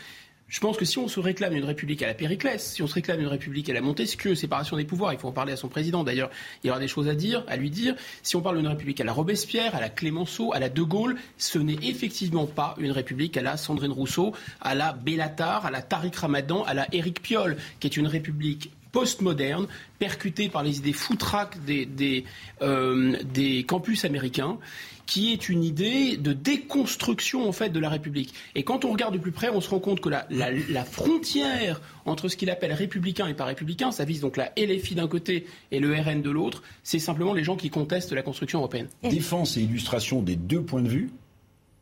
[0.51, 2.95] Je pense que si on se réclame d'une république à la Périclès, si on se
[2.95, 5.69] réclame d'une république à la Montesquieu, séparation des pouvoirs, il faut en parler à son
[5.69, 6.29] président d'ailleurs,
[6.61, 7.95] il y aura des choses à dire, à lui dire.
[8.21, 11.15] Si on parle d'une république à la Robespierre, à la Clémenceau, à la De Gaulle,
[11.37, 15.81] ce n'est effectivement pas une république à la Sandrine Rousseau, à la Bellatar, à la
[15.81, 19.67] Tariq Ramadan, à la Éric Piolle, qui est une république postmoderne,
[19.99, 22.25] percutée par les idées foutraques des,
[22.61, 24.57] euh, des campus américains,
[25.05, 28.33] qui est une idée de déconstruction en fait de la République.
[28.55, 30.85] Et quand on regarde de plus près, on se rend compte que la, la- la
[30.85, 35.07] frontière entre ce qu'il appelle républicain et pas républicain, ça vise donc la LFI d'un
[35.07, 38.87] côté et le RN de l'autre, c'est simplement les gens qui contestent la construction européenne.
[39.03, 41.09] Défense et illustration des deux points de vue.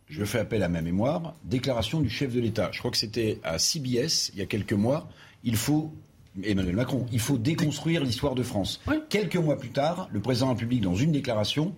[0.09, 1.35] Je fais appel à ma mémoire.
[1.43, 2.69] Déclaration du chef de l'État.
[2.73, 5.07] Je crois que c'était à CBS il y a quelques mois.
[5.43, 5.93] Il faut
[6.43, 8.79] Emmanuel Macron, il faut déconstruire l'histoire de France.
[9.09, 11.73] Quelques mois plus tard, le président de la République, dans une déclaration,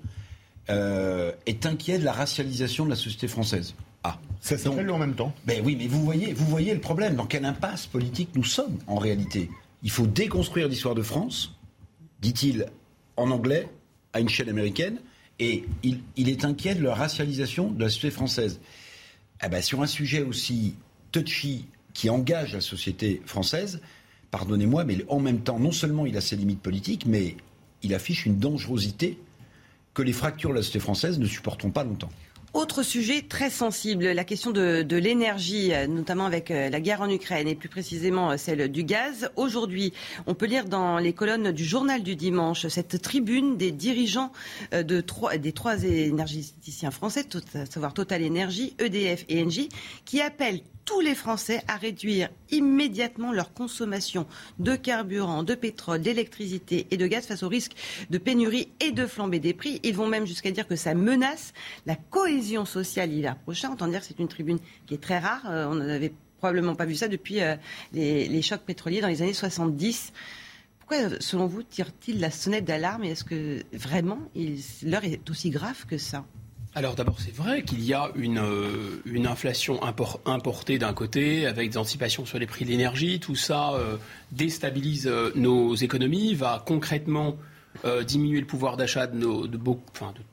[0.69, 3.73] euh, est inquiet de la racialisation de la société française.
[4.03, 5.33] Ah, ça s'appelle en même temps.
[5.45, 7.15] Ben oui, mais vous voyez, vous voyez le problème.
[7.15, 9.49] Dans quelle impasse politique nous sommes en réalité?
[9.83, 11.55] Il faut déconstruire l'histoire de France,
[12.21, 12.67] dit-il
[13.17, 13.67] en anglais
[14.13, 14.99] à une chaîne américaine,
[15.39, 18.59] et il, il est inquiet de la racialisation de la société française.
[19.43, 20.75] Eh ben, sur un sujet aussi
[21.11, 23.81] touchy qui engage la société française,
[24.29, 27.35] pardonnez-moi, mais en même temps, non seulement il a ses limites politiques, mais
[27.83, 29.19] il affiche une dangerosité
[29.93, 32.09] que les fractures de la société française ne supporteront pas longtemps.
[32.53, 37.09] Autre sujet très sensible, la question de, l'énergie, euh, notamment avec euh, la guerre en
[37.09, 39.31] Ukraine et plus précisément euh, celle du gaz.
[39.37, 39.93] Aujourd'hui,
[40.27, 44.33] on peut lire dans les colonnes du journal du dimanche cette tribune des dirigeants
[44.73, 45.03] des
[45.53, 49.69] trois énergéticiens français, à savoir Total Energy, EDF et Engie,
[50.03, 54.25] qui appellent tous les Français à réduire immédiatement leur consommation
[54.59, 57.73] de carburant, de pétrole, d'électricité et de gaz face au risque
[58.09, 59.79] de pénurie et de flambée des prix.
[59.83, 61.53] Ils vont même jusqu'à dire que ça menace
[61.85, 63.71] la cohésion sociale l'hiver prochain.
[63.71, 65.43] Autant dire que c'est une tribune qui est très rare.
[65.49, 67.55] Euh, on n'avait probablement pas vu ça depuis euh,
[67.93, 70.11] les, chocs pétroliers dans les années 70.
[70.79, 74.19] Pourquoi, selon vous, tire-t-il la sonnette d'alarme et est-ce que vraiment
[74.83, 76.25] l'heure est aussi grave que ça?
[76.73, 81.71] Alors d'abord, c'est vrai qu'il y a une, euh, inflation impor- importée d'un côté, avec
[81.71, 83.19] des anticipations sur les prix de l'énergie.
[83.19, 83.97] Tout ça euh,
[84.31, 87.35] déstabilise euh, nos économies, va concrètement
[88.05, 89.17] diminuer le pouvoir d'achat de,
[89.47, 89.81] de, beaucoup-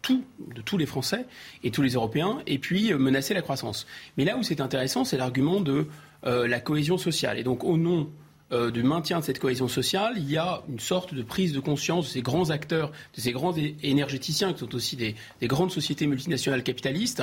[0.08, 1.24] de, de tous les Français
[1.62, 3.86] et tous les Européens, et puis menacer la croissance.
[4.16, 5.86] Mais là où c'est intéressant, c'est l'argument de
[6.24, 7.38] la cohésion sociale.
[7.38, 8.10] Et donc, au nom
[8.50, 11.60] euh, du maintien de cette cohésion sociale, il y a une sorte de prise de
[11.60, 16.06] conscience de ces grands acteurs, de ces grands énergéticiens, qui sont aussi des, grandes sociétés
[16.06, 17.22] multinationales capitalistes,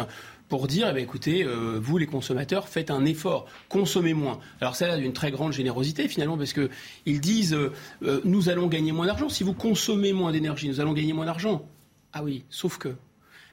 [0.49, 4.39] pour dire, eh bien, écoutez, euh, vous les consommateurs, faites un effort, consommez moins.
[4.61, 8.91] Alors ça a d'une très grande générosité finalement, parce qu'ils disent, euh, nous allons gagner
[8.91, 9.27] moins d'argent.
[9.27, 11.68] Si vous consommez moins d'énergie, nous allons gagner moins d'argent.
[12.14, 12.95] Ah oui, sauf que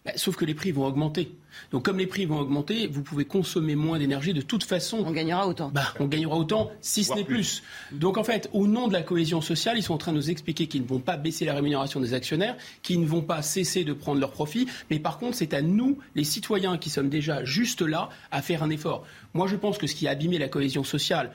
[0.05, 1.33] bah, sauf que les prix vont augmenter.
[1.71, 5.05] Donc comme les prix vont augmenter, vous pouvez consommer moins d'énergie de toute façon.
[5.07, 5.71] On gagnera autant.
[5.73, 7.63] Bah, on gagnera autant, si ce n'est plus.
[7.93, 10.31] Donc en fait, au nom de la cohésion sociale, ils sont en train de nous
[10.31, 13.85] expliquer qu'ils ne vont pas baisser la rémunération des actionnaires, qu'ils ne vont pas cesser
[13.85, 14.67] de prendre leurs profits.
[14.91, 18.63] Mais par contre, c'est à nous, les citoyens qui sommes déjà juste là, à faire
[18.63, 19.05] un effort.
[19.35, 21.31] Moi, je pense que ce qui a abîmé la cohésion sociale,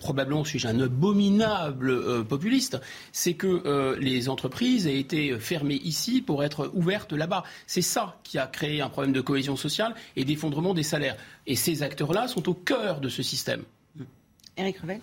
[0.00, 2.80] probablement suis-je un abominable euh, populiste,
[3.12, 7.44] c'est que euh, les entreprises aient été fermées ici pour être ouvertes là-bas.
[7.68, 11.16] C'est ça qui a créé un problème de cohésion sociale et d'effondrement des salaires.
[11.46, 13.62] Et ces acteurs-là sont au cœur de ce système.
[14.56, 15.00] Éric Revel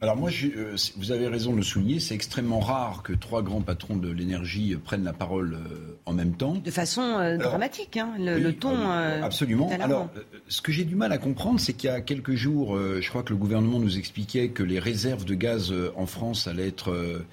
[0.00, 3.62] alors moi, euh, vous avez raison de le souligner, c'est extrêmement rare que trois grands
[3.62, 6.54] patrons de l'énergie prennent la parole euh, en même temps.
[6.64, 8.88] De façon euh, dramatique, hein, le, ton.
[8.88, 9.68] absolument.
[9.80, 10.08] Alors,
[10.46, 13.24] ce que j'ai du mal à comprendre, c'est qu'il y a quelques jours, je crois
[13.24, 17.24] que le gouvernement nous expliquait que les réserves de gaz en France allaient être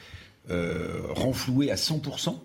[1.16, 2.40] renflouées à 100%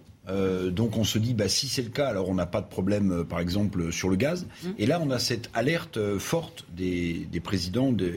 [0.70, 3.24] donc on se dit, bah, si c'est le cas, alors on n'a pas de problème,
[3.24, 4.46] par exemple, sur le gaz.
[4.62, 4.68] Mmh.
[4.78, 8.12] Et là, on a cette alerte forte des, présidents de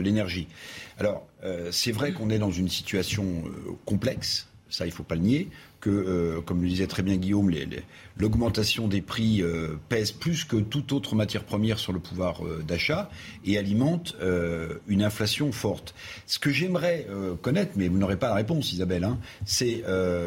[0.00, 0.48] l'énergie.
[0.98, 5.02] Alors, euh, c'est vrai qu'on est dans une situation euh, complexe, ça il ne faut
[5.02, 5.48] pas le nier,
[5.80, 7.52] que, euh, comme le disait très bien Guillaume,
[8.16, 9.42] l'augmentation des prix
[9.88, 13.10] pèse plus que toute autre matière première sur le pouvoir d'achat
[13.44, 14.16] et alimente
[14.88, 15.94] une inflation forte.
[16.26, 17.06] Ce que j'aimerais
[17.42, 19.84] connaître, mais vous n'aurez pas la réponse Isabelle, hein, c'est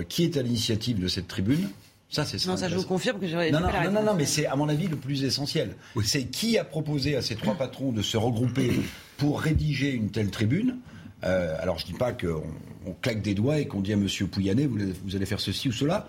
[0.08, 1.68] qui est à l'initiative de cette tribune?
[2.10, 2.50] Ça, c'est ça.
[2.50, 3.52] Non, ça, je vous confirme que j'aurais.
[3.52, 5.76] Non, non, non, non, non, mais c'est à mon avis le plus essentiel.
[6.04, 8.72] C'est qui a proposé à ces trois patrons de se regrouper
[9.20, 10.78] pour rédiger une telle tribune.
[11.24, 12.42] Euh, alors, je ne dis pas qu'on
[12.88, 14.08] on claque des doigts et qu'on dit à M.
[14.32, 16.08] Pouyanné, vous, vous, allez faire ceci ou cela.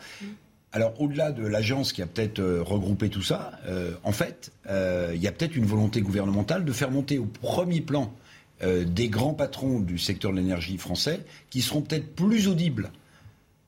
[0.72, 5.20] Alors, au-delà de l'agence qui a peut-être euh, regroupé tout ça, euh, en fait, il
[5.20, 8.14] y a peut-être une volonté gouvernementale de faire monter au premier plan
[8.62, 12.92] des grands patrons du secteur de l'énergie français qui seront peut-être plus audibles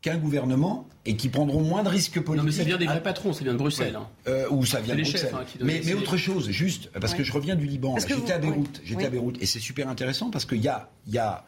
[0.03, 2.37] qu'un gouvernement et qui prendront moins de risques politiques.
[2.37, 3.97] Non, mais ça vient des vrais patrons, ça vient de Bruxelles.
[3.97, 4.09] Hein.
[4.29, 5.33] Euh, ou ça vient de Bruxelles.
[5.35, 7.97] Hein, mais, mais, autre chose, juste, parce que je reviens du Liban.
[7.99, 11.19] J'étais à Beyrouth, j'étais à Beyrouth, et c'est super intéressant parce qu'il y a, y
[11.19, 11.45] a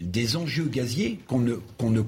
[0.00, 2.02] des enjeux gaziers qu'on ne, qu'on ne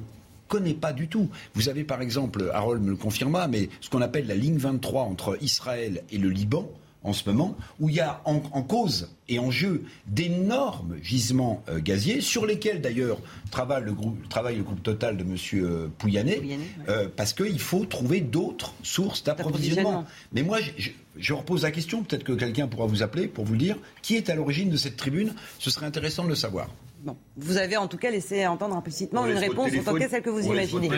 [0.48, 1.28] connaît pas du tout.
[1.54, 5.02] Vous avez par exemple, Harold me le confirma, mais ce qu'on appelle la ligne 23
[5.02, 6.70] entre Israël et le Liban,
[7.06, 11.78] en ce moment, où il y a en, cause et en jeu d'énormes gisements euh,
[11.78, 13.18] gaziers, sur lesquels d'ailleurs
[13.50, 15.36] travaille le groupe, travaille le groupe total de M.
[15.54, 16.58] Euh, Pouyanné,
[16.88, 20.04] euh, parce qu'il faut trouver d'autres sources d'approvisionnement.
[20.32, 23.56] Mais moi, je, je, repose la question, peut-être que quelqu'un pourra vous appeler pour vous
[23.56, 25.32] dire qui est à l'origine de cette tribune.
[25.60, 26.68] Ce serait intéressant de le savoir.
[27.04, 27.16] Bon.
[27.36, 30.30] Vous avez en tout cas laissé entendre implicitement une réponse, en tout cas celle que
[30.30, 30.90] vous imaginez.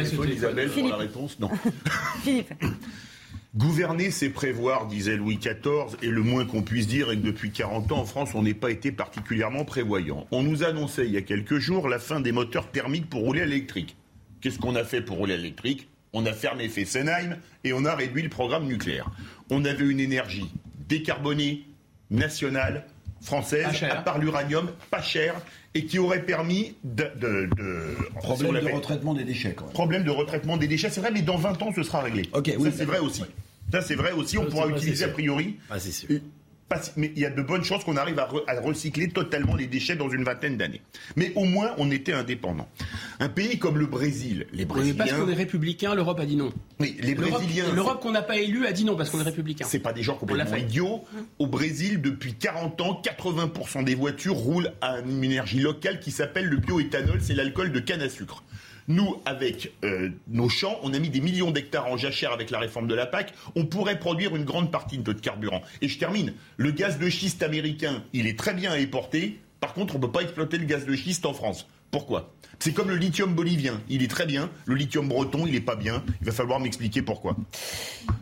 [0.69, 0.91] Philippe.
[0.91, 1.51] la réponse, non.
[2.23, 2.55] Philippe.
[3.57, 7.51] Gouverner, c'est prévoir, disait Louis XIV, et le moins qu'on puisse dire est que depuis
[7.51, 10.27] 40 ans, en France, on n'est pas été particulièrement prévoyant.
[10.31, 13.41] On nous annonçait il y a quelques jours la fin des moteurs thermiques pour rouler
[13.41, 13.97] à l'électrique.
[14.43, 15.89] Qu'est-ce qu'on a fait pour rouler à l'électrique?
[16.13, 19.11] On a fermé Fessenheim et on a réduit le programme nucléaire.
[19.51, 20.51] On avait une énergie
[20.87, 21.65] décarbonée,
[22.11, 22.87] nationale,
[23.21, 25.35] française, à part l'uranium, pas chère,
[25.75, 27.11] et qui aurait permis de...
[27.17, 29.55] de, problème de retraitement des déchets.
[29.55, 32.23] Quand Problème de retraitement des déchets, c'est vrai, mais dans 20 ans, ce sera réglé.
[32.33, 33.25] Ok, oui, c'est vrai aussi.
[33.71, 36.09] Ça, c'est vrai aussi, on pourra utiliser a priori ah, sûr
[36.97, 38.29] mais il y a de bonnes chances qu'on arrive à,
[38.61, 40.83] recycler totalement les déchets dans une vingtaine d'années.
[41.17, 42.69] Mais au moins, on était indépendant.
[43.21, 44.97] Un pays comme le Brésil, les Brésiliens.
[44.97, 46.53] parce qu'on est républicain, l'Europe a dit non.
[46.81, 47.73] Oui, les Brésiliens.
[47.75, 49.67] L'Europe qu'on n'a pas élu a dit non parce qu'on est républicain.
[49.69, 51.05] C'est pas des gens complètement idiots.
[51.39, 56.47] Au Brésil, depuis 40 ans, 80% des voitures roulent à une énergie locale qui s'appelle
[56.47, 57.21] le bioéthanol.
[57.21, 58.43] C'est l'alcool de canne à sucre.
[58.89, 62.59] Nous, avec euh, nos champs, on a mis des millions d'hectares en jachère avec la
[62.59, 63.35] réforme de la PAC.
[63.55, 65.63] On pourrait produire une grande partie de notre carburant.
[65.83, 66.33] Et je termine.
[66.57, 69.41] Le gaz de schiste américain, il est très bien à exporter.
[69.61, 71.67] Par contre, on ne peut pas exploiter le gaz de schiste en France.
[71.91, 72.35] Pourquoi?
[72.61, 73.81] C'est comme le lithium bolivien.
[73.89, 74.51] Il est très bien.
[74.67, 76.03] Le lithium breton, il n'est pas bien.
[76.21, 77.37] Il va falloir m'expliquer pourquoi.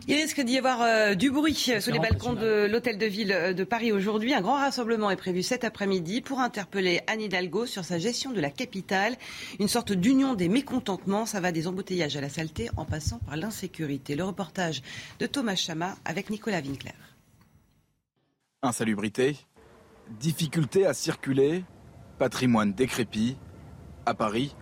[0.07, 3.53] Il risque d'y avoir euh, du bruit sur les balcons de l'hôtel de ville euh,
[3.53, 4.35] de Paris aujourd'hui.
[4.35, 8.39] Un grand rassemblement est prévu cet après-midi pour interpeller Anne Hidalgo sur sa gestion de
[8.39, 9.17] la capitale.
[9.59, 11.25] Une sorte d'union des mécontentements.
[11.25, 14.15] Ça va des embouteillages à la saleté en passant par l'insécurité.
[14.15, 14.83] Le reportage
[15.19, 16.93] de Thomas Chama avec Nicolas Winkler.
[18.61, 19.35] Insalubrité,
[20.19, 21.63] difficulté à circuler,
[22.19, 23.35] patrimoine décrépit
[24.07, 24.55] à Paris,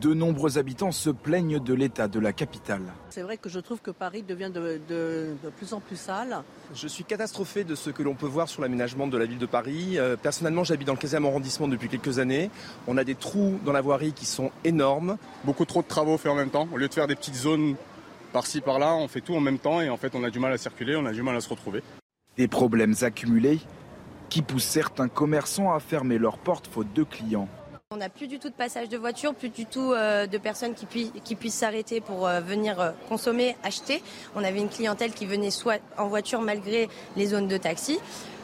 [0.00, 2.80] De nombreux habitants se plaignent de l'état de la capitale.
[3.10, 6.42] C'est vrai que je trouve que Paris devient de, de, de, plus en plus sale.
[6.74, 9.44] Je suis catastrophé de ce que l'on peut voir sur l'aménagement de la ville de
[9.44, 9.98] Paris.
[9.98, 12.50] Euh, personnellement, j'habite dans le 15e arrondissement depuis quelques années.
[12.86, 15.18] On a des trous dans la voirie qui sont énormes.
[15.44, 16.68] Beaucoup trop de travaux faits en même temps.
[16.72, 17.76] Au lieu de faire des petites zones
[18.32, 20.54] par-ci par-là, on fait tout en même temps et en fait on a du mal
[20.54, 21.82] à circuler, on a du mal à se retrouver.
[22.38, 23.60] Des problèmes accumulés
[24.30, 27.48] qui poussent certains commerçants à fermer leurs portes faute de clients.
[27.94, 30.72] On n'a plus du tout de passage de voitures, plus du tout euh, de personnes
[30.72, 34.02] qui, pu qui puissent s'arrêter pour euh, venir euh, consommer, acheter.
[34.34, 37.98] On avait une clientèle qui venait soit en voiture malgré les zones de taxi.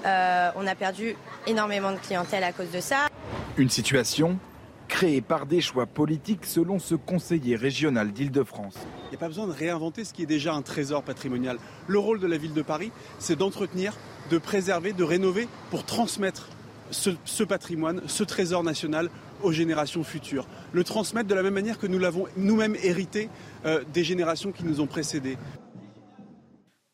[0.05, 3.09] Euh, on a perdu énormément de clientèle à cause de ça.
[3.57, 4.39] Une situation
[4.87, 8.77] créée par des choix politiques selon ce conseiller régional d'Île-de-France.
[9.07, 11.57] Il n'y a pas besoin de réinventer ce qui est déjà un trésor patrimonial.
[11.87, 13.95] Le rôle de la ville de Paris, c'est d'entretenir,
[14.31, 16.51] de préserver, de rénover pour transmettre
[16.91, 19.11] ce, ce, patrimoine, ce trésor national
[19.43, 20.47] aux générations futures.
[20.73, 23.29] Le transmettre de la même manière que nous l'avons nous-mêmes hérité
[23.65, 25.37] euh, des générations qui nous ont précédés.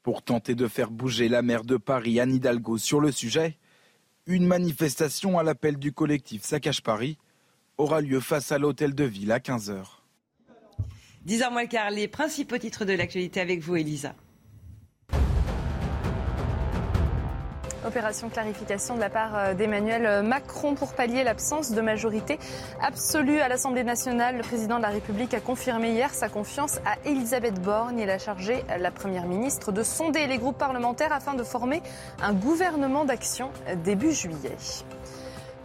[0.03, 3.57] Pour tenter de faire bouger la maire de Paris, Anne Hidalgo, sur le sujet,
[4.27, 7.19] une manifestation à l'appel du collectif Saccage Paris
[7.79, 9.85] aura lieu face à l'hôtel de ville à 15h.
[11.27, 14.15] 10h moins le quart, les principaux titres de l'actualité avec vous, Elisa.
[17.85, 22.39] Opération clarification de la part d'Emmanuel Macron pour pallier l'absence de majorité
[22.81, 24.37] absolue à l'Assemblée nationale.
[24.37, 27.99] Le président de la République a confirmé hier sa confiance à Elisabeth Borne.
[27.99, 31.83] Il a chargé la première ministre de sonder les groupes parlementaires afin de former
[32.23, 33.51] un gouvernement d'action
[33.85, 34.57] début juillet.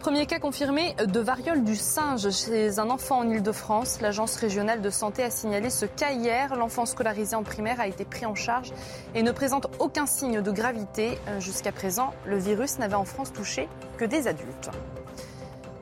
[0.00, 4.00] Premier cas confirmé de variole du singe chez un enfant en Ile-de-France.
[4.00, 6.56] L'agence régionale de santé a signalé ce cas hier.
[6.56, 8.72] L'enfant scolarisé en primaire a été pris en charge
[9.14, 11.18] et ne présente aucun signe de gravité.
[11.38, 14.70] Jusqu'à présent, le virus n'avait en France touché que des adultes.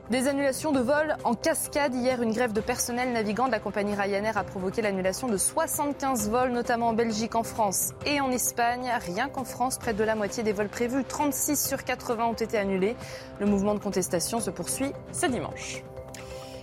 [0.09, 1.93] Des annulations de vols en cascade.
[1.93, 6.31] Hier, une grève de personnel navigant de la compagnie Ryanair a provoqué l'annulation de 75
[6.31, 8.91] vols, notamment en Belgique, en France et en Espagne.
[9.05, 12.57] Rien qu'en France, près de la moitié des vols prévus, 36 sur 80 ont été
[12.57, 12.95] annulés.
[13.39, 15.83] Le mouvement de contestation se poursuit ce dimanche.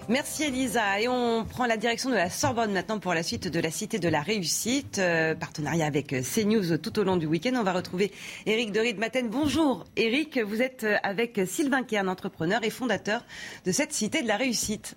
[0.08, 1.00] Merci Elisa.
[1.00, 3.98] Et on prend la direction de la Sorbonne maintenant pour la suite de la Cité
[3.98, 5.00] de la Réussite.
[5.00, 7.54] Euh, partenariat avec CNews tout au long du week-end.
[7.56, 8.12] On va retrouver
[8.46, 9.28] Eric de Maten.
[9.28, 13.24] Bonjour Eric, vous êtes avec Sylvain Kern, entrepreneur et fondateur
[13.64, 14.96] de cette Cité de la Réussite.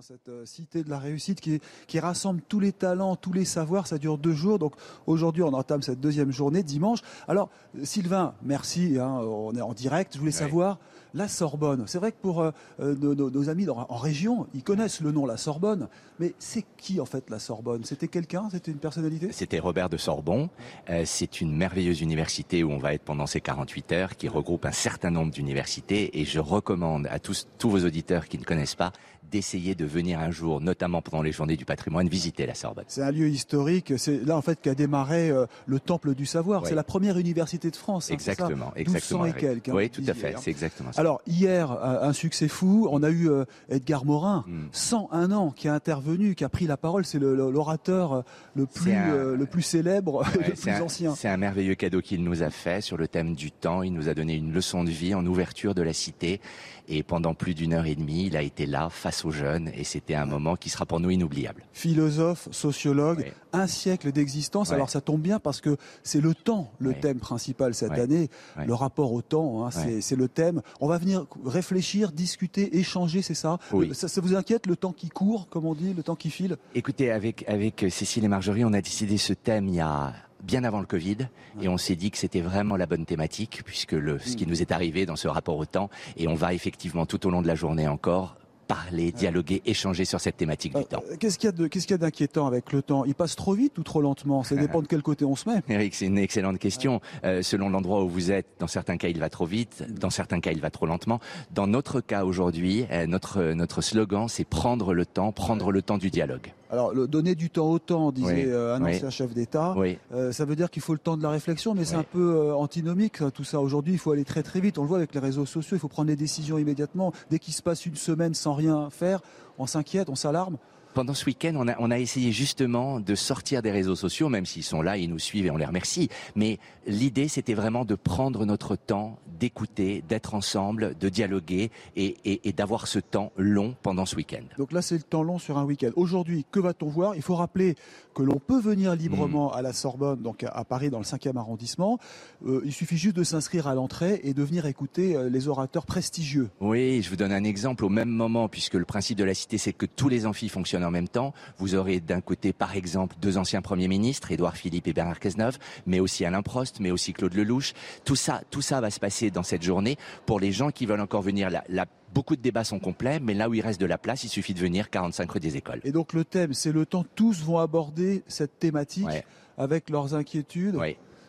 [0.00, 3.86] cette cité de la réussite qui, qui, rassemble tous les talents, tous les savoirs.
[3.86, 4.58] Ça dure deux jours.
[4.58, 4.74] Donc
[5.06, 6.98] aujourd'hui, on entame cette deuxième journée, dimanche.
[7.26, 7.48] Alors,
[7.84, 8.98] Sylvain, merci.
[8.98, 10.12] Hein, on est en direct.
[10.14, 10.78] Je voulais savoir
[11.14, 11.84] la Sorbonne.
[11.86, 15.36] C'est vrai que pour euh, nos, nos, amis en région, ils connaissent le nom la
[15.36, 15.88] Sorbonne.
[16.18, 17.84] Mais c'est qui en fait la Sorbonne?
[17.84, 18.48] C'était quelqu'un?
[18.50, 19.28] C'était une personnalité?
[19.32, 20.50] C'était Robert de Sorbon.
[20.90, 24.66] Euh, c'est une merveilleuse université où on va être pendant ces 48 heures, qui regroupe
[24.66, 26.20] un certain nombre d'universités.
[26.20, 28.92] Et je recommande à tous, tous vos auditeurs qui ne connaissent pas
[29.34, 32.84] d'essayer de venir un jour, notamment pendant les journées du patrimoine, visiter la Sorbonne.
[32.86, 33.94] C'est un lieu historique.
[33.96, 36.64] C'est là en fait qu'a démarré euh, le Temple du Savoir.
[36.68, 38.12] C'est la première université de France.
[38.12, 39.26] Hein, exactement, ça exactement?
[39.26, 39.70] et quelques.
[39.70, 40.36] Hein, oui, tout à fait.
[40.40, 41.00] C'est exactement ça.
[41.00, 42.86] Alors hier, un succès fou.
[42.92, 44.66] On a eu euh, Edgar Morin, mm.
[44.70, 47.04] 101 ans, qui a intervenu, qui a pris la parole.
[47.04, 48.22] C'est l'orateur
[48.54, 49.14] le plus un...
[49.14, 51.14] euh, le plus célèbre, ouais, le plus un, ancien.
[51.16, 53.82] C'est un merveilleux cadeau qu'il nous a fait sur le thème du temps.
[53.82, 56.40] Il nous a donné une leçon de vie en ouverture de la cité.
[56.88, 59.84] Et pendant plus d'une heure et demie, il a été là face aux jeunes et
[59.84, 61.64] c'était un moment qui sera pour nous inoubliable.
[61.72, 63.32] Philosophe, sociologue, ouais.
[63.52, 64.68] un siècle d'existence.
[64.68, 64.74] Ouais.
[64.74, 67.00] Alors ça tombe bien parce que c'est le temps, le ouais.
[67.00, 68.28] thème principal cette année.
[68.64, 70.62] Le rapport au temps, hein, c'est le thème.
[70.80, 73.58] On va venir réfléchir, discuter, échanger, c'est ça?
[73.72, 73.94] Oui.
[73.94, 74.08] ça.
[74.08, 74.20] ça.
[74.20, 76.56] vous inquiète, le temps qui court, comme on dit, le temps qui file?
[76.74, 80.12] Écoutez, avec, avec Cécile et Marjorie, on a décidé ce thème il y a
[80.44, 81.18] bien avant le Covid
[81.60, 84.62] et on s'est dit que c'était vraiment la bonne thématique puisque le, ce qui nous
[84.62, 87.46] est arrivé dans ce rapport au temps et on va effectivement tout au long de
[87.46, 91.02] la journée encore parler, dialoguer, échanger sur cette thématique euh, du temps.
[91.20, 93.04] Qu'est-ce qu'il y a de, qu'est-ce qu'il y a d'inquiétant avec le temps?
[93.04, 94.42] Il passe trop vite ou trop lentement?
[94.42, 95.60] Ça dépend de quel côté on se met.
[95.68, 97.00] Eric, c'est une excellente question.
[97.24, 100.40] Euh, selon l'endroit où vous êtes, dans certains cas, il va trop vite, dans certains
[100.40, 101.20] cas, il va trop lentement.
[101.52, 105.98] Dans notre cas aujourd'hui, euh, notre, notre slogan, c'est prendre le temps, prendre le temps
[105.98, 106.52] du dialogue.
[106.74, 109.74] Alors, le, donner du temps au temps, disait oui, euh, un ancien chef d'État.
[109.76, 109.96] Oui.
[110.12, 112.34] Euh, ça veut dire qu'il faut le temps de la réflexion, mais c'est un peu
[112.34, 113.60] euh, antinomique tout ça.
[113.60, 114.76] Aujourd'hui, il faut aller très très vite.
[114.76, 115.76] On le voit avec les réseaux sociaux.
[115.76, 117.12] Il faut prendre les décisions immédiatement.
[117.30, 119.20] Dès qu'il se passe une semaine sans rien faire,
[119.56, 120.56] on s'inquiète, on s'alarme.
[120.94, 124.46] Pendant ce week-end, on a, on a essayé justement de sortir des réseaux sociaux, même
[124.46, 126.08] s'ils sont là, ils nous suivent et on les remercie.
[126.36, 132.48] Mais l'idée, c'était vraiment de prendre notre temps, d'écouter, d'être ensemble, de dialoguer et, et,
[132.48, 134.44] et d'avoir ce temps long pendant ce week-end.
[134.56, 135.90] Donc là, c'est le temps long sur un week-end.
[135.96, 137.16] Aujourd'hui, que va-t-on voir?
[137.16, 137.74] Il faut rappeler
[138.14, 141.98] que l'on peut venir librement à la Sorbonne, donc à Paris, dans le 5e arrondissement.
[142.46, 145.84] Euh, il suffit juste de s'inscrire à l'entrée et de venir écouter euh, les orateurs
[145.84, 146.48] prestigieux.
[146.60, 147.84] Oui, je vous donne un exemple.
[147.84, 150.83] Au même moment, puisque le principe de la cité, c'est que tous les amphis fonctionnent
[150.84, 154.86] en même temps, vous aurez d'un côté, par exemple, deux anciens premiers ministres, Édouard Philippe
[154.86, 157.72] et Bernard Cazeneuve, mais aussi Alain Prost, mais aussi Claude Lelouch.
[158.04, 159.96] Tout ça, tout ça va se passer dans cette journée.
[160.26, 163.34] Pour les gens qui veulent encore venir, la, la Beaucoup de débats sont complets, mais
[163.34, 165.80] là où il reste de la place, il suffit de venir 45 rue des écoles.
[165.82, 167.04] Et donc le thème, c'est le temps.
[167.16, 169.24] Tous vont aborder cette thématique Ouais.
[169.58, 170.76] avec leurs inquiétudes.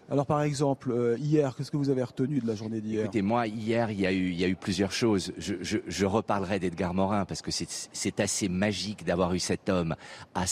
[0.10, 3.04] Alors par exemple, euh, hier, qu'est-ce que vous avez retenu de la journée d'hier?
[3.04, 4.12] Écoutez, moi, hier, il y a
[4.48, 5.34] eu, plusieurs choses.
[5.38, 9.96] Je, reparlerai d'Edgar Morin parce que c'est assez magique d'avoir eu cet homme
[10.36, 10.46] à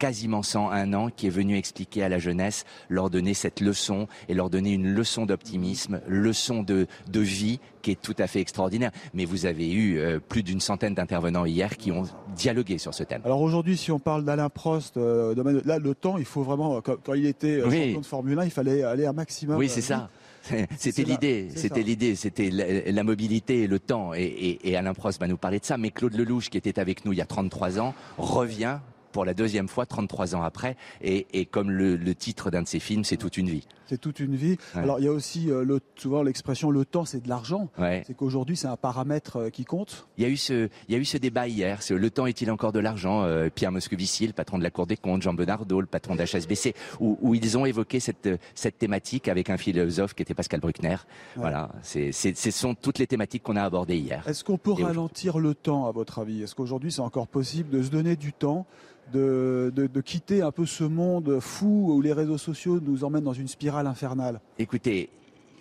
[0.00, 4.34] quasiment 101 ans qui est venu expliquer à la jeunesse, leur donner cette leçon et
[4.34, 8.90] leur donner une leçon d'optimisme, leçon de, de vie qui est tout à fait extraordinaire.
[9.14, 12.04] Mais vous avez eu euh, plus d'une centaine d'intervenants hier qui ont
[12.34, 13.20] dialogué sur ce thème.
[13.24, 16.96] Alors aujourd'hui, si on parle d'Alain Prost, euh, là, le temps, il faut vraiment, quand,
[17.04, 17.84] quand il était euh, Oui.
[17.88, 19.56] champion de Formule 1, il fallait aller un maximum.
[19.58, 20.08] Oui, euh, c'est ça.
[20.78, 24.14] C'était l'idée, c'était l'idée, c'était la, la mobilité et le temps.
[24.14, 25.76] Et, et, et Alain Prost va nous parler de ça.
[25.76, 28.78] Mais Claude Lelouch, qui était avec nous il y a 33 ans, revient
[29.12, 30.76] pour la deuxième fois 33 ans après.
[31.02, 33.66] Et, et comme le, le titre d'un de ses films, c'est toute une vie.
[33.86, 34.56] C'est toute une vie.
[34.76, 34.82] Ouais.
[34.82, 37.68] Alors il y a aussi euh, le, souvent l'expression le temps, c'est de l'argent.
[37.76, 38.04] Ouais.
[38.06, 40.06] C'est qu'aujourd'hui, c'est un paramètre euh, qui compte.
[40.16, 41.80] Il y a eu ce, il y a eu ce débat hier.
[41.90, 44.96] Le temps est-il encore de l'argent Euh, Pierre Moscovici, le patron de la Cour des
[44.96, 49.50] comptes, Jean Benardo, le patron d'HSBC, où, où ils ont évoqué cette, cette thématique avec
[49.50, 50.96] un philosophe qui était Pascal Bruckner.
[51.34, 54.26] Voilà, c'est, ce sont toutes les thématiques qu'on a abordées hier.
[54.28, 56.42] Est-ce qu'on peut ralentir le temps, à votre avis?
[56.42, 58.66] Est-ce qu'aujourd'hui, c'est encore possible de se donner du temps
[59.12, 63.32] de, de, quitter un peu ce monde fou où les réseaux sociaux nous emmènent dans
[63.32, 64.40] une spirale infernale.
[64.58, 65.10] Écoutez,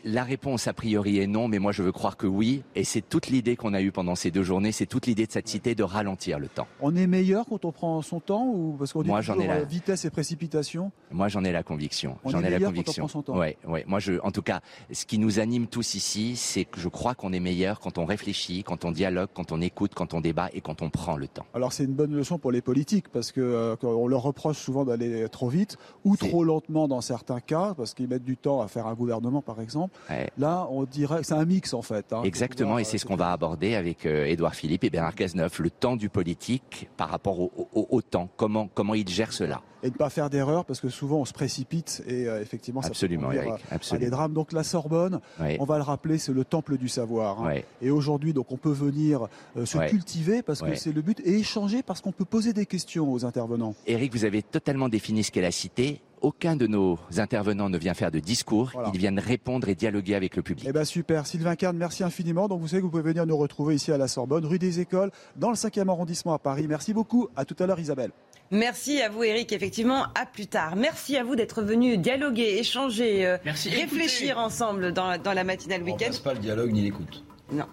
[0.04, 2.64] la réponse a priori est non, mais moi je veux croire que oui.
[2.76, 5.32] Et c'est toute l'idée qu'on a eue pendant ces deux journées, c'est toute l'idée de
[5.32, 6.68] cette cité de ralentir le temps.
[6.82, 9.38] On est meilleur quand on prend son temps ou parce qu'on dit Moi, j'en ai
[9.38, 10.92] toujours, la- euh, vitesse et précipitation?
[11.12, 12.18] Moi, j'en ai la conviction.
[12.24, 13.02] On J'en ai la meilleur quand on conviction.
[13.04, 13.38] prend son temps.
[13.38, 13.84] Ouais, ouais.
[13.88, 14.62] Moi, je, en tout cas,
[14.92, 18.06] ce qui nous anime tous ici, c'est que je crois qu'on est meilleur quand on
[18.06, 21.28] réfléchit, quand on dialogue, quand on écoute, quand on débat et quand on prend le
[21.28, 21.46] temps.
[21.54, 24.86] Alors c'est une bonne leçon pour les politiques parce que euh, on leur reproche souvent
[24.86, 28.68] d'aller trop vite ou trop lentement dans certains cas parce qu'ils mettent du temps à
[28.68, 29.89] faire un gouvernement par exemple.
[30.38, 32.12] Là, on dirait que c'est un mix en fait.
[32.14, 32.22] hein.
[32.24, 35.70] Exactement, et c'est ce qu'on va aborder avec euh, Édouard Philippe et Bernard Cazeneuve, le
[35.70, 39.62] temps du politique par rapport au, au- au temps, comment, comment il gère cela?
[39.82, 42.90] Et ne pas faire d'erreur parce que souvent on se précipite et euh, effectivement ça
[42.90, 44.06] Absolument, peut Eric, à- à, absolument.
[44.06, 44.34] des drames.
[44.34, 45.56] Donc la Sorbonne, Ouais.
[45.62, 47.42] on va le rappeler, c'est le temple du savoir.
[47.42, 47.48] hein.
[47.48, 47.66] Ouais.
[47.82, 51.40] Et aujourd'hui, donc on peut venir euh, se cultiver parce que c'est le but et
[51.40, 53.74] échanger parce qu'on peut poser des questions aux intervenants.
[53.88, 56.02] Eric, vous avez totalement défini ce qu'est la cité.
[56.22, 60.36] Aucun de nos intervenants ne vient faire de discours, ils viennent répondre et dialoguer avec
[60.36, 60.66] le public.
[60.70, 62.48] Eh ben super, Sylvain Carne, merci infiniment.
[62.48, 64.80] Donc vous savez que vous pouvez venir nous retrouver ici à la Sorbonne, rue des
[64.80, 66.66] Écoles, dans le 5e arrondissement à Paris.
[66.68, 67.30] Merci beaucoup.
[67.36, 68.12] À tout à l'heure, Isabelle.
[68.52, 69.52] Merci à vous, Eric.
[69.54, 70.76] Effectivement, à plus tard.
[70.76, 73.70] Merci à vous d'être venu dialoguer, échanger, euh, Merci.
[73.70, 76.08] réfléchir ensemble dans, dans la matinale On week-end.
[76.08, 77.24] passe pas le dialogue ni l'écoute.
[77.52, 77.66] Non.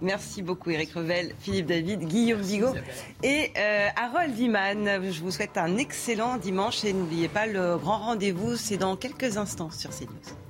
[0.00, 2.74] Merci beaucoup, Eric Revel, Philippe David, Guillaume Bigot
[3.22, 5.02] et euh, Harold Iman.
[5.10, 9.36] Je vous souhaite un excellent dimanche et n'oubliez pas le grand rendez-vous, c'est dans quelques
[9.36, 10.47] instants sur CNews.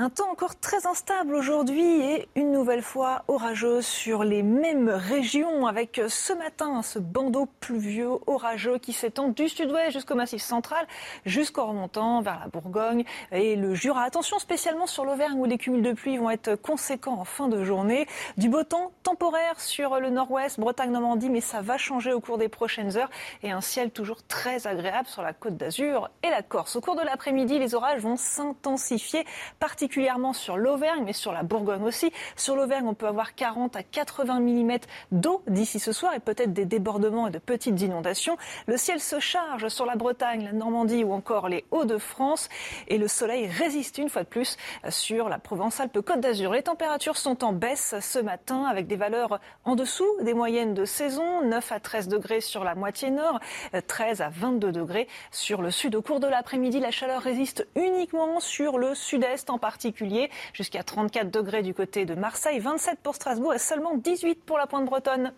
[0.00, 5.66] Un temps encore très instable aujourd'hui et une nouvelle fois orageux sur les mêmes régions
[5.66, 10.86] avec ce matin ce bandeau pluvieux orageux qui s'étend du sud-ouest jusqu'au massif central
[11.26, 13.02] jusqu'en remontant vers la Bourgogne
[13.32, 14.04] et le Jura.
[14.04, 17.64] Attention spécialement sur l'Auvergne où les cumuls de pluie vont être conséquents en fin de
[17.64, 18.06] journée.
[18.36, 22.48] Du beau temps temporaire sur le nord-ouest, Bretagne-Normandie, mais ça va changer au cours des
[22.48, 23.10] prochaines heures
[23.42, 26.76] et un ciel toujours très agréable sur la côte d'Azur et la Corse.
[26.76, 29.26] Au cours de l'après-midi, les orages vont s'intensifier,
[29.58, 29.87] particulièrement
[30.32, 32.12] sur l'Auvergne, mais sur la Bourgogne aussi.
[32.36, 34.78] Sur l'Auvergne, on peut avoir 40 à 80 mm
[35.12, 38.36] d'eau d'ici ce soir et peut-être des débordements et de petites inondations.
[38.66, 42.48] Le ciel se charge sur la Bretagne, la Normandie ou encore les Hauts-de-France
[42.88, 44.56] et le soleil résiste une fois de plus
[44.88, 46.52] sur la Provence-Alpes-Côte d'Azur.
[46.52, 50.84] Les températures sont en baisse ce matin avec des valeurs en dessous des moyennes de
[50.84, 53.40] saison, 9 à 13 degrés sur la moitié nord,
[53.86, 55.94] 13 à 22 degrés sur le sud.
[55.94, 61.30] Au cours de l'après-midi, la chaleur résiste uniquement sur le sud-est en particulier, jusqu'à 34
[61.30, 65.32] degrés du côté de Marseille, 27 pour Strasbourg et seulement 18 pour la Pointe-Bretonne.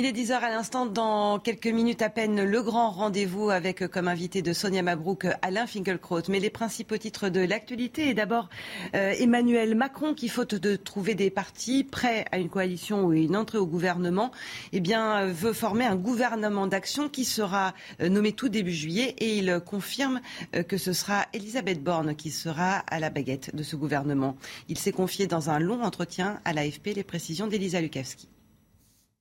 [0.00, 0.86] Il est 10h à l'instant.
[0.86, 5.26] Dans quelques minutes à peine, le grand rendez-vous avec euh, comme invité de Sonia Mabrouk
[5.42, 6.22] Alain Finkielkraut.
[6.28, 8.08] Mais les principaux titres de l'actualité.
[8.08, 8.48] Et d'abord,
[8.94, 13.34] euh, Emmanuel Macron qui, faute de trouver des partis prêts à une coalition ou une
[13.34, 14.30] entrée au gouvernement,
[14.72, 19.16] eh bien, euh, veut former un gouvernement d'action qui sera nommé tout début juillet.
[19.18, 20.20] Et il confirme
[20.68, 24.36] que ce sera Elisabeth Borne qui sera à la baguette de ce gouvernement.
[24.68, 28.28] Il s'est confié dans un long entretien à l'AFP les précisions d'Elisa Lukavski.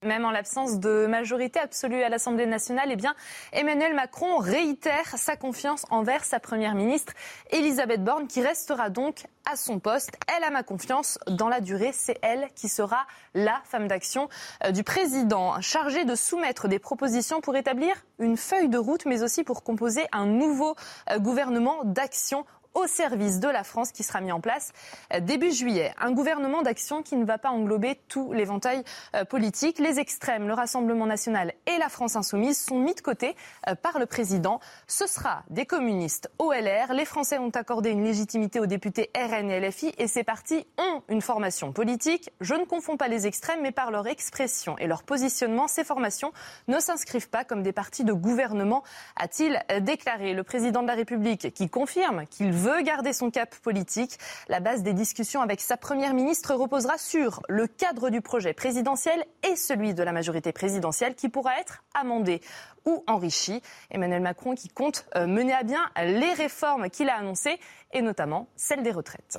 [0.03, 3.15] Même en l'absence de majorité absolue à l'Assemblée nationale, eh bien,
[3.51, 7.13] Emmanuel Macron réitère sa confiance envers sa première ministre,
[7.49, 10.11] Elisabeth Borne, qui restera donc à son poste.
[10.27, 11.93] Elle a ma confiance dans la durée.
[11.93, 14.29] C'est elle qui sera la femme d'action
[14.65, 19.23] euh, du président, chargée de soumettre des propositions pour établir une feuille de route, mais
[19.23, 20.75] aussi pour composer un nouveau
[21.09, 24.71] euh, gouvernement d'action au service de la France qui sera mis en place
[25.13, 25.93] euh, début juillet.
[25.99, 28.83] Un gouvernement d'action qui ne va pas englober tout l'éventail
[29.15, 29.79] euh, politique.
[29.79, 33.35] Les extrêmes, le Rassemblement national et la France insoumise sont mis de côté
[33.67, 34.59] euh, par le président.
[34.87, 36.93] Ce sera des communistes OLR.
[36.93, 41.01] Les Français ont accordé une légitimité aux députés RN et LFI et ces partis ont
[41.09, 42.31] une formation politique.
[42.41, 46.31] Je ne confonds pas les extrêmes, mais par leur expression et leur positionnement, ces formations
[46.67, 48.83] ne s'inscrivent pas comme des partis de gouvernement,
[49.15, 50.33] a-t-il déclaré.
[50.33, 54.17] Le président de la République qui confirme qu'il veut garder son cap politique.
[54.49, 59.23] La base des discussions avec sa première ministre reposera sur le cadre du projet présidentiel
[59.49, 62.41] et celui de la majorité présidentielle qui pourra être amendé
[62.85, 63.61] ou enrichi.
[63.91, 67.59] Emmanuel Macron qui compte euh, mener à bien les réformes qu'il a annoncées
[67.93, 69.37] et notamment celle des retraites.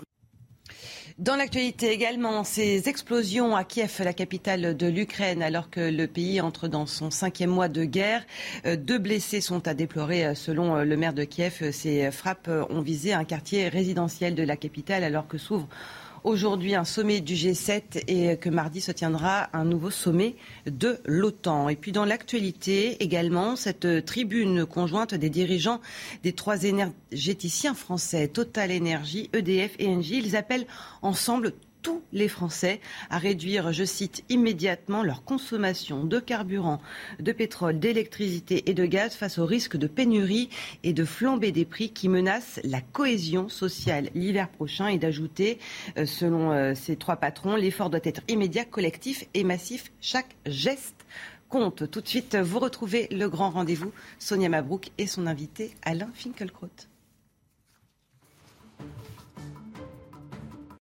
[1.19, 6.41] Dans l'actualité également, ces explosions à Kiev, la capitale de l'Ukraine, alors que le pays
[6.41, 8.25] entre dans son cinquième mois de guerre.
[8.67, 11.73] Euh, deux blessés sont à déplorer euh, selon euh, le maire de Kiev.
[11.73, 15.67] Ces frappes ont visé un quartier résidentiel de la capitale alors que s'ouvre
[16.29, 21.71] aujourd'hui un sommet du G7 et que mardi se tiendra un nouveau sommet de l'OTAN.
[21.71, 25.81] Et puis dans l'actualité également, cette tribune conjointe des dirigeants
[26.23, 30.67] des trois énergéticiens français, Total Energy, EDF et Engie, ils appellent
[31.01, 36.81] ensemble tous les Français à réduire, je cite, immédiatement leur consommation de carburant,
[37.21, 40.49] de pétrole, d'électricité et de gaz face au risque de pénurie
[40.83, 45.59] et de flambée des prix qui menacent la cohésion sociale l'hiver prochain et d'ajouter,
[45.97, 49.93] euh, selon euh, ces trois patrons, l'effort doit être immédiat, collectif et massif.
[50.01, 51.07] Chaque geste
[51.49, 51.91] compte.
[51.91, 56.69] Tout de suite, vous retrouvez le grand rendez-vous, Sonia Mabrouk et son invité Alain Finkielkraut.